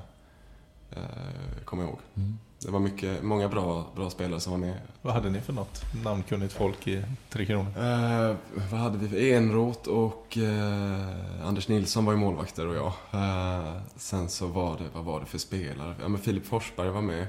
kommer 1.65 1.83
jag 1.83 1.89
ihåg. 1.89 1.99
Mm. 2.15 2.37
Det 2.65 2.71
var 2.71 2.79
mycket, 2.79 3.23
många 3.23 3.49
bra, 3.49 3.85
bra 3.95 4.09
spelare 4.09 4.39
som 4.39 4.51
var 4.51 4.59
med. 4.59 4.77
Vad 5.01 5.13
hade 5.13 5.29
ni 5.29 5.41
för 5.41 5.53
något 5.53 5.81
namnkunnigt 6.03 6.53
folk 6.53 6.87
i 6.87 7.03
Tre 7.29 7.45
Kronor? 7.45 7.71
Eh, 7.77 8.35
vad 8.71 8.79
hade 8.79 8.97
vi 8.97 9.07
för 9.07 9.17
Enroth 9.17 9.89
och 9.89 10.37
eh, 10.37 11.47
Anders 11.47 11.67
Nilsson 11.67 12.05
var 12.05 12.13
ju 12.13 12.19
målvakter 12.19 12.67
och 12.67 12.75
jag. 12.75 12.93
Eh, 13.21 13.73
sen 13.95 14.29
så 14.29 14.47
var 14.47 14.77
det, 14.77 14.83
vad 14.93 15.03
var 15.03 15.19
det 15.19 15.25
för 15.25 15.37
spelare? 15.37 15.95
Ja 16.01 16.07
men 16.07 16.21
Filip 16.21 16.45
Forsberg 16.45 16.89
var 16.89 17.01
med. 17.01 17.27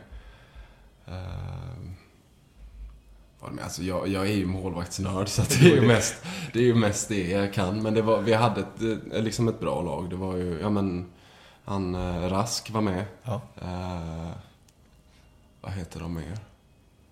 Eh, 1.07 1.15
var 3.41 3.49
det 3.49 3.55
med? 3.55 3.65
Alltså 3.65 3.83
jag, 3.83 4.09
jag 4.09 4.27
är 4.27 4.35
ju 4.35 4.47
målvaktsnörd 4.47 5.29
så 5.29 5.43
det 5.43 5.71
är 5.71 5.75
ju 5.75 5.87
mest 5.87 6.25
det, 6.53 6.59
är 6.59 6.65
ju 6.65 6.75
mest 6.75 7.09
det 7.09 7.31
jag 7.31 7.53
kan. 7.53 7.83
Men 7.83 7.95
det 7.95 8.03
var, 8.03 8.21
vi 8.21 8.35
hade 8.35 8.61
ett, 8.61 9.13
eh, 9.13 9.23
liksom 9.23 9.49
ett 9.49 9.61
bra 9.61 9.83
lag. 9.83 10.11
Det 10.11 10.17
var 10.17 10.37
ju, 10.37 10.59
ja 10.61 10.71
men, 10.71 11.07
han 11.67 11.95
eh, 11.95 12.29
Rask 12.31 12.71
var 12.71 12.81
med. 12.81 13.05
Ja. 13.23 13.41
Eh, 13.63 14.31
vad 15.61 15.73
heter 15.73 16.01
de 16.01 16.15
mer? 16.15 16.39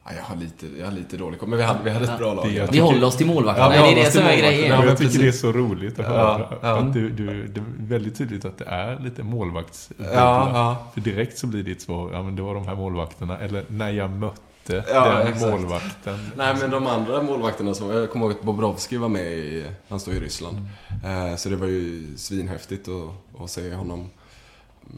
Ja, 0.07 0.11
jag, 0.17 0.23
har 0.23 0.37
lite, 0.37 0.67
jag 0.79 0.87
har 0.87 0.93
lite 0.93 1.17
dålig 1.17 1.41
koll, 1.41 1.49
men 1.49 1.59
vi 1.59 1.65
hade, 1.65 1.79
vi 1.85 1.91
hade 1.91 2.05
ett 2.13 2.19
bra 2.19 2.35
lag. 2.35 2.45
Det 2.49 2.59
är- 2.59 2.69
Vi 2.73 2.79
håller 2.79 3.07
oss 3.07 3.17
till 3.17 3.27
målvakterna. 3.27 3.77
Ja, 3.77 3.83
det 3.83 3.93
är 4.01 4.05
det 4.05 4.11
som 4.11 4.23
är 4.23 4.37
grejen. 4.37 4.71
Ja, 4.81 4.85
jag 4.85 4.99
tycker 4.99 5.19
det 5.19 5.29
är 5.29 5.33
så 5.33 5.53
roligt 5.53 5.99
att 5.99 6.07
Ja, 6.07 6.13
höra. 6.13 6.49
ja. 6.63 6.79
Att 6.79 6.93
du, 6.95 7.11
du, 7.11 7.47
det 7.47 7.61
är 7.61 7.65
väldigt 7.79 8.19
tydligt 8.19 8.45
att 8.45 8.59
det 8.59 8.65
är 8.65 8.99
lite 8.99 9.23
målvakts 9.23 9.91
Ja, 9.99 10.05
ja. 10.15 10.87
För 10.95 11.01
direkt 11.01 11.39
så 11.39 11.47
blir 11.47 11.63
ditt 11.63 11.83
svar, 11.83 12.11
ja 12.13 12.23
men 12.23 12.37
det 12.37 12.43
var 12.43 12.55
de 12.55 12.67
här 12.69 12.75
målvakterna. 12.75 13.39
Eller 13.39 13.65
när 13.69 13.91
jag 13.91 14.11
mötte 14.11 14.85
Ja, 14.93 15.09
den 15.19 15.27
exakt. 15.27 15.51
målvakten. 15.53 16.31
Nej, 16.37 16.55
men 16.61 16.71
de 16.71 16.87
andra 16.87 17.23
målvakterna 17.23 17.75
som... 17.75 17.91
Jag 17.91 18.11
kommer 18.11 18.27
ihåg 18.27 18.35
att 18.35 18.43
Bobrovski 18.43 18.97
var 18.97 19.09
med 19.09 19.33
i... 19.33 19.67
Han 19.89 20.01
står 20.01 20.15
i 20.15 20.21
Ryssland. 20.21 20.57
Eh, 21.05 21.37
så 21.37 21.49
det 21.49 21.57
var 21.57 21.67
ju 21.67 22.07
svinhäftigt 22.17 22.89
att, 22.89 23.41
att 23.43 23.51
se 23.51 23.75
honom 23.75 24.11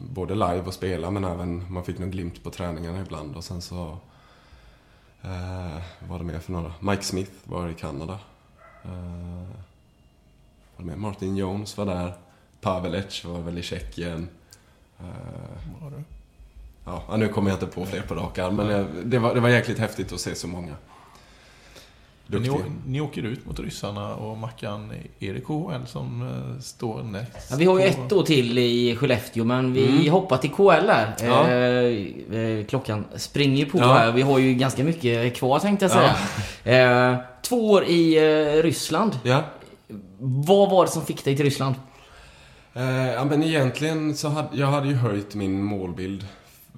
både 0.09 0.33
live 0.33 0.61
och 0.61 0.73
spela, 0.73 1.11
men 1.11 1.23
även 1.23 1.71
man 1.73 1.83
fick 1.83 1.99
någon 1.99 2.11
glimt 2.11 2.43
på 2.43 2.49
träningarna 2.51 3.01
ibland. 3.01 3.35
Och 3.35 3.43
sen 3.43 3.61
så... 3.61 3.97
Eh, 5.21 5.81
var 6.09 6.17
det 6.17 6.23
mer 6.23 6.39
för 6.39 6.51
några? 6.51 6.73
Mike 6.79 7.03
Smith 7.03 7.31
var 7.43 7.69
i 7.69 7.73
Kanada. 7.73 8.19
Eh, 8.83 8.91
var 10.75 10.77
det 10.77 10.83
mer? 10.85 10.95
Martin 10.95 11.37
Jones 11.37 11.77
var 11.77 11.85
där. 11.85 12.13
Pavelec 12.61 13.25
var 13.25 13.39
väl 13.39 13.57
i 13.57 13.61
Tjeckien. 13.63 14.29
Eh, 14.99 15.05
Var 15.81 15.91
det? 15.91 16.03
ja, 16.85 17.17
nu 17.17 17.27
kommer 17.27 17.49
jag 17.49 17.55
inte 17.55 17.75
på 17.75 17.85
fler 17.85 18.01
på 18.01 18.15
rak 18.15 18.37
arm, 18.37 18.55
men 18.55 18.87
det, 19.09 19.19
var, 19.19 19.33
det 19.33 19.39
var 19.39 19.49
jäkligt 19.49 19.79
häftigt 19.79 20.13
att 20.13 20.19
se 20.19 20.35
så 20.35 20.47
många. 20.47 20.75
Men 22.27 22.41
Ni, 22.41 22.49
ni 22.87 23.01
åker 23.01 23.23
ut 23.23 23.45
mot 23.45 23.59
ryssarna 23.59 24.15
och 24.15 24.37
Mackan, 24.37 24.91
är 25.19 25.33
det 25.33 25.39
KHL 25.41 25.85
som 25.87 26.21
eh, 26.55 26.61
står 26.61 27.03
näst? 27.03 27.47
Ja, 27.49 27.55
vi 27.55 27.65
har 27.65 27.79
ju 27.79 27.85
ett 27.85 28.11
år 28.11 28.23
till 28.23 28.57
i 28.57 28.95
Skellefteå 28.95 29.43
men 29.43 29.73
vi 29.73 29.87
Mm. 29.87 30.09
hoppar 30.09 30.37
till 30.37 30.49
KL 30.49 30.87
där. 30.87 31.15
Ja. 31.23 31.47
Eh, 31.47 32.39
eh, 32.41 32.65
klockan 32.65 33.05
springer 33.15 33.57
ju 33.57 33.65
på 33.65 33.77
Ja. 33.77 33.93
här. 33.93 34.11
Vi 34.11 34.21
har 34.21 34.39
ju 34.39 34.53
ganska 34.53 34.83
mycket 34.83 35.35
kvar 35.35 35.59
tänkte 35.59 35.85
jag 35.85 35.91
säga. 35.91 37.11
Eh, 37.13 37.17
två 37.41 37.69
år 37.71 37.83
i 37.85 38.17
eh, 38.17 38.63
Ryssland. 38.63 39.19
Ja. 39.23 39.43
Vad 40.19 40.69
var 40.69 40.85
det 40.85 40.91
som 40.91 41.05
fick 41.05 41.23
dig 41.25 41.35
till 41.35 41.45
Ryssland? 41.45 41.75
Eh, 42.73 43.07
ja, 43.13 43.25
men 43.25 43.43
egentligen 43.43 44.15
så 44.15 44.27
hade 44.29 44.47
jag 44.51 44.67
hade 44.67 44.87
ju 44.87 44.93
höjt 44.95 45.35
min 45.35 45.63
målbild 45.63 46.25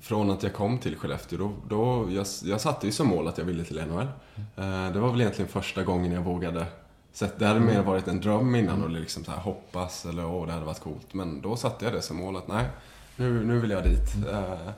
från 0.02 0.32
att 0.32 0.43
jag 0.43 0.54
kom 0.54 0.78
till 0.78 0.95
Skellefteå. 0.95 1.38
Då, 1.38 1.52
då, 1.70 2.08
jag, 2.12 2.26
jag 2.43 2.62
satte 2.62 2.86
ju 2.86 2.91
som 2.91 3.08
mål 3.08 3.28
att 3.28 3.38
jag 3.38 3.45
ville 3.45 3.64
till 3.64 3.82
NHL. 3.88 4.08
Eh, 4.58 4.93
det 4.93 5.00
var 5.00 5.12
väl 5.12 5.22
egentligen 5.22 5.52
första 5.52 5.84
gången 5.84 6.12
jag 6.12 6.22
vågade. 6.22 6.66
Så 7.14 7.26
att 7.26 7.39
det 7.39 7.45
hade 7.45 7.60
mer 7.60 7.82
varit 7.82 8.08
en 8.08 8.22
dröm 8.22 8.56
innan 8.56 8.84
och 8.84 8.89
liksom 8.89 9.24
så 9.24 9.32
här 9.32 9.38
hoppas 9.39 10.06
eller 10.06 10.26
åh, 10.26 10.45
det 10.45 10.52
hade 10.54 10.66
varit 10.66 10.80
coolt. 10.80 11.14
Men 11.14 11.41
då 11.41 11.56
satte 11.56 11.86
jag 11.86 11.93
det 11.93 12.02
som 12.02 12.18
mål 12.18 12.38
att 12.38 12.47
nej, 12.47 12.66
nu, 13.16 13.45
nu 13.45 13.60
vill 13.60 13.72
jag 13.72 13.84
dit. 13.84 14.16
Eh, 14.32 14.72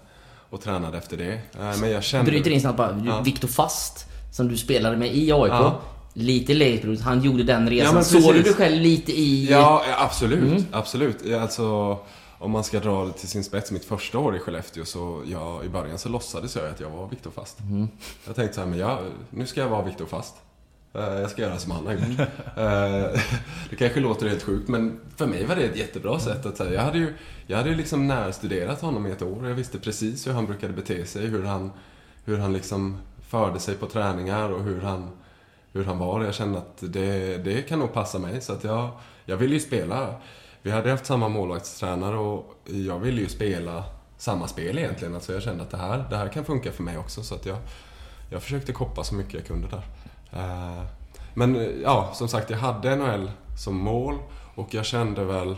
och 0.49 0.61
tränade 0.61 0.97
efter 0.97 1.17
det. 1.17 1.33
Eh, 1.33 1.79
men 1.79 1.91
jag 1.91 2.03
kände... 2.03 2.31
Bryter 2.31 2.51
in 2.51 2.61
snabbt 2.61 2.77
bara. 2.77 3.01
Ja. 3.05 3.21
Viktor 3.21 3.47
Fast, 3.47 4.05
som 4.33 4.47
du 4.47 4.57
spelade 4.57 4.97
med 4.97 5.15
i 5.15 5.31
AIK. 5.31 5.51
Ja. 5.51 5.79
Lite 6.13 6.53
late 6.53 7.03
han 7.03 7.21
gjorde 7.21 7.43
den 7.43 7.63
Ja, 7.67 7.71
resan. 7.71 7.95
men 7.95 8.05
Såg 8.05 8.33
du 8.33 8.41
dig 8.41 8.53
själv 8.53 8.81
lite 8.81 9.11
i... 9.11 9.47
Ja, 9.51 9.83
ja, 9.89 9.95
absolut. 10.05 10.51
Mm. 10.51 10.65
Absolut. 10.71 11.17
Ja, 11.25 11.41
Alltså, 11.41 11.97
om 12.41 12.51
man 12.51 12.63
ska 12.63 12.79
dra 12.79 13.05
det 13.05 13.13
till 13.13 13.27
sin 13.27 13.43
spets, 13.43 13.71
mitt 13.71 13.85
första 13.85 14.19
år 14.19 14.35
i 14.35 14.39
Skellefteå 14.39 14.85
så, 14.85 15.23
ja, 15.25 15.63
i 15.63 15.69
början 15.69 15.97
så 15.97 16.09
låtsades 16.09 16.55
jag 16.55 16.69
att 16.69 16.79
jag 16.79 16.89
var 16.89 17.07
Viktor 17.07 17.31
Fast. 17.31 17.59
Mm. 17.59 17.87
Jag 18.25 18.35
tänkte 18.35 18.55
så 18.55 18.61
här, 18.61 18.67
men 18.67 18.79
jag, 18.79 18.99
nu 19.29 19.45
ska 19.45 19.61
jag 19.61 19.69
vara 19.69 19.81
Viktor 19.85 20.05
Fast. 20.05 20.35
Eh, 20.93 21.01
Jag 21.03 21.29
ska 21.31 21.41
göra 21.41 21.57
som 21.57 21.71
han 21.71 21.85
har 21.87 21.93
gjort. 21.93 22.19
Eh, 22.57 23.19
Det 23.69 23.75
kanske 23.77 23.99
låter 23.99 24.29
helt 24.29 24.43
sjukt, 24.43 24.67
men 24.69 24.99
för 25.15 25.27
mig 25.27 25.45
var 25.45 25.55
det 25.55 25.61
ett 25.63 25.77
jättebra 25.77 26.19
sätt 26.19 26.45
att 26.45 26.57
säga. 26.57 26.73
Jag 26.73 26.81
hade 26.81 26.97
ju, 26.97 27.13
jag 27.47 27.57
hade 27.57 27.75
liksom 27.75 28.07
närstuderat 28.07 28.81
honom 28.81 29.07
i 29.07 29.11
ett 29.11 29.21
år. 29.21 29.47
Jag 29.47 29.55
visste 29.55 29.79
precis 29.79 30.27
hur 30.27 30.31
han 30.33 30.45
brukade 30.45 30.73
bete 30.73 31.05
sig, 31.05 31.27
hur 31.27 31.43
han, 31.43 31.71
hur 32.25 32.37
han 32.37 32.53
liksom 32.53 32.97
förde 33.29 33.59
sig 33.59 33.75
på 33.75 33.85
träningar 33.85 34.49
och 34.49 34.63
hur 34.63 34.81
han, 34.81 35.09
hur 35.73 35.83
han 35.85 35.97
var. 35.97 36.23
Jag 36.23 36.33
kände 36.33 36.57
att 36.57 36.77
det, 36.79 37.37
det 37.37 37.61
kan 37.61 37.79
nog 37.79 37.93
passa 37.93 38.19
mig. 38.19 38.41
Så 38.41 38.53
att 38.53 38.63
jag, 38.63 38.89
jag 39.25 39.37
ville 39.37 39.53
ju 39.53 39.59
spela. 39.59 40.15
Vi 40.61 40.71
hade 40.71 40.91
haft 40.91 41.05
samma 41.05 41.29
målvaktstränare 41.29 42.17
och 42.17 42.55
jag 42.65 42.99
ville 42.99 43.21
ju 43.21 43.29
spela 43.29 43.83
samma 44.17 44.47
spel 44.47 44.77
egentligen. 44.77 45.15
Alltså 45.15 45.33
jag 45.33 45.43
kände 45.43 45.63
att 45.63 45.69
det 45.69 45.77
här, 45.77 46.05
det 46.09 46.17
här 46.17 46.27
kan 46.27 46.45
funka 46.45 46.71
för 46.71 46.83
mig 46.83 46.97
också. 46.97 47.23
Så 47.23 47.35
att 47.35 47.45
jag, 47.45 47.57
jag 48.29 48.43
försökte 48.43 48.73
koppa 48.73 49.03
så 49.03 49.15
mycket 49.15 49.33
jag 49.33 49.45
kunde 49.45 49.67
där. 49.67 49.83
Eh, 50.31 50.83
men 51.33 51.55
eh, 51.55 51.67
ja, 51.83 52.11
som 52.13 52.27
sagt, 52.27 52.49
jag 52.49 52.57
hade 52.57 52.95
NHL 52.95 53.31
som 53.63 53.75
mål 53.75 54.17
och 54.55 54.73
jag 54.73 54.85
kände 54.85 55.23
väl... 55.23 55.49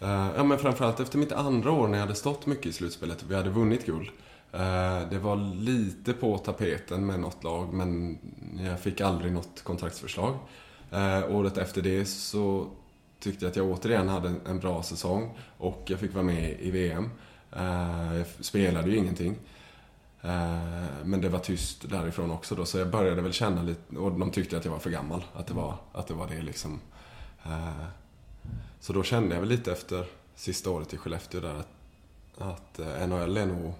Eh, 0.00 0.28
ja, 0.36 0.44
men 0.44 0.58
framförallt 0.58 1.00
efter 1.00 1.18
mitt 1.18 1.32
andra 1.32 1.72
år 1.72 1.88
när 1.88 1.98
jag 1.98 2.06
hade 2.06 2.14
stått 2.14 2.46
mycket 2.46 2.66
i 2.66 2.72
slutspelet 2.72 3.22
och 3.22 3.30
vi 3.30 3.34
hade 3.34 3.50
vunnit 3.50 3.86
guld. 3.86 4.08
Det 5.10 5.18
var 5.18 5.36
lite 5.54 6.12
på 6.12 6.38
tapeten 6.38 7.06
med 7.06 7.20
något 7.20 7.44
lag, 7.44 7.72
men 7.72 8.18
jag 8.66 8.80
fick 8.80 9.00
aldrig 9.00 9.32
något 9.32 9.62
kontraktsförslag. 9.64 10.38
Året 11.28 11.58
efter 11.58 11.82
det 11.82 12.04
så 12.04 12.66
tyckte 13.20 13.46
att 13.48 13.56
jag 13.56 13.66
återigen 13.70 14.08
hade 14.08 14.34
en- 14.46 14.58
bra 14.58 14.82
säsong 14.82 15.38
och 15.58 15.82
jag 15.86 15.98
fick 16.00 16.14
vara 16.14 16.24
med 16.24 16.60
i 16.60 16.70
VM. 16.70 17.10
Eh, 17.52 18.16
Jag 18.16 18.26
spelade 18.40 18.90
ju 18.90 18.96
ingenting. 18.96 19.36
Eh, 20.22 20.84
Men 21.04 21.20
det 21.20 21.28
var 21.28 21.38
tyst 21.38 21.90
därifrån 21.90 22.30
också 22.30 22.54
då, 22.54 22.64
så 22.64 22.78
jag 22.78 22.90
började 22.90 23.22
väl 23.22 23.32
känna 23.32 23.62
lite, 23.62 23.96
och 23.96 24.12
de 24.12 24.30
tyckte 24.30 24.56
att 24.56 24.64
jag 24.64 24.72
var 24.72 24.78
för 24.78 24.90
gammal. 24.90 25.24
Att 25.34 25.46
det 25.46 25.54
var, 25.54 25.74
att 25.92 26.06
det, 26.06 26.14
var 26.14 26.26
det 26.26 26.42
liksom. 26.42 26.80
Eh, 27.46 27.84
Så 28.80 28.92
då 28.92 29.02
kände 29.02 29.34
jag 29.34 29.40
väl 29.40 29.48
lite 29.50 29.72
efter 29.72 30.04
sista 30.34 30.70
året 30.70 30.94
i 30.94 30.96
Skellefteå 30.96 31.40
där 31.40 31.54
att, 31.54 31.68
att 32.38 32.78
NHL 33.08 33.36
är 33.36 33.46
nog, 33.46 33.72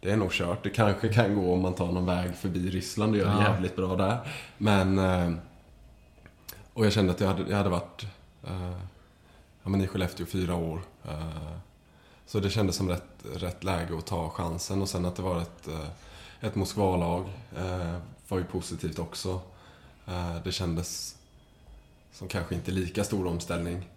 det 0.00 0.10
är 0.10 0.16
nog 0.16 0.32
kört. 0.32 0.62
Det 0.62 0.70
kanske 0.70 1.08
kan 1.08 1.34
gå 1.34 1.52
om 1.54 1.60
man 1.60 1.74
tar 1.74 1.92
någon 1.92 2.06
väg 2.06 2.34
förbi 2.34 2.70
Ryssland 2.70 3.12
och 3.12 3.18
gör 3.18 3.36
det 3.36 3.42
jävligt 3.42 3.76
bra 3.76 3.96
där. 3.96 4.18
Men... 4.58 4.98
Och 6.72 6.86
jag 6.86 6.92
kände 6.92 7.12
att 7.12 7.20
jag 7.20 7.28
hade, 7.28 7.50
jag 7.50 7.56
hade 7.56 7.68
varit 7.68 8.06
ja, 9.62 9.68
men 9.68 9.80
i 9.80 9.86
Skellefteå 9.86 10.26
fyra 10.26 10.54
år. 10.54 10.80
Eh, 11.04 11.56
Så 12.26 12.40
det 12.40 12.50
kändes 12.50 12.76
som 12.76 12.88
rätt, 12.88 13.24
rätt 13.34 13.64
läge 13.64 13.98
att 13.98 14.06
ta 14.06 14.30
chansen 14.30 14.82
och 14.82 14.88
sen 14.88 15.04
att 15.04 15.16
det 15.16 15.22
var 15.22 15.40
ett, 15.40 15.68
eh, 15.68 15.88
ett 16.48 16.54
Moskvalag 16.54 17.28
eh, 17.56 17.96
var 18.28 18.38
ju 18.38 18.44
positivt 18.44 18.98
också. 18.98 19.40
Eh, 20.06 20.36
Det 20.44 20.52
kändes 20.52 21.16
som 22.12 22.28
kanske 22.28 22.54
inte 22.54 22.70
lika 22.70 23.04
stor 23.04 23.26
omställning. 23.26 23.88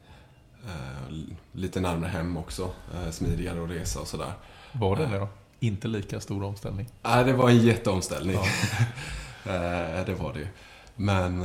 Eh, 0.66 1.14
Lite 1.52 1.80
närmare 1.80 2.10
hem 2.10 2.38
också, 2.38 2.72
eh, 2.94 3.12
smidigare 3.12 3.64
att 3.64 3.70
resa 3.70 4.00
och 4.00 4.08
sådär. 4.08 4.34
Var 4.72 4.96
det 4.96 5.06
det 5.06 5.18
då? 5.20 5.28
Inte 5.60 5.88
lika 5.88 6.20
stor 6.20 6.44
omställning. 6.44 6.88
Nej, 7.04 7.24
det 7.26 7.34
var 7.34 7.50
en 7.50 7.58
jätteomställning. 7.60 8.38
Eh, 9.46 10.06
det 10.06 10.16
var 10.20 10.34
det 10.34 10.40
ju. 10.40 10.48
Men... 10.96 11.42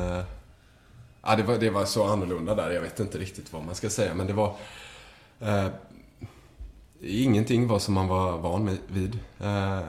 Ja, 1.23 1.37
det, 1.37 1.43
var, 1.43 1.59
det 1.59 1.71
var 1.71 1.85
så 1.85 2.05
annorlunda 2.05 2.55
där. 2.55 2.71
Jag 2.71 2.83
vet 2.83 3.01
inte 3.01 3.19
riktigt 3.19 3.53
vad 3.53 3.65
man 3.65 3.75
ska 3.75 3.91
säga, 3.91 4.15
men 4.15 4.27
det 4.27 4.33
var... 4.33 4.57
Eh, 5.41 5.69
ingenting 7.01 7.69
var 7.69 7.79
som 7.79 7.95
man 7.95 8.09
var 8.09 8.39
van 8.39 8.79
vid. 8.89 9.19
Eh, 9.41 9.83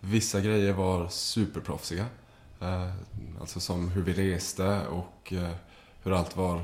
vissa 0.00 0.40
grejer 0.40 0.72
var 0.72 1.08
superproffsiga. 1.08 2.06
Eh, 2.60 2.90
alltså 3.40 3.60
som 3.60 3.88
hur 3.88 4.02
vi 4.02 4.12
reste 4.12 4.86
och 4.86 5.32
eh, 5.32 5.50
hur 6.02 6.12
allt 6.12 6.36
var 6.36 6.62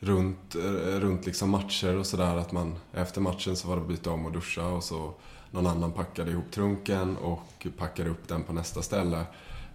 runt, 0.00 0.54
eh, 0.54 1.00
runt 1.00 1.26
liksom 1.26 1.50
matcher 1.50 1.96
och 1.96 2.06
sådär. 2.06 2.36
Att 2.36 2.52
man 2.52 2.74
efter 2.92 3.20
matchen 3.20 3.56
så 3.56 3.68
var 3.68 3.76
det 3.76 3.82
att 3.82 3.88
byta 3.88 4.10
om 4.10 4.26
och 4.26 4.32
duscha 4.32 4.66
och 4.66 4.84
så 4.84 5.14
någon 5.50 5.66
annan 5.66 5.92
packade 5.92 6.30
ihop 6.30 6.50
trunken 6.50 7.16
och 7.16 7.66
packade 7.78 8.10
upp 8.10 8.28
den 8.28 8.42
på 8.42 8.52
nästa 8.52 8.82
ställe. 8.82 9.24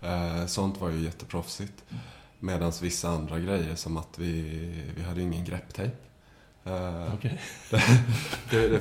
Eh, 0.02 0.46
sånt 0.46 0.82
var 0.82 0.90
ju 0.90 1.00
jätteproffsigt. 1.00 1.84
Medan 2.40 2.72
vissa 2.82 3.10
andra 3.10 3.40
grejer 3.40 3.76
som 3.76 3.98
att 3.98 4.20
vi, 4.20 4.60
vi 4.96 5.04
hade 5.04 5.22
ingen 5.22 5.46
grepptejp. 5.46 5.96
Eh, 6.64 7.14
Okej. 7.14 7.40
det, 8.50 8.68
det 8.68 8.80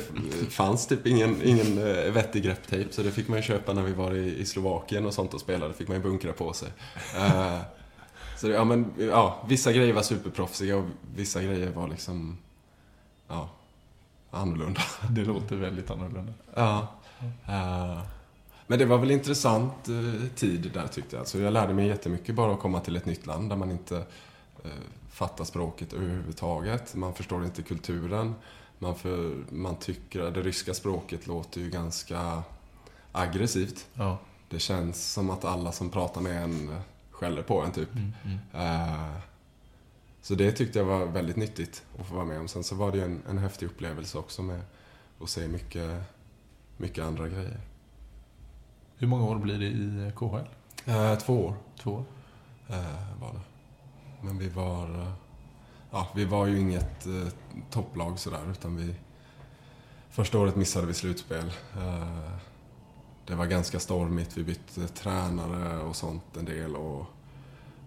fanns 0.50 0.86
typ 0.86 1.06
ingen, 1.06 1.42
ingen 1.42 1.78
eh, 1.78 2.12
vettig 2.12 2.42
grepptejp 2.42 2.92
så 2.92 3.02
det 3.02 3.10
fick 3.10 3.28
man 3.28 3.38
ju 3.38 3.42
köpa 3.42 3.72
när 3.72 3.82
vi 3.82 3.92
var 3.92 4.14
i, 4.14 4.38
i 4.38 4.46
Slovakien 4.46 5.06
och 5.06 5.14
sånt 5.14 5.34
och 5.34 5.40
spelade. 5.40 5.74
fick 5.74 5.88
man 5.88 5.96
ju 5.96 6.02
bunkra 6.02 6.32
på 6.32 6.52
sig. 6.52 6.68
Eh, 7.16 7.60
så 8.36 8.46
det, 8.46 8.54
ja, 8.54 8.64
men, 8.64 8.92
ja, 8.98 9.44
vissa 9.48 9.72
grejer 9.72 9.92
var 9.92 10.02
superproffsiga 10.02 10.76
och 10.76 10.84
vissa 11.14 11.42
grejer 11.42 11.70
var 11.70 11.88
liksom 11.88 12.38
ja, 13.28 13.48
annorlunda. 14.30 14.80
Det 15.10 15.24
låter 15.24 15.56
väldigt 15.56 15.90
annorlunda. 15.90 16.32
Ja. 16.54 16.86
Eh, 17.46 18.00
men 18.66 18.78
det 18.78 18.84
var 18.84 18.98
väl 18.98 19.10
intressant 19.10 19.88
eh, 19.88 20.28
tid 20.34 20.70
där 20.74 20.86
tyckte 20.86 21.16
jag. 21.16 21.26
Så 21.28 21.38
jag 21.38 21.52
lärde 21.52 21.74
mig 21.74 21.86
jättemycket 21.86 22.34
bara 22.34 22.52
att 22.54 22.60
komma 22.60 22.80
till 22.80 22.96
ett 22.96 23.06
nytt 23.06 23.26
land 23.26 23.48
där 23.50 23.56
man 23.56 23.70
inte 23.70 23.96
eh, 24.64 24.70
fattar 25.10 25.44
språket 25.44 25.92
överhuvudtaget. 25.92 26.94
Man 26.94 27.14
förstår 27.14 27.44
inte 27.44 27.62
kulturen. 27.62 28.34
Man, 28.78 28.94
för, 28.96 29.36
man 29.50 29.76
tycker 29.76 30.20
att 30.20 30.34
det 30.34 30.42
ryska 30.42 30.74
språket 30.74 31.26
låter 31.26 31.60
ju 31.60 31.70
ganska 31.70 32.42
aggressivt. 33.12 33.86
Ja. 33.94 34.18
Det 34.50 34.58
känns 34.58 35.12
som 35.12 35.30
att 35.30 35.44
alla 35.44 35.72
som 35.72 35.90
pratar 35.90 36.20
med 36.20 36.42
en 36.42 36.76
skäller 37.10 37.42
på 37.42 37.60
en 37.60 37.72
typ. 37.72 37.94
Mm, 37.94 38.12
mm. 38.24 38.38
Eh, 38.66 39.16
Så 40.22 40.34
det 40.34 40.52
tyckte 40.52 40.78
jag 40.78 40.86
var 40.86 41.06
väldigt 41.06 41.36
nyttigt 41.36 41.82
att 41.98 42.06
få 42.06 42.14
vara 42.14 42.24
med 42.24 42.40
om. 42.40 42.48
Sen 42.48 42.64
så 42.64 42.74
var 42.74 42.92
det 42.92 42.98
ju 42.98 43.04
en, 43.04 43.22
en 43.28 43.38
häftig 43.38 43.66
upplevelse 43.66 44.18
också 44.18 44.42
med 44.42 44.60
att 45.20 45.28
se 45.30 45.48
mycket, 45.48 46.02
mycket 46.76 47.04
andra 47.04 47.28
grejer. 47.28 47.60
Hur 48.98 49.06
många 49.06 49.24
år 49.24 49.36
blir 49.38 49.58
det 49.58 49.66
i 49.66 50.12
KHL? 50.16 50.46
Eh, 50.84 51.18
två 51.18 51.46
år 51.46 51.54
Två 51.82 51.90
år? 51.92 52.04
eh, 52.68 53.20
var 53.20 53.32
det. 53.32 53.40
Men 54.26 54.38
vi 54.38 54.48
var... 54.48 54.90
eh, 55.00 55.12
Ja, 55.90 56.08
vi 56.14 56.24
var 56.24 56.46
ju 56.46 56.58
inget 56.60 57.06
eh, 57.06 57.28
topplag 57.70 58.18
sådär, 58.18 58.50
utan 58.50 58.76
vi... 58.76 58.94
Första 60.10 60.38
året 60.38 60.56
missade 60.56 60.86
vi 60.86 60.94
slutspel. 60.94 61.52
Eh, 61.76 62.30
det 63.26 63.34
var 63.34 63.46
ganska 63.46 63.80
stormigt, 63.80 64.36
vi 64.36 64.44
bytte 64.44 64.88
tränare 64.88 65.78
och 65.82 65.96
sånt 65.96 66.36
en 66.36 66.44
del. 66.44 66.76
Och, 66.76 67.06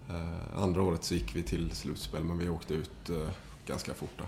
eh, 0.10 0.62
andra 0.64 0.82
året 0.82 1.04
så 1.04 1.14
gick 1.14 1.36
vi 1.36 1.44
till 1.44 1.72
slutspel, 1.72 2.24
men 2.24 2.38
vi 2.38 2.50
åkte 2.50 2.74
ut 2.74 3.10
eh, 3.10 3.30
ganska 3.66 3.94
fort 3.94 4.18
där. 4.18 4.28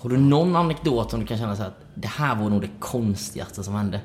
Har 0.00 0.10
du 0.10 0.16
någon 0.16 0.56
anekdot 0.56 1.10
som 1.10 1.20
du 1.20 1.26
kan 1.26 1.38
känna 1.38 1.56
så 1.56 1.62
att 1.62 1.76
det 1.94 2.08
här 2.08 2.34
var 2.34 2.50
nog 2.50 2.60
det 2.60 2.70
konstigaste 2.80 3.64
som 3.64 3.74
hände? 3.74 4.00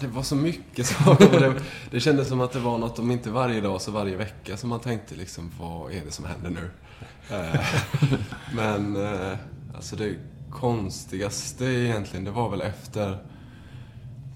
det 0.00 0.06
var 0.06 0.22
så 0.22 0.36
mycket 0.36 0.86
saker. 1.04 1.40
Det, 1.40 1.54
det 1.90 2.00
kändes 2.00 2.28
som 2.28 2.40
att 2.40 2.52
det 2.52 2.58
var 2.58 2.78
något, 2.78 2.98
om 2.98 3.10
inte 3.10 3.30
varje 3.30 3.60
dag 3.60 3.80
så 3.80 3.90
varje 3.90 4.16
vecka, 4.16 4.56
som 4.56 4.70
man 4.70 4.80
tänkte 4.80 5.14
liksom, 5.14 5.50
vad 5.60 5.92
är 5.92 6.04
det 6.04 6.10
som 6.10 6.24
händer 6.24 6.50
nu? 6.50 6.70
Eh, 7.30 7.60
men, 8.54 8.96
eh, 8.96 9.38
alltså 9.74 9.96
det 9.96 10.16
konstigaste 10.50 11.64
egentligen, 11.64 12.24
det 12.24 12.30
var 12.30 12.50
väl 12.50 12.60
efter, 12.60 13.10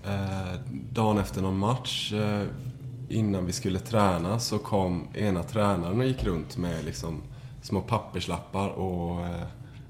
eh, 0.05 0.61
dagen 0.93 1.19
efter 1.19 1.43
någon 1.43 1.59
match, 1.59 2.13
innan 3.09 3.47
vi 3.47 3.53
skulle 3.53 3.79
träna, 3.79 4.39
så 4.39 4.59
kom 4.59 5.09
ena 5.15 5.43
tränaren 5.43 6.01
och 6.01 6.07
gick 6.07 6.25
runt 6.25 6.57
med 6.57 6.85
liksom 6.85 7.23
små 7.63 7.81
papperslappar 7.81 8.69
och 8.69 9.21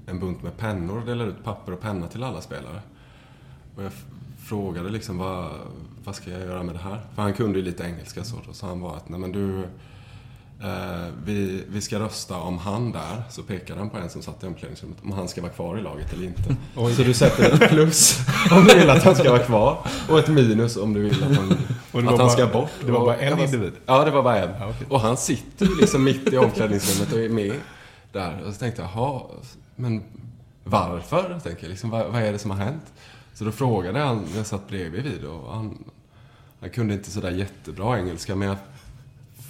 en 0.09 0.19
bunt 0.19 0.43
med 0.43 0.57
pennor 0.57 0.99
och 0.99 1.05
delade 1.05 1.29
ut 1.29 1.43
papper 1.43 1.71
och 1.71 1.81
penna 1.81 2.07
till 2.07 2.23
alla 2.23 2.41
spelare. 2.41 2.81
Och 3.75 3.83
jag 3.83 3.91
frågade 4.45 4.89
liksom 4.89 5.17
vad, 5.17 5.49
vad 6.03 6.15
ska 6.15 6.31
jag 6.31 6.41
göra 6.41 6.63
med 6.63 6.75
det 6.75 6.79
här? 6.79 7.01
För 7.15 7.21
han 7.21 7.33
kunde 7.33 7.59
ju 7.59 7.65
lite 7.65 7.83
engelska 7.83 8.23
så 8.23 8.35
då 8.47 8.53
sa 8.53 8.67
han 8.67 8.81
bara 8.81 8.93
att 8.95 9.09
nej 9.09 9.19
men 9.19 9.31
du, 9.31 9.59
eh, 10.67 11.07
vi, 11.25 11.63
vi 11.69 11.81
ska 11.81 11.99
rösta 11.99 12.37
om 12.37 12.57
han 12.57 12.91
där, 12.91 13.23
så 13.29 13.43
pekade 13.43 13.79
han 13.79 13.89
på 13.89 13.97
en 13.97 14.09
som 14.09 14.21
satt 14.21 14.43
i 14.43 14.47
omklädningsrummet, 14.47 14.97
om 15.03 15.11
han 15.11 15.27
ska 15.27 15.41
vara 15.41 15.51
kvar 15.51 15.77
i 15.77 15.81
laget 15.81 16.13
eller 16.13 16.23
inte. 16.25 16.55
Så 16.95 17.03
du 17.03 17.13
sätter 17.13 17.51
ett 17.63 17.69
plus 17.69 18.19
om 18.51 18.63
du 18.63 18.79
vill 18.79 18.89
att 18.89 19.03
han 19.03 19.15
ska 19.15 19.29
vara 19.31 19.43
kvar 19.43 19.77
och 20.09 20.19
ett 20.19 20.27
minus 20.27 20.77
om 20.77 20.93
du 20.93 21.01
vill 21.01 21.23
att 21.23 21.35
han, 21.35 21.51
att 21.91 21.93
var 21.93 22.01
han 22.01 22.17
bara- 22.17 22.29
ska 22.29 22.47
bort. 22.47 22.69
det 22.85 22.91
var 22.91 22.99
bara 23.05 23.17
en 23.17 23.39
individ? 23.39 23.73
Ja, 23.85 24.05
det 24.05 24.11
var 24.11 24.23
bara 24.23 24.37
en. 24.37 24.49
Ja, 24.59 24.67
okej. 24.69 24.87
Och 24.89 24.99
han 24.99 25.17
sitter 25.17 25.65
ju 25.65 25.75
liksom 25.75 26.03
mitt 26.03 26.33
i 26.33 26.37
omklädningsrummet 26.37 27.13
och 27.13 27.19
är 27.19 27.29
med 27.29 27.53
där. 28.11 28.43
Och 28.45 28.53
så 28.53 28.59
tänkte 28.59 28.81
jag, 28.81 28.91
jaha, 28.95 29.21
men 29.75 30.03
varför? 30.63 31.39
Tänker 31.43 31.63
jag, 31.63 31.69
liksom, 31.69 31.89
vad, 31.89 32.11
vad 32.11 32.21
är 32.21 32.31
det 32.31 32.39
som 32.39 32.51
har 32.51 32.57
hänt? 32.57 32.93
Så 33.33 33.43
då 33.43 33.51
frågade 33.51 33.99
han, 33.99 34.25
jag 34.35 34.45
satt 34.45 34.67
bredvid 34.67 35.03
vid 35.03 35.25
och 35.25 35.53
han, 35.53 35.83
han 36.59 36.69
kunde 36.69 36.93
inte 36.93 37.11
sådär 37.11 37.31
jättebra 37.31 37.99
engelska, 37.99 38.35
men 38.35 38.47
jag 38.47 38.57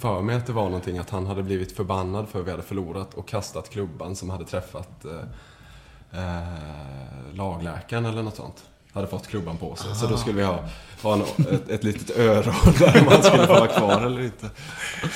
för 0.00 0.22
mig 0.22 0.36
att 0.36 0.46
det 0.46 0.52
var 0.52 0.64
någonting 0.64 0.98
att 0.98 1.10
han 1.10 1.26
hade 1.26 1.42
blivit 1.42 1.72
förbannad 1.76 2.28
för 2.28 2.40
att 2.40 2.46
vi 2.46 2.50
hade 2.50 2.62
förlorat 2.62 3.14
och 3.14 3.28
kastat 3.28 3.70
klubban 3.70 4.16
som 4.16 4.30
hade 4.30 4.44
träffat 4.44 5.04
eh, 5.04 6.20
eh, 6.20 7.34
lagläkaren 7.34 8.04
eller 8.04 8.22
något 8.22 8.36
sånt. 8.36 8.64
Hade 8.92 9.06
fått 9.06 9.26
klubban 9.26 9.56
på 9.56 9.76
sig. 9.76 9.94
Så 9.94 10.06
då 10.06 10.16
skulle 10.16 10.36
vi 10.36 10.42
ha, 10.42 10.64
ha 11.02 11.14
en, 11.14 11.20
ett, 11.54 11.68
ett 11.68 11.84
litet 11.84 12.18
öron 12.18 12.54
där 12.78 13.04
man 13.04 13.22
skulle 13.22 13.46
få 13.46 13.52
vara 13.52 13.66
kvar 13.66 14.02
eller 14.02 14.22
inte. 14.22 14.50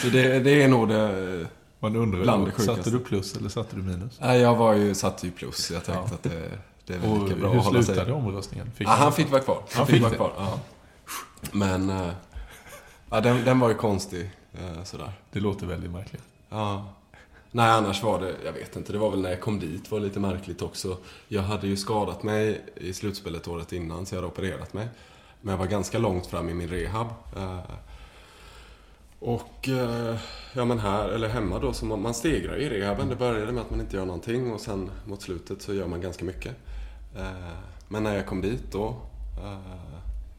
Så 0.03 0.09
det, 0.09 0.39
det 0.39 0.63
är 0.63 0.69
nog 0.69 0.89
det... 0.89 1.47
Man 1.85 1.97
undrar 1.97 2.22
Bland 2.22 2.47
det 2.57 2.62
satte 2.62 2.91
du 2.91 2.99
plus 2.99 3.37
eller 3.37 3.49
satte 3.49 3.76
du 3.76 3.82
minus? 3.82 4.20
Nej, 4.20 4.41
jag 4.41 4.55
var 4.57 4.74
ju, 4.74 4.95
satte 4.95 5.26
ju 5.26 5.32
plus. 5.32 5.70
Jag 5.70 5.85
tänkte 5.85 6.05
Ja. 6.11 6.14
att 6.14 6.22
det, 6.22 6.51
det 6.87 6.95
är 6.95 6.99
väl 6.99 7.22
lika 7.24 7.37
bra 7.37 7.51
hur 7.51 7.59
att 7.59 7.64
hålla 7.64 7.82
slutade 7.82 8.05
sig... 8.07 8.14
omröstningen? 8.14 8.70
Fick 8.76 8.89
Ja, 8.89 8.91
han 8.93 9.12
fick 9.12 9.30
vara 9.30 9.43
kvar. 9.43 9.55
Han, 9.55 9.64
Han 9.72 9.87
fick, 9.87 9.95
fick 9.95 10.03
vara 10.05 10.14
kvar, 10.14 10.32
ja. 10.37 10.61
Men... 11.53 11.93
Ja, 13.11 13.20
den, 13.20 13.45
den 13.45 13.61
var 13.61 13.68
ju 13.68 13.74
konstig. 13.74 14.30
eh, 14.53 14.82
Sådär. 14.85 15.12
Det 15.32 15.41
låter 15.41 15.66
väldigt 15.66 15.91
märkligt. 15.91 16.22
Ja. 16.49 16.89
Nej, 17.51 17.70
annars 17.70 18.03
var 18.03 18.20
det, 18.20 18.35
jag 18.45 18.53
vet 18.53 18.76
inte, 18.76 18.93
det 18.93 18.99
var 18.99 19.11
väl 19.11 19.20
när 19.22 19.30
jag 19.30 19.41
kom 19.41 19.61
dit 19.61 19.91
var 19.91 20.01
lite 20.01 20.20
märkligt 20.20 20.62
också. 20.62 20.97
Jag 21.28 21.43
hade 21.43 21.66
ju 21.66 21.76
skadat 21.76 22.22
mig 22.22 22.64
i 22.76 22.93
slutspelet 22.93 23.49
året 23.49 23.72
innan, 23.72 24.07
så 24.07 24.14
jag 24.14 24.18
hade 24.22 24.32
opererat 24.32 24.72
mig. 24.74 24.89
Men 25.41 25.53
jag 25.53 25.59
var 25.59 25.66
ganska 25.66 25.99
långt 25.99 26.26
fram 26.26 26.49
i 26.49 26.55
min 26.55 26.68
rehab. 26.68 27.07
Eh, 27.37 27.59
och, 29.27 29.68
eh, 29.68 30.16
ja 30.53 30.64
men 30.64 30.79
här, 30.79 31.09
eller 31.09 31.29
hemma 31.29 31.59
då, 31.59 31.72
så 31.72 31.85
man, 31.87 32.03
man 32.03 32.14
stegrar 32.14 32.57
i 32.57 32.68
rehaben. 32.68 33.09
Det 33.09 33.16
började 33.16 33.53
med 33.53 33.62
att 33.62 33.70
man 33.70 33.81
inte 33.81 33.97
gör 33.97 34.05
någonting 34.05 34.53
och 34.53 34.61
sen 34.61 34.91
mot 35.05 35.22
slutet 35.22 35.62
så 35.62 35.75
gör 35.75 35.87
man 35.87 36.01
ganska 36.01 36.25
mycket. 36.25 36.57
Eh, 37.16 37.57
men 37.89 38.03
när 38.03 38.16
jag 38.16 38.27
kom 38.27 38.41
dit 38.41 38.72
då, 38.72 38.89
eh, 39.43 39.59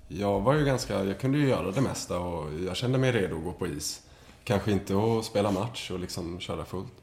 jag 0.07 0.41
var 0.41 0.53
ju 0.53 0.65
ganska, 0.65 1.03
jag 1.03 1.19
kunde 1.19 1.37
ju 1.37 1.47
göra 1.47 1.71
det 1.71 1.81
mesta 1.81 2.19
och 2.19 2.49
jag 2.67 2.75
kände 2.75 2.97
mig 2.97 3.11
redo 3.11 3.37
att 3.37 3.43
gå 3.43 3.51
på 3.51 3.67
is. 3.67 4.01
Kanske 4.43 4.71
inte 4.71 4.97
att 4.97 5.25
spela 5.25 5.51
match 5.51 5.91
och 5.91 5.99
liksom 5.99 6.39
köra 6.39 6.65
fullt. 6.65 6.93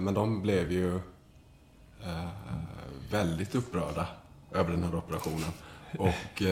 Men 0.00 0.14
de 0.14 0.42
blev 0.42 0.72
ju 0.72 1.00
väldigt 3.10 3.54
upprörda 3.54 4.06
över 4.52 4.70
den 4.70 4.82
här 4.82 4.94
operationen. 4.94 5.50
Och 5.98 6.42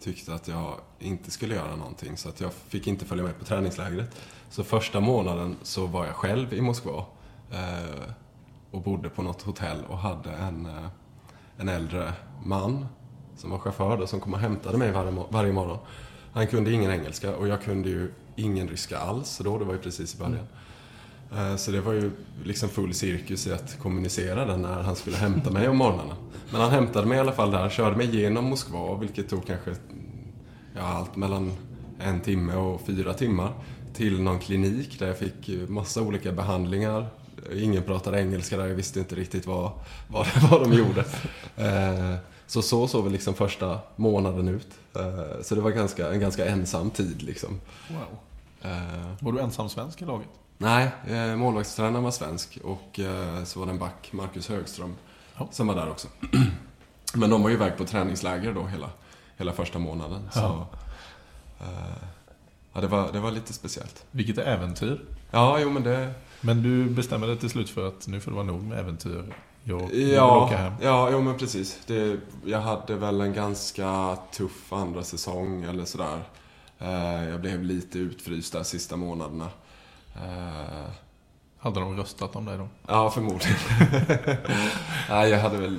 tyckte 0.00 0.34
att 0.34 0.48
jag 0.48 0.74
inte 0.98 1.30
skulle 1.30 1.54
göra 1.54 1.76
någonting. 1.76 2.16
Så 2.16 2.28
att 2.28 2.40
jag 2.40 2.52
fick 2.52 2.86
inte 2.86 3.04
följa 3.04 3.24
med 3.24 3.38
på 3.38 3.44
träningslägret. 3.44 4.16
Så 4.50 4.64
första 4.64 5.00
månaden 5.00 5.56
så 5.62 5.86
var 5.86 6.06
jag 6.06 6.14
själv 6.14 6.52
i 6.52 6.60
Moskva. 6.60 7.04
Eh, 7.52 8.10
och 8.70 8.82
bodde 8.82 9.08
på 9.08 9.22
något 9.22 9.42
hotell 9.42 9.84
och 9.88 9.98
hade 9.98 10.30
en, 10.30 10.66
eh, 10.66 10.86
en 11.56 11.68
äldre 11.68 12.12
man 12.44 12.86
som 13.36 13.50
var 13.50 13.58
chaufför 13.58 13.96
då, 13.96 14.06
som 14.06 14.20
kom 14.20 14.34
och 14.34 14.40
hämtade 14.40 14.78
mig 14.78 14.92
varje, 14.92 15.24
varje 15.30 15.52
morgon. 15.52 15.78
Han 16.32 16.46
kunde 16.46 16.72
ingen 16.72 16.90
engelska 16.90 17.36
och 17.36 17.48
jag 17.48 17.62
kunde 17.62 17.88
ju 17.88 18.12
ingen 18.36 18.68
ryska 18.68 18.98
alls 18.98 19.38
då. 19.38 19.58
Det 19.58 19.64
var 19.64 19.74
ju 19.74 19.80
precis 19.80 20.14
i 20.14 20.18
början. 20.18 20.34
Mm. 20.34 20.46
Så 21.56 21.70
det 21.70 21.80
var 21.80 21.92
ju 21.92 22.10
liksom 22.44 22.68
full 22.68 22.94
cirkus 22.94 23.46
i 23.46 23.52
att 23.52 23.78
kommunicera 23.78 24.44
den 24.44 24.62
när 24.62 24.82
han 24.82 24.96
skulle 24.96 25.16
hämta 25.16 25.50
mig 25.50 25.68
om 25.68 25.76
morgnarna. 25.76 26.16
Men 26.50 26.60
han 26.60 26.70
hämtade 26.70 27.06
mig 27.06 27.16
i 27.16 27.20
alla 27.20 27.32
fall 27.32 27.50
där, 27.50 27.68
körde 27.70 27.96
mig 27.96 28.16
genom 28.20 28.44
Moskva, 28.44 28.96
vilket 28.96 29.28
tog 29.28 29.46
kanske 29.46 29.74
ja, 30.76 30.82
allt 30.82 31.16
mellan 31.16 31.52
en 32.00 32.20
timme 32.20 32.54
och 32.56 32.80
fyra 32.86 33.14
timmar. 33.14 33.52
Till 33.94 34.22
någon 34.22 34.38
klinik 34.38 34.98
där 34.98 35.06
jag 35.06 35.18
fick 35.18 35.48
eh, 35.48 35.68
massa 35.68 36.02
olika 36.02 36.32
behandlingar. 36.32 37.06
Ingen 37.54 37.82
pratade 37.82 38.20
engelska 38.20 38.56
där, 38.56 38.66
jag 38.66 38.74
visste 38.74 38.98
inte 38.98 39.14
riktigt 39.14 39.46
vad, 39.46 39.70
vad 40.08 40.26
var 40.50 40.60
de 40.60 40.72
gjorde. 40.72 41.04
Eh, 41.56 42.14
Så 42.46 42.62
så 42.62 42.88
såg 42.88 43.04
väl 43.04 43.12
liksom 43.12 43.34
första 43.34 43.78
månaden 43.96 44.48
ut. 44.48 44.68
Eh, 44.96 45.42
Så 45.42 45.54
det 45.54 45.60
var 45.60 45.70
ganska, 45.70 46.12
en 46.12 46.20
ganska 46.20 46.46
ensam 46.46 46.90
tid 46.90 47.22
liksom. 47.22 47.60
Wow. 47.88 48.18
Eh, 48.72 49.10
Var 49.20 49.32
du 49.32 49.40
ensam 49.40 49.68
svensk 49.68 50.02
i 50.02 50.04
laget? 50.04 50.28
Nej, 50.58 50.90
eh, 51.08 51.36
målvaktstränaren 51.36 52.04
var 52.04 52.10
svensk 52.10 52.58
och 52.64 53.00
eh, 53.00 53.44
så 53.44 53.58
var 53.60 53.66
det 53.66 53.72
en 53.72 53.78
back, 53.78 54.08
Marcus 54.12 54.48
Högström, 54.48 54.94
Ja. 55.38 55.48
som 55.50 55.66
var 55.66 55.74
där 55.74 55.90
också. 55.90 56.08
Men 57.14 57.30
de 57.30 57.42
var 57.42 57.48
ju 57.48 57.54
iväg 57.56 57.76
på 57.76 57.84
träningsläger 57.84 58.52
då 58.52 58.66
hela, 58.66 58.90
hela 59.36 59.52
första 59.52 59.78
månaden. 59.78 60.28
Så, 60.32 60.38
Ja. 60.40 60.66
eh, 61.60 61.96
ja, 62.72 62.80
det, 62.80 62.86
var, 62.86 63.12
det 63.12 63.20
var 63.20 63.30
lite 63.30 63.52
speciellt. 63.52 64.04
Vilket 64.10 64.38
äventyr. 64.38 65.04
Ja, 65.30 65.58
jo 65.60 65.70
men 65.70 65.82
det... 65.82 66.12
Men 66.40 66.62
du 66.62 66.84
bestämde 66.90 67.26
dig 67.26 67.36
till 67.36 67.50
slut 67.50 67.70
för 67.70 67.88
att 67.88 68.06
nu 68.08 68.20
får 68.20 68.30
det 68.30 68.34
vara 68.34 68.46
nog 68.46 68.62
med 68.62 68.78
äventyr. 68.78 69.34
Jag, 69.64 69.94
Ja, 69.94 70.44
åka 70.46 70.56
hem. 70.56 70.72
ja 70.82 71.08
jo 71.12 71.20
men 71.22 71.38
precis. 71.38 71.78
Det, 71.86 72.20
jag 72.44 72.60
hade 72.60 72.94
väl 72.94 73.20
en 73.20 73.32
ganska 73.32 74.16
tuff 74.32 74.72
andra 74.72 75.02
säsong 75.02 75.64
eller 75.64 75.84
sådär. 75.84 76.22
Eh, 76.78 77.28
jag 77.28 77.40
blev 77.40 77.62
lite 77.64 77.98
utfryst 77.98 78.52
där 78.52 78.62
sista 78.62 78.96
månaderna. 78.96 79.48
Eh, 80.22 80.90
Hade 81.58 81.80
de 81.80 81.96
röstat 81.96 82.36
om 82.36 82.44
dig 82.44 82.58
då? 82.58 82.68
Ja, 82.86 83.10
förmodligen. 83.10 83.56
Nej, 85.08 85.30
jag 85.30 85.38
hade 85.40 85.56
väl... 85.58 85.78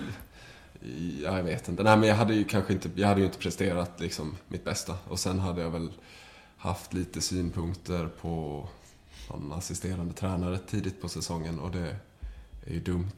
Ja, 1.23 1.37
jag 1.37 1.43
vet 1.43 1.67
inte. 1.69 1.83
Nej, 1.83 1.97
men 1.97 2.09
jag 2.09 2.15
hade 2.15 2.33
ju 2.33 2.43
kanske 2.43 2.73
inte... 2.73 2.89
Jag 2.95 3.07
hade 3.07 3.19
ju 3.19 3.25
inte 3.25 3.37
presterat 3.37 3.99
liksom 3.99 4.37
mitt 4.47 4.63
bästa. 4.65 4.93
Och 5.07 5.19
sen 5.19 5.39
hade 5.39 5.61
jag 5.61 5.69
väl 5.69 5.91
haft 6.57 6.93
lite 6.93 7.21
synpunkter 7.21 8.09
på 8.21 8.63
någon 9.29 9.53
assisterande 9.53 10.13
tränare 10.13 10.57
tidigt 10.57 11.01
på 11.01 11.09
säsongen 11.09 11.59
och 11.59 11.71
det 11.71 11.95
är 12.65 12.73
ju 12.73 12.79
dumt 12.79 13.11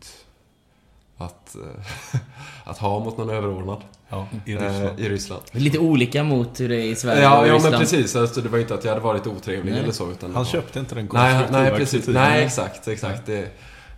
att, 1.18 1.56
eh, 1.56 2.20
att 2.64 2.78
ha 2.78 3.00
mot 3.00 3.18
någon 3.18 3.30
överordnad 3.30 3.84
Ja, 4.10 4.28
i 4.46 4.54
eh, 4.54 4.60
Ryssland. 4.60 5.00
i 5.00 5.10
Ryssland. 5.10 5.42
Lite 5.52 5.80
olika 5.80 6.24
mot 6.24 6.60
hur 6.60 6.70
det 6.70 6.76
är 6.76 6.84
i 6.86 6.96
Sverige 6.96 7.22
Ja, 7.22 7.42
och 7.42 7.48
ja 7.48 7.54
Ryssland. 7.56 7.72
men 7.72 7.80
precis. 7.82 8.16
Alltså, 8.16 8.42
det 8.42 8.50
var 8.50 8.60
inte 8.60 8.74
att 8.74 8.84
jag 8.84 8.92
hade 8.92 9.04
varit 9.04 9.28
otrevlig 9.28 9.72
Nej. 9.72 9.82
eller 9.82 9.92
så. 9.92 10.12
Utan 10.12 10.34
Han 10.36 10.44
var- 10.44 10.52
köpte 10.52 10.80
inte 10.80 10.96
den 10.96 11.10
Nej, 11.14 11.32
konstruktiva 11.34 11.62
nej 11.62 11.72
precis. 11.72 11.92
kritiken. 11.92 12.14
Nej, 12.14 12.44
exakt, 12.44 12.88
exakt. 12.88 13.26
Det, 13.26 13.42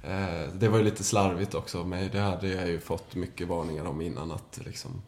eh, 0.03 0.49
det 0.53 0.67
var 0.69 0.77
ju 0.77 0.83
lite 0.83 1.03
slarvigt 1.03 1.55
också. 1.55 1.83
Men 1.83 2.09
det 2.11 2.19
hade 2.19 2.47
jag 2.47 2.67
ju 2.67 2.79
fått 2.79 3.15
mycket 3.15 3.47
varningar 3.47 3.85
om 3.85 4.01
innan. 4.01 4.31
Att 4.31 4.59
liksom, 4.65 5.01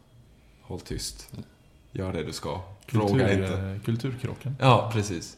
håll 0.62 0.80
tyst. 0.80 1.28
Gör 1.92 2.12
det 2.12 2.24
du 2.24 2.32
ska. 2.32 2.60
Fråga 2.86 3.08
Kultur, 3.28 3.42
inte. 3.44 3.58
eh, 3.58 3.80
Kulturkrocken. 3.84 4.56
Ja, 4.60 4.90
precis. 4.94 5.36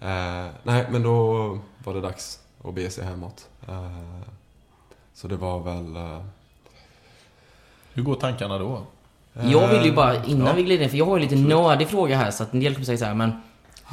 Eh, 0.00 0.46
nej, 0.62 0.86
men 0.90 1.02
då 1.02 1.34
var 1.84 1.94
det 1.94 2.00
dags 2.00 2.38
att 2.64 2.74
bege 2.74 2.90
sig 2.90 3.04
hemåt. 3.04 3.48
Eh, 3.68 3.98
så 5.14 5.28
det 5.28 5.36
var 5.36 5.60
väl... 5.60 5.96
Eh, 5.96 6.24
Hur 7.92 8.02
går 8.02 8.14
tankarna 8.14 8.58
då? 8.58 8.82
Jag 9.42 9.68
vill 9.68 9.84
ju 9.84 9.92
bara, 9.92 10.24
innan 10.24 10.46
Ja. 10.46 10.52
vi 10.52 10.62
glider 10.62 10.84
in, 10.84 10.90
för 10.90 10.96
jag 10.98 11.06
har 11.06 11.16
ju 11.16 11.22
lite 11.22 11.36
nördig 11.36 11.88
fråga 11.88 12.16
här 12.16 12.30
så 12.30 12.42
att 12.42 12.54
en 12.54 12.60
del 12.60 12.74
kommer 12.74 12.84
säga 12.86 12.98
så 12.98 13.04
här, 13.04 13.14
men 13.14 13.32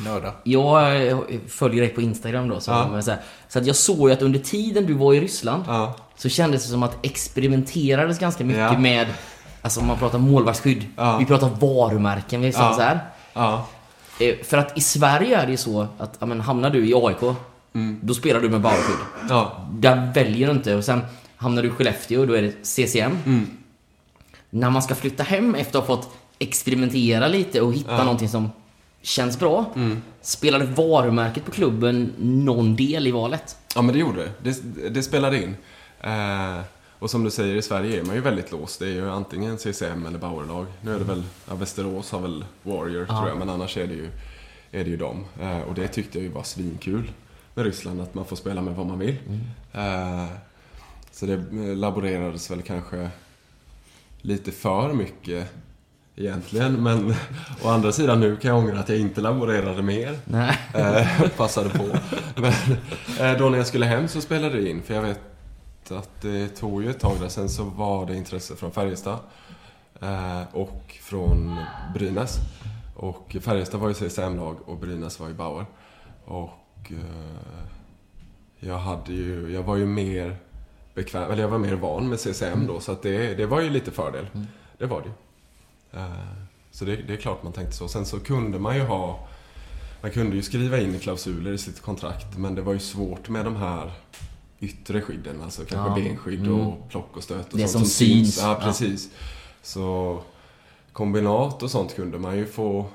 Nörda. 0.06 0.34
jag 0.44 1.08
eh, 1.08 1.18
följer 1.48 1.82
dig 1.82 1.90
på 1.90 2.02
Instagram 2.02 2.50
då, 2.50 2.60
så, 2.60 2.72
Ja. 2.72 3.02
så, 3.02 3.12
här, 3.12 3.20
så 3.50 3.60
att 3.60 3.66
jag 3.66 3.76
såg 3.76 4.10
ju 4.10 4.14
att 4.14 4.22
under 4.22 4.40
tiden 4.40 4.86
du 4.86 4.94
var 4.94 5.14
i 5.14 5.20
Ryssland 5.22 5.64
Ja, 5.68 5.96
så 6.16 6.30
kändes 6.30 6.64
det 6.66 6.70
som 6.72 6.84
att 6.84 7.06
experimenterades 7.06 8.20
ganska 8.20 8.44
mycket 8.44 8.62
Ja. 8.62 8.78
med, 8.80 9.08
alltså 9.62 9.80
om 9.80 9.88
man 9.88 9.98
pratar 9.98 10.18
målvaktsskydd, 10.20 10.86
vi 11.20 11.26
pratar 11.26 11.50
varumärken, 11.60 12.42
vi 12.42 12.48
Ja. 12.48 12.74
så 12.74 12.82
här. 12.82 13.00
Eh, 14.20 14.36
För 14.44 14.58
att 14.58 14.78
i 14.78 14.82
Sverige 14.82 15.38
är 15.42 15.46
det 15.46 15.52
ju 15.52 15.58
så 15.58 15.88
att, 15.98 16.18
ja, 16.20 16.26
men 16.26 16.42
hamnar 16.42 16.70
du 16.70 16.86
i 16.90 16.94
AIK, 16.96 17.36
då 18.02 18.14
spelar 18.14 18.40
du 18.42 18.50
med 18.50 18.62
barskydd. 18.62 19.30
Där 19.72 20.12
väljer 20.14 20.48
du 20.48 20.54
inte 20.54 20.76
och 20.76 20.84
sen 20.84 21.02
hamnar 21.38 21.62
du 21.62 21.68
i 21.68 21.72
Skellefteå 21.72 22.22
och 22.22 22.28
då 22.28 22.34
är 22.34 22.42
det 22.42 22.54
CCM. 22.66 23.18
Mm. 23.26 23.48
När 24.54 24.70
man 24.70 24.82
ska 24.82 24.96
flytta 24.96 25.24
hem 25.24 25.56
efter 25.56 25.80
att 25.80 25.88
ha 25.88 25.96
fått 25.96 26.10
experimentera 26.40 27.28
lite 27.28 27.62
och 27.62 27.74
hitta 27.74 28.04
någonting 28.04 28.30
som 28.30 28.50
känns 29.02 29.40
bra. 29.40 29.66
Spelade 30.22 30.66
varumärket 30.66 31.46
på 31.46 31.52
klubben 31.52 32.14
någon 32.18 32.76
del 32.76 33.08
i 33.08 33.12
valet? 33.12 33.58
Ja, 33.76 33.82
men 33.82 33.94
det 33.94 34.00
gjorde 34.00 34.24
det. 34.24 34.52
Det, 34.52 34.90
det 34.90 35.04
spelade 35.04 35.44
in. 35.44 35.56
Eh, 36.02 36.62
och 37.00 37.10
som 37.10 37.24
du 37.24 37.32
säger, 37.32 37.56
i 37.56 37.62
Sverige 37.62 38.00
är 38.00 38.04
man 38.04 38.16
ju 38.16 38.22
väldigt 38.22 38.52
låst. 38.52 38.80
Det 38.80 38.86
är 38.86 38.90
ju 38.90 39.10
antingen 39.10 39.58
CCM 39.58 40.06
eller 40.06 40.20
Bauerlag. 40.20 40.66
Nu 40.82 40.96
är 40.96 41.00
det 41.00 41.06
väl, 41.06 41.24
ja, 41.50 41.56
Västerås 41.56 42.12
har 42.12 42.20
väl 42.20 42.46
Warrior 42.64 43.06
tror 43.06 43.28
jag, 43.28 43.38
men 43.38 43.50
annars 43.50 43.78
är 43.78 43.88
det 43.88 43.94
ju, 43.94 44.10
är 44.72 44.84
det 44.84 44.90
ju 44.90 44.98
dem. 44.98 45.26
Eh, 45.42 45.62
och 45.62 45.76
det 45.76 45.88
tyckte 45.88 46.18
jag 46.18 46.24
ju 46.24 46.32
var 46.32 46.44
svinkul 46.44 47.12
med 47.54 47.66
Ryssland, 47.66 48.02
att 48.02 48.14
man 48.14 48.26
får 48.26 48.36
spela 48.36 48.62
med 48.62 48.76
vad 48.76 48.86
man 48.86 49.00
vill. 49.00 49.18
Eh, 49.74 50.26
så 51.12 51.26
det 51.26 51.52
laborerades 51.76 52.52
väl 52.52 52.62
kanske 52.62 53.10
lite 54.22 54.52
för 54.52 54.94
mycket 54.94 55.54
egentligen. 56.16 56.84
Men 56.84 57.14
å 57.64 57.70
andra 57.70 57.92
sidan 57.92 58.20
nu 58.20 58.38
kan 58.38 58.50
jag 58.50 58.58
ångra 58.60 58.80
att 58.80 58.90
jag 58.90 58.98
inte 58.98 59.22
laborerade 59.22 59.82
mer. 59.82 60.20
Nej. 60.26 60.58
Eh, 60.74 61.30
passade 61.38 61.70
på. 61.70 61.86
Men 62.36 62.54
eh, 63.20 63.38
då 63.40 63.50
när 63.50 63.58
jag 63.58 63.68
skulle 63.68 63.86
hem 63.86 64.08
så 64.08 64.22
spelade 64.22 64.62
det 64.62 64.70
in. 64.70 64.82
För 64.82 64.94
jag 64.94 65.02
vet 65.02 65.22
att 65.90 66.22
det 66.22 66.48
tog 66.48 66.84
ju 66.84 66.90
ett 66.90 67.00
tag 67.00 67.18
där. 67.20 67.28
Sen 67.28 67.50
så 67.50 67.64
var 67.64 68.06
det 68.06 68.16
intresse 68.16 68.56
från 68.56 68.72
Färjestad. 68.72 69.20
Eh, 70.02 70.42
och 70.52 70.98
från 71.02 71.56
Brynäs. 71.94 72.38
Och 72.96 73.36
Färjestad 73.42 73.80
var 73.80 73.88
ju 73.88 73.94
CSM-lag 73.94 74.56
och 74.66 74.78
Brynäs 74.78 75.20
var 75.20 75.28
ju 75.28 75.34
Bauer. 75.34 75.66
Och 76.26 76.92
eh, 76.92 77.46
jag 78.60 78.78
hade 78.78 79.14
ju, 79.14 79.54
jag 79.54 79.64
var 79.64 79.76
ju 79.76 79.86
mer 79.86 80.38
bekväm, 80.94 81.32
eller 81.32 81.42
jag 81.42 81.50
var 81.50 81.58
mer 81.58 81.74
van 81.76 82.10
med 82.10 82.20
CCM 82.20 82.68
då. 82.68 82.80
Så 82.80 82.92
att 82.92 83.02
det, 83.02 83.36
det 83.36 83.46
var 83.46 83.62
ju 83.62 83.70
lite 83.70 83.92
fördel. 83.92 84.28
Det 84.78 84.86
var 84.86 85.02
det 85.02 85.08
ju. 85.08 85.14
Eh, 86.00 86.12
Så 86.72 86.86
det, 86.86 86.96
det 86.96 87.14
är 87.14 87.18
klart 87.18 87.44
man 87.44 87.54
tänkte 87.54 87.76
så. 87.76 87.88
Sen 87.88 88.06
så 88.06 88.20
kunde 88.20 88.60
man 88.60 88.76
ju 88.76 88.82
ha 88.82 89.28
man 90.02 90.12
kunde 90.12 90.36
ju 90.36 90.42
skriva 90.42 90.80
in 90.80 91.00
klausuler 91.00 91.52
i 91.54 91.58
sitt 91.58 91.82
kontrakt 91.82 92.38
men 92.38 92.56
det 92.56 92.62
var 92.62 92.74
ju 92.74 92.80
svårt 92.80 93.30
med 93.30 93.46
de 93.46 93.56
här 93.56 93.92
yttre 94.60 95.02
skydden, 95.02 95.42
alltså 95.42 95.66
kanske 95.66 96.02
Ja, 96.02 96.08
benskydd 96.08 96.40
mm. 96.40 96.60
och 96.60 96.90
plock 96.90 97.18
och 97.18 97.24
stöt 97.24 97.52
och 97.54 97.58
Det 97.60 97.68
sånt 97.68 97.86
som 97.86 98.08
syns. 98.08 98.38
Ja, 98.42 98.48
Ja. 98.60 98.66
precis. 98.66 99.10
Så 99.62 100.20
kombinat 100.94 101.64
och 101.64 101.72
sånt 101.72 101.96
kunde 101.96 102.18
man 102.20 102.38
ju 102.38 102.46
få, 102.46 102.86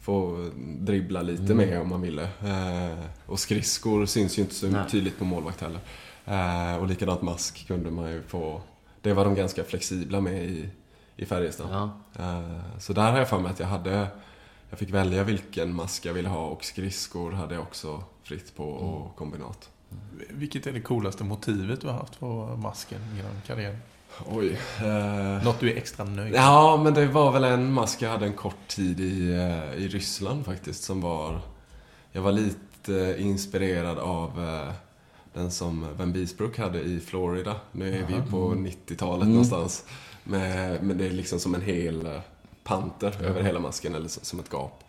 få 0.00 0.48
dribbla 0.80 1.22
lite 1.22 1.52
Mm. 1.52 1.56
med 1.56 1.80
om 1.80 1.88
man 1.88 2.00
ville. 2.00 2.22
Eh, 2.22 2.98
och 3.26 3.40
skridskor 3.40 4.06
syns 4.06 4.38
ju 4.38 4.42
inte 4.42 4.54
så 4.54 4.66
Nej. 4.66 4.90
tydligt 4.90 5.18
på 5.18 5.24
målvakt 5.24 5.60
heller. 5.60 5.80
Eh, 6.24 6.76
och 6.76 6.86
likadant 6.86 7.22
mask 7.22 7.66
kunde 7.66 7.90
man 7.90 8.10
ju 8.10 8.22
få. 8.22 8.60
Det 9.00 9.12
var 9.12 9.24
de 9.24 9.34
ganska 9.34 9.64
flexibla 9.64 10.20
med 10.20 10.44
i, 10.44 10.68
i 11.16 11.26
Färjestad. 11.26 11.68
Ja. 11.72 11.90
Eh, 12.24 12.78
Så 12.78 12.92
där 12.92 13.10
har 13.12 13.18
jag 13.18 13.28
för 13.28 13.38
mig 13.38 13.50
att 13.50 13.60
jag 13.60 13.66
hade 13.66 14.06
Jag 14.70 14.78
fick 14.78 14.90
välja 14.90 15.24
vilken 15.24 15.74
mask 15.74 16.04
jag 16.06 16.12
ville 16.14 16.28
ha 16.28 16.46
och 16.46 16.64
skridskor 16.64 17.32
hade 17.32 17.54
jag 17.54 17.62
också 17.62 18.02
fritt 18.22 18.56
på 18.56 18.64
och 18.64 19.16
kombinat. 19.16 19.70
Vilket 20.30 20.66
är 20.66 20.72
det 20.72 20.80
coolaste 20.80 21.24
motivet 21.24 21.80
du 21.80 21.86
har 21.86 21.94
haft 21.94 22.20
på 22.20 22.56
masken 22.62 23.00
genom 23.16 23.32
karriären? 23.46 23.78
Oj. 24.26 24.58
Eh, 24.84 25.44
Något 25.44 25.60
du 25.60 25.72
är 25.72 25.76
extra 25.76 26.04
nöjd 26.04 26.32
med? 26.32 26.40
Ja, 26.40 26.80
men 26.84 26.94
det 26.94 27.06
var 27.06 27.32
väl 27.32 27.44
en 27.44 27.72
mask 27.72 28.02
jag 28.02 28.10
hade 28.10 28.26
en 28.26 28.32
kort 28.32 28.68
tid 28.68 29.00
i, 29.00 29.32
eh, 29.34 29.74
i 29.82 29.88
Ryssland 29.88 30.44
faktiskt 30.44 30.84
som 30.84 31.00
var 31.00 31.40
Jag 32.12 32.22
var 32.22 32.32
lite 32.32 33.16
inspirerad 33.18 33.98
av 33.98 34.44
eh, 34.44 34.72
den 35.34 35.50
som 35.50 35.86
Van 35.96 36.12
Beesbrook 36.12 36.58
hade 36.58 36.80
i 36.80 37.00
Florida. 37.00 37.56
Nu 37.72 37.88
är 37.98 38.06
vi 38.06 38.30
på 38.30 38.54
90-talet 38.54 39.28
någonstans. 39.28 39.84
Med, 40.24 40.82
men 40.82 40.98
det 40.98 41.06
är 41.06 41.10
liksom 41.10 41.40
som 41.40 41.54
en 41.54 41.60
hel 41.62 42.06
eh, 42.06 42.20
panter 42.64 43.22
över 43.24 43.42
hela 43.42 43.60
masken, 43.60 43.94
eller 43.94 44.08
som 44.08 44.38
ett 44.40 44.50
gap. 44.52 44.84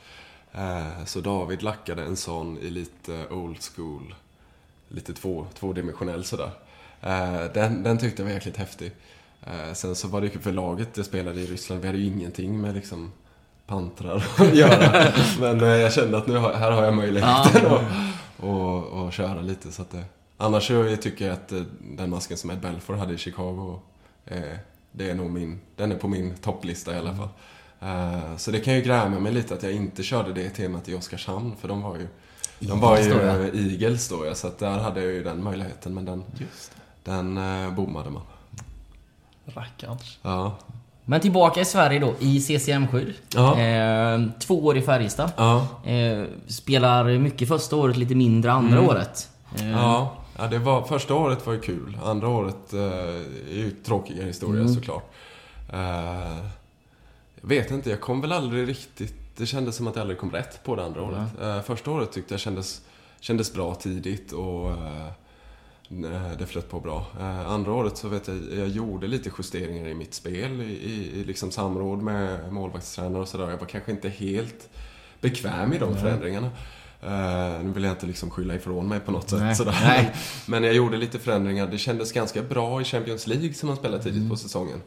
Eh, 0.53 1.05
Så 1.05 1.19
David 1.21 1.63
lackade 1.63 2.03
en 2.03 2.15
sån 2.15 2.57
i 2.57 2.69
lite 2.69 3.27
old 3.29 3.57
school, 3.75 4.15
lite 4.89 5.13
två, 5.13 5.47
tvådimensionell 5.59 6.23
sådär. 6.23 6.51
Eh, 7.01 7.43
Den, 7.53 7.83
den 7.83 7.97
tyckte 7.97 8.21
jag 8.21 8.27
var 8.27 8.33
jäkligt 8.33 8.57
häftig. 8.57 8.91
Sen 9.73 9.95
så 9.95 10.07
var 10.07 10.21
det 10.21 10.27
ju 10.27 10.39
för 10.39 10.51
laget 10.51 10.89
jag 10.97 11.05
spelade 11.05 11.41
i 11.41 11.45
Ryssland, 11.45 11.81
vi 11.81 11.87
hade 11.87 11.99
ju 11.99 12.05
ingenting 12.07 12.61
med 12.61 12.75
liksom 12.75 13.11
pantrar 13.67 14.15
att 14.37 14.53
göra. 14.55 15.11
Men 15.39 15.59
jag 15.59 15.93
kände 15.93 16.17
att 16.17 16.27
nu 16.27 16.37
har, 16.37 16.53
här 16.53 16.71
har 16.71 16.83
jag 16.83 16.93
möjligheten 16.95 17.65
att 17.65 17.81
och, 18.37 18.83
och 18.85 19.13
köra 19.13 19.41
lite. 19.41 19.71
Så 19.71 19.81
att 19.81 19.91
det, 19.91 20.03
annars 20.37 20.67
så 20.67 20.95
tycker 21.01 21.25
jag 21.25 21.33
att 21.33 21.51
eh, 21.51 21.61
den 21.97 22.09
masken 22.09 22.37
som 22.37 22.51
Ed 22.51 22.59
Belfour 22.59 22.95
hade 22.95 23.13
i 23.13 23.17
Chicago, 23.17 23.79
eh, 24.25 24.39
det 24.91 25.09
är 25.09 25.15
nog 25.15 25.31
min, 25.31 25.59
den 25.75 25.91
är 25.91 25.95
på 25.95 26.07
min 26.07 26.35
topplista 26.35 26.95
i 26.95 26.97
alla 26.97 27.15
fall. 27.15 27.29
Eh, 27.79 28.37
så 28.37 28.51
det 28.51 28.59
kan 28.59 28.73
ju 28.75 28.81
gräma 28.81 29.19
mig 29.19 29.31
lite 29.31 29.53
att 29.53 29.63
jag 29.63 29.71
inte 29.71 30.03
körde 30.03 30.33
det 30.33 30.49
temat 30.49 30.89
i 30.89 30.95
Oskarshamn, 30.95 31.55
för 31.61 31.67
de 31.67 31.81
var 31.81 31.95
ju 31.97 32.07
de 32.59 32.79
var 32.79 32.97
ju 32.97 33.71
Eagles 33.71 34.09
då, 34.09 34.25
ja, 34.25 34.35
så 34.35 34.51
där 34.59 34.79
hade 34.79 35.03
jag 35.03 35.13
ju 35.13 35.23
den 35.23 35.43
möjligheten, 35.43 35.93
men 35.93 36.05
den, 36.05 36.23
den 37.03 37.37
eh, 37.37 37.73
bommade 37.73 38.09
man. 38.09 38.21
Rackarns. 39.45 40.17
Ja. 40.21 40.57
Men 41.05 41.21
tillbaka 41.21 41.61
i 41.61 41.65
Sverige 41.65 41.99
då, 41.99 42.13
i 42.19 42.39
CCM-skydd. 42.39 43.13
Ja. 43.35 43.59
Eh, 43.59 44.21
två 44.39 44.65
år 44.65 44.77
i 44.77 44.81
Färjestad. 44.81 45.31
Ja. 45.37 45.67
Eh, 45.85 46.23
spelar 46.47 47.17
mycket 47.17 47.47
första 47.47 47.75
året, 47.75 47.97
lite 47.97 48.15
mindre 48.15 48.51
andra 48.51 48.81
året. 48.81 49.29
Eh, 49.59 49.69
Ja, 49.71 50.15
ja 50.37 50.47
det 50.47 50.59
var, 50.59 50.83
första 50.83 51.15
året 51.15 51.45
var 51.45 51.53
ju 51.53 51.61
kul. 51.61 51.97
Andra 52.03 52.27
året 52.27 52.73
eh, 52.73 52.81
är 53.49 53.53
ju 53.53 53.71
tråkigare 53.71 54.27
historia 54.27 54.67
såklart. 54.67 55.11
Eh, 55.73 56.37
jag 57.41 57.49
vet 57.49 57.71
inte, 57.71 57.89
jag 57.89 58.01
kom 58.01 58.21
väl 58.21 58.31
aldrig 58.31 58.67
riktigt... 58.67 59.13
Det 59.37 59.45
kändes 59.45 59.75
som 59.75 59.87
att 59.87 59.95
jag 59.95 60.01
aldrig 60.01 60.19
kom 60.19 60.31
rätt 60.31 60.63
på 60.63 60.75
det 60.75 60.83
andra 60.83 61.01
året. 61.01 61.29
Eh, 61.41 61.61
första 61.61 61.91
året 61.91 62.11
tyckte 62.11 62.33
jag 62.33 62.41
kändes, 62.41 62.81
kändes 63.19 63.53
bra 63.53 63.75
tidigt 63.75 64.31
och 64.31 64.71
eh, 64.71 65.07
det 66.39 66.45
flöt 66.45 66.69
på 66.69 66.79
bra. 66.79 67.05
Eh, 67.19 67.49
andra 67.49 67.71
året 67.71 67.97
så 67.97 68.07
vet 68.07 68.27
jag, 68.27 68.37
jag 68.57 68.67
gjorde 68.67 69.07
lite 69.07 69.31
justeringar 69.37 69.87
i 69.87 69.93
mitt 69.93 70.13
spel 70.13 70.61
i, 70.61 70.65
i, 70.65 71.19
i 71.19 71.23
liksom 71.23 71.51
samråd 71.51 72.01
med 72.01 72.53
målvaktstränare 72.53 73.21
och 73.21 73.27
sådär. 73.27 73.49
Jag 73.49 73.57
var 73.57 73.67
kanske 73.67 73.91
inte 73.91 74.09
helt 74.09 74.69
bekväm 75.21 75.73
i 75.73 75.77
de 75.77 75.97
förändringarna. 75.97 76.49
Eh, 77.05 77.63
nu 77.63 77.71
vill 77.71 77.83
jag 77.83 77.93
inte 77.93 78.05
liksom 78.05 78.29
skylla 78.29 78.55
ifrån 78.55 78.87
mig 78.87 78.99
på 78.99 79.11
något 79.11 79.29
sätt. 79.29 79.39
Nej, 79.39 79.55
Sådär. 79.55 79.77
nej. 79.83 80.13
Men 80.47 80.63
jag 80.63 80.73
gjorde 80.73 80.97
lite 80.97 81.19
förändringar. 81.19 81.67
Det 81.67 81.77
kändes 81.77 82.11
ganska 82.11 82.41
bra 82.41 82.81
i 82.81 82.83
Champions 82.83 83.27
League 83.27 83.53
som 83.53 83.67
man 83.67 83.77
spelade 83.77 84.03
tidigt 84.03 84.17
Mm. 84.17 84.29
på 84.29 84.35
säsongen. 84.35 84.81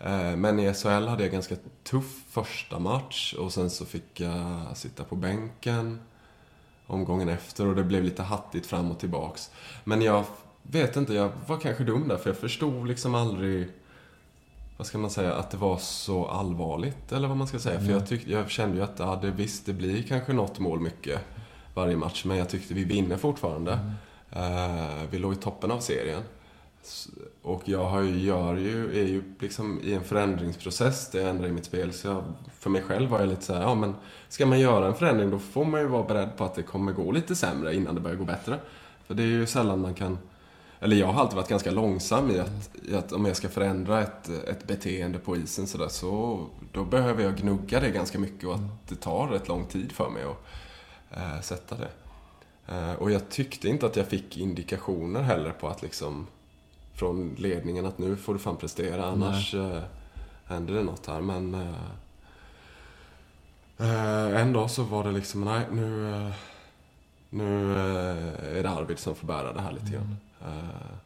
Eh, 0.00 0.36
Men 0.36 0.58
i 0.58 0.74
SHL 0.74 0.88
hade 1.08 1.22
jag 1.22 1.32
ganska 1.32 1.56
tuff 1.84 2.20
första 2.30 2.78
match 2.78 3.34
och 3.34 3.52
sen 3.52 3.70
så 3.70 3.84
fick 3.84 4.20
jag 4.20 4.60
sitta 4.76 5.04
på 5.04 5.16
bänken 5.16 6.00
omgången 6.86 7.28
efter 7.28 7.66
och 7.66 7.74
det 7.76 7.84
blev 7.84 8.04
lite 8.04 8.22
hattigt 8.22 8.66
fram 8.66 8.90
och 8.90 8.98
tillbaks. 8.98 9.50
Men 9.84 10.02
jag 10.02 10.24
vet 10.62 10.96
inte, 10.96 11.14
jag 11.14 11.30
var 11.46 11.56
kanske 11.60 11.84
dum 11.84 12.08
där 12.08 12.16
för 12.16 12.30
jag 12.30 12.36
förstod 12.36 12.88
liksom 12.88 13.14
aldrig 13.14 13.68
vad 14.76 14.86
ska 14.86 14.98
man 14.98 15.10
säga, 15.10 15.34
att 15.34 15.50
det 15.50 15.56
var 15.56 15.78
så 15.78 16.26
allvarligt 16.26 17.12
eller 17.12 17.28
vad 17.28 17.36
man 17.36 17.46
ska 17.46 17.58
säga. 17.58 17.80
För 17.80 17.90
jag, 17.92 18.06
tyck, 18.06 18.26
jag 18.26 18.50
kände 18.50 18.76
ju 18.76 18.82
att 18.82 18.98
ja, 18.98 19.18
det, 19.22 19.30
visst, 19.30 19.66
det 19.66 19.72
blir 19.72 20.02
kanske 20.02 20.32
något 20.32 20.58
mål 20.58 20.80
mycket 20.80 21.20
varje 21.74 21.96
match, 21.96 22.24
men 22.24 22.36
jag 22.36 22.48
tyckte 22.48 22.74
vi 22.74 22.84
vinner 22.84 23.16
fortfarande. 23.16 23.78
Eh, 24.30 25.02
vi 25.10 25.18
låg 25.18 25.32
i 25.32 25.36
toppen 25.36 25.70
av 25.70 25.80
serien. 25.80 26.22
Och 27.42 27.62
jag 27.64 27.84
har 27.84 28.00
ju, 28.00 28.18
gör 28.18 28.56
ju, 28.56 29.00
är 29.00 29.06
ju 29.06 29.22
liksom 29.38 29.80
i 29.82 29.94
en 29.94 30.04
förändringsprocess 30.04 31.10
där 31.10 31.20
jag 31.20 31.30
ändrar 31.30 31.48
i 31.48 31.52
mitt 31.52 31.64
spel. 31.64 31.92
Så 31.92 32.08
jag, 32.08 32.24
för 32.58 32.70
mig 32.70 32.82
själv 32.82 33.10
var 33.10 33.20
jag 33.20 33.28
lite 33.28 33.42
så 33.42 33.54
här, 33.54 33.62
ja 33.62 33.74
men 33.74 33.94
ska 34.28 34.46
man 34.46 34.60
göra 34.60 34.86
en 34.86 34.94
förändring 34.94 35.30
då 35.30 35.38
får 35.38 35.64
man 35.64 35.80
ju 35.80 35.86
vara 35.86 36.02
beredd 36.02 36.36
på 36.36 36.44
att 36.44 36.54
det 36.54 36.62
kommer 36.62 36.92
gå 36.92 37.12
lite 37.12 37.36
sämre 37.36 37.74
innan 37.74 37.94
det 37.94 38.00
börjar 38.00 38.16
gå 38.16 38.24
bättre. 38.24 38.58
För 39.06 39.14
det 39.14 39.22
är 39.22 39.26
ju 39.26 39.46
sällan 39.46 39.80
man 39.80 39.94
kan 39.94 40.18
eller 40.82 40.96
jag 40.96 41.06
har 41.06 41.20
alltid 41.20 41.36
varit 41.36 41.48
ganska 41.48 41.70
långsam 41.70 42.30
i 42.30 42.38
att, 42.38 42.70
i 42.88 42.94
att 42.94 43.12
om 43.12 43.24
jag 43.24 43.36
ska 43.36 43.48
förändra 43.48 44.02
ett, 44.02 44.28
ett 44.28 44.66
beteende 44.66 45.18
på 45.18 45.36
isen 45.36 45.66
så, 45.66 45.78
där, 45.78 45.88
så 45.88 46.46
då 46.72 46.84
behöver 46.84 47.24
jag 47.24 47.36
gnugga 47.36 47.80
det 47.80 47.90
ganska 47.90 48.18
mycket 48.18 48.48
och 48.48 48.54
att 48.54 48.88
det 48.88 48.94
tar 48.94 49.28
rätt 49.28 49.48
lång 49.48 49.66
tid 49.66 49.92
för 49.92 50.10
mig 50.10 50.22
att 50.22 50.46
eh, 51.16 51.40
sätta 51.40 51.76
det. 51.76 51.90
Eh, 52.66 52.92
och 52.92 53.10
jag 53.10 53.28
tyckte 53.28 53.68
inte 53.68 53.86
att 53.86 53.96
jag 53.96 54.06
fick 54.06 54.38
indikationer 54.38 55.22
heller 55.22 55.50
på 55.50 55.68
att 55.68 55.82
liksom 55.82 56.26
från 56.94 57.34
ledningen 57.38 57.86
att 57.86 57.98
nu 57.98 58.16
får 58.16 58.32
du 58.32 58.38
fan 58.38 58.56
prestera 58.56 59.04
annars 59.04 59.54
eh, 59.54 59.82
händer 60.44 60.74
det 60.74 60.82
något 60.82 61.06
här. 61.06 61.20
Men 61.20 61.54
eh, 61.54 61.74
eh, 63.78 64.40
en 64.40 64.52
dag 64.52 64.70
så 64.70 64.82
var 64.82 65.04
det 65.04 65.12
liksom, 65.12 65.44
nej 65.44 65.66
nu, 65.72 66.10
eh, 66.10 66.32
nu 67.30 67.72
är 68.58 68.62
det 68.62 68.70
Arvid 68.70 68.98
som 68.98 69.14
får 69.14 69.26
bära 69.26 69.52
det 69.52 69.60
här 69.60 69.72
lite 69.72 69.92
grann. 69.92 70.16
Eh, 70.40 70.96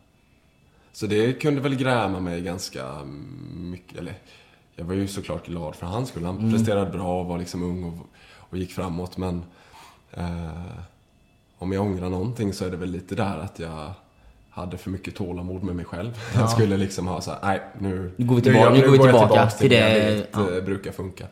så 0.92 1.06
det 1.06 1.32
kunde 1.32 1.60
väl 1.60 1.74
gräma 1.74 2.20
mig 2.20 2.42
ganska 2.42 3.04
mycket. 3.54 3.98
Eller, 3.98 4.14
jag 4.74 4.84
var 4.84 4.94
ju 4.94 5.08
såklart 5.08 5.46
glad 5.46 5.74
för 5.74 5.86
hans 5.86 6.08
skull. 6.08 6.24
Han 6.24 6.52
presterade 6.52 6.90
bra 6.90 7.20
och 7.20 7.26
var 7.26 7.38
liksom 7.38 7.62
ung 7.62 7.84
och, 7.84 8.06
och 8.34 8.58
gick 8.58 8.72
framåt. 8.72 9.16
Men 9.16 9.42
eh, 10.16 10.50
om 11.58 11.72
jag 11.72 11.82
ångrar 11.82 12.08
någonting 12.10 12.52
så 12.52 12.64
är 12.64 12.70
det 12.70 12.76
väl 12.76 12.90
lite 12.90 13.14
där 13.14 13.38
att 13.38 13.58
jag 13.58 13.92
hade 14.50 14.78
för 14.78 14.90
mycket 14.90 15.14
tålamod 15.14 15.62
med 15.62 15.76
mig 15.76 15.84
själv. 15.84 16.18
Jag 16.34 16.50
skulle 16.50 16.76
liksom 16.76 17.06
ha 17.06 17.20
så 17.20 17.30
här, 17.30 17.38
nej 17.42 17.60
nu... 17.78 18.12
Nu 18.16 18.26
går 18.26 18.36
vi 18.36 18.40
nu 18.42 18.52
tillbaka- 18.52 18.70
nu 18.70 18.80
går 18.80 18.90
vi 18.90 18.96
jag 18.96 19.02
tillbaka 19.06 19.26
tillbaks 19.28 19.58
till 19.58 19.70
det- 19.70 19.80
när 19.80 20.10
livet, 20.10 20.28
ja. 20.32 20.56
eh, 20.56 20.62
brukar 20.64 20.92
funka. 20.92 21.26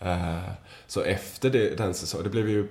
Eh, 0.00 0.38
Så 0.86 1.00
efter 1.02 1.50
det, 1.50 1.78
den 1.78 1.94
säsongen, 1.94 2.24
det 2.24 2.30
blev 2.30 2.48
ju, 2.48 2.68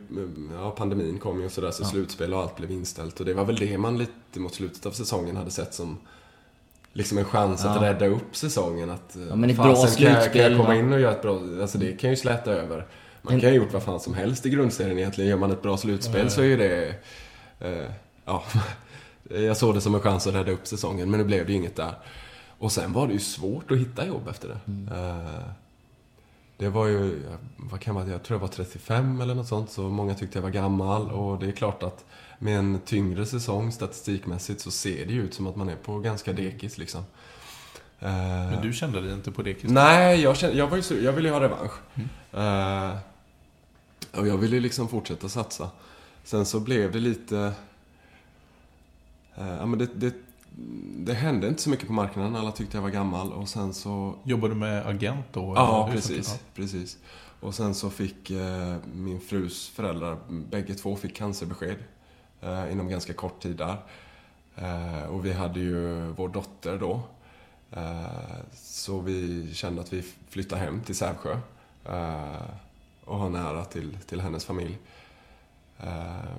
ja 0.61 0.71
pandemin 0.71 1.19
kom 1.19 1.39
ju 1.39 1.45
och 1.45 1.51
sådär, 1.51 1.71
så 1.71 1.85
slutspel 1.85 2.33
och 2.33 2.39
allt 2.39 2.55
blev 2.57 2.71
inställt. 2.71 3.19
Och 3.19 3.25
det 3.25 3.33
var 3.33 3.45
väl 3.45 3.55
det 3.55 3.77
man 3.77 3.97
lite 3.97 4.39
mot 4.39 4.53
slutet 4.53 4.85
av 4.85 4.91
säsongen 4.91 5.35
hade 5.37 5.51
sett 5.51 5.73
som 5.73 5.97
liksom 6.93 7.17
en 7.17 7.25
chans 7.25 7.65
att 7.65 7.75
Ja. 7.81 7.87
rädda 7.87 8.05
upp 8.07 8.35
säsongen. 8.35 8.89
Att, 8.89 9.17
Ja, 9.29 9.35
men 9.35 9.49
ett 9.49 9.55
bra 9.55 9.63
kan 9.65 9.71
jag- 9.73 9.97
Kan 9.97 10.03
jag 10.11 10.21
slutspel, 10.21 10.57
komma 10.57 10.75
in 10.75 10.93
och 10.93 10.99
göra 10.99 11.11
ett 11.11 11.21
bra, 11.21 11.39
alltså 11.61 11.77
det 11.77 11.91
kan 11.99 12.09
ju 12.09 12.15
släta 12.15 12.51
över. 12.51 12.85
Man 13.21 13.39
kan 13.39 13.49
ju 13.53 13.57
ha 13.59 13.65
gjort 13.65 13.73
vad 13.73 13.83
fan 13.83 13.99
som 13.99 14.13
helst 14.13 14.45
i 14.45 14.49
grundserien 14.49 14.97
egentligen. 14.97 15.29
Gör 15.29 15.37
man 15.37 15.51
ett 15.51 15.61
bra 15.61 15.77
slutspel 15.77 16.29
så 16.31 16.41
är 16.41 16.45
ju 16.45 16.57
det, 16.57 16.95
eh, 17.59 17.91
ja. 18.25 18.43
Jag 19.29 19.57
såg 19.57 19.75
det 19.75 19.81
som 19.81 19.95
en 19.95 20.01
chans 20.01 20.27
att 20.27 20.33
rädda 20.35 20.51
upp 20.51 20.67
säsongen, 20.67 21.11
men 21.11 21.19
nu 21.19 21.25
blev 21.25 21.45
det 21.45 21.51
ju 21.51 21.57
inget 21.57 21.75
där. 21.75 21.93
Och 22.57 22.71
sen 22.71 22.93
var 22.93 23.07
det 23.07 23.13
ju 23.13 23.19
svårt 23.19 23.71
att 23.71 23.77
hitta 23.77 24.05
jobb 24.05 24.27
efter 24.27 24.47
det. 24.47 24.59
Eh, 24.95 25.43
det 26.57 26.69
var 26.69 26.87
ju, 26.87 27.21
vad 27.57 27.79
kan 27.79 27.95
man 27.95 28.09
jag 28.09 28.23
tror 28.23 28.35
jag 28.35 28.41
var 28.41 28.47
35 28.47 29.21
eller 29.21 29.35
något 29.35 29.47
sånt, 29.47 29.71
så 29.71 29.81
många 29.81 30.15
tyckte 30.15 30.37
jag 30.37 30.43
var 30.43 30.49
gammal. 30.49 31.11
Och 31.11 31.39
det 31.39 31.47
är 31.47 31.51
klart 31.51 31.83
att 31.83 32.05
med 32.39 32.59
en 32.59 32.79
tyngre 32.85 33.25
säsong 33.25 33.71
statistikmässigt 33.71 34.61
så 34.61 34.71
ser 34.71 35.05
det 35.05 35.13
ju 35.13 35.21
ut 35.23 35.33
som 35.33 35.47
att 35.47 35.55
man 35.55 35.69
är 35.69 35.75
på 35.75 35.99
ganska 35.99 36.33
dekis 36.33 36.77
liksom. 36.77 37.01
Eh, 37.99 38.09
Men 38.51 38.61
du 38.61 38.73
kände 38.73 39.01
dig 39.01 39.13
inte 39.13 39.31
på 39.31 39.43
Christer? 39.43 39.69
Nej, 39.69 40.21
jag, 40.21 40.37
kände, 40.37 40.57
jag, 40.57 40.67
var 40.67 40.77
ju, 40.77 41.03
jag 41.03 41.13
ville 41.13 41.27
ju 41.29 41.33
ha 41.33 41.41
revansch. 41.41 41.71
Eh, 42.33 42.97
och 44.11 44.27
jag 44.27 44.37
ville 44.37 44.55
ju 44.55 44.61
liksom 44.61 44.87
fortsätta 44.87 45.29
satsa. 45.29 45.69
Sen 46.23 46.45
så 46.45 46.59
blev 46.59 46.91
det 46.91 46.99
lite... 46.99 47.53
eh, 49.35 49.55
ja, 49.55 49.65
men 49.65 49.79
det, 49.79 49.87
det, 49.95 50.13
det 50.97 51.13
hände 51.13 51.47
inte 51.47 51.61
så 51.61 51.69
mycket 51.69 51.87
på 51.87 51.93
marknaden. 51.93 52.35
Alla 52.35 52.51
tyckte 52.51 52.77
jag 52.77 52.81
var 52.81 52.89
gammal. 52.89 53.33
Och 53.33 53.49
sen 53.49 53.73
så... 53.73 54.15
Jobbar 54.23 54.49
du 54.49 54.55
med 54.55 54.87
agent 54.87 55.25
då? 55.31 55.53
Ja, 55.55 55.89
precis. 55.91 56.39
precis. 56.55 56.97
Och 57.39 57.55
sen 57.55 57.75
så 57.75 57.89
fick 57.89 58.29
eh, 58.29 58.75
min 58.93 59.21
frus 59.21 59.69
föräldrar, 59.69 60.17
bägge 60.29 60.75
två 60.75 60.95
fick 60.95 61.15
cancerbesked 61.15 61.77
eh, 62.41 62.71
inom 62.71 62.89
ganska 62.89 63.13
kort 63.13 63.41
tid 63.41 63.55
där. 63.55 63.77
Och 65.09 65.25
vi 65.25 65.33
hade 65.33 65.59
ju 65.59 66.07
vår 66.11 66.29
dotter 66.29 66.77
då. 66.77 67.01
Så 68.53 68.99
vi 68.99 69.49
kände 69.53 69.81
att 69.81 69.93
vi 69.93 70.03
flyttar 70.29 70.57
hem 70.57 70.81
till 70.81 70.95
Sävsjö. 70.95 71.37
Och 73.05 73.17
har 73.17 73.29
nära 73.29 73.65
till, 73.65 73.97
till 74.05 74.21
hennes 74.21 74.45
familj. 74.45 74.77
Eh, 75.79 76.31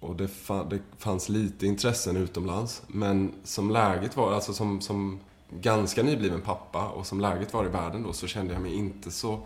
och 0.00 0.16
det, 0.16 0.26
fa- 0.26 0.68
det 0.70 0.78
fanns 0.98 1.28
lite 1.28 1.66
intressen 1.66 2.16
utomlands. 2.16 2.82
Men 2.86 3.32
som 3.44 3.70
läget 3.70 4.16
var, 4.16 4.32
alltså 4.34 4.52
som, 4.52 4.80
som 4.80 5.20
ganska 5.50 6.02
nybliven 6.02 6.40
pappa 6.40 6.88
och 6.88 7.06
som 7.06 7.20
läget 7.20 7.52
var 7.52 7.64
i 7.64 7.68
världen 7.68 8.02
då 8.02 8.12
så 8.12 8.26
kände 8.26 8.52
jag 8.52 8.62
mig 8.62 8.74
inte 8.74 9.10
så 9.10 9.40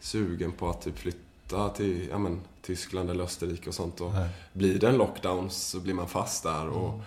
sugen 0.00 0.52
på 0.52 0.70
att 0.70 0.82
typ 0.82 0.98
flytta 0.98 1.68
till 1.68 2.08
ja, 2.10 2.18
men, 2.18 2.40
Tyskland 2.62 3.10
eller 3.10 3.24
Österrike 3.24 3.68
och 3.68 3.74
sånt. 3.74 4.00
Och 4.00 4.12
Nej. 4.12 4.28
blir 4.52 4.78
det 4.78 4.88
en 4.88 4.96
lockdown 4.96 5.50
så 5.50 5.80
blir 5.80 5.94
man 5.94 6.08
fast 6.08 6.42
där. 6.42 6.68
Och 6.68 7.00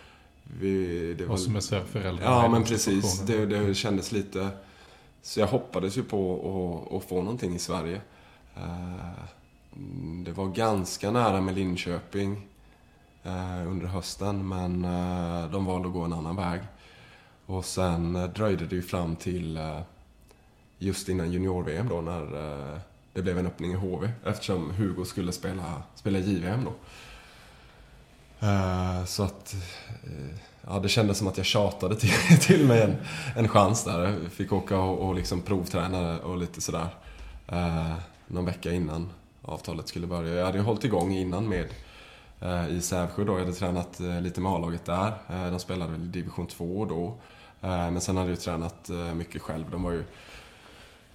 vi, 0.43 1.13
det 1.13 1.25
Och 1.25 1.39
som 1.39 1.55
är 1.55 1.85
föräldrar 1.85 2.25
Ja, 2.25 2.49
men 2.49 2.63
precis. 2.63 3.19
Det, 3.19 3.45
det 3.45 3.73
kändes 3.75 4.11
lite... 4.11 4.49
Så 5.21 5.39
jag 5.39 5.47
hoppades 5.47 5.97
ju 5.97 6.03
på 6.03 6.33
att, 6.89 6.93
att 6.95 7.09
få 7.09 7.21
någonting 7.21 7.55
i 7.55 7.59
Sverige. 7.59 8.01
Eh, 8.57 9.23
det 10.25 10.31
var 10.31 10.47
ganska 10.47 11.11
nära 11.11 11.41
med 11.41 11.55
Linköping 11.55 12.47
eh, 13.23 13.67
under 13.67 13.87
hösten, 13.87 14.47
men 14.47 14.85
eh, 14.85 15.51
de 15.51 15.65
valde 15.65 15.87
att 15.87 15.93
gå 15.93 16.01
en 16.01 16.13
annan 16.13 16.35
väg. 16.35 16.61
Och 17.45 17.65
sen 17.65 18.31
dröjde 18.35 18.65
det 18.65 18.75
ju 18.75 18.81
fram 18.81 19.15
till 19.15 19.59
just 20.77 21.09
innan 21.09 21.31
junior-VM 21.31 21.89
då, 21.89 22.01
när 22.01 22.25
det 23.13 23.21
blev 23.21 23.39
en 23.39 23.47
öppning 23.47 23.71
i 23.71 23.75
HV, 23.75 24.11
eftersom 24.25 24.71
Hugo 24.71 25.05
skulle 25.05 25.31
spela, 25.31 25.83
spela 25.95 26.19
JVM 26.19 26.65
då. 26.65 26.73
Så 29.05 29.23
att, 29.23 29.55
ja 30.61 30.79
det 30.79 30.89
kändes 30.89 31.17
som 31.17 31.27
att 31.27 31.37
jag 31.37 31.45
tjatade 31.45 31.95
till, 31.95 32.13
till 32.41 32.67
mig 32.67 32.81
en, 32.81 32.95
en 33.35 33.47
chans 33.47 33.83
där. 33.83 34.03
Jag 34.23 34.31
fick 34.31 34.53
åka 34.53 34.77
och, 34.77 35.07
och 35.07 35.15
liksom 35.15 35.41
provträna 35.41 36.19
och 36.19 36.37
lite 36.37 36.61
sådär. 36.61 36.89
Någon 38.27 38.45
vecka 38.45 38.71
innan 38.71 39.09
avtalet 39.41 39.87
skulle 39.87 40.07
börja. 40.07 40.33
Jag 40.33 40.45
hade 40.45 40.57
ju 40.57 40.63
hållit 40.63 40.83
igång 40.83 41.13
innan 41.13 41.49
med 41.49 41.65
eh, 42.41 42.67
i 42.67 42.81
Sävsjö 42.81 43.23
då. 43.23 43.33
Jag 43.33 43.39
hade 43.39 43.53
tränat 43.53 43.99
eh, 43.99 44.21
lite 44.21 44.41
med 44.41 44.51
A-laget 44.51 44.85
där. 44.85 45.13
Eh, 45.29 45.51
de 45.51 45.59
spelade 45.59 45.91
väl 45.91 46.01
i 46.01 46.05
division 46.05 46.47
2 46.47 46.85
då. 46.85 47.17
Men 47.65 48.01
sen 48.01 48.17
hade 48.17 48.29
jag 48.29 48.35
ju 48.35 48.41
tränat 48.41 48.89
mycket 49.15 49.41
själv. 49.41 49.65
De 49.71 49.83
var 49.83 49.91
ju 49.91 50.03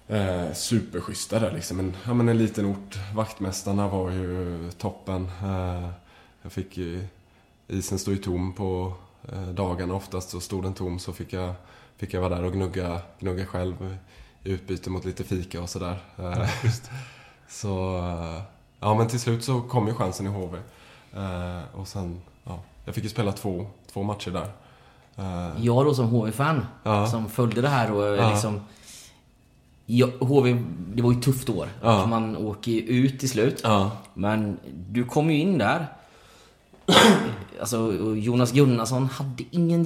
eh, 0.09 0.53
superschyssta 0.53 1.39
där 1.39 1.51
liksom. 1.51 1.79
En, 1.79 1.95
ja, 2.05 2.13
men 2.13 2.29
en 2.29 2.37
liten 2.37 2.65
ort. 2.65 2.99
Vaktmästarna 3.15 3.87
var 3.87 4.11
ju 4.11 4.71
toppen. 4.71 5.31
Eh, 5.43 5.89
jag 6.41 6.51
fick 6.51 6.77
ju, 6.77 7.07
isen 7.67 7.99
stod 7.99 8.13
ju 8.13 8.19
tom 8.19 8.53
på 8.53 8.93
eh, 9.31 9.47
dagarna 9.47 9.93
oftast. 9.93 10.29
Så 10.29 10.39
stod 10.39 10.63
den 10.63 10.73
tom 10.73 10.99
så 10.99 11.13
fick 11.13 11.33
jag, 11.33 11.53
fick 11.97 12.13
jag 12.13 12.21
vara 12.21 12.35
där 12.35 12.43
och 12.43 12.53
gnugga, 12.53 13.01
gnugga 13.19 13.45
själv 13.45 13.97
utbyte 14.43 14.89
mot 14.89 15.05
lite 15.05 15.23
fika 15.23 15.61
och 15.61 15.69
sådär. 15.69 15.99
Eh, 16.17 16.49
så, 17.49 17.97
eh, 17.97 18.41
ja 18.79 18.95
men 18.95 19.07
till 19.07 19.19
slut 19.19 19.43
så 19.43 19.61
kom 19.61 19.87
ju 19.87 19.93
chansen 19.93 20.25
i 20.25 20.29
HV. 20.29 20.57
Eh, 21.15 21.61
och 21.79 21.87
sen, 21.87 22.21
ja, 22.43 22.59
jag 22.85 22.95
fick 22.95 23.03
ju 23.03 23.09
spela 23.09 23.31
två, 23.31 23.67
två 23.93 24.03
matcher 24.03 24.31
där. 24.31 24.51
Jag 25.57 25.85
då 25.85 25.93
som 25.93 26.05
HV-fan, 26.07 26.65
Ja. 26.83 27.07
som 27.07 27.29
följde 27.29 27.61
det 27.61 27.69
här 27.69 27.91
och 27.91 28.03
Ja. 28.17 28.29
liksom... 28.31 28.61
Ja, 29.85 30.07
HV, 30.19 30.63
det 30.93 31.01
var 31.01 31.11
ju 31.11 31.17
ett 31.17 31.23
tufft 31.23 31.49
år. 31.49 31.67
Ja. 31.81 32.05
Man 32.05 32.37
åker 32.37 32.71
ju 32.71 32.79
ut 32.79 33.19
till 33.19 33.29
slut. 33.29 33.61
ja. 33.63 33.91
Men 34.13 34.59
du 34.89 35.05
kom 35.05 35.31
ju 35.31 35.37
in 35.37 35.57
där. 35.57 35.87
alltså, 37.59 37.93
Jonas 38.15 38.51
Gunnarsson 38.51 39.05
hade 39.05 39.43
ingen 39.51 39.83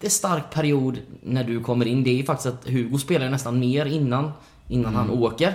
jättestark 0.00 0.50
period 0.50 0.98
när 1.22 1.44
du 1.44 1.60
kommer 1.60 1.86
in. 1.86 2.04
Det 2.04 2.10
är 2.10 2.14
ju 2.14 2.24
faktiskt 2.24 2.46
att 2.46 2.68
Hugo 2.68 2.98
spelar 2.98 3.30
nästan 3.30 3.58
mer 3.58 3.86
innan, 3.86 4.32
innan 4.68 4.94
han 4.94 5.10
åker. 5.10 5.54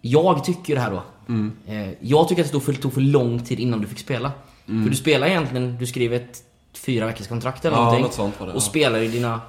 Jag 0.00 0.44
tycker 0.44 0.74
det 0.74 0.80
här 0.80 0.90
då. 0.90 1.02
Eh, 1.66 1.90
jag 2.00 2.28
tycker 2.28 2.42
att 2.44 2.52
det 2.52 2.60
tog 2.78 2.92
för, 2.92 3.00
lång 3.00 3.44
tid 3.44 3.60
innan 3.60 3.80
du 3.80 3.86
fick 3.86 3.98
spela. 3.98 4.32
För 4.66 4.90
du 4.90 4.96
spelar 4.96 5.26
egentligen, 5.26 5.78
du 5.78 5.86
skrev 5.86 6.12
ett 6.12 6.42
fyra 6.72 7.06
veckors 7.06 7.26
kontrakt 7.26 7.64
eller 7.64 7.76
Ja, 7.76 7.80
någonting. 7.82 8.02
något 8.02 8.14
sånt 8.14 8.34
det, 8.38 8.44
och 8.44 8.56
ja. 8.56 8.60
spelar 8.60 8.98
i 8.98 9.08
dina 9.08 9.40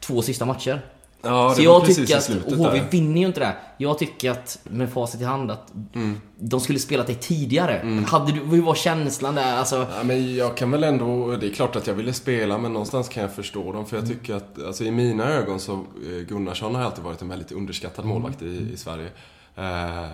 två 0.00 0.22
sista 0.22 0.44
matcher. 0.44 0.80
Ja, 1.22 1.48
det 1.48 1.54
Så 1.54 1.62
jag 1.62 1.84
tycker 1.86 2.16
att, 2.16 2.28
och 2.46 2.52
HV 2.56 2.78
där. 2.78 2.86
vinner 2.90 3.20
ju 3.20 3.26
inte 3.26 3.40
det. 3.40 3.56
Jag 3.76 3.98
tycker 3.98 4.30
att, 4.30 4.58
med 4.64 4.92
facit 4.92 5.20
i 5.20 5.24
hand, 5.24 5.50
att 5.50 5.72
Mm. 5.94 6.20
de 6.38 6.60
skulle 6.60 6.78
spelat 6.78 7.06
det 7.06 7.14
tidigare. 7.14 8.04
Hade 8.06 8.32
du, 8.32 8.40
hur 8.40 8.62
var 8.62 8.74
känslan 8.74 9.34
där? 9.34 9.56
Alltså, 9.56 9.76
Ja, 9.96 10.02
men 10.04 10.34
jag 10.36 10.56
kan 10.56 10.70
väl 10.70 10.84
ändå, 10.84 11.36
det 11.36 11.46
är 11.46 11.50
klart 11.52 11.76
att 11.76 11.86
jag 11.86 11.94
ville 11.94 12.12
spela 12.12 12.58
men 12.58 12.72
någonstans 12.72 13.08
kan 13.08 13.22
jag 13.22 13.32
förstå 13.34 13.72
dem 13.72 13.86
för 13.86 13.96
jag 13.96 14.08
tycker 14.08 14.34
att, 14.34 14.62
alltså 14.66 14.84
i 14.84 14.90
mina 14.90 15.24
ögon 15.28 15.60
så, 15.60 15.72
eh, 15.72 16.26
Gunnarsson 16.28 16.74
har 16.74 16.82
alltid 16.82 17.04
varit 17.04 17.22
en 17.22 17.28
väldigt 17.28 17.52
underskattad 17.52 18.04
målvakt 18.04 18.42
i, 18.42 18.68
i 18.72 18.76
Sverige. 18.76 19.08
Eh, 19.56 20.06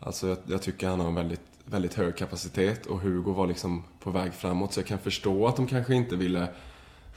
alltså 0.00 0.28
jag, 0.28 0.38
jag 0.46 0.62
tycker 0.62 0.88
han 0.88 1.00
har 1.00 1.08
en 1.08 1.14
väldigt, 1.14 1.40
väldigt 1.64 1.94
hög 1.94 2.16
kapacitet 2.16 2.86
och 2.86 3.00
Hugo 3.00 3.32
var 3.32 3.46
liksom 3.46 3.84
på 4.02 4.10
väg 4.10 4.34
framåt 4.34 4.72
så 4.72 4.80
jag 4.80 4.86
kan 4.86 4.98
förstå 4.98 5.46
att 5.46 5.56
de 5.56 5.66
kanske 5.66 5.94
inte 5.94 6.16
ville 6.16 6.48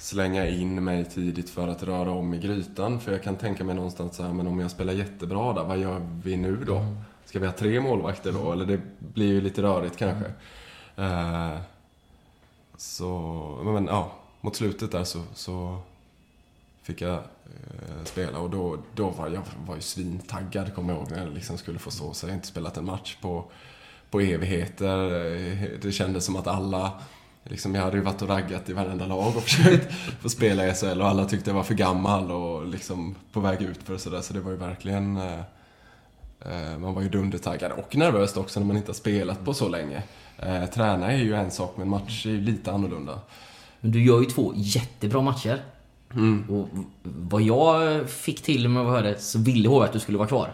slänga 0.03 0.47
in 0.47 0.83
mig 0.83 1.05
tidigt 1.05 1.49
för 1.49 1.67
att 1.67 1.83
röra 1.83 2.11
om 2.11 2.33
i 2.33 2.37
grytan. 2.39 2.99
För 2.99 3.11
jag 3.11 3.23
kan 3.23 3.35
tänka 3.35 3.63
mig 3.63 3.75
någonstans 3.75 4.15
så 4.15 4.23
här, 4.23 4.33
men 4.33 4.47
om 4.47 4.59
jag 4.59 4.71
spelar 4.71 4.93
jättebra 4.93 5.53
där, 5.53 5.63
vad 5.63 5.77
gör 5.77 6.07
vi 6.23 6.37
nu 6.37 6.63
då? 6.67 6.85
Ska 7.25 7.39
vi 7.39 7.45
ha 7.45 7.53
tre 7.53 7.79
målvakter 7.79 8.31
då? 8.31 8.51
Eller 8.51 8.65
det 8.65 8.81
blir 8.99 9.27
ju 9.27 9.41
lite 9.41 9.61
rörigt 9.61 9.97
kanske. 9.97 10.31
Eh, 10.95 11.57
så, 12.77 13.61
men 13.63 13.85
ja, 13.85 14.11
mot 14.41 14.55
slutet 14.55 14.91
där 14.91 15.03
så, 15.03 15.23
så 15.33 15.77
fick 16.81 17.01
jag 17.01 17.13
eh, 17.13 18.03
spela 18.03 18.39
och 18.39 18.49
då, 18.49 18.77
då 18.95 19.09
var 19.09 19.29
jag 19.29 19.41
var 19.67 19.75
ju 19.75 19.81
svintaggad 19.81 20.75
kommer 20.75 20.93
jag 20.93 21.01
ihåg 21.01 21.11
när 21.11 21.23
jag 21.23 21.33
liksom 21.33 21.57
skulle 21.57 21.79
få 21.79 21.91
stå. 21.91 22.13
Så 22.13 22.25
jag 22.25 22.31
har 22.31 22.35
inte 22.35 22.47
spelat 22.47 22.77
en 22.77 22.85
match 22.85 23.17
på, 23.21 23.45
på 24.09 24.19
evigheter. 24.19 25.25
Eh, 25.35 25.79
Det 25.81 25.91
kändes 25.91 26.25
som 26.25 26.35
att 26.35 26.47
alla 26.47 27.01
Liksom, 27.43 27.75
jag 27.75 27.81
hade 27.81 27.97
ju 27.97 28.03
varit 28.03 28.21
och 28.21 28.27
raggat 28.27 28.69
i 28.69 28.73
varenda 28.73 29.05
lag 29.05 29.37
och 29.37 29.43
försökt 29.49 29.93
få 30.21 30.29
spela 30.29 30.67
i 30.67 30.73
SHL 30.73 31.01
och 31.01 31.07
alla 31.07 31.25
tyckte 31.25 31.49
jag 31.49 31.55
var 31.55 31.63
för 31.63 31.73
gammal 31.73 32.31
och 32.31 32.67
liksom 32.67 33.15
på 33.31 33.39
väg 33.39 33.61
ut 33.61 33.83
för 33.83 33.97
sådär. 33.97 34.21
Så 34.21 34.33
det 34.33 34.39
var 34.39 34.51
ju 34.51 34.57
verkligen... 34.57 35.17
Eh, 35.17 35.39
eh, 36.39 36.77
man 36.79 36.93
var 36.93 37.01
ju 37.01 37.09
dundertaggad 37.09 37.71
och 37.71 37.95
nervös 37.95 38.37
också 38.37 38.59
när 38.59 38.67
man 38.67 38.77
inte 38.77 38.89
har 38.89 38.95
spelat 38.95 39.45
på 39.45 39.53
så 39.53 39.69
länge. 39.69 40.03
Eh, 40.37 40.65
träna 40.65 41.11
är 41.11 41.17
ju 41.17 41.33
en 41.33 41.51
sak 41.51 41.73
men 41.77 41.89
match 41.89 42.25
är 42.25 42.29
ju 42.29 42.41
lite 42.41 42.71
annorlunda. 42.71 43.19
men 43.79 43.91
du 43.91 44.03
gör 44.03 44.19
ju 44.19 44.25
två 44.25 44.53
jättebra 44.55 45.21
matcher. 45.21 45.61
Mm. 46.13 46.49
Och 46.49 46.67
vad 47.03 47.41
jag 47.41 48.09
fick 48.09 48.41
till 48.41 48.69
mig 48.69 48.83
och 48.83 48.91
hörde 48.91 49.19
så 49.19 49.39
ville 49.39 49.69
HV 49.69 49.85
att 49.85 49.93
du 49.93 49.99
skulle 49.99 50.17
vara 50.17 50.27
kvar. 50.27 50.53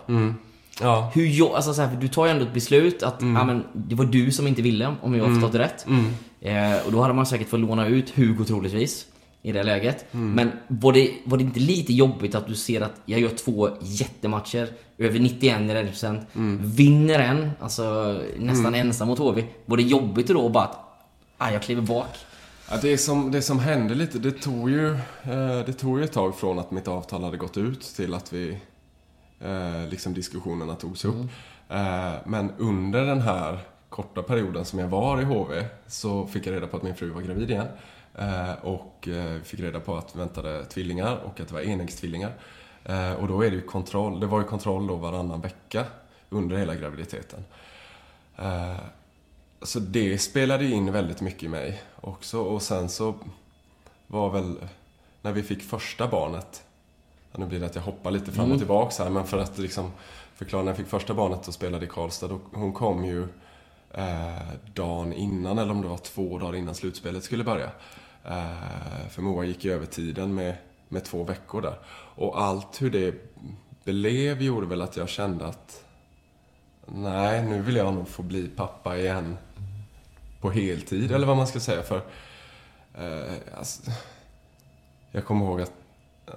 Ja. 0.81 1.11
Hur 1.15 1.25
jag, 1.25 1.51
alltså 1.51 1.73
så 1.73 1.81
här, 1.81 1.97
du 2.01 2.07
tar 2.07 2.25
ju 2.25 2.31
ändå 2.31 2.45
ett 2.45 2.53
beslut 2.53 3.03
att 3.03 3.21
Mm. 3.21 3.35
ja, 3.35 3.43
men, 3.43 3.63
det 3.73 3.95
var 3.95 4.05
du 4.05 4.31
som 4.31 4.47
inte 4.47 4.61
ville, 4.61 4.95
om 5.01 5.15
jag 5.15 5.25
har 5.25 5.33
förstått 5.33 5.51
det 5.51 5.59
rätt. 5.59 5.85
Eh, 6.41 6.85
och 6.85 6.91
då 6.91 7.01
hade 7.01 7.13
man 7.13 7.25
säkert 7.25 7.49
fått 7.49 7.59
låna 7.59 7.87
ut 7.87 8.09
Hugo 8.09 8.45
troligtvis. 8.45 9.05
I 9.41 9.51
det 9.51 9.63
läget. 9.63 10.05
Mm. 10.13 10.31
Men 10.33 10.51
var 10.67 10.93
det, 10.93 11.11
var 11.25 11.37
det 11.37 11.43
inte 11.43 11.59
lite 11.59 11.93
jobbigt 11.93 12.35
att 12.35 12.47
du 12.47 12.55
ser 12.55 12.81
att 12.81 13.01
jag 13.05 13.19
gör 13.19 13.29
två 13.29 13.69
jättematcher, 13.81 14.67
över 14.97 15.19
91 15.19 15.61
i 15.61 15.73
räddningsprocent, 15.73 16.27
Mm. 16.35 16.71
vinner 16.71 17.19
en, 17.19 17.51
alltså 17.59 18.17
nästan 18.37 18.75
ensam 18.75 19.07
mot 19.07 19.19
HV. 19.19 19.43
Var 19.65 19.77
det 19.77 19.83
jobbigt 19.83 20.27
då 20.27 20.49
bara 20.49 20.63
att, 20.63 20.77
ah, 21.37 21.51
jag 21.51 21.61
kliver 21.63 21.81
bak? 21.81 22.07
Ja, 22.71 22.77
det, 22.81 22.97
som, 22.97 23.31
det 23.31 23.41
som 23.41 23.59
hände 23.59 23.95
lite, 23.95 24.19
det 24.19 24.31
tog 24.31 24.69
ju 24.69 24.91
eh, 25.23 25.65
det 25.65 25.73
tog 25.73 25.97
ju 25.99 26.03
ett 26.03 26.11
tag 26.13 26.35
från 26.35 26.59
att 26.59 26.71
mitt 26.71 26.87
avtal 26.87 27.23
hade 27.23 27.37
gått 27.37 27.57
ut 27.57 27.81
till 27.81 28.13
att 28.13 28.33
vi 28.33 28.57
eh, 29.39 29.89
liksom 29.89 30.13
diskussionerna 30.13 30.75
togs 30.75 31.05
upp. 31.05 31.15
Eh, 31.69 32.11
men 32.25 32.51
under 32.57 33.05
den 33.05 33.21
här 33.21 33.59
korta 33.99 34.23
perioden 34.23 34.65
som 34.65 34.79
jag 34.79 34.87
var 34.87 35.21
i 35.21 35.23
HV 35.23 35.65
så 35.87 36.27
fick 36.27 36.47
jag 36.47 36.53
reda 36.53 36.67
på 36.67 36.77
att 36.77 36.83
min 36.83 36.95
fru 36.95 37.09
var 37.09 37.21
gravid 37.21 37.51
igen. 37.51 37.67
Eh, 38.15 38.53
och 38.61 39.07
eh, 39.07 39.41
fick 39.41 39.59
reda 39.59 39.79
på 39.79 39.95
att 39.95 40.15
vi 40.15 40.19
väntade 40.19 40.65
tvillingar 40.65 41.15
och 41.15 41.39
att 41.39 41.47
det 41.47 41.53
var 41.53 41.61
enäggstvillingar. 41.61 42.31
Eh, 42.85 43.13
och 43.13 43.27
då 43.27 43.41
är 43.41 43.49
det 43.49 43.55
ju 43.55 43.61
kontroll, 43.61 44.19
det 44.19 44.25
var 44.25 44.39
ju 44.39 44.45
kontroll 44.45 44.87
då 44.87 44.95
varannan 44.95 45.41
vecka 45.41 45.85
under 46.29 46.57
hela 46.57 46.75
graviditeten. 46.75 47.43
Så 49.61 49.79
det 49.79 50.17
spelade 50.17 50.65
in 50.65 50.91
väldigt 50.91 51.21
mycket 51.21 51.43
i 51.43 51.47
mig 51.47 51.81
också. 52.01 52.39
Och 52.39 52.61
sen 52.61 52.89
så 52.89 53.15
var 54.07 54.29
väl, 54.29 54.55
när 55.21 55.31
vi 55.31 55.43
fick 55.43 55.63
första 55.63 56.07
barnet, 56.07 56.63
nu 57.35 57.45
blir 57.45 57.59
det 57.59 57.65
att 57.65 57.75
jag 57.75 57.81
hoppar 57.81 58.11
lite 58.11 58.31
fram 58.31 58.51
och 58.51 58.57
tillbaks 58.57 58.99
här, 58.99 59.09
men 59.09 59.25
för 59.25 59.37
att 59.37 59.57
liksom 59.57 59.91
förklara, 60.35 60.63
när 60.63 60.71
jag 60.71 60.77
fick 60.77 60.87
första 60.87 61.13
barnet 61.13 61.47
och 61.47 61.53
spelade 61.53 61.85
i 61.85 61.89
Karlstad, 61.89 62.39
hon 62.51 62.73
kom 62.73 63.05
ju 63.05 63.27
eh, 63.93 64.53
dagen 64.73 65.13
innan, 65.13 65.57
eller 65.57 65.71
om 65.71 65.81
det 65.81 65.87
var 65.87 65.97
två 65.97 66.37
dagar 66.37 66.55
innan 66.55 66.75
slutspelet 66.75 67.23
skulle 67.23 67.43
börja. 67.43 67.71
Eh, 68.25 69.09
för 69.09 69.21
Moa 69.21 69.45
gick 69.45 69.65
ju 69.65 69.73
över 69.73 69.85
tiden 69.85 70.35
med, 70.35 70.55
med 70.89 71.03
två 71.03 71.23
veckor 71.23 71.61
där. 71.61 71.79
Och 72.15 72.41
allt 72.41 72.81
hur 72.81 72.89
det 72.91 73.15
blev 73.83 74.41
gjorde 74.41 74.67
väl 74.67 74.81
att 74.81 74.97
jag 74.97 75.09
kände 75.09 75.45
att 75.45 75.83
nej, 76.85 77.45
nu 77.45 77.61
vill 77.61 77.75
jag 77.75 77.93
nog 77.93 78.07
få 78.07 78.23
bli 78.23 78.47
pappa 78.47 78.97
igen 78.97 79.37
på 80.41 80.51
heltid, 80.51 81.11
eller 81.11 81.27
vad 81.27 81.37
man 81.37 81.47
ska 81.47 81.59
säga. 81.59 81.83
För 81.83 82.01
eh, 82.97 83.57
alltså, 83.57 83.91
jag 85.11 85.25
kommer 85.25 85.45
ihåg 85.45 85.61
att 85.61 85.78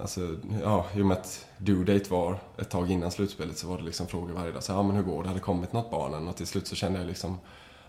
Alltså, 0.01 0.35
ja, 0.63 0.85
i 0.95 1.01
och 1.01 1.05
med 1.05 1.17
att 1.17 1.45
due 1.57 1.93
date 1.93 2.11
var 2.11 2.37
ett 2.57 2.69
tag 2.69 2.91
innan 2.91 3.11
slutspelet 3.11 3.57
så 3.57 3.67
var 3.67 3.77
det 3.77 3.83
liksom 3.83 4.07
frågor 4.07 4.33
varje 4.33 4.51
dag. 4.51 4.63
Så, 4.63 4.71
ja, 4.71 4.83
men 4.83 4.95
hur 4.95 5.03
går 5.03 5.23
det? 5.23 5.29
Hade 5.29 5.39
det 5.39 5.43
kommit 5.43 5.73
något 5.73 5.91
barn 5.91 6.13
än? 6.13 6.27
Och 6.27 6.35
till 6.35 6.47
slut 6.47 6.67
så 6.67 6.75
kände 6.75 6.99
jag 6.99 7.07
liksom, 7.07 7.39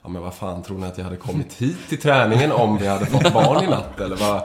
ja 0.03 0.09
men 0.09 0.23
vad 0.23 0.35
fan, 0.35 0.63
tror 0.63 0.79
ni 0.79 0.87
att 0.87 0.99
jag 0.99 1.05
hade 1.05 1.17
kommit 1.17 1.53
hit 1.59 1.79
till 1.89 2.01
träningen 2.01 2.53
om 2.53 2.79
vi 2.79 2.87
hade 2.87 3.07
fått 3.07 3.33
barn 3.33 3.65
i 3.65 3.67
natt? 3.67 4.01
Eller 4.01 4.17
vad? 4.17 4.43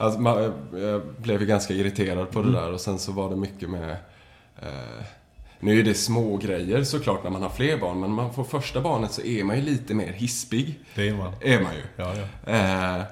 Alltså, 0.00 0.20
man, 0.20 0.52
jag 0.72 1.02
blev 1.18 1.40
ju 1.40 1.46
ganska 1.46 1.74
irriterad 1.74 2.30
på 2.30 2.42
det 2.42 2.52
där 2.52 2.72
och 2.72 2.80
sen 2.80 2.98
så 2.98 3.12
var 3.12 3.30
det 3.30 3.36
mycket 3.36 3.70
med... 3.70 3.90
Eh, 4.62 5.04
nu 5.60 5.80
är 5.80 5.84
det 5.84 5.94
små 5.94 6.36
grejer 6.36 6.84
såklart 6.84 7.24
när 7.24 7.30
man 7.30 7.42
har 7.42 7.48
fler 7.48 7.78
barn, 7.78 8.00
men 8.00 8.10
när 8.10 8.16
man 8.22 8.32
får 8.32 8.44
första 8.44 8.80
barnet 8.80 9.12
så 9.12 9.22
är 9.22 9.44
man 9.44 9.56
ju 9.56 9.62
lite 9.62 9.94
mer 9.94 10.12
hispig. 10.12 10.80
Det 10.94 11.08
är 11.08 11.14
man. 11.14 11.32
Är 11.40 11.60
man 11.60 11.74
ju. 11.74 11.82
Ja, 11.96 12.12
ja. 12.16 12.52
Eh, 12.52 13.02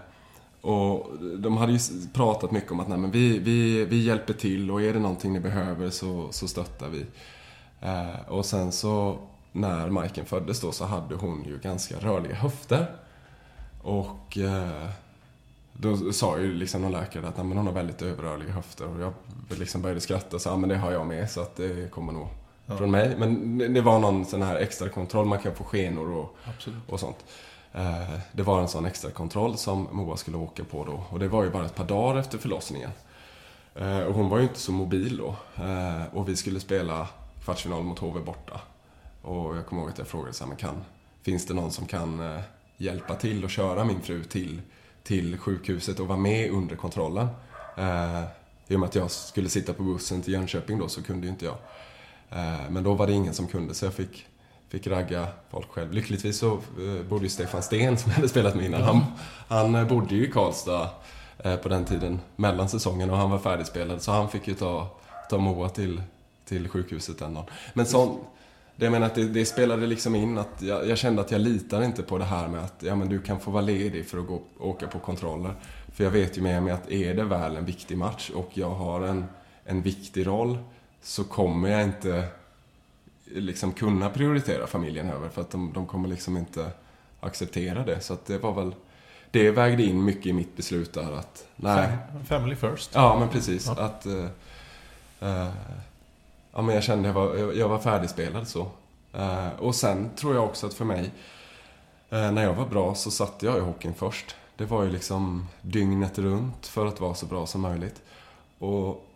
och 0.65 1.11
de 1.39 1.57
hade 1.57 1.73
ju 1.73 1.78
pratat 2.12 2.51
mycket 2.51 2.73
om 2.73 2.81
att 2.81 2.89
nej, 2.89 2.99
men 2.99 3.11
vi, 3.11 3.39
vi, 3.39 3.85
vi 3.85 4.05
hjälper 4.05 4.32
till 4.32 4.70
och 4.70 4.82
är 4.82 4.93
det 4.93 4.99
någonting 4.99 5.32
ni 5.32 5.41
behöver 5.41 5.91
så, 5.91 6.28
så 6.31 6.49
stöttar 6.49 6.89
vi. 6.89 7.07
Eh, 7.81 8.28
och 8.28 8.47
sen 8.47 8.73
så 8.73 9.19
när 9.53 9.91
Majken 9.91 10.24
föddes 10.27 10.61
då 10.61 10.73
så 10.73 10.85
hade 10.85 11.15
hon 11.15 11.45
ju 11.47 11.59
ganska 11.59 11.97
rörliga 11.99 12.35
höfter. 12.35 12.86
Och 13.82 14.39
eh, 14.39 14.89
då 15.73 16.12
sa 16.12 16.39
ju 16.39 16.55
liksom 16.55 16.82
någon 16.82 16.93
läkare 16.93 17.28
att 17.28 17.36
nej, 17.36 17.47
men 17.47 17.57
hon 17.57 17.66
har 17.66 17.74
väldigt 17.74 18.03
överrörliga 18.03 18.53
höfter. 18.53 18.86
Och 18.89 19.01
jag 19.01 19.12
liksom 19.59 19.82
började 19.82 20.01
skratta 20.01 20.36
och 20.36 20.43
sa 20.43 20.51
ja, 20.51 20.57
men 20.57 20.69
det 20.69 20.77
har 20.77 20.93
jag 20.93 21.07
med 21.07 21.31
så 21.31 21.41
att 21.41 21.57
det 21.57 21.91
kommer 21.91 22.12
nog 22.12 22.27
från 22.78 22.91
mig. 22.91 23.15
Men 23.19 23.59
det- 23.59 23.69
det 23.69 23.81
var 23.81 23.99
någon 23.99 24.24
sån 24.24 24.43
här 24.43 24.57
extra 24.57 24.89
kontroll 24.89 25.27
man 25.27 25.39
kan 25.39 25.55
få 25.55 25.65
skenor 25.65 26.11
och, 26.16 26.36
Absolut. 26.45 26.78
och 26.89 27.01
sånt. 27.01 27.24
Eh, 27.74 28.18
det 28.32 28.42
var 28.42 28.60
en 28.60 28.68
sån 28.68 28.86
extra 28.86 29.10
kontroll 29.10 29.56
som 29.56 29.88
Moa 29.92 30.16
skulle 30.16 30.36
åka 30.36 30.64
på 30.64 30.84
då. 30.84 31.05
Och 31.10 31.18
det 31.18 31.28
var 31.28 31.44
ju 31.44 31.51
bara 31.51 31.66
ett 31.66 31.74
par 31.74 31.84
dagar 31.84 32.20
efter 32.20 32.38
förlossningen. 32.38 32.90
Eh, 33.74 34.01
och 34.01 34.14
hon 34.14 34.28
var 34.28 34.38
ju 34.38 34.42
inte 34.42 34.60
så 34.60 34.72
mobil 34.72 35.16
då. 35.16 35.36
Eh, 35.64 36.02
och 36.12 36.28
vi 36.28 36.36
skulle 36.36 36.60
spela 36.60 37.09
kvartsfinal 37.44 37.82
mot 37.82 37.98
HV 37.98 38.20
borta. 38.20 38.60
Och 39.22 39.56
jag 39.56 39.66
kommer 39.66 39.82
ihåg 39.82 39.90
att 39.90 39.98
jag 39.98 40.06
frågade 40.06 40.32
så 40.32 40.44
här, 40.44 40.48
men 40.48 40.56
kan, 40.56 40.84
finns 41.22 41.46
det 41.46 41.55
någon 41.55 41.70
som 41.70 41.86
kan 41.86 42.40
hjälpa 42.76 43.14
till 43.14 43.44
och 43.44 43.51
köra 43.51 43.84
min 43.84 44.01
fru 44.01 44.24
till, 44.24 44.60
till 45.02 45.38
sjukhuset 45.38 46.01
och 46.01 46.09
vara 46.09 46.18
med 46.18 46.51
under 46.51 46.76
kontrollen? 46.76 47.28
I 48.68 48.74
och 48.74 48.80
med 48.80 48.88
att 48.88 48.94
jag 48.94 49.10
skulle 49.10 49.48
sitta 49.48 49.72
på 49.72 49.82
bussen 49.82 50.22
till 50.22 50.32
Jönköping 50.32 50.78
då 50.78 50.88
så 50.88 51.02
kunde 51.02 51.26
ju 51.26 51.32
inte 51.32 51.44
jag. 51.44 51.56
Men 52.70 52.84
då 52.84 52.94
var 52.94 53.06
det 53.06 53.12
ingen 53.12 53.34
som 53.34 53.46
kunde 53.46 53.74
så 53.74 53.84
jag 53.84 53.94
fick, 53.94 54.26
fick 54.74 54.86
ragga 54.86 55.26
folk 55.51 55.70
själv. 55.70 55.92
Lyckligtvis 55.92 56.38
så 56.38 56.52
eh, 56.52 57.06
bodde 57.09 57.24
ju 57.24 57.28
Stefan 57.28 57.62
Sten 57.62 57.98
som 57.98 58.10
jag 58.10 58.16
hade 58.16 58.28
spelat 58.28 58.55
med 58.55 58.64
innan. 58.64 58.82
Han, 58.82 59.05
han 59.48 59.74
eh, 59.74 59.86
bodde 59.86 60.14
ju 60.14 60.26
i 60.26 60.30
Karlstad 60.30 60.88
eh, 61.38 61.56
på 61.56 61.68
den 61.68 61.84
tiden 61.84 62.20
mellan 62.36 62.68
säsongen 62.68 63.10
och 63.10 63.16
han 63.16 63.30
var 63.30 63.38
färdigspelad 63.38 64.02
så 64.02 64.12
han 64.12 64.28
fick 64.28 64.48
ju 64.48 64.55
ta, 64.55 64.88
ta 65.30 65.38
Moa 65.38 65.68
till, 65.68 66.02
till 66.44 66.68
sjukhuset 66.68 67.18
den 67.18 67.34
dagen. 67.34 67.44
Men 67.74 67.86
sånt... 67.86 68.20
det 68.76 68.84
jag 68.84 68.92
menar 68.92 69.06
att 69.06 69.14
det, 69.14 69.24
det 69.24 69.46
spelade 69.46 69.86
liksom 69.86 70.14
in 70.14 70.38
att 70.38 70.62
jag, 70.62 70.88
jag 70.88 70.98
kände 70.98 71.22
att 71.22 71.30
jag 71.30 71.40
litar 71.40 71.82
inte 71.82 72.02
på 72.02 72.18
det 72.18 72.24
här 72.24 72.48
med 72.48 72.64
att 72.64 72.82
ja, 72.82 72.94
men 72.94 73.09
du 73.09 73.20
kan 73.20 73.40
få 73.40 73.51
vara 73.51 73.62
ledig 73.62 74.06
för 74.06 74.18
att 74.18 74.26
gå, 74.26 74.42
åka 74.60 74.86
på 74.86 74.98
kontroller. 74.98 75.55
För 75.92 76.05
jag 76.05 76.10
vet 76.10 76.38
ju 76.38 76.42
med 76.42 76.62
mig 76.62 76.72
att 76.72 76.90
är 76.90 77.14
det 77.14 77.24
väl 77.24 77.56
en 77.56 77.64
viktig 77.64 77.98
match 77.98 78.30
och 78.30 78.51
jag 78.55 78.70
har 78.70 79.01
en, 79.01 79.24
en 79.64 79.82
viktig 79.82 80.26
roll 80.26 80.59
så 81.02 81.24
kommer 81.24 81.68
jag 81.68 81.82
inte 81.82 82.24
liksom 83.40 83.73
kunna 83.73 84.11
prioritera 84.11 84.66
familjen 84.66 85.11
över 85.11 85.28
för 85.28 85.40
att 85.40 85.51
de, 85.51 85.73
de 85.73 85.86
kommer 85.86 86.09
liksom 86.09 86.36
inte 86.36 86.70
acceptera 87.20 87.85
det. 87.85 88.01
Så 88.01 88.12
att 88.15 88.27
det 88.27 88.39
var 88.39 88.52
väl, 88.52 88.74
det 89.31 89.51
vägde 89.51 89.82
in 89.82 90.05
mycket 90.05 90.27
i 90.27 90.32
mitt 90.32 90.56
beslut 90.56 90.93
där 90.93 91.12
att, 91.12 91.47
nej. 91.56 91.89
Fam- 92.12 92.24
Family 92.24 92.56
first. 92.56 92.90
Ja, 92.94 93.19
men 93.19 93.28
precis. 93.28 93.66
Ja. 93.66 93.82
Att, 93.85 94.06
eh, 94.06 94.24
eh, 95.20 95.48
ja, 96.52 96.62
men 96.62 96.74
jag 96.74 96.85
kände 96.85 97.09
jag 97.09 97.15
var, 97.15 97.36
jag, 97.36 97.56
jag 97.56 97.69
var 97.69 97.78
färdigspelad 97.78 98.48
så. 98.48 98.66
Eh, 99.12 99.48
och 99.59 99.74
sen 99.74 100.11
tror 100.16 100.35
jag 100.35 100.44
också 100.44 100.66
att 100.66 100.74
för 100.74 100.85
mig, 100.85 101.11
när 102.09 102.43
jag 102.43 102.55
var 102.55 102.66
bra 102.66 102.94
så 102.94 103.11
satte 103.11 103.47
jag 103.47 103.56
i 103.56 103.61
hockeyn 103.61 103.94
först. 103.94 104.36
Det 104.56 104.65
var 104.65 104.82
ju 104.82 104.90
liksom 104.90 105.47
dygnet 105.62 106.19
runt 106.19 106.66
för 106.66 106.86
att 106.86 107.01
vara 107.01 107.15
så 107.15 107.27
bra 107.27 107.47
som 107.47 107.61
möjligt. 107.61 108.02
Och 108.59 109.06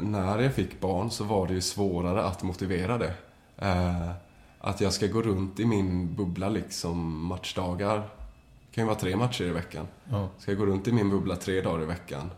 när 0.00 0.38
jag 0.38 0.54
fick 0.54 0.80
barn 0.80 1.10
så 1.10 1.24
var 1.24 1.46
det 1.46 1.54
ju 1.54 1.60
svårare 1.60 2.24
att 2.24 2.42
motivera 2.42 2.98
det. 2.98 3.14
Eh, 3.58 4.10
att 4.58 4.80
jag 4.80 4.92
ska 4.92 5.06
gå 5.06 5.22
runt 5.22 5.60
i 5.60 5.64
min 5.64 6.14
bubbla 6.14 6.48
liksom 6.48 7.26
matchdagar. 7.26 7.98
Det 7.98 8.74
kan 8.74 8.84
ju 8.84 8.86
vara 8.86 8.98
tre 8.98 9.16
matcher 9.16 9.44
i 9.44 9.50
veckan. 9.50 9.86
Ja. 10.10 10.28
Ska 10.38 10.50
jag 10.50 10.58
gå 10.58 10.66
runt 10.66 10.88
i 10.88 10.92
min 10.92 11.10
bubbla 11.10 11.36
tre 11.36 11.60
dagar 11.60 11.82
i 11.82 11.86
veckan? 11.86 12.30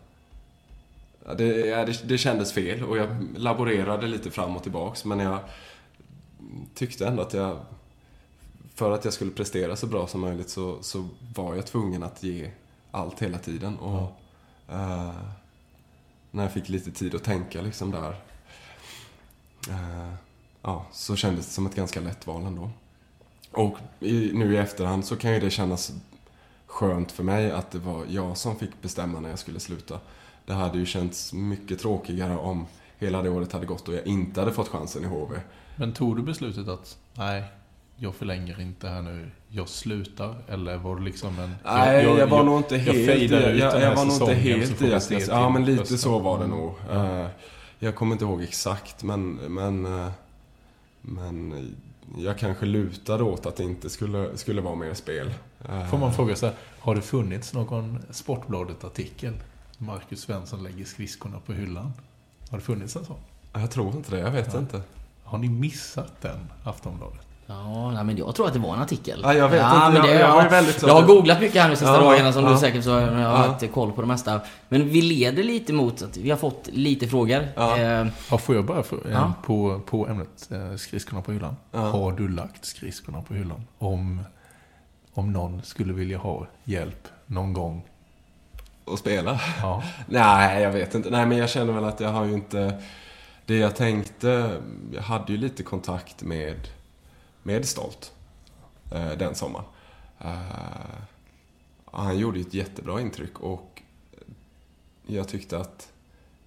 Ja, 1.25 1.33
det, 1.33 1.45
ja, 1.45 1.85
det, 1.85 2.07
det 2.07 2.17
kändes 2.17 2.53
fel 2.53 2.83
och 2.83 2.97
jag 2.97 3.27
laborerade 3.37 4.07
lite 4.07 4.31
fram 4.31 4.55
och 4.55 4.63
tillbaks 4.63 5.05
men 5.05 5.19
jag 5.19 5.39
tyckte 6.73 7.07
ändå 7.07 7.21
att 7.21 7.33
jag 7.33 7.59
för 8.75 8.91
att 8.91 9.05
jag 9.05 9.13
skulle 9.13 9.31
prestera 9.31 9.75
så 9.75 9.87
bra 9.87 10.07
som 10.07 10.21
möjligt 10.21 10.49
så, 10.49 10.83
så 10.83 11.07
var 11.35 11.55
jag 11.55 11.65
tvungen 11.65 12.03
att 12.03 12.23
ge 12.23 12.51
allt 12.91 13.21
hela 13.21 13.37
tiden. 13.37 13.77
Och 13.77 14.21
eh, 14.69 15.13
när 16.31 16.43
jag 16.43 16.53
fick 16.53 16.69
lite 16.69 16.91
tid 16.91 17.15
att 17.15 17.23
tänka 17.23 17.61
liksom 17.61 17.91
där 17.91 18.15
eh, 19.69 20.13
ja, 20.61 20.85
så 20.91 21.15
kändes 21.15 21.45
det 21.45 21.51
som 21.51 21.65
ett 21.65 21.75
ganska 21.75 21.99
lätt 21.99 22.27
val 22.27 22.45
ändå. 22.45 22.69
Och 23.51 23.77
i, 23.99 24.31
nu 24.33 24.53
i 24.53 24.57
efterhand 24.57 25.05
så 25.05 25.15
kan 25.15 25.33
ju 25.33 25.39
det 25.39 25.49
kännas 25.49 25.91
skönt 26.65 27.11
för 27.11 27.23
mig 27.23 27.51
att 27.51 27.71
det 27.71 27.79
var 27.79 28.03
jag 28.09 28.37
som 28.37 28.55
fick 28.55 28.81
bestämma 28.81 29.19
när 29.19 29.29
jag 29.29 29.39
skulle 29.39 29.59
sluta. 29.59 29.99
Det 30.45 30.53
hade 30.53 30.77
ju 30.77 30.85
känts 30.85 31.33
mycket 31.33 31.79
tråkigare 31.79 32.37
om 32.37 32.65
hela 32.99 33.21
det 33.21 33.29
året 33.29 33.51
hade 33.51 33.65
gått 33.65 33.87
och 33.87 33.93
jag 33.93 34.07
inte 34.07 34.39
hade 34.39 34.53
fått 34.53 34.67
chansen 34.67 35.03
i 35.03 35.07
HV. 35.07 35.39
Men 35.75 35.93
tog 35.93 36.15
du 36.15 36.21
beslutet 36.21 36.67
att 36.67 36.97
nej, 37.13 37.43
jag 37.97 38.15
förlänger 38.15 38.61
inte 38.61 38.87
här 38.87 39.01
nu, 39.01 39.31
jag 39.49 39.69
slutar? 39.69 40.35
Eller 40.47 40.77
var 40.77 40.95
det 40.95 41.01
liksom 41.03 41.39
en... 41.39 41.55
Nej, 41.63 42.03
jag, 42.05 42.27
var 42.27 42.43
nog 42.43 42.57
inte 42.57 42.75
jag 42.75 42.83
helt 42.83 43.21
i, 43.21 43.23
ut 43.25 43.31
jag, 43.31 43.81
jag 43.81 43.95
var 43.95 44.05
nog 44.05 44.13
inte 44.13 44.33
helt 44.33 44.81
i 44.81 44.93
att 44.93 45.11
jag, 45.11 45.21
Ja, 45.21 45.49
men 45.49 45.65
lite 45.65 45.79
hösten. 45.79 45.97
så 45.97 46.19
var 46.19 46.39
det 46.39 46.47
nog. 46.47 46.73
Ja. 46.89 47.19
Eh, 47.19 47.27
Jag 47.79 47.95
kommer 47.95 48.11
inte 48.11 48.25
ihåg 48.25 48.43
exakt, 48.43 49.03
men, 49.03 49.33
men, 49.33 49.85
eh, 49.85 50.11
men 51.01 51.75
jag 52.17 52.37
kanske 52.39 52.65
lutade 52.65 53.23
åt 53.23 53.45
att 53.45 53.55
det 53.55 53.63
inte 53.63 53.89
skulle, 53.89 54.37
skulle 54.37 54.61
vara 54.61 54.75
mer 54.75 54.93
spel. 54.93 55.33
Eh, 55.69 55.87
Får 55.89 55.97
man 55.97 56.13
fråga 56.13 56.35
så 56.35 56.45
här, 56.45 56.55
har 56.79 56.95
det 56.95 57.01
funnits 57.01 57.53
någon 57.53 57.99
Sportbladet-artikel? 58.09 59.33
Marcus 59.77 60.21
Svensson 60.21 60.63
lägger 60.63 60.85
skridskorna 60.85 61.39
på 61.45 61.53
hyllan. 61.53 61.93
Har 62.49 62.57
det 62.57 62.63
funnits 62.63 62.95
en 62.95 63.05
sån? 63.05 63.19
Jag 63.53 63.71
tror 63.71 63.95
inte 63.95 64.11
det, 64.11 64.19
jag 64.19 64.31
vet 64.31 64.53
Ja. 64.53 64.59
inte. 64.59 64.81
Har 65.23 65.37
ni 65.37 65.49
missat 65.49 66.21
den, 66.21 66.39
Aftonbladet? 66.63 67.27
Ja, 67.51 67.91
nej, 67.91 68.03
men 68.03 68.17
jag 68.17 68.35
tror 68.35 68.47
att 68.47 68.53
det 68.53 68.59
var 68.59 68.73
en 68.75 68.81
artikel. 68.81 69.19
Ja, 69.23 69.33
jag 69.33 69.49
vet 69.49 69.59
ja, 69.61 69.87
inte. 69.87 69.99
Men 69.99 70.07
det, 70.09 70.13
Jag- 70.13 70.29
jag 70.29 70.35
var 70.35 70.49
väldigt 70.49 70.81
jag 70.81 70.93
har 70.93 71.01
googlat 71.01 71.39
mycket 71.41 71.61
här 71.61 71.69
nu 71.69 71.75
sista 71.75 71.93
Ja, 71.93 72.01
dagarna 72.01 72.33
som 72.33 72.43
ja. 72.45 72.51
du 72.51 72.57
säkert 72.57 72.83
så 72.83 72.89
jag 72.89 73.01
har 73.11 73.19
Ja. 73.21 73.27
haft 73.35 73.71
koll 73.73 73.91
på 73.91 74.01
det 74.01 74.07
mesta. 74.07 74.41
Men 74.69 74.89
vi 74.89 75.01
leder 75.01 75.43
lite 75.43 75.73
mot 75.73 76.01
att 76.01 76.17
vi 76.17 76.29
har 76.29 76.37
fått 76.37 76.69
lite 76.71 77.07
frågor. 77.07 77.47
Ja. 77.55 77.77
Eh, 77.77 78.07
Ja, 78.31 78.37
får 78.37 78.55
jag 78.55 78.65
bara 78.65 78.83
få, 78.83 78.95
eh, 78.95 79.01
Ja. 79.11 79.33
på, 79.45 79.81
på 79.85 80.07
ämnet 80.07 80.49
eh, 80.51 80.75
skridskorna 80.75 81.21
på 81.21 81.31
hyllan. 81.31 81.55
Ja. 81.71 81.79
Har 81.79 82.11
du 82.11 82.27
lagt 82.29 82.65
skridskorna 82.65 83.21
på 83.21 83.33
hyllan? 83.33 83.63
Om, 83.77 84.21
om 85.13 85.33
någon 85.33 85.61
skulle 85.63 85.93
vilja 85.93 86.17
ha 86.17 86.47
hjälp 86.63 87.07
någon 87.25 87.53
gång? 87.53 87.83
Och 88.85 88.99
spela. 88.99 89.39
Ja. 89.61 89.83
Nej, 90.07 90.61
jag 90.63 90.71
vet 90.71 90.95
inte. 90.95 91.09
Nej, 91.09 91.25
men 91.25 91.37
jag 91.37 91.49
känner 91.49 91.73
väl 91.73 91.83
att 91.85 91.99
jag 91.99 92.09
har 92.09 92.25
ju 92.25 92.33
inte... 92.33 92.73
Det 93.45 93.57
jag 93.57 93.75
tänkte... 93.75 94.51
Jag 94.93 95.01
hade 95.01 95.31
ju 95.31 95.37
lite 95.37 95.63
kontakt 95.63 96.21
med, 96.23 96.55
med 97.43 97.65
Stolt 97.65 98.13
eh, 98.91 99.11
den 99.11 99.35
sommaren. 99.35 99.65
Eh, 100.19 100.35
han 101.91 102.17
gjorde 102.17 102.39
ju 102.39 102.45
ett 102.45 102.53
jättebra 102.53 103.01
intryck 103.01 103.39
och 103.39 103.81
jag 105.07 105.27
tyckte 105.27 105.57
att 105.57 105.89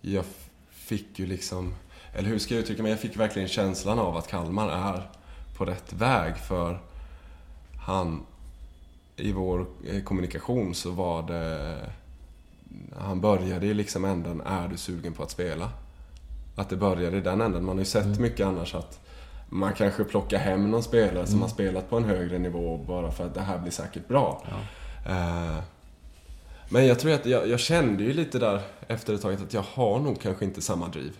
jag 0.00 0.24
fick 0.70 1.18
ju 1.18 1.26
liksom... 1.26 1.74
Eller 2.12 2.28
hur 2.28 2.38
ska 2.38 2.54
jag 2.54 2.62
uttrycka 2.62 2.82
mig? 2.82 2.90
Jag 2.90 3.00
fick 3.00 3.16
verkligen 3.16 3.48
känslan 3.48 3.98
av 3.98 4.16
att 4.16 4.28
Kalmar 4.28 4.68
är 4.68 5.10
på 5.56 5.64
rätt 5.64 5.92
väg 5.92 6.36
för 6.36 6.80
han... 7.86 8.26
I 9.16 9.32
vår 9.32 9.66
eh, 9.86 10.02
kommunikation 10.02 10.74
så 10.74 10.90
var 10.90 11.22
det 11.22 11.90
han 12.96 13.20
började 13.20 13.66
i 13.66 13.74
liksom 13.74 14.04
änden, 14.04 14.40
är 14.40 14.68
du 14.68 14.76
sugen 14.76 15.12
på 15.12 15.22
att 15.22 15.30
spela? 15.30 15.70
Att 16.56 16.68
det 16.68 16.76
började 16.76 17.16
i 17.16 17.20
den 17.20 17.40
änden. 17.40 17.64
Man 17.64 17.76
har 17.76 17.80
ju 17.80 17.90
sett 17.90 18.20
mycket 18.20 18.46
annars 18.46 18.74
att 18.74 19.03
man 19.54 19.72
kanske 19.72 20.04
plockar 20.04 20.38
hem 20.38 20.70
någon 20.70 20.82
spelare 20.82 21.26
som 21.26 21.42
har 21.42 21.48
spelat 21.48 21.90
på 21.90 21.96
en 21.96 22.04
högre 22.04 22.38
nivå 22.38 22.76
bara 22.76 23.10
för 23.10 23.26
att 23.26 23.34
det 23.34 23.40
här 23.40 23.58
blir 23.58 23.72
säkert 23.72 24.08
bra. 24.08 24.42
Eh, 25.06 25.58
men 26.68 26.86
jag 26.86 26.98
tror 26.98 27.12
att 27.12 27.26
jag, 27.26 27.48
jag 27.48 27.60
kände 27.60 28.04
ju 28.04 28.12
lite 28.12 28.38
där 28.38 28.60
efter 28.88 29.14
ett 29.14 29.22
tag 29.22 29.34
att 29.34 29.54
jag 29.54 29.64
har 29.72 29.98
nog 29.98 30.20
kanske 30.20 30.44
inte 30.44 30.62
samma 30.62 30.88
driv 30.88 31.16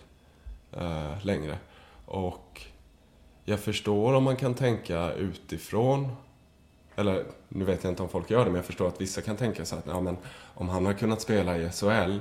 eh, 0.71 1.25
längre. 1.25 1.57
Och 2.05 2.61
jag 3.45 3.59
förstår 3.59 4.13
om 4.13 4.23
man 4.23 4.35
kan 4.35 4.53
tänka 4.53 5.13
utifrån 5.13 6.15
eller 6.95 7.25
nu 7.49 7.65
vet 7.65 7.83
jag 7.83 7.91
inte 7.91 8.03
om 8.03 8.09
folk 8.09 8.29
gör 8.29 8.39
det, 8.39 8.45
men 8.45 8.55
jag 8.55 8.65
förstår 8.65 8.87
att 8.87 9.01
vissa 9.01 9.21
kan 9.21 9.35
tänka 9.35 9.65
sig 9.65 9.79
att 9.79 9.87
ja, 9.87 10.01
men, 10.01 10.17
om 10.53 10.69
han 10.69 10.85
har 10.85 10.93
kunnat 10.93 11.21
spela 11.21 11.57
i 11.57 11.69
SHL 11.69 12.19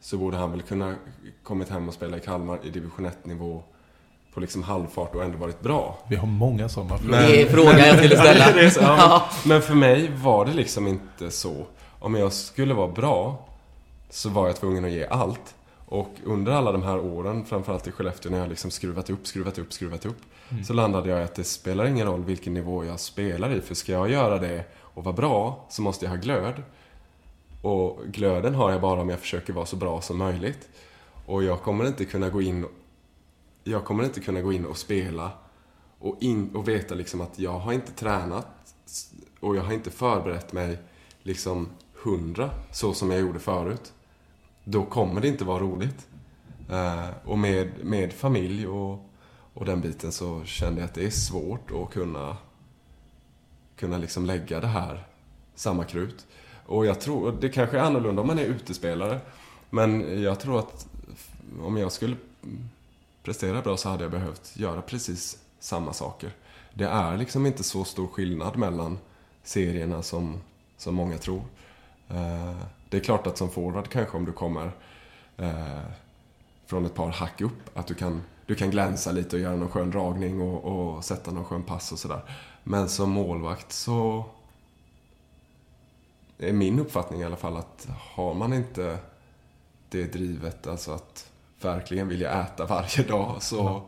så 0.00 0.18
borde 0.18 0.36
han 0.36 0.50
väl 0.50 0.62
kunna 0.62 0.94
kommit 1.42 1.68
hem 1.68 1.88
och 1.88 1.94
spela 1.94 2.16
i 2.16 2.20
Kalmar 2.20 2.58
i 2.62 2.70
division 2.70 3.06
1-nivå 3.06 3.62
på 4.34 4.40
liksom 4.40 4.62
halvfart 4.62 5.14
och 5.14 5.24
ändå 5.24 5.38
varit 5.38 5.60
bra. 5.60 5.98
Vi 6.08 6.16
har 6.16 6.26
många 6.26 6.68
sådana 6.68 6.98
frågor. 6.98 7.16
Det 7.16 7.42
är 7.42 7.46
frågan 7.46 7.78
jag 7.78 7.98
skulle 7.98 8.16
ställa. 8.16 8.70
Så, 8.70 8.80
ja, 8.80 9.28
men, 9.44 9.62
för 9.62 9.74
mig 9.74 10.10
var 10.22 10.46
det 10.46 10.52
liksom 10.52 10.86
inte 10.86 11.30
så. 11.30 11.66
Om 11.98 12.14
jag 12.14 12.32
skulle 12.32 12.74
vara 12.74 12.88
bra 12.88 13.48
så 14.10 14.28
var 14.28 14.46
jag 14.46 14.56
tvungen 14.56 14.84
att 14.84 14.90
ge 14.90 15.06
allt. 15.06 15.54
Och 15.86 16.14
under 16.24 16.52
alla 16.52 16.72
de 16.72 16.82
här 16.82 16.98
åren, 16.98 17.44
framförallt 17.44 17.86
i 17.86 17.92
Skellefteå, 17.92 18.32
när 18.32 18.38
jag 18.38 18.48
liksom 18.48 18.70
skruvat 18.70 19.10
upp, 19.10 19.26
skruvat 19.26 19.58
upp, 19.58 19.72
skruvat 19.72 20.06
upp. 20.06 20.18
Så 20.66 20.72
landade 20.72 21.10
jag 21.10 21.20
i 21.20 21.24
att 21.24 21.34
det 21.34 21.44
spelar 21.44 21.86
ingen 21.86 22.06
roll 22.06 22.24
vilken 22.24 22.54
nivå 22.54 22.84
jag 22.84 23.00
spelar 23.00 23.52
i. 23.52 23.60
För 23.60 23.74
ska 23.74 23.92
jag 23.92 24.10
göra 24.10 24.38
det 24.38 24.64
och 24.80 25.04
vara 25.04 25.14
bra 25.14 25.66
så 25.68 25.82
måste 25.82 26.04
jag 26.04 26.10
ha 26.10 26.16
glöd. 26.16 26.62
Och 27.62 27.98
glöden 28.06 28.54
har 28.54 28.70
jag 28.70 28.80
bara 28.80 29.00
om 29.00 29.08
jag 29.08 29.18
försöker 29.18 29.52
vara 29.52 29.66
så 29.66 29.76
bra 29.76 30.00
som 30.00 30.18
möjligt. 30.18 30.68
Och 31.26 31.44
jag 31.44 31.62
kommer 31.62 31.86
inte 31.86 32.04
kunna 32.04 32.28
gå 32.28 32.42
in 32.42 32.66
jag 33.64 33.84
kommer 33.84 34.04
inte 34.04 34.20
kunna 34.20 34.40
gå 34.40 34.52
in 34.52 34.66
och 34.66 34.76
spela 34.76 35.30
och, 35.98 36.16
in, 36.20 36.50
och 36.54 36.68
veta 36.68 36.94
liksom 36.94 37.20
att 37.20 37.38
jag 37.38 37.58
har 37.58 37.72
inte 37.72 37.92
tränat 37.92 38.74
och 39.40 39.56
jag 39.56 39.62
har 39.62 39.72
inte 39.72 39.90
förberett 39.90 40.52
mig 40.52 40.78
liksom 41.22 41.68
hundra 41.94 42.50
så 42.72 42.94
som 42.94 43.10
jag 43.10 43.20
gjorde 43.20 43.38
förut. 43.38 43.92
Då 44.64 44.84
kommer 44.84 45.20
det 45.20 45.28
inte 45.28 45.44
vara 45.44 45.62
roligt. 45.62 46.08
Eh, 46.70 47.08
och 47.24 47.38
med, 47.38 47.84
med 47.84 48.12
familj 48.12 48.66
och, 48.66 49.08
och 49.54 49.64
den 49.64 49.80
biten 49.80 50.12
så 50.12 50.44
kände 50.44 50.80
jag 50.80 50.88
att 50.88 50.94
det 50.94 51.06
är 51.06 51.10
svårt 51.10 51.70
att 51.70 51.90
kunna, 51.90 52.36
kunna 53.76 53.98
liksom 53.98 54.26
lägga 54.26 54.60
det 54.60 54.66
här 54.66 55.06
samma 55.54 55.84
krut. 55.84 56.26
Och 56.66 56.86
jag 56.86 57.00
tror, 57.00 57.36
det 57.40 57.48
kanske 57.48 57.78
är 57.78 57.82
annorlunda 57.82 58.22
om 58.22 58.28
man 58.28 58.38
är 58.38 58.44
utespelare. 58.44 59.20
Men 59.70 60.22
jag 60.22 60.40
tror 60.40 60.58
att 60.58 60.86
om 61.62 61.76
jag 61.76 61.92
skulle 61.92 62.16
prestera 63.22 63.62
bra 63.62 63.76
så 63.76 63.88
hade 63.88 64.04
jag 64.04 64.10
behövt 64.10 64.56
göra 64.56 64.82
precis 64.82 65.38
samma 65.60 65.92
saker. 65.92 66.32
Det 66.74 66.84
är 66.84 67.16
liksom 67.16 67.46
inte 67.46 67.62
så 67.62 67.84
stor 67.84 68.06
skillnad 68.06 68.56
mellan 68.56 68.98
serierna 69.42 70.02
som, 70.02 70.40
som 70.76 70.94
många 70.94 71.18
tror. 71.18 71.42
Eh, 72.08 72.56
det 72.88 72.96
är 72.96 73.00
klart 73.00 73.26
att 73.26 73.38
som 73.38 73.50
forward 73.50 73.88
kanske 73.88 74.16
om 74.16 74.24
du 74.24 74.32
kommer 74.32 74.72
eh, 75.36 75.80
från 76.66 76.86
ett 76.86 76.94
par 76.94 77.08
hack 77.08 77.40
upp, 77.40 77.78
att 77.78 77.86
du 77.86 77.94
kan, 77.94 78.22
du 78.46 78.54
kan 78.54 78.70
glänsa 78.70 79.12
lite 79.12 79.36
och 79.36 79.42
göra 79.42 79.56
någon 79.56 79.68
skön 79.68 79.90
dragning 79.90 80.40
och, 80.40 80.64
och 80.64 81.04
sätta 81.04 81.30
någon 81.30 81.44
skön 81.44 81.62
pass 81.62 81.92
och 81.92 81.98
sådär. 81.98 82.20
Men 82.64 82.88
som 82.88 83.10
målvakt 83.10 83.72
så 83.72 84.24
är 86.38 86.52
min 86.52 86.78
uppfattning 86.78 87.20
i 87.20 87.24
alla 87.24 87.36
fall 87.36 87.56
att 87.56 87.88
har 88.14 88.34
man 88.34 88.52
inte 88.52 88.98
det 89.88 90.12
drivet, 90.12 90.66
alltså 90.66 90.92
att 90.92 91.31
verkligen 91.64 92.08
vilja 92.08 92.42
äta 92.42 92.66
varje 92.66 93.02
dag, 93.08 93.36
så, 93.40 93.82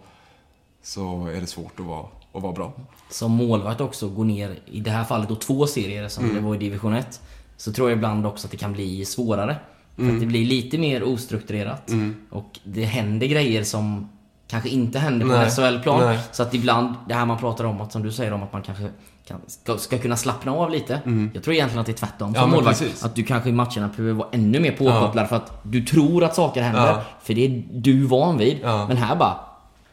så 0.82 1.26
är 1.26 1.40
det 1.40 1.46
svårt 1.46 1.80
att 1.80 1.86
vara, 1.86 2.06
att 2.32 2.42
vara 2.42 2.52
bra. 2.52 2.72
Som 3.10 3.32
målvakt 3.32 3.80
också 3.80 4.08
gå 4.08 4.24
ner, 4.24 4.58
i 4.66 4.80
det 4.80 4.90
här 4.90 5.04
fallet 5.04 5.28
då 5.28 5.34
två 5.36 5.66
serier 5.66 6.08
som 6.08 6.24
Mm. 6.24 6.36
det 6.36 6.42
var 6.42 6.54
i 6.54 6.58
division 6.58 6.94
1. 6.94 7.20
Så 7.56 7.72
tror 7.72 7.90
jag 7.90 7.96
ibland 7.96 8.26
också 8.26 8.46
att 8.46 8.50
det 8.50 8.56
kan 8.56 8.72
bli 8.72 9.04
svårare. 9.04 9.56
För 9.96 10.02
Mm. 10.02 10.14
att 10.14 10.20
det 10.20 10.26
blir 10.26 10.44
lite 10.46 10.78
mer 10.78 11.02
ostrukturerat. 11.02 11.90
Och 12.30 12.58
det 12.64 12.84
händer 12.84 13.26
grejer 13.26 13.64
som 13.64 14.08
kanske 14.48 14.68
inte 14.68 14.98
händer 14.98 15.26
på. 15.26 15.50
SHL-plan. 15.50 16.16
Så 16.32 16.42
att 16.42 16.54
ibland, 16.54 16.94
det 17.08 17.14
här 17.14 17.26
man 17.26 17.38
pratar 17.38 17.64
om, 17.64 17.80
att 17.80 17.92
som 17.92 18.02
du 18.02 18.12
säger 18.12 18.32
om 18.32 18.42
att 18.42 18.52
man 18.52 18.62
kanske 18.62 18.88
kan, 19.26 19.40
ska, 19.46 19.78
ska 19.78 19.98
kunna 19.98 20.16
slappna 20.16 20.52
av 20.52 20.70
lite. 20.70 21.00
Jag 21.34 21.44
tror 21.44 21.54
egentligen 21.54 21.80
att 21.80 21.86
det 21.86 21.92
är 21.92 21.96
tvärtom 21.96 22.28
Mm. 22.28 22.34
Ja, 22.34 22.40
som 22.40 22.50
men 22.50 22.56
målvakt. 22.56 23.04
Att 23.04 23.14
du 23.14 23.24
kanske 23.24 23.48
i 23.48 23.52
matcherna 23.52 23.90
behöver 23.96 24.12
vara 24.12 24.28
ännu 24.32 24.60
mer 24.60 24.72
påkopplad 24.72 25.28
för 25.28 25.36
att 25.36 25.60
du 25.62 25.84
tror 25.84 26.24
att 26.24 26.34
saker 26.34 26.62
händer. 26.62 26.86
Ja. 26.86 27.02
För 27.22 27.34
det 27.34 27.46
är 27.46 27.64
du 27.70 28.02
van 28.02 28.38
vid. 28.38 28.58
Ja. 28.62 28.88
Men 28.88 28.96
här 28.96 29.16
bara, 29.16 29.36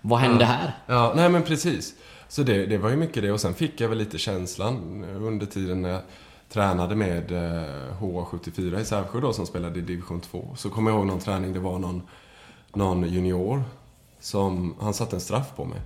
vad 0.02 0.20
hände 0.20 0.45
här? 0.45 0.76
Ja, 0.88 1.14
nej 1.16 1.30
men 1.30 1.44
precis. 1.44 1.94
Så 2.28 2.44
det, 2.44 2.66
det 2.66 2.78
var 2.78 2.90
ju 2.90 2.95
mycket 2.95 3.24
det 3.24 3.32
och 3.32 3.40
sen 3.40 3.53
fick 3.53 3.82
jag 3.82 3.90
väl 3.90 3.98
lite 3.98 4.18
känslan 4.18 5.03
under 5.03 5.45
tiden 5.45 5.82
när 5.82 5.90
jag 5.90 6.02
tränade 6.49 6.95
med 6.95 7.32
eh, 7.32 8.02
HA74 8.02 8.80
i 8.80 8.86
Sävsjö 8.86 9.20
då 9.20 9.34
som 9.34 9.45
spelade 9.45 9.80
i 9.80 9.82
division 9.82 10.22
2. 10.22 10.56
Så 10.58 10.70
kommer 10.70 10.91
jag 10.91 10.98
ihåg 10.98 11.08
någon 11.08 11.20
träning, 11.20 11.53
det 11.53 11.60
var 11.60 11.80
någon, 11.80 12.02
någon 12.74 13.03
junior 13.03 13.64
som, 14.20 14.76
han 14.82 14.94
satte 14.94 15.16
en 15.16 15.22
straff 15.22 15.48
på 15.56 15.66
mig. 15.66 15.82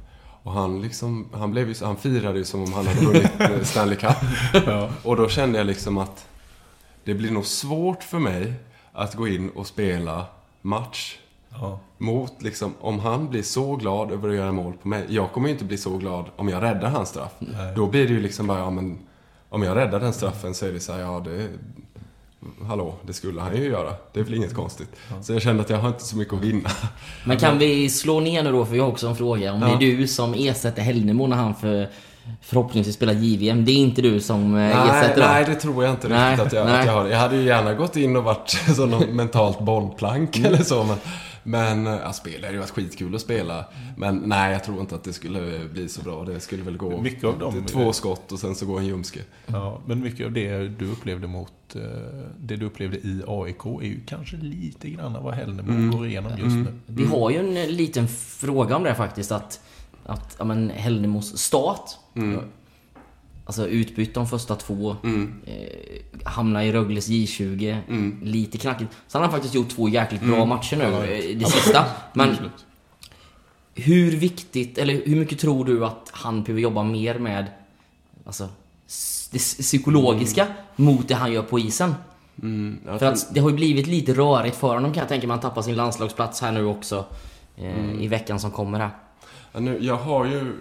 Och 0.46 0.52
han 0.52 0.82
liksom, 0.82 1.28
han 1.34 1.52
blev 1.52 1.70
ju, 1.70 1.76
han 1.86 1.98
firade 1.98 2.38
ju 2.38 2.46
som 2.46 2.64
om 2.64 2.74
han 2.74 2.88
hade 2.88 3.06
vunnit 3.06 3.32
eh, 3.40 3.62
Stanley 3.64 3.98
Cup. 3.98 4.16
Och 5.04 5.16
då 5.16 5.30
kände 5.30 5.58
jag 5.58 5.68
liksom 5.68 5.98
att 5.98 6.28
det 7.04 7.14
blir 7.14 7.32
nog 7.32 7.46
svårt 7.46 8.04
för 8.04 8.20
mig 8.20 8.54
att 8.94 9.16
gå 9.16 9.28
in 9.28 9.50
och 9.50 9.68
spela 9.68 10.26
match 10.62 11.18
Ja. 11.62 11.80
mot 11.98 12.42
liksom, 12.42 12.74
om 12.80 13.00
han 13.00 13.30
blir 13.30 13.44
så 13.44 13.76
glad 13.76 14.12
över 14.12 14.30
att 14.30 14.36
göra 14.36 14.52
mål 14.52 14.74
på 14.82 14.88
mig. 14.88 15.06
Jag 15.10 15.32
kommer 15.32 15.48
ju 15.48 15.54
inte 15.54 15.66
bli 15.66 15.78
så 15.78 15.98
glad 15.98 16.26
om 16.36 16.50
jag 16.50 16.64
räddar 16.64 16.90
hans 16.90 17.10
straff. 17.10 17.32
Då 17.76 17.88
blir 17.88 18.08
det 18.08 18.14
ju 18.14 18.20
liksom 18.20 18.48
bara, 18.48 18.60
ja 18.60 18.70
men 18.70 18.98
om 19.50 19.64
jag 19.64 19.78
räddar 19.78 20.00
den 20.00 20.14
straffen 20.14 20.54
så 20.54 20.66
är 20.66 20.72
det 20.72 20.80
så 20.80 20.94
här, 20.94 21.00
ja 21.00 21.20
det... 21.26 21.50
Hallå, 22.68 22.96
det 23.02 23.14
skulle 23.14 23.42
han 23.42 23.56
ju 23.58 23.64
göra. 23.64 23.94
Det 24.14 24.20
är 24.20 24.24
väl 24.24 24.34
inget 24.34 24.54
konstigt. 24.54 24.90
Så 25.22 25.34
jag 25.34 25.42
kände 25.42 25.62
att 25.64 25.70
jag 25.70 25.78
har 25.78 25.88
inte 25.88 26.04
så 26.06 26.18
mycket 26.18 26.34
att 26.34 26.42
vinna. 26.42 26.70
Men 27.26 27.38
kan 27.38 27.58
vi 27.58 27.90
slå 27.90 28.20
ner 28.20 28.44
nu 28.44 28.52
då, 28.52 28.66
för 28.66 28.76
jag 28.76 28.84
har 28.84 28.92
också 28.92 29.08
en 29.08 29.16
fråga. 29.16 29.54
Om 29.54 29.62
Ja. 29.62 29.68
det 29.80 29.92
är 29.92 29.98
du 29.98 30.08
som 30.08 30.34
ersätter 30.34 30.82
Hällnemo 30.82 31.28
när 31.28 31.36
han 31.38 31.56
för, 31.56 31.90
förhoppningsvis 32.42 32.96
spelar 32.96 33.14
JVM. 33.14 33.66
Det 33.66 33.72
är 33.72 33.76
inte 33.78 34.02
du 34.02 34.20
som 34.22 34.44
eh, 34.44 34.50
Nej, 34.52 34.72
ersätter 34.72 35.22
då? 35.22 35.28
nej, 35.28 35.46
det 35.46 35.56
tror 35.56 35.84
jag 35.84 35.94
inte 35.94 36.08
Nej, 36.08 36.32
riktigt 36.32 36.48
att 36.48 36.54
jag, 36.54 36.66
nej. 36.66 36.80
att 36.80 36.86
jag 36.86 36.94
har. 36.94 37.06
Jag 37.08 37.18
hade 37.20 37.36
ju 37.36 37.44
gärna 37.44 37.74
gått 37.74 37.96
in 37.96 38.16
och 38.16 38.24
varit 38.24 38.50
som 38.76 38.90
någon 38.90 39.16
mentalt 39.16 39.60
bollplank 39.60 40.38
eller 40.40 40.64
så. 40.64 40.84
Men, 40.84 40.98
men 41.46 41.86
ja, 41.86 42.14
spela 42.14 42.38
det 42.40 42.46
hade 42.46 42.54
ju 42.54 42.60
varit 42.60 42.70
skitkul 42.70 43.16
att 43.16 43.22
spela. 43.22 43.66
Men 43.98 44.18
nej, 44.26 44.52
jag 44.52 44.64
tror 44.64 44.80
inte 44.82 44.96
att 44.96 45.04
det 45.04 45.14
skulle 45.14 45.70
bli 45.74 45.90
så 45.90 46.02
bra. 46.02 46.24
Det 46.26 46.40
skulle 46.40 46.64
väl 46.64 46.78
gå 46.78 47.02
Mycket 47.02 47.24
av 47.24 47.40
dem- 47.40 47.66
två 47.66 47.94
skott 47.94 48.32
och 48.32 48.40
sen 48.40 48.56
så 48.56 48.66
går 48.66 48.80
en 48.80 48.86
ljumske. 48.86 49.20
Ja, 49.48 49.82
men 49.86 50.00
mycket 50.04 50.26
av 50.26 50.32
det 50.32 50.68
du 50.68 50.92
upplevde 50.92 51.28
mot 51.28 51.76
eh, 51.76 51.82
det 52.40 52.56
du 52.56 52.66
upplevde 52.66 52.98
i 52.98 53.22
AIK 53.28 53.66
är 53.66 53.86
ju 53.88 54.00
kanske 54.06 54.38
lite 54.38 54.90
grann 54.90 55.14
vad 55.24 55.34
Hällnemo 55.34 55.98
går 55.98 56.08
igenom 56.08 56.32
just 56.32 56.56
nu. 56.56 56.68
Vi 56.86 57.06
har 57.06 57.30
ju 57.30 57.38
en 57.38 57.58
eh, 57.58 57.68
liten 57.70 58.08
fråga 58.08 58.76
om 58.76 58.84
det 58.84 58.96
faktiskt. 58.96 59.32
Att, 59.32 59.60
att 60.06 60.36
ja, 60.40 60.46
men 60.46 60.70
Hällnemos 60.70 61.38
start. 61.38 61.90
Alltså 63.46 63.68
utbytt 63.68 64.14
de 64.14 64.28
första 64.28 64.56
två. 64.56 64.96
Eh, 65.46 66.24
hamna 66.26 66.66
i 66.66 66.72
Rögles 66.72 67.10
J20. 67.10 67.78
Lite 68.24 68.58
knackigt. 68.58 68.92
Sen 69.08 69.22
har 69.22 69.28
han 69.28 69.32
faktiskt 69.32 69.56
gjort 69.56 69.70
två 69.70 69.90
jäkligt 69.90 70.22
bra 70.22 70.46
matcher 70.46 70.78
nu. 70.78 70.84
eh, 70.84 71.38
Det 71.38 71.46
sista. 71.46 71.86
Men 72.14 72.36
hur 73.76 74.12
viktigt, 74.12 74.78
eller 74.78 75.02
hur 75.06 75.16
mycket 75.16 75.40
tror 75.40 75.66
du 75.66 75.86
att 75.86 76.10
han 76.14 76.44
behöver 76.44 76.62
jobba 76.62 76.84
mer 76.84 77.20
med 77.20 77.46
alltså, 78.26 78.50
det 79.32 79.40
psykologiska 79.40 80.48
mot 80.76 81.08
det 81.08 81.16
han 81.16 81.32
gör 81.34 81.44
på 81.44 81.60
isen? 81.60 81.96
Mm, 82.42 82.80
För 83.00 83.06
att 83.06 83.34
det 83.34 83.40
har 83.40 83.50
ju 83.50 83.56
blivit 83.56 83.88
lite 83.88 84.14
rörigt 84.14 84.56
för 84.56 84.68
honom 84.68 84.94
kan 84.94 85.02
jag 85.02 85.10
tänka 85.10 85.28
mig. 85.28 85.34
Han 85.34 85.42
tappar 85.42 85.62
sin 85.62 85.76
landslagsplats 85.76 86.42
här 86.42 86.52
nu 86.52 86.66
också. 86.66 87.06
Eh, 87.58 88.02
I 88.02 88.08
veckan 88.08 88.40
som 88.40 88.52
kommer 88.52 88.80
här. 88.80 88.90
Ja, 89.56 89.62
nu, 89.62 89.78
jag 89.82 89.96
har 89.96 90.26
ju, 90.26 90.54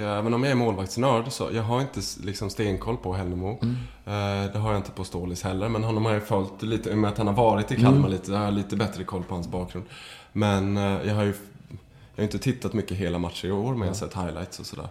även 0.00 0.34
om 0.34 0.42
jag 0.42 0.50
är 0.50 0.54
målvaktsnörd, 0.54 1.32
så 1.32 1.50
jag 1.52 1.62
har 1.62 1.80
inte 1.80 2.00
liksom 2.24 2.50
stenkoll 2.50 2.96
på 2.96 3.12
Hällemo. 3.14 3.58
Eh, 4.04 4.52
det 4.52 4.58
har 4.58 4.70
jag 4.70 4.78
inte 4.78 4.90
på 4.90 5.04
Stålis 5.04 5.42
heller, 5.42 5.68
men 5.68 5.84
honom 5.84 6.04
har 6.04 6.12
jag 6.12 6.26
följt 6.26 6.62
lite, 6.62 6.90
i 6.90 6.92
och 6.92 6.98
med 6.98 7.10
att 7.10 7.18
han 7.18 7.26
har 7.26 7.34
varit 7.34 7.72
i 7.72 7.76
Kalmar 7.76 8.08
lite, 8.08 8.32
jag 8.32 8.38
har 8.38 8.50
lite 8.50 8.76
bättre 8.76 9.04
koll 9.04 9.22
på 9.22 9.34
hans 9.34 9.48
bakgrund. 9.48 9.84
Men 10.32 10.76
eh, 10.76 10.82
jag 10.82 11.14
har 11.14 11.22
ju 11.22 11.34
jag 12.14 12.22
har 12.22 12.24
inte 12.24 12.38
tittat 12.38 12.72
mycket 12.72 12.96
hela 12.96 13.18
matcher 13.18 13.48
i 13.48 13.52
år, 13.52 13.72
men 13.72 13.80
jag 13.80 13.86
har 13.86 13.94
sett 13.94 14.14
highlights 14.14 14.60
och 14.60 14.66
sådär. 14.66 14.88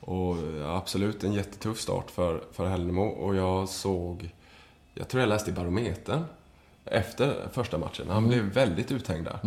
Och 0.00 0.36
absolut 0.76 1.24
en 1.24 1.32
jättetuff 1.32 1.80
start 1.80 2.10
för, 2.10 2.42
för 2.52 2.66
Hällemo 2.66 3.02
och 3.02 3.36
jag 3.36 3.68
såg, 3.68 4.30
jag 4.94 5.08
tror 5.08 5.20
jag 5.20 5.28
läste 5.28 5.50
i 5.50 5.54
Barometern 5.54 6.24
efter 6.84 7.48
första 7.52 7.78
matchen. 7.78 8.06
Han 8.08 8.28
blev 8.28 8.44
väldigt 8.44 8.92
uthängd 8.92 9.24
där. 9.24 9.38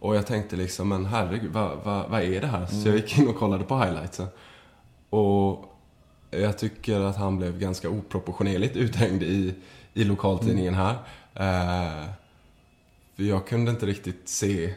Och 0.00 0.16
jag 0.16 0.26
tänkte 0.26 0.56
liksom, 0.56 0.88
men 0.88 1.06
herregud, 1.06 1.52
vad, 1.52 1.78
vad, 1.84 2.10
vad 2.10 2.22
är 2.22 2.40
det 2.40 2.46
här? 2.46 2.66
Så 2.66 2.88
jag 2.88 2.96
gick 2.96 3.18
in 3.18 3.28
och 3.28 3.36
kollade 3.36 3.64
på 3.64 3.78
highlightsen. 3.78 4.26
Och 5.10 5.76
jag 6.30 6.58
tycker 6.58 7.00
att 7.00 7.16
han 7.16 7.36
blev 7.36 7.58
ganska 7.58 7.90
oproportionerligt 7.90 8.76
uthängd 8.76 9.22
i, 9.22 9.54
i 9.94 10.04
lokaltidningen 10.04 10.74
här. 10.74 10.94
Eh, 11.34 12.08
för 13.16 13.22
jag 13.22 13.46
kunde 13.46 13.70
inte 13.70 13.86
riktigt 13.86 14.28
se... 14.28 14.74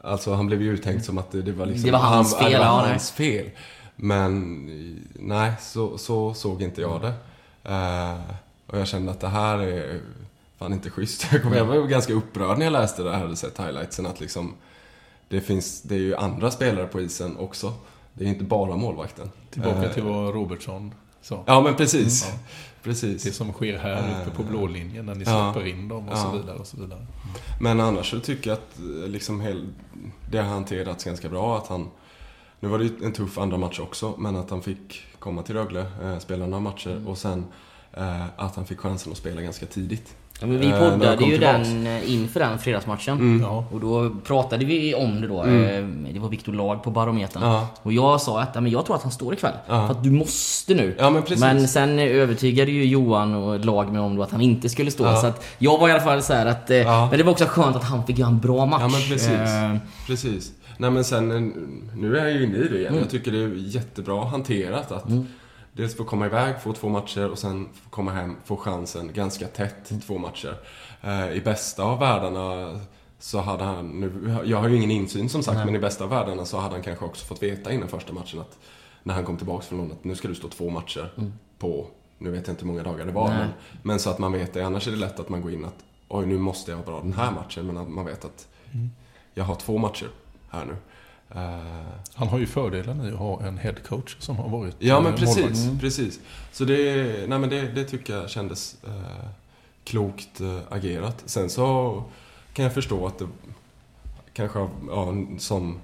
Alltså 0.00 0.34
han 0.34 0.46
blev 0.46 0.62
ju 0.62 0.72
uthängd 0.72 1.04
som 1.04 1.18
att 1.18 1.30
det, 1.30 1.42
det 1.42 1.52
var 1.52 1.66
liksom... 1.66 1.86
Det 1.86 1.92
var 1.92 1.98
hans 1.98 2.34
han, 2.34 2.42
fel, 2.42 2.52
Det 2.52 2.58
var 2.58 2.88
hans 2.88 3.10
fel. 3.10 3.50
Men 3.96 4.64
nej, 5.12 5.52
så, 5.60 5.98
så 5.98 6.34
såg 6.34 6.62
inte 6.62 6.80
jag 6.80 7.00
det. 7.00 7.14
Eh, 7.72 8.20
och 8.66 8.78
jag 8.78 8.88
kände 8.88 9.10
att 9.10 9.20
det 9.20 9.28
här 9.28 9.58
är 9.58 10.00
fan 10.58 10.72
inte 10.72 10.90
schysst. 10.90 11.26
Jag 11.32 11.42
kom- 11.42 11.52
Jag 11.52 11.64
var 11.64 11.86
ganska 11.86 12.12
upprörd 12.12 12.58
när 12.58 12.64
jag 12.66 12.72
läste 12.72 13.02
det 13.02 13.10
här 13.10 13.16
och 13.16 13.22
hade 13.22 13.36
sett 13.36 13.58
highlightsen 13.60 14.06
att 14.06 14.20
liksom... 14.20 14.54
Det 15.28 15.40
finns, 15.40 15.82
det 15.82 15.94
är 15.94 15.98
ju 15.98 16.16
andra 16.16 16.50
spelare 16.50 16.86
på 16.86 17.00
isen 17.00 17.36
också. 17.38 17.72
Det 18.12 18.24
är 18.24 18.28
inte 18.28 18.44
bara 18.44 18.76
målvakten. 18.76 19.30
Tillbaka 19.50 19.84
Eh, 19.84 19.92
till 19.92 20.02
vad 20.02 20.34
Robertson 20.34 20.94
sa. 21.22 21.42
Ja, 21.46 21.60
men 21.60 21.74
precis. 21.76 22.28
Ja. 22.32 22.38
Precis. 22.82 23.22
Det 23.22 23.32
som 23.32 23.52
sker 23.52 23.78
här 23.78 24.20
uppe 24.22 24.36
på 24.36 24.42
blå 24.42 24.66
linjen 24.66 25.06
när 25.06 25.14
ni 25.14 25.24
Ja. 25.26 25.52
släpper 25.52 25.68
in 25.68 25.88
dem 25.88 26.08
och 26.08 26.14
Ja. 26.14 26.22
så 26.22 26.30
vidare. 26.38 26.56
Och 26.58 26.66
så 26.66 26.76
vidare. 26.76 27.06
Men 27.60 27.80
annars 27.80 28.10
så 28.10 28.20
tycker 28.20 28.50
jag 28.50 28.56
att 28.58 28.78
eh, 28.78 29.08
liksom 29.08 29.40
hel, 29.40 29.68
det 30.30 30.38
har 30.38 30.44
hanterats 30.48 31.04
ganska 31.04 31.28
bra. 31.28 31.58
Att 31.58 31.66
han, 31.66 31.90
nu 32.60 32.68
var 32.68 32.78
det 32.78 32.84
ju 32.84 32.90
en 33.04 33.12
tuff 33.12 33.38
andra 33.38 33.56
match 33.56 33.80
också, 33.80 34.14
men 34.18 34.36
att 34.36 34.50
han 34.50 34.62
fick 34.62 35.02
komma 35.18 35.42
till 35.42 35.54
Rögle, 35.54 35.86
eh, 36.02 36.18
spela 36.18 36.46
några 36.46 36.60
matcher 36.60 37.02
och 37.08 37.18
sen 37.18 37.44
eh, 37.92 38.24
att 38.36 38.56
han 38.56 38.66
fick 38.66 38.78
chansen 38.78 39.12
att 39.12 39.18
spela 39.18 39.40
ganska 39.42 39.66
tidigt. 39.66 40.14
Ja, 40.40 40.46
men 40.46 40.58
vi 40.60 40.66
Eh, 40.70 40.78
poddade 40.78 41.24
ju 41.24 41.30
tillbaks. 41.30 41.68
den 41.68 41.86
eh, 41.86 42.12
inför 42.14 42.40
den 42.40 42.58
fredagsmatchen. 42.58 43.18
Mm. 43.18 43.40
Ja. 43.42 43.64
Och 43.72 43.80
då 43.80 44.10
pratade 44.24 44.64
vi 44.64 44.94
om 44.94 45.20
det 45.20 45.28
då. 45.28 45.44
Eh, 45.44 45.84
Det 46.12 46.18
var 46.20 46.28
Viktor 46.28 46.52
Lag 46.52 46.82
på 46.82 46.90
Barometern. 46.90 47.42
Ja. 47.42 47.66
Och 47.82 47.92
jag 47.92 48.20
sa 48.20 48.40
att 48.40 48.54
men 48.54 48.66
jag 48.70 48.86
tror 48.86 48.96
att 48.96 49.02
han 49.02 49.12
står 49.12 49.34
ikväll. 49.34 49.52
Ja. 49.68 49.86
För 49.86 49.94
att 49.94 50.04
du 50.04 50.10
måste 50.10 50.74
nu. 50.74 50.96
Ja, 50.98 51.10
men. 51.10 51.22
Men 51.38 51.68
sen 51.68 51.98
övertygade 51.98 52.70
ju 52.70 52.84
Johan 52.84 53.34
och 53.34 53.64
Lag 53.64 53.92
mig 53.92 54.00
om 54.00 54.16
då 54.16 54.22
att 54.22 54.30
han 54.30 54.40
inte 54.40 54.68
skulle 54.68 54.90
stå. 54.90 55.04
Ja. 55.04 55.16
Så 55.16 55.26
att 55.26 55.44
jag 55.58 55.78
var 55.78 55.88
i 55.88 55.92
alla 55.92 56.00
fall 56.02 56.22
så 56.22 56.32
här 56.32 56.46
att... 56.46 56.70
Ja. 56.70 57.06
Men 57.10 57.18
det 57.18 57.24
var 57.24 57.32
också 57.32 57.44
skönt 57.48 57.76
att 57.76 57.84
han 57.84 58.06
fick 58.06 58.18
göra 58.18 58.28
en 58.30 58.38
bra 58.40 58.66
match. 58.66 58.80
Ja, 58.82 58.88
men 58.88 59.00
precis. 59.08 59.30
Eh, 59.30 59.76
Precis. 60.06 60.52
Nej 60.78 60.90
men 60.90 61.04
sen, 61.04 61.28
nu 61.96 62.16
är 62.18 62.24
jag 62.24 62.32
ju 62.32 62.44
inne 62.44 62.56
i 62.56 62.68
det 62.68 62.78
igen. 62.78 62.88
Mm. 62.88 63.00
Jag 63.00 63.10
tycker 63.10 63.32
det 63.32 63.38
är 63.38 63.54
jättebra 63.56 64.24
hanterat 64.24 64.92
att 64.92 65.04
dels 65.76 65.96
få 65.96 66.04
komma 66.04 66.26
iväg, 66.26 66.60
få 66.60 66.72
två 66.72 66.88
matcher 66.88 67.30
och 67.30 67.38
sen 67.38 67.68
få 67.72 67.90
komma 67.90 68.10
hem, 68.10 68.36
få 68.44 68.56
chansen 68.56 69.12
ganska 69.12 69.46
tätt 69.46 69.92
två 70.06 70.18
matcher. 70.18 70.56
Eh, 71.02 71.32
I 71.32 71.40
bästa 71.40 71.82
av 71.82 71.98
världarna 71.98 72.80
så 73.18 73.40
hade 73.40 73.64
han, 73.64 73.88
nu, 73.88 74.38
jag 74.44 74.58
har 74.58 74.68
ju 74.68 74.76
ingen 74.76 74.90
insyn 74.90 75.28
som 75.28 75.42
sagt, 75.42 75.56
Nej. 75.56 75.66
men 75.66 75.76
i 75.76 75.78
bästa 75.78 76.04
av 76.04 76.10
världarna 76.10 76.44
så 76.44 76.58
hade 76.58 76.74
han 76.74 76.82
kanske 76.82 77.04
också 77.04 77.26
fått 77.26 77.42
veta 77.42 77.72
innan 77.72 77.88
första 77.88 78.12
matchen 78.12 78.40
att 78.40 78.58
när 79.02 79.14
han 79.14 79.24
kom 79.24 79.36
tillbaka 79.36 79.62
från 79.62 79.78
lånet 79.78 79.92
att 79.92 80.04
nu 80.04 80.14
ska 80.14 80.28
du 80.28 80.34
stå 80.34 80.48
två 80.48 80.70
matcher 80.70 81.10
på, 81.58 81.86
nu 82.18 82.30
vet 82.30 82.46
jag 82.46 82.52
inte 82.52 82.64
hur 82.64 82.72
många 82.72 82.82
dagar 82.82 83.06
det 83.06 83.12
var, 83.12 83.28
men, 83.28 83.48
men 83.82 83.98
så 83.98 84.10
att 84.10 84.18
man 84.18 84.32
vet 84.32 84.52
det. 84.52 84.66
Annars 84.66 84.86
är 84.88 84.90
det 84.90 84.96
lätt 84.96 85.20
att 85.20 85.28
man 85.28 85.40
går 85.40 85.52
in 85.52 85.64
att 85.64 85.84
oj, 86.08 86.26
nu 86.26 86.38
måste 86.38 86.70
jag 86.70 86.78
vara 86.78 86.86
bra 86.86 87.00
den 87.00 87.12
här 87.12 87.30
matchen, 87.30 87.66
men 87.66 87.76
att 87.76 87.88
man 87.88 88.04
vet 88.04 88.24
att 88.24 88.48
jag 89.34 89.44
har 89.44 89.54
två 89.54 89.78
matcher 89.78 90.08
här 90.50 90.64
nu. 90.64 90.76
Eh, 91.30 91.58
Han 92.14 92.28
har 92.28 92.38
ju 92.38 92.46
fördelen 92.46 93.04
i 93.06 93.12
att 93.12 93.18
ha 93.18 93.42
en 93.42 93.58
headcoach 93.58 94.16
som 94.18 94.36
har 94.36 94.48
varit 94.48 94.76
ja, 94.78 95.00
men 95.00 95.12
eh, 95.14 95.18
precis. 95.18 95.36
målvakt. 95.64 95.80
precis. 95.80 96.20
Så 96.52 96.64
det, 96.64 96.94
nej, 97.28 97.38
men 97.38 97.48
det, 97.50 97.62
det 97.62 97.84
tycker 97.84 98.16
jag 98.16 98.30
kändes 98.30 98.76
eh, 98.86 99.26
klokt 99.84 100.40
eh, 100.40 100.58
agerat. 100.68 101.22
Sen 101.26 101.50
så 101.50 102.02
kan 102.52 102.62
jag 102.64 102.74
förstå 102.74 103.06
att 103.06 103.18
det 103.18 103.26
kanske, 104.32 104.58
av- 104.58 104.70
ja, 104.90 105.14
som 105.38 105.78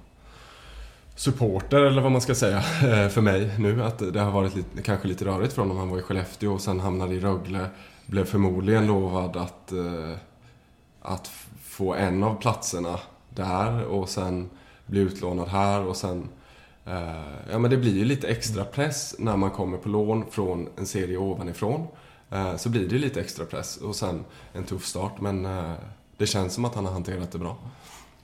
supporter 1.16 1.80
eller 1.80 2.02
vad 2.02 2.12
man 2.12 2.20
ska 2.20 2.34
säga 2.34 2.56
eh, 2.58 3.08
för 3.08 3.20
mig 3.20 3.50
nu, 3.58 3.82
att 3.84 4.12
det 4.12 4.20
har 4.20 4.30
varit 4.30 4.56
lite, 4.56 4.82
kanske 4.82 5.08
lite 5.08 5.24
rörigt 5.24 5.52
för 5.52 5.62
honom. 5.62 5.76
Han 5.76 5.88
var 5.90 5.98
i 5.98 6.02
Skellefteå 6.02 6.52
och 6.54 6.60
sen 6.60 6.80
hamnade 6.80 7.14
i 7.14 7.20
Rögle. 7.20 7.66
Blev 8.06 8.24
förmodligen 8.24 8.86
lovad 8.86 9.36
att, 9.36 9.72
eh, 9.72 10.14
att 11.02 11.30
få 11.64 11.94
en 11.94 12.22
av 12.24 12.34
platserna 12.40 12.98
där 13.28 13.84
och 13.84 14.08
sen 14.08 14.50
bli 14.90 15.00
utlånad 15.00 15.48
här 15.48 15.86
och 15.86 15.96
sen 15.96 16.28
eh, 16.86 17.22
Ja 17.50 17.58
men 17.58 17.70
det 17.70 17.76
blir 17.76 17.94
ju 17.96 18.04
lite 18.04 18.28
extra 18.28 18.64
press 18.64 19.14
när 19.18 19.36
man 19.36 19.50
kommer 19.50 19.78
på 19.78 19.88
lån 19.88 20.24
från 20.30 20.68
en 20.78 20.86
serie 20.86 21.16
ovanifrån. 21.16 21.86
Eh, 22.30 22.56
Så 22.56 22.68
blir 22.68 22.88
det 22.88 22.98
lite 22.98 23.20
extra 23.20 23.44
press 23.44 23.76
och 23.76 23.96
sen 23.96 24.24
en 24.52 24.64
tuff 24.64 24.86
start 24.86 25.20
men 25.20 25.46
eh, 25.46 25.72
det 26.16 26.26
känns 26.26 26.54
som 26.54 26.64
att 26.64 26.74
han 26.74 26.86
har 26.86 26.92
hanterat 26.92 27.32
det 27.32 27.38
bra. 27.38 27.56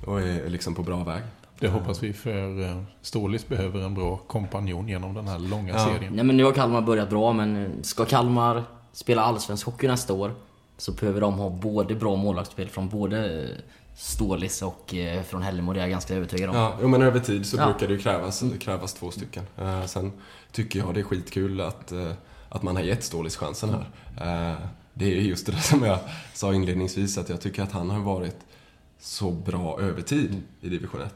Och 0.06 0.20
är 0.20 0.48
liksom 0.50 0.74
på 0.74 0.82
bra 0.82 1.04
väg. 1.04 1.22
Det 1.58 1.68
hoppas 1.68 2.02
vi 2.02 2.12
för 2.12 2.84
Stålis 3.02 3.48
behöver 3.48 3.80
en 3.80 3.94
bra 3.94 4.16
kompanjon 4.16 4.88
genom 4.88 5.14
den 5.14 5.28
här 5.28 5.38
långa 5.38 5.72
Ja. 5.72 5.78
serien. 5.84 6.12
Nej 6.14 6.24
men 6.24 6.36
nu 6.36 6.44
har 6.44 6.52
Kalmar 6.52 6.80
börjat 6.82 7.10
bra 7.10 7.32
men 7.32 7.84
ska 7.84 8.04
Kalmar 8.04 8.64
spela 8.92 9.22
allsvensk 9.22 9.66
hockey 9.66 9.88
nästa 9.88 10.12
år 10.12 10.32
så 10.78 10.92
behöver 10.92 11.20
de 11.20 11.34
ha 11.34 11.50
både 11.50 11.94
bra 11.94 12.16
målvaktsspel 12.16 12.68
från 12.68 12.88
både 12.88 13.48
Stålis 13.96 14.62
och 14.62 14.94
eh, 14.94 15.22
från 15.22 15.42
Hällemo, 15.42 15.72
det 15.72 15.78
är 15.78 15.82
jag 15.82 15.90
ganska 15.90 16.14
övertygad 16.14 16.50
om. 16.50 16.56
Ja, 16.56 16.88
men 16.88 17.02
över 17.02 17.20
tid 17.20 17.46
så 17.46 17.56
Ja. 17.56 17.64
brukar 17.66 17.86
det 17.86 17.92
ju 17.92 17.98
krävas, 18.00 18.44
krävas 18.60 18.94
två 18.94 19.10
stycken. 19.10 19.44
Eh, 19.58 19.84
sen 19.86 20.12
tycker 20.52 20.78
jag 20.78 20.94
det 20.94 21.00
är 21.00 21.04
skitkul 21.04 21.60
att, 21.60 21.92
eh, 21.92 22.12
att 22.48 22.62
man 22.62 22.76
har 22.76 22.82
gett 22.82 23.04
Stålis 23.04 23.36
chansen 23.36 23.70
här. 23.70 24.56
Det 24.94 25.04
är 25.04 25.20
just 25.20 25.46
det 25.46 25.52
där 25.52 25.58
som 25.72 25.82
jag 25.82 25.98
sa 26.34 26.54
inledningsvis, 26.54 27.18
att 27.18 27.28
jag 27.28 27.40
tycker 27.40 27.62
att 27.62 27.72
han 27.72 27.90
har 27.90 28.00
varit 28.00 28.36
så 29.00 29.30
bra 29.30 29.80
över 29.80 30.02
tid 30.02 30.42
i 30.60 30.68
division 30.68 31.00
1. 31.00 31.14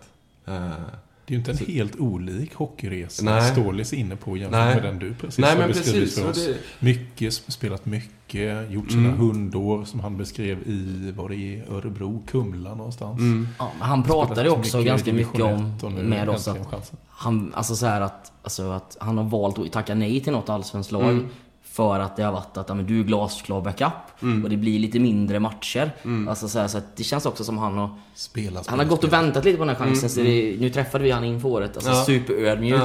Det 1.30 1.34
är 1.34 1.36
ju 1.36 1.38
inte 1.38 1.50
en 1.64 1.74
helt 1.74 1.96
olik 2.00 2.54
hockeyresa 2.54 3.24
Nej. 3.24 3.52
Stålis 3.52 3.92
inne 3.92 4.16
på 4.16 4.36
jämfört 4.36 4.60
Nej. 4.60 4.74
med 4.74 4.82
den 4.84 4.98
du 4.98 5.14
precis 5.14 5.38
Nej, 5.38 5.56
har 5.60 5.68
beskrivit 5.68 6.00
precis, 6.02 6.22
för 6.22 6.30
oss. 6.30 6.46
det- 6.46 6.56
Mycket, 6.78 7.34
spelat 7.34 7.86
mycket, 7.86 8.70
gjort 8.70 8.90
sina 8.90 9.08
Mm. 9.08 9.18
hundår 9.18 9.84
som 9.84 10.00
han 10.00 10.16
beskrev 10.16 10.58
i, 10.68 11.12
var 11.16 11.28
det 11.28 11.34
i 11.34 11.62
Örebro, 11.70 12.22
Kumla 12.26 12.74
någonstans. 12.74 13.18
mm. 13.20 13.48
Ja, 13.58 13.70
men 13.78 13.88
han 13.88 14.02
pratade 14.02 14.50
också 14.50 14.76
mycket 14.76 14.92
ganska 14.92 15.12
mycket 15.12 15.40
om 15.40 15.74
med 16.08 16.28
oss 16.28 16.48
att 16.48 16.92
han, 17.08 17.52
alltså 17.54 17.76
så 17.76 17.86
här 17.86 18.00
att, 18.00 18.32
alltså 18.42 18.70
att 18.70 18.96
han 19.00 19.18
har 19.18 19.24
valt 19.24 19.58
att 19.58 19.72
tacka 19.72 19.94
nej 19.94 20.20
till 20.20 20.32
något 20.32 20.48
allsvenskt 20.48 20.92
lag 20.92 21.02
Mm. 21.10 21.26
För 21.72 22.00
att 22.00 22.16
det 22.16 22.22
har 22.22 22.32
varit 22.32 22.56
att 22.56 22.68
ja, 22.68 22.74
men 22.74 22.86
du 22.86 23.00
är 23.00 23.04
glasklar 23.04 23.60
backup 23.60 23.92
Mm. 24.22 24.44
och 24.44 24.50
det 24.50 24.56
blir 24.56 24.78
lite 24.78 24.98
mindre 24.98 25.40
matcher. 25.40 25.90
Alltså 26.28 26.48
så, 26.48 26.58
här, 26.58 26.68
så 26.68 26.78
att 26.78 26.96
det 26.96 27.04
känns 27.04 27.26
också 27.26 27.44
som 27.44 27.58
han 27.58 27.78
har 27.78 27.90
Spela, 28.14 28.62
Han 28.66 28.78
har 28.78 28.86
gått 28.86 29.04
och 29.04 29.12
väntat 29.12 29.44
lite 29.44 29.58
på 29.58 29.64
den 29.64 29.76
här 29.76 29.84
chansen. 29.84 30.10
Så 30.10 30.20
det, 30.20 30.56
nu 30.60 30.70
träffade 30.70 31.04
vi 31.04 31.10
han 31.10 31.24
inför 31.24 31.48
året. 31.48 31.76
Alltså 31.76 31.90
Ja. 31.90 32.04
superödmjuk. 32.04 32.80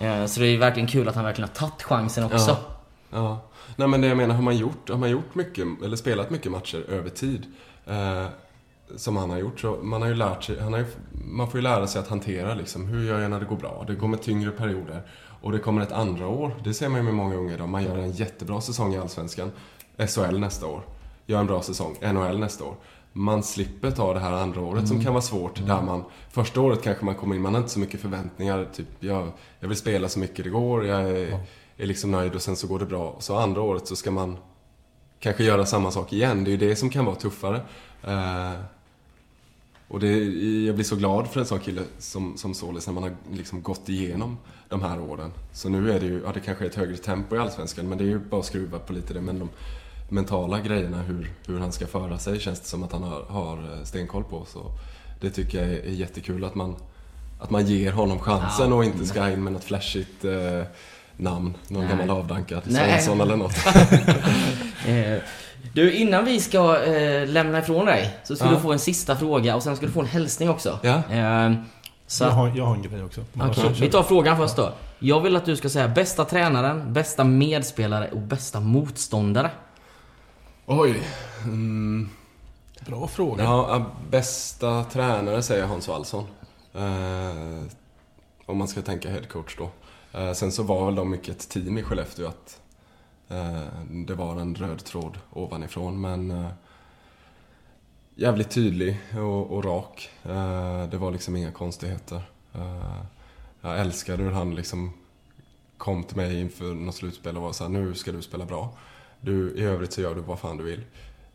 Ja. 0.00 0.04
Eh, 0.06 0.26
Så 0.26 0.40
det 0.40 0.46
är 0.46 0.58
verkligen 0.58 0.86
kul 0.88 1.08
att 1.08 1.14
han 1.14 1.24
verkligen 1.24 1.48
har 1.48 1.54
tagit 1.68 1.82
chansen 1.82 2.24
också. 2.24 2.56
Ja. 3.10 3.40
Nej 3.76 3.88
men 3.88 4.00
det 4.00 4.06
jag 4.06 4.16
menar, 4.16 4.34
har 4.34 4.42
man 4.42 4.56
gjort, 4.56 4.88
har 4.90 4.96
man 4.96 5.10
gjort 5.10 5.34
mycket, 5.34 5.66
eller 5.84 5.96
spelat 5.96 6.30
mycket 6.30 6.52
matcher 6.52 6.84
över 6.90 7.10
tid, 7.10 7.46
eh, 7.86 8.26
som 8.96 9.16
han 9.16 9.30
har 9.30 9.38
gjort, 9.38 9.60
så 9.60 9.78
man 9.82 10.02
har 10.02 10.08
ju 10.08 10.14
lärt 10.14 10.42
sig, 10.44 10.60
han 10.60 10.72
har 10.72 10.80
ju, 10.80 10.86
man 11.24 11.50
får 11.50 11.58
ju 11.58 11.62
lära 11.62 11.86
sig 11.86 12.00
att 12.00 12.08
hantera 12.08 12.54
liksom, 12.54 12.86
hur 12.86 13.04
gör 13.08 13.20
jag 13.20 13.30
när 13.30 13.40
det 13.40 13.46
går 13.46 13.56
bra? 13.56 13.84
Det 13.88 13.96
kommer 13.96 14.16
tyngre 14.16 14.50
perioder. 14.50 15.02
Och 15.44 15.52
det 15.52 15.58
kommer 15.58 15.82
ett 15.82 15.92
andra 15.92 16.28
år, 16.28 16.56
det 16.64 16.74
ser 16.74 16.88
man 16.88 17.00
ju 17.00 17.02
med 17.02 17.14
många 17.14 17.34
unga 17.34 17.54
idag. 17.54 17.68
Man 17.68 17.84
gör 17.84 17.98
en 17.98 18.10
jättebra 18.12 18.60
säsong 18.60 18.94
i 18.94 18.98
Allsvenskan, 18.98 19.52
SHL 19.98 20.38
nästa 20.38 20.66
år. 20.66 20.82
Gör 21.26 21.40
en 21.40 21.46
bra 21.46 21.62
säsong, 21.62 21.96
NHL 22.00 22.38
nästa 22.38 22.64
år. 22.64 22.74
Man 23.12 23.42
slipper 23.42 23.90
ta 23.90 24.14
det 24.14 24.20
här 24.20 24.32
andra 24.32 24.60
året 24.60 24.88
som 24.88 25.04
kan 25.04 25.12
vara 25.12 25.22
svårt. 25.22 25.66
Där 25.66 25.82
man, 25.82 26.04
första 26.30 26.60
året 26.60 26.82
kanske 26.82 27.04
man 27.04 27.14
kommer 27.14 27.36
in, 27.36 27.42
man 27.42 27.54
har 27.54 27.60
inte 27.60 27.72
så 27.72 27.78
mycket 27.78 28.00
förväntningar. 28.00 28.68
Typ, 28.74 28.86
jag, 29.00 29.28
jag 29.60 29.68
vill 29.68 29.76
spela 29.76 30.08
så 30.08 30.18
mycket 30.18 30.44
det 30.44 30.50
går, 30.50 30.86
jag 30.86 31.00
är, 31.00 31.38
är 31.76 31.86
liksom 31.86 32.10
nöjd 32.10 32.34
och 32.34 32.42
sen 32.42 32.56
så 32.56 32.66
går 32.66 32.78
det 32.78 32.86
bra. 32.86 33.16
Så 33.18 33.36
andra 33.36 33.60
året 33.60 33.86
så 33.86 33.96
ska 33.96 34.10
man 34.10 34.36
kanske 35.20 35.44
göra 35.44 35.66
samma 35.66 35.90
sak 35.90 36.12
igen. 36.12 36.44
Det 36.44 36.50
är 36.50 36.52
ju 36.52 36.68
det 36.68 36.76
som 36.76 36.90
kan 36.90 37.04
vara 37.04 37.16
tuffare. 37.16 37.60
Eh, 39.88 39.94
Och 39.94 40.00
det, 40.00 40.08
jag 40.66 40.74
blir 40.74 40.84
så 40.84 40.96
glad 40.96 41.28
för 41.28 41.40
en 41.40 41.46
sån 41.46 41.60
kille 41.60 41.82
som, 41.98 42.36
som 42.36 42.54
Solis 42.54 42.86
när 42.86 42.94
man 42.94 43.02
har 43.02 43.12
liksom 43.32 43.62
gått 43.62 43.88
igenom 43.88 44.36
de 44.68 44.82
här 44.82 45.00
åren. 45.00 45.32
Så 45.52 45.68
nu 45.68 45.92
är 45.92 46.00
det 46.00 46.06
ju, 46.06 46.22
ja 46.24 46.32
det 46.34 46.40
kanske 46.40 46.64
är 46.64 46.68
ett 46.68 46.74
högre 46.74 46.96
tempo 46.96 47.36
i 47.36 47.38
Allsvenskan, 47.38 47.88
men 47.88 47.98
det 47.98 48.04
är 48.04 48.08
ju 48.08 48.18
bara 48.18 48.40
att 48.40 48.46
skruva 48.46 48.78
på 48.78 48.92
lite 48.92 49.14
det. 49.14 49.20
Men 49.20 49.38
de 49.38 49.48
mentala 50.08 50.60
grejerna, 50.60 51.02
hur, 51.02 51.32
hur 51.46 51.58
han 51.58 51.72
ska 51.72 51.86
föra 51.86 52.18
sig, 52.18 52.40
känns 52.40 52.60
det 52.60 52.66
som 52.66 52.82
att 52.82 52.92
han 52.92 53.02
har, 53.02 53.22
har 53.22 53.56
eh, 53.56 53.84
stenkoll 53.84 54.24
på. 54.24 54.44
Så 54.44 54.72
det 55.20 55.30
tycker 55.30 55.58
jag 55.58 55.68
är, 55.68 55.78
är 55.86 55.90
jättekul 55.92 56.44
att 56.44 56.54
man, 56.54 56.76
att 57.40 57.50
man 57.50 57.66
ger 57.66 57.92
honom 57.92 58.18
chansen 58.18 58.70
Ja. 58.70 58.74
och 58.76 58.84
inte 58.84 59.06
ska 59.06 59.30
in 59.30 59.44
med 59.44 59.52
något 59.52 59.64
flashigt 59.64 60.24
eh, 60.24 60.62
namn. 61.16 61.54
Någon 61.68 61.84
Nej. 61.84 61.90
gammal 61.96 62.10
avdankad. 62.10 62.62
Svensson 62.64 63.20
eller 63.20 63.36
något. 63.36 63.56
Du, 65.72 65.92
innan 65.92 66.24
vi 66.24 66.40
ska 66.40 66.84
eh, 66.84 67.26
lämna 67.28 67.58
ifrån 67.58 67.86
dig 67.86 68.18
så 68.24 68.36
ska 68.36 68.44
Ja. 68.44 68.50
du 68.50 68.60
få 68.60 68.72
en 68.72 68.78
sista 68.78 69.16
fråga 69.16 69.56
och 69.56 69.62
sen 69.62 69.76
ska 69.76 69.86
du 69.86 69.92
få 69.92 70.00
en 70.00 70.06
hälsning 70.06 70.50
också. 70.50 70.78
Ja. 70.82 71.02
Eh, 71.14 71.52
så 72.06 72.24
Jag 72.24 72.30
har, 72.30 72.52
jag 72.56 72.64
har 72.66 72.74
en 72.74 72.82
grej 72.82 73.04
också. 73.04 73.20
Okej, 73.40 73.72
vi 73.80 73.90
tar 73.90 74.02
frågan 74.02 74.36
först 74.36 74.56
då. 74.56 74.72
Jag 74.98 75.20
vill 75.20 75.36
att 75.36 75.44
du 75.44 75.56
ska 75.56 75.68
säga 75.68 75.88
bästa 75.88 76.24
tränaren, 76.24 76.92
bästa 76.92 77.24
medspelare 77.24 78.10
och 78.12 78.20
bästa 78.20 78.60
motståndare. 78.60 79.50
Oj. 80.66 81.02
Mm. 81.44 82.08
Bra 82.86 83.06
fråga. 83.08 83.44
Ja, 83.44 83.86
bästa 84.10 84.84
tränare 84.84 85.42
säger 85.42 85.66
Hans 85.66 85.88
Wallson. 85.88 86.24
Eh, 86.74 87.64
om 88.46 88.56
man 88.58 88.68
ska 88.68 88.82
tänka 88.82 89.10
headcoach 89.10 89.56
då. 89.58 89.70
Eh, 90.20 90.32
sen 90.32 90.52
så 90.52 90.62
var 90.62 90.86
väl 90.86 90.94
de 90.94 91.10
mycket 91.10 91.36
ett 91.36 91.48
team 91.48 91.78
i 91.78 91.82
Skellefteå 91.82 92.26
att 92.28 92.60
det 94.06 94.14
var 94.14 94.40
en 94.40 94.54
röd 94.54 94.84
tråd 94.84 95.18
ovanifrån. 95.32 96.00
Men 96.00 96.30
eh, 96.30 96.48
jävligt 98.14 98.50
tydlig 98.50 98.98
och, 99.16 99.50
och 99.50 99.64
rak. 99.64 100.10
Eh, 100.24 100.88
det 100.88 100.96
var 100.98 101.10
liksom 101.10 101.36
inga 101.36 101.52
konstigheter. 101.52 102.22
Eh, 102.54 103.02
jag 103.60 103.80
älskade 103.80 104.22
hur 104.22 104.30
han 104.30 104.54
liksom 104.54 104.92
kom 105.78 106.04
till 106.04 106.16
mig 106.16 106.40
inför 106.40 106.64
något 106.74 106.94
slutspel 106.94 107.36
och 107.36 107.42
var 107.42 107.52
så 107.52 107.64
här, 107.64 107.70
nu 107.70 107.94
ska 107.94 108.12
du 108.12 108.22
spela 108.22 108.44
bra. 108.44 108.76
Du, 109.20 109.54
I 109.56 109.62
övrigt 109.62 109.92
så 109.92 110.00
gör 110.00 110.14
du 110.14 110.20
vad 110.20 110.38
fan 110.38 110.56
du 110.56 110.64
vill. 110.64 110.84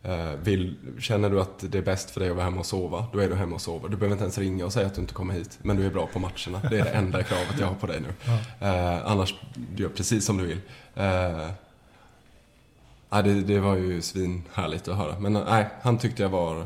Eh, 0.04 0.32
vill, 0.44 0.76
känner 1.00 1.30
du 1.30 1.42
att 1.42 1.72
det 1.72 1.78
är 1.78 1.82
bäst 1.82 2.12
för 2.12 2.20
dig 2.20 2.30
att 2.30 2.36
vara 2.36 2.46
hemma 2.46 2.60
och 2.60 2.66
sova, 2.66 3.06
då 3.14 3.20
är 3.20 3.30
du 3.30 3.36
hemma 3.36 3.56
och 3.56 3.62
sover. 3.62 3.90
Du 3.90 3.98
behöver 3.98 4.14
inte 4.14 4.24
ens 4.24 4.38
ringa 4.38 4.66
och 4.66 4.74
säga 4.74 4.88
att 4.88 4.96
du 4.96 5.02
inte 5.02 5.14
kommer 5.14 5.34
hit, 5.34 5.60
men 5.62 5.78
du 5.78 5.86
är 5.86 5.92
bra 5.92 6.08
på 6.08 6.20
matcherna. 6.20 6.70
Det 6.70 6.80
är 6.80 6.84
det 6.84 6.90
enda 6.90 7.24
kravet 7.24 7.56
jag 7.60 7.68
har 7.68 7.76
på 7.76 7.88
dig 7.88 8.02
nu. 8.02 8.34
Eh, 8.60 9.12
annars, 9.12 9.36
du 9.76 9.84
gör 9.84 9.90
precis 9.90 10.26
som 10.26 10.38
du 10.38 10.46
vill. 10.46 10.62
Eh, 10.96 11.50
nej, 13.10 13.24
det, 13.24 13.42
det 13.42 13.60
var 13.60 13.76
ju 13.76 14.02
svinhärligt 14.02 14.88
att 14.88 14.98
höra. 14.98 15.20
Men 15.20 15.34
nej, 15.34 15.68
han 15.82 15.98
tyckte 15.98 16.22
jag 16.22 16.30
var... 16.30 16.66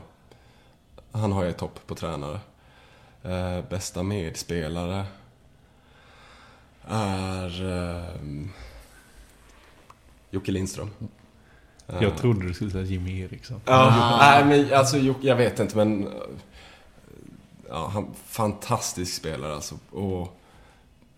Han 1.12 1.32
har 1.32 1.44
jag 1.44 1.52
i 1.52 1.58
topp 1.58 1.80
på 1.88 1.96
tränare. 1.96 2.40
Eh, 3.24 3.62
bästa 3.70 4.04
medspelare 4.04 5.06
är... 6.88 7.72
Eh, 7.80 8.20
Jocke 10.30 10.52
Lindström. 10.52 10.90
Eh, 11.88 12.04
Jag 12.04 12.18
trodde 12.18 12.48
du 12.48 12.54
skulle 12.54 12.72
säga 12.72 12.84
Jimmy 12.84 13.22
Eriksson. 13.22 13.62
Ja, 13.66 14.18
nej 14.20 14.46
men 14.46 14.74
alltså 14.80 14.98
Jocke- 14.98 15.26
jag 15.28 15.36
vet 15.36 15.60
inte 15.60 15.78
men... 15.78 16.10
Ja, 17.70 17.88
han, 17.88 18.08
fantastisk 18.26 19.14
spelare 19.16 19.54
alltså. 19.56 19.76
Och 19.92 20.40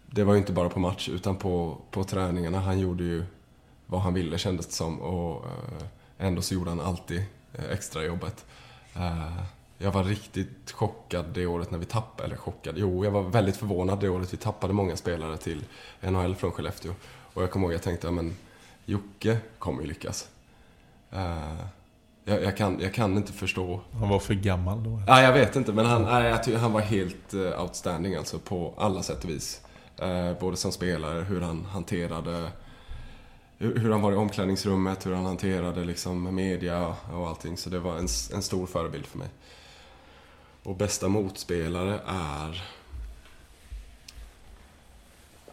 det 0.06 0.24
var 0.24 0.34
ju 0.34 0.40
inte 0.40 0.52
bara 0.54 0.70
på 0.70 0.80
match 0.80 1.10
utan 1.10 1.36
på, 1.36 1.78
på 1.92 2.04
träningarna. 2.04 2.60
Han 2.60 2.80
gjorde 2.80 3.04
ju 3.04 3.26
vad 3.88 4.02
han 4.02 4.14
ville 4.14 4.38
kändes 4.38 4.66
det 4.66 4.74
som. 4.74 5.02
Och 5.02 5.46
eh, 5.46 6.28
ändå 6.28 6.42
så 6.42 6.54
gjorde 6.54 6.70
han 6.70 6.80
alltid 6.80 7.24
eh, 7.54 7.72
extra 7.72 8.04
jobbet. 8.04 8.46
Eh, 8.96 9.44
jag 9.78 9.92
var 9.92 10.04
riktigt 10.04 10.72
chockad 10.72 11.26
det 11.34 11.46
året 11.46 11.72
när 11.72 11.80
vi 11.80 11.86
tappade, 11.86 12.28
eller 12.28 12.38
chockad, 12.38 12.76
jo 12.78 13.04
jag 13.04 13.12
var 13.12 13.22
väldigt 13.22 13.58
förvånad 13.58 14.00
det 14.00 14.10
året 14.10 14.34
vi 14.34 14.38
tappade 14.38 14.74
många 14.74 14.98
spelare 14.98 15.38
till 15.38 15.64
NHL 16.02 16.36
från 16.36 16.52
Skellefteå. 16.52 16.94
Och 17.34 17.44
jag 17.44 17.52
kommer 17.52 17.66
ihåg 17.66 17.74
jag 17.74 17.82
tänkte, 17.82 18.08
ja, 18.08 18.12
men 18.12 18.36
Jocke 18.86 19.38
kommer 19.60 19.82
ju 19.82 19.88
lyckas. 19.88 20.28
Jag, 22.24 22.44
jag, 22.44 22.58
kan, 22.58 22.80
jag 22.80 22.94
kan 22.94 23.18
inte 23.18 23.34
förstå. 23.34 23.82
Han 24.00 24.10
var 24.10 24.20
för 24.20 24.34
gammal 24.34 24.84
då. 24.84 25.02
Nej, 25.08 25.24
jag 25.24 25.34
vet 25.34 25.56
inte, 25.56 25.74
men 25.74 25.86
han, 25.86 26.04
nej, 26.04 26.30
jag 26.30 26.44
tycker 26.44 26.58
han 26.58 26.74
var 26.74 26.82
helt 26.82 27.34
outstanding 27.34 28.16
alltså 28.16 28.40
på 28.40 28.74
alla 28.78 29.04
sätt 29.04 29.24
och 29.24 29.30
vis. 29.30 29.62
Både 30.40 30.58
som 30.58 30.72
spelare, 30.72 31.24
hur 31.24 31.42
han 31.42 31.66
hanterade 31.66 32.52
hur, 33.58 33.80
hur 33.80 33.92
han 33.92 34.02
var 34.02 34.12
i 34.12 34.16
omklädningsrummet, 34.16 35.06
hur 35.06 35.14
han 35.14 35.26
hanterade 35.26 35.84
liksom 35.84 36.36
media 36.36 36.96
och 37.14 37.28
allting. 37.28 37.58
Så 37.58 37.70
det 37.70 37.80
var 37.80 37.98
en, 37.98 38.08
en 38.34 38.42
stor 38.42 38.66
förebild 38.66 39.06
för 39.06 39.18
mig. 39.18 39.30
Och 40.64 40.76
bästa 40.76 41.08
motspelare 41.08 42.00
är... 42.08 42.64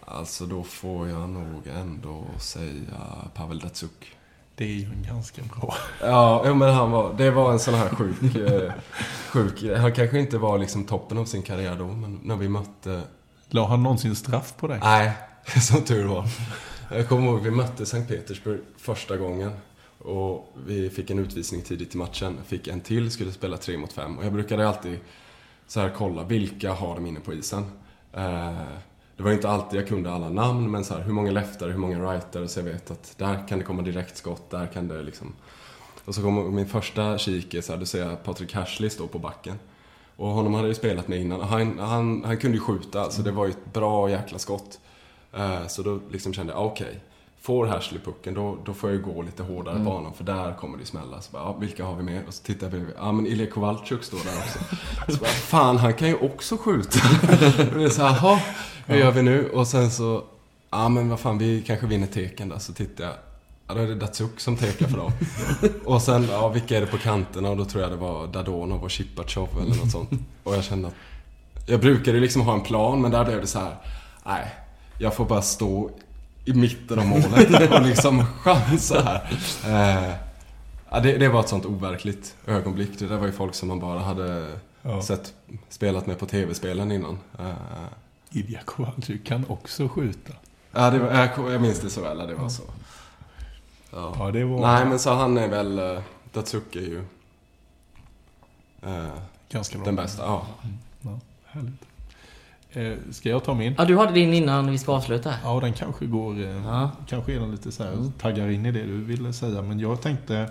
Alltså 0.04 0.46
då 0.46 0.62
får 0.62 1.08
jag 1.08 1.28
nog 1.28 1.66
ändå 1.66 2.24
säga 2.38 3.28
Pavel 3.34 3.58
Datsuk. 3.58 4.16
Det 4.54 4.64
är 4.64 4.68
ju 4.68 4.84
en 4.84 5.02
ganska 5.02 5.42
bra. 5.42 5.74
Ja, 6.00 6.54
men 6.54 6.74
han 6.74 6.90
var, 6.90 7.14
det 7.14 7.30
var 7.30 7.52
en 7.52 7.58
sån 7.58 7.74
här 7.74 7.88
sjuk, 7.88 8.36
eh, 8.36 8.72
sjuk... 9.30 9.78
Han 9.78 9.92
kanske 9.92 10.18
inte 10.18 10.38
var 10.38 10.58
liksom 10.58 10.84
toppen 10.84 11.18
av 11.18 11.24
sin 11.24 11.42
karriär 11.42 11.76
då, 11.78 11.86
men 11.86 12.20
när 12.22 12.36
vi 12.36 12.48
mötte... 12.48 13.02
La 13.48 13.68
han 13.68 13.82
någonsin 13.82 14.16
straff 14.16 14.54
på 14.56 14.66
dig? 14.66 14.78
Nej, 14.82 15.12
som 15.60 15.84
tur 15.84 16.06
var. 16.06 16.26
Jag 16.94 17.08
kommer 17.08 17.28
ihåg, 17.28 17.40
vi 17.40 17.50
mötte 17.50 17.86
Sankt 17.86 18.08
Petersburg 18.08 18.60
första 18.76 19.16
gången. 19.16 19.52
Och 19.98 20.52
vi 20.66 20.90
fick 20.90 21.10
en 21.10 21.18
utvisning 21.18 21.62
tidigt 21.62 21.94
i 21.94 21.98
matchen. 21.98 22.38
Fick 22.46 22.68
en 22.68 22.80
till, 22.80 23.10
skulle 23.10 23.32
spela 23.32 23.56
tre 23.56 23.78
mot 23.78 23.92
fem. 23.92 24.18
Och 24.18 24.24
jag 24.24 24.32
brukade 24.32 24.68
alltid 24.68 24.98
så 25.66 25.80
här 25.80 25.92
kolla, 25.96 26.24
vilka 26.24 26.72
har 26.72 26.94
de 26.94 27.06
inne 27.06 27.20
på 27.20 27.32
isen? 27.32 27.64
Eh, 28.12 28.52
det 29.16 29.22
var 29.22 29.32
inte 29.32 29.48
alltid 29.48 29.80
jag 29.80 29.88
kunde 29.88 30.12
alla 30.12 30.28
namn, 30.28 30.70
men 30.70 30.84
så 30.84 30.94
här, 30.94 31.02
hur 31.02 31.12
många 31.12 31.30
leftare, 31.30 31.70
hur 31.70 31.78
många 31.78 32.12
rightare, 32.12 32.48
så 32.48 32.60
jag 32.60 32.64
vet 32.64 32.90
att 32.90 33.14
där 33.18 33.48
kan 33.48 33.58
det 33.58 33.64
komma 33.64 33.82
direktskott, 33.82 34.50
där 34.50 34.66
kan 34.66 34.88
det 34.88 35.02
liksom... 35.02 35.34
Och 36.04 36.14
så 36.14 36.22
kom 36.22 36.54
min 36.54 36.66
första 36.66 37.18
kik, 37.18 37.54
är 37.54 37.60
så 37.60 37.72
här, 37.72 37.80
då 37.80 37.86
ser 37.86 38.08
jag 38.08 38.24
Patrik 38.24 38.54
Hashley 38.54 38.90
stå 38.90 39.06
på 39.06 39.18
backen. 39.18 39.58
Och 40.16 40.28
honom 40.28 40.54
hade 40.54 40.66
jag 40.66 40.70
ju 40.70 40.74
spelat 40.74 41.08
med 41.08 41.20
innan. 41.20 41.40
Han, 41.40 41.78
han, 41.78 42.24
han 42.24 42.36
kunde 42.36 42.56
ju 42.56 42.62
skjuta, 42.62 43.10
så 43.10 43.22
det 43.22 43.30
var 43.30 43.46
ju 43.46 43.50
ett 43.50 43.72
bra 43.72 44.10
jäkla 44.10 44.38
skott. 44.38 44.80
Eh, 45.36 45.66
Så 45.68 45.82
då 45.82 46.00
liksom 46.10 46.32
kände 46.34 46.52
jag, 46.52 46.60
ah, 46.62 46.64
okej. 46.64 47.00
Får 47.40 47.66
Hashley 47.66 48.00
pucken, 48.00 48.34
då, 48.34 48.56
då 48.64 48.74
får 48.74 48.90
jag 48.90 49.02
gå 49.02 49.22
lite 49.22 49.42
hårdare 49.42 49.84
på 49.84 49.90
honom, 49.90 50.14
för 50.14 50.24
där 50.24 50.54
kommer 50.54 50.78
det 50.78 50.86
smälla. 50.86 51.20
Så 51.20 51.32
bara, 51.32 51.42
ah, 51.42 51.56
vilka 51.60 51.84
har 51.84 51.96
vi 51.96 52.02
med? 52.02 52.22
Och 52.28 52.34
så 52.34 52.42
tittar 52.44 52.62
jag 52.66 52.70
bredvid, 52.70 52.94
ja 52.96 53.02
ah, 53.02 53.12
men 53.12 53.26
Ilja 53.26 53.46
Kowalczyk 53.46 54.02
står 54.02 54.18
där 54.18 54.38
också. 54.38 54.58
Så 55.12 55.18
bara, 55.18 55.30
fan 55.30 55.76
han 55.76 55.94
kan 55.94 56.08
ju 56.08 56.14
också 56.14 56.56
skjuta. 56.56 56.98
Och 57.72 57.78
det 57.78 57.84
är 57.84 57.88
så 57.88 58.00
jaha, 58.02 58.40
hur 58.86 58.96
gör 58.96 59.10
vi 59.10 59.22
nu? 59.22 59.48
Och 59.50 59.66
sen 59.66 59.90
så, 59.90 60.24
ja 60.70 60.88
men 60.88 61.08
vad 61.08 61.20
fan, 61.20 61.38
vi 61.38 61.62
kanske 61.66 61.86
vinner 61.86 62.06
teken 62.06 62.48
där. 62.48 62.58
Så 62.58 62.72
tittar 62.72 63.04
jag, 63.04 63.14
ja 63.66 63.74
då 63.74 63.80
är 63.80 63.86
det 63.86 63.94
Datsuk 63.94 64.40
som 64.40 64.56
tekar 64.56 64.86
för 64.86 64.96
dem. 64.96 65.12
och 65.84 66.02
sen, 66.02 66.26
ja 66.30 66.48
vilka 66.48 66.76
är 66.76 66.80
det 66.80 66.86
på 66.86 66.98
kanterna? 66.98 67.50
Och 67.50 67.56
då 67.56 67.64
tror 67.64 67.82
jag 67.82 67.92
det 67.92 67.96
var 67.96 68.26
Dadonov 68.26 68.82
och 68.82 68.90
Chipachov 68.90 69.48
eller 69.62 69.76
något 69.76 69.90
sånt. 69.90 70.10
Och 70.42 70.54
jag 70.54 70.64
kände 70.64 70.88
att, 70.88 70.94
jag 71.66 71.80
brukade 71.80 72.20
liksom 72.20 72.42
ha 72.42 72.54
en 72.54 72.60
plan, 72.62 73.00
men 73.02 73.10
där 73.10 73.24
blev 73.24 73.40
det 73.40 73.46
så 73.46 73.58
här, 73.58 73.76
nej, 74.26 74.54
jag 75.02 75.14
får 75.14 75.24
bara 75.24 75.42
stå 75.42 75.90
i 76.44 76.52
mitten 76.52 76.98
av 76.98 77.06
målet 77.06 77.70
och 77.72 77.82
liksom 77.82 78.24
chansa 78.26 79.02
här. 79.02 79.30
Eh, 79.66 80.14
ja, 80.90 81.00
det, 81.00 81.18
det 81.18 81.28
var 81.28 81.40
ett 81.40 81.48
sånt 81.48 81.66
overkligt 81.66 82.34
ögonblick. 82.46 82.98
Det 82.98 83.06
där 83.06 83.16
var 83.16 83.26
ju 83.26 83.32
folk 83.32 83.54
som 83.54 83.68
man 83.68 83.80
bara 83.80 83.98
hade 83.98 84.56
Ja. 84.84 85.02
sett, 85.02 85.34
spelat 85.68 86.06
med 86.06 86.18
på 86.18 86.26
tv-spelen 86.26 86.92
innan. 86.92 87.18
Eh, 87.38 87.52
Ilja 88.30 88.60
Kowalczyk 88.64 89.24
kan 89.26 89.44
också 89.48 89.88
skjuta. 89.88 90.32
ja, 90.72 90.90
det 90.90 90.98
var, 90.98 91.12
jag, 91.14 91.52
jag 91.52 91.62
minns 91.62 91.80
det 91.80 91.90
så 91.90 92.00
väl, 92.00 92.18
det 92.18 92.34
var 92.34 92.48
så. 92.48 92.62
Ja. 93.90 94.14
Ja, 94.18 94.30
det 94.30 94.44
var 94.44 94.60
Nej, 94.60 94.86
men 94.86 94.98
så 94.98 95.14
han 95.14 95.38
är 95.38 95.48
väl, 95.48 95.78
uh, 95.78 96.00
Datsuk 96.32 96.76
är 96.76 96.80
ju 96.80 97.04
eh, 98.82 99.06
ganska 99.50 99.78
bra. 99.78 99.84
den 99.84 99.96
bästa. 99.96 100.22
Ja. 100.22 100.46
Ja, 101.00 101.18
härligt. 101.46 101.80
Eh, 102.74 102.92
ska 103.10 103.28
jag 103.28 103.44
ta 103.44 103.54
min? 103.54 103.74
Ja, 103.78 103.84
du 103.84 103.96
hade 103.96 104.12
din 104.12 104.32
innan 104.34 104.70
vi 104.70 104.78
ska 104.78 104.92
avsluta. 104.92 105.34
Ja, 105.44 105.60
den 105.60 105.72
kanske 105.72 106.06
går... 106.06 106.40
Eh, 106.40 106.64
Ja. 106.64 106.90
Kanske 107.08 107.34
är 107.34 107.40
den 107.40 107.50
lite 107.50 107.72
så 107.72 107.84
här, 107.84 108.10
taggar 108.18 108.48
in 108.50 108.66
i 108.66 108.72
det 108.72 108.82
du 108.82 109.00
ville 109.04 109.32
säga. 109.32 109.62
Men 109.62 109.80
jag 109.80 110.00
tänkte... 110.02 110.50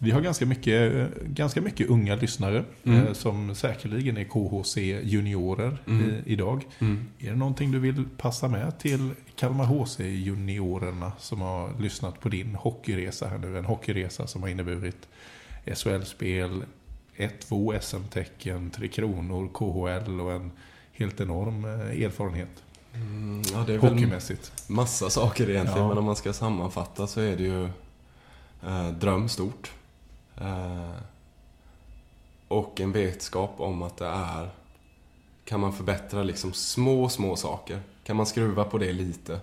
Vi 0.00 0.10
har 0.10 0.20
ganska 0.20 0.46
mycket, 0.46 0.94
eh, 0.94 1.06
ganska 1.26 1.60
mycket 1.60 1.88
unga 1.90 2.14
lyssnare 2.16 2.64
Mm. 2.84 3.06
eh, 3.06 3.12
som 3.12 3.54
säkerligen 3.54 4.16
är 4.16 4.24
KHC 4.24 4.76
juniorer 5.02 5.78
Mm. 5.86 6.10
i, 6.10 6.22
idag. 6.32 6.66
Mm. 6.78 7.04
Är 7.18 7.30
det 7.30 7.36
någonting 7.36 7.72
du 7.72 7.78
vill 7.78 8.04
passa 8.16 8.48
med 8.48 8.78
till 8.78 9.10
Kalmar 9.36 9.64
HC 9.64 10.00
juniorerna 10.00 11.12
som 11.18 11.40
har 11.40 11.70
lyssnat 11.80 12.20
på 12.20 12.28
din 12.28 12.54
hockeyresa 12.54 13.28
här 13.28 13.38
nu? 13.38 13.58
En 13.58 13.64
hockeyresa 13.64 14.26
som 14.26 14.42
har 14.42 14.48
inneburit 14.48 15.08
SHL-spel, 15.74 16.62
1-2 17.16 17.78
SM-tecken, 17.80 18.70
Tre 18.70 18.88
Kronor, 18.88 19.48
KHL 19.54 20.20
och 20.20 20.32
en 20.32 20.50
helt 20.98 21.20
enorm 21.20 21.64
eh, 21.64 22.02
erfarenhet 22.04 22.48
Mm, 22.94 23.42
ja, 23.52 23.64
det 23.66 23.74
är 23.74 23.78
väl 23.78 23.90
hockeymässigt. 23.92 24.52
massa 24.68 25.10
saker 25.10 25.50
egentligen, 25.50 25.82
Ja. 25.82 25.88
men 25.88 25.98
om 25.98 26.04
man 26.04 26.16
ska 26.16 26.32
sammanfatta 26.32 27.06
så 27.06 27.20
är 27.20 27.36
det 27.36 27.42
ju 27.42 27.64
eh, 28.66 28.88
dröm 28.90 29.28
stort. 29.28 29.70
Eh, 30.36 30.90
och 32.48 32.80
en 32.80 32.92
vetskap 32.92 33.54
om 33.56 33.82
att 33.82 33.96
det 33.96 34.06
är... 34.06 34.50
Kan 35.44 35.60
man 35.60 35.72
förbättra 35.72 36.22
liksom 36.22 36.52
små, 36.52 37.08
små 37.08 37.36
saker? 37.36 37.80
Kan 38.04 38.16
man 38.16 38.26
skruva 38.26 38.64
på 38.64 38.78
det 38.78 38.92
lite? 38.92 39.40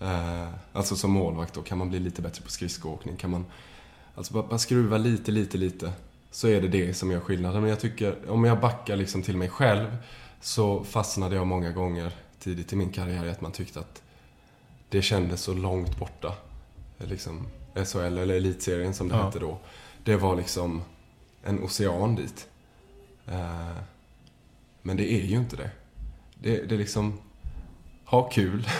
Eh, 0.00 0.48
alltså 0.72 0.96
som 0.96 1.10
målvakt 1.10 1.54
då, 1.54 1.62
kan 1.62 1.78
man 1.78 1.88
bli 1.90 1.98
lite 1.98 2.22
bättre 2.22 2.42
på 2.42 2.50
skridskoåkning? 2.50 3.16
Kan 3.16 3.30
man 3.30 3.44
alltså 4.14 4.34
bara, 4.34 4.42
bara 4.42 4.58
skruva 4.58 4.98
lite, 4.98 5.30
lite, 5.30 5.58
lite? 5.58 5.92
Så 6.30 6.48
är 6.48 6.60
det 6.60 6.68
det 6.68 6.94
som 6.94 7.10
gör 7.10 7.20
skillnaden. 7.20 7.60
Men 7.60 7.70
jag 7.70 7.80
tycker, 7.80 8.30
om 8.30 8.44
jag 8.44 8.60
backar 8.60 8.96
liksom 8.96 9.22
till 9.22 9.36
mig 9.36 9.48
själv 9.48 9.96
så 10.42 10.84
fastnade 10.84 11.36
jag 11.36 11.46
många 11.46 11.72
gånger 11.72 12.12
tidigt 12.38 12.72
i 12.72 12.76
min 12.76 12.90
karriär 12.92 13.24
i 13.24 13.30
att 13.30 13.40
man 13.40 13.52
tyckte 13.52 13.80
att 13.80 14.02
det 14.88 15.02
kändes 15.02 15.40
så 15.42 15.54
långt 15.54 15.98
borta. 15.98 16.34
Liksom 16.98 17.46
SHL, 17.74 17.98
eller 17.98 18.34
Elitserien 18.34 18.94
som 18.94 19.08
det 19.08 19.14
Ja. 19.16 19.24
hette 19.24 19.38
då. 19.38 19.58
Det 20.04 20.16
var 20.16 20.36
liksom 20.36 20.82
en 21.44 21.62
ocean 21.64 22.14
dit. 22.16 22.48
Eh, 23.26 23.76
men 24.82 24.96
det 24.96 25.12
är 25.12 25.24
ju 25.26 25.36
inte 25.36 25.56
det. 25.56 25.70
Det, 26.34 26.62
det 26.68 26.74
är 26.74 26.78
liksom, 26.78 27.18
ha 28.04 28.28
kul. 28.30 28.68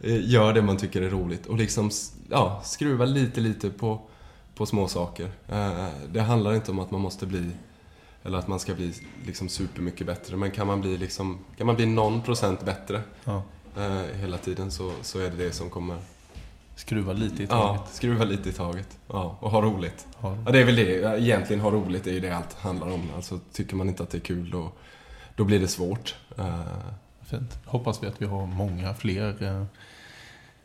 Eh, 0.00 0.30
Gör 0.30 0.52
det 0.52 0.62
man 0.62 0.76
tycker 0.76 1.02
är 1.02 1.10
roligt 1.10 1.46
och 1.46 1.56
liksom, 1.56 1.90
ja, 2.30 2.60
skruva 2.64 3.04
lite, 3.04 3.40
lite 3.40 3.70
på, 3.70 4.00
på 4.54 4.66
små 4.66 4.88
saker. 4.88 5.30
Eh, 5.48 5.88
Det 6.12 6.20
handlar 6.20 6.54
inte 6.54 6.70
om 6.70 6.78
att 6.78 6.90
man 6.90 7.00
måste 7.00 7.26
bli, 7.26 7.50
eller 8.28 8.38
att 8.38 8.48
man 8.48 8.60
ska 8.60 8.74
bli 8.74 8.94
liksom 9.26 9.48
supermycket 9.48 10.06
bättre. 10.06 10.36
Men 10.36 10.50
kan 10.50 10.66
man 10.66 10.80
bli 10.80 10.96
liksom, 10.98 11.38
kan 11.56 11.66
man 11.66 11.76
bli 11.76 11.86
någon 11.86 12.22
procent 12.22 12.64
bättre 12.64 13.02
Ja. 13.24 13.42
eh, 13.76 14.16
hela 14.20 14.38
tiden 14.38 14.70
så, 14.70 14.92
så 15.02 15.18
är 15.18 15.30
det 15.30 15.36
det 15.36 15.52
som 15.52 15.70
kommer, 15.70 15.96
Skruva 16.76 17.12
lite 17.12 17.42
i 17.42 17.46
taget. 17.46 17.80
ja, 17.80 17.86
skruva 17.92 18.24
lite 18.24 18.48
i 18.48 18.52
taget. 18.52 18.98
Ja, 19.08 19.36
och 19.40 19.50
ha 19.50 19.62
roligt. 19.62 20.06
Ja. 20.22 20.36
Ja, 20.46 20.52
det 20.52 20.60
är 20.60 20.64
väl 20.64 20.76
det. 20.76 21.18
Egentligen 21.20 21.60
ha 21.62 21.70
roligt 21.70 22.06
är 22.06 22.12
ju 22.12 22.20
det 22.20 22.30
allt 22.36 22.52
handlar 22.54 22.90
om. 22.92 23.02
Alltså, 23.16 23.40
tycker 23.52 23.76
man 23.76 23.88
inte 23.88 24.02
att 24.02 24.10
det 24.10 24.18
är 24.18 24.22
kul 24.22 24.50
då, 24.50 24.72
då 25.36 25.44
blir 25.44 25.60
det 25.60 25.68
svårt. 25.68 26.14
Eh, 26.38 26.60
Fint. 27.22 27.58
Hoppas 27.64 28.02
vi 28.02 28.06
att 28.06 28.22
vi 28.22 28.26
har 28.26 28.46
många 28.46 28.94
fler 28.94 29.42
eh, 29.42 29.64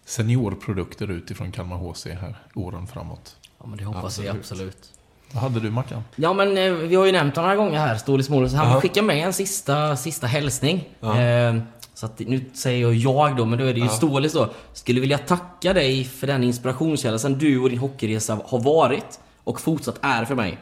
seniorprodukter 0.06 1.12
utifrån 1.12 1.52
Kalmar 1.52 1.78
HC 1.78 2.06
här 2.06 2.36
åren 2.54 2.88
framåt. 2.88 3.36
Ja 3.60 3.66
men 3.66 3.78
det 3.78 3.84
hoppas 3.86 4.20
vi 4.20 4.30
Absolut. 4.30 4.94
Vad 5.34 5.44
hade 5.44 5.60
du 5.60 5.72
Mackan? 5.72 6.04
Ja 6.16 6.34
men 6.34 6.58
eh, 6.58 6.72
vi 6.74 6.96
har 6.96 7.06
ju 7.06 7.12
nämnt 7.12 7.36
honom 7.36 7.52
några 7.52 7.64
gånger 7.66 7.80
här, 7.80 7.96
Stålis 7.96 8.30
Målis. 8.30 8.54
Han 8.54 8.72
Ja. 8.72 8.82
skickar 8.82 9.02
med 9.02 9.18
en 9.26 9.34
sista, 9.34 9.96
sista 9.96 10.28
hälsning. 10.28 10.90
Eh, 11.02 11.56
så 11.94 12.06
att 12.06 12.20
nu 12.20 12.46
säger 12.54 12.82
jag 12.82 12.96
jag 12.96 13.38
då, 13.38 13.46
men 13.46 13.60
då 13.60 13.66
är 13.66 13.74
det 13.74 13.80
ju 13.80 13.86
Ja. 13.86 13.92
Stålis 13.92 14.34
då. 14.34 14.50
Skulle 14.74 15.02
vilja 15.02 15.18
tacka 15.18 15.74
dig 15.74 16.04
för 16.04 16.28
den 16.28 16.44
inspirationskälla 16.44 17.18
som 17.20 17.38
du 17.38 17.60
och 17.60 17.70
din 17.70 17.80
hockeyresa 17.80 18.40
har 18.46 18.60
varit 18.60 19.20
och 19.44 19.62
fortsatt 19.62 20.00
är 20.02 20.26
för 20.26 20.36
mig. 20.36 20.58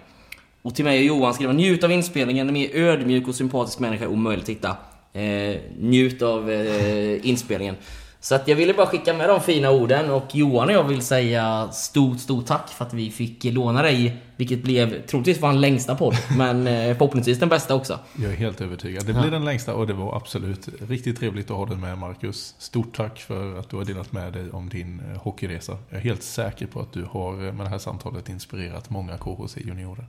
Och 0.62 0.76
till 0.76 0.86
mig 0.86 1.00
och 1.00 1.06
Johan 1.18 1.34
skriver 1.34 1.54
njut 1.54 1.84
av 1.84 1.92
inspelningen, 1.92 2.48
en 2.48 2.54
mer 2.54 2.70
ödmjuk 2.76 3.28
och 3.28 3.36
sympatisk 3.36 3.80
människa 3.80 4.04
är 4.04 4.08
omöjligt 4.10 4.44
att 4.44 4.50
hitta. 4.50 4.76
Eh, 5.14 5.58
njut 5.80 6.22
av 6.22 6.52
eh, 6.52 7.28
inspelningen. 7.30 7.76
Så 8.24 8.36
att 8.36 8.48
jag 8.48 8.56
ville 8.56 8.74
bara 8.74 8.88
skicka 8.88 9.14
med 9.14 9.30
de 9.30 9.42
fina 9.42 9.72
orden 9.72 10.12
och 10.12 10.36
Johan 10.36 10.68
och 10.68 10.74
jag 10.74 10.84
vill 10.84 11.02
säga 11.02 11.72
stort, 11.72 12.20
stort 12.20 12.46
tack 12.46 12.70
för 12.70 12.86
att 12.86 12.94
vi 12.94 13.12
fick 13.12 13.44
låna 13.44 13.82
dig, 13.82 14.18
vilket 14.36 14.64
blev 14.64 15.06
troligtvis 15.06 15.44
vår 15.44 15.54
längsta 15.54 15.96
podd, 15.96 16.16
men 16.38 16.68
eh, 16.68 16.98
förhoppningsvis 16.98 17.40
den 17.40 17.50
bästa 17.50 17.76
också. 17.76 18.00
Jag 18.16 18.32
är 18.32 18.36
helt 18.36 18.62
övertygad. 18.62 19.06
Det 19.06 19.14
blir 19.14 19.32
den 19.32 19.46
längsta 19.46 19.74
och 19.74 19.88
det 19.88 19.94
var 19.94 20.16
absolut 20.16 20.70
riktigt 20.88 21.20
trevligt 21.20 21.52
att 21.52 21.58
ha 21.58 21.66
dig 21.66 21.78
med 21.78 21.98
Marcus. 21.98 22.56
Stort 22.58 22.96
tack 22.96 23.20
för 23.20 23.60
att 23.60 23.70
du 23.70 23.78
har 23.78 23.86
delat 23.86 24.12
med 24.12 24.34
dig 24.34 24.52
om 24.52 24.70
din 24.70 25.02
eh, 25.12 25.22
hockeyresa. 25.22 25.78
Jag 25.90 25.98
är 25.98 26.04
helt 26.04 26.24
säker 26.24 26.68
på 26.68 26.80
att 26.80 26.94
du 26.94 27.04
har 27.12 27.34
eh, 27.34 27.54
med 27.54 27.66
det 27.66 27.70
här 27.70 27.78
samtalet 27.78 28.30
inspirerat 28.30 28.90
många 28.90 29.18
KHC-juniorer. 29.18 30.06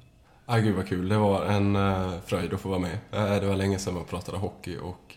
Ah, 0.47 0.59
gud 0.59 0.77
vad 0.77 0.89
kul. 0.89 1.09
Det 1.09 1.19
var 1.19 1.45
en 1.45 1.79
fröjd 2.27 2.55
att 2.55 2.61
få 2.61 2.69
vara 2.69 2.79
med. 2.79 2.99
Det 3.41 3.47
var 3.47 3.57
länge 3.57 3.79
sedan 3.79 3.95
man 3.95 4.05
pratade 4.05 4.39
hockey 4.39 4.77
och 4.77 5.15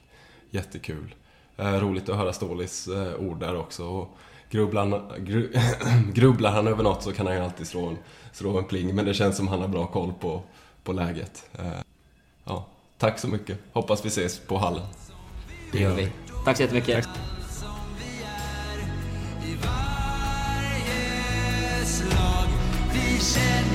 jättekul. 0.50 1.16
Eh, 1.58 1.74
roligt 1.74 2.10
att 2.10 2.18
höra 2.18 2.34
Stålis 2.34 2.88
uh, 2.88 3.16
ord 3.16 3.40
där 3.40 3.56
också. 3.58 3.86
Och 3.86 4.18
grubblar, 4.50 4.82
han- 4.90 5.26
gru, 5.26 5.54
grubblar 6.14 6.52
han 6.52 6.68
över 6.68 6.84
något 6.84 7.04
så 7.04 7.12
kan 7.14 7.26
han 7.28 7.36
ju 7.36 7.42
alltid 7.42 7.68
slå 7.68 7.88
en, 7.88 7.98
slå 8.32 8.58
en 8.58 8.64
pling. 8.66 8.96
Men 8.96 9.06
det 9.06 9.14
känns 9.14 9.38
som 9.38 9.48
han 9.48 9.62
har 9.62 9.68
bra 9.68 9.88
koll 9.88 10.14
på, 10.20 10.42
på 10.84 10.94
läget. 10.94 11.50
Eh, 11.60 11.66
ja, 12.44 12.66
tack 12.98 13.20
så 13.20 13.28
mycket. 13.28 13.60
Hoppas 13.74 14.06
vi 14.06 14.08
ses 14.08 14.40
på 14.40 14.58
hallen. 14.58 14.84
Det 15.72 15.80
gör 15.80 15.96
vi. 15.96 16.12
Tack 16.46 16.58
så 16.58 16.64
jättemycket. 16.64 17.08
slag. 21.86 22.48
Vi 22.94 23.20
känner 23.20 23.75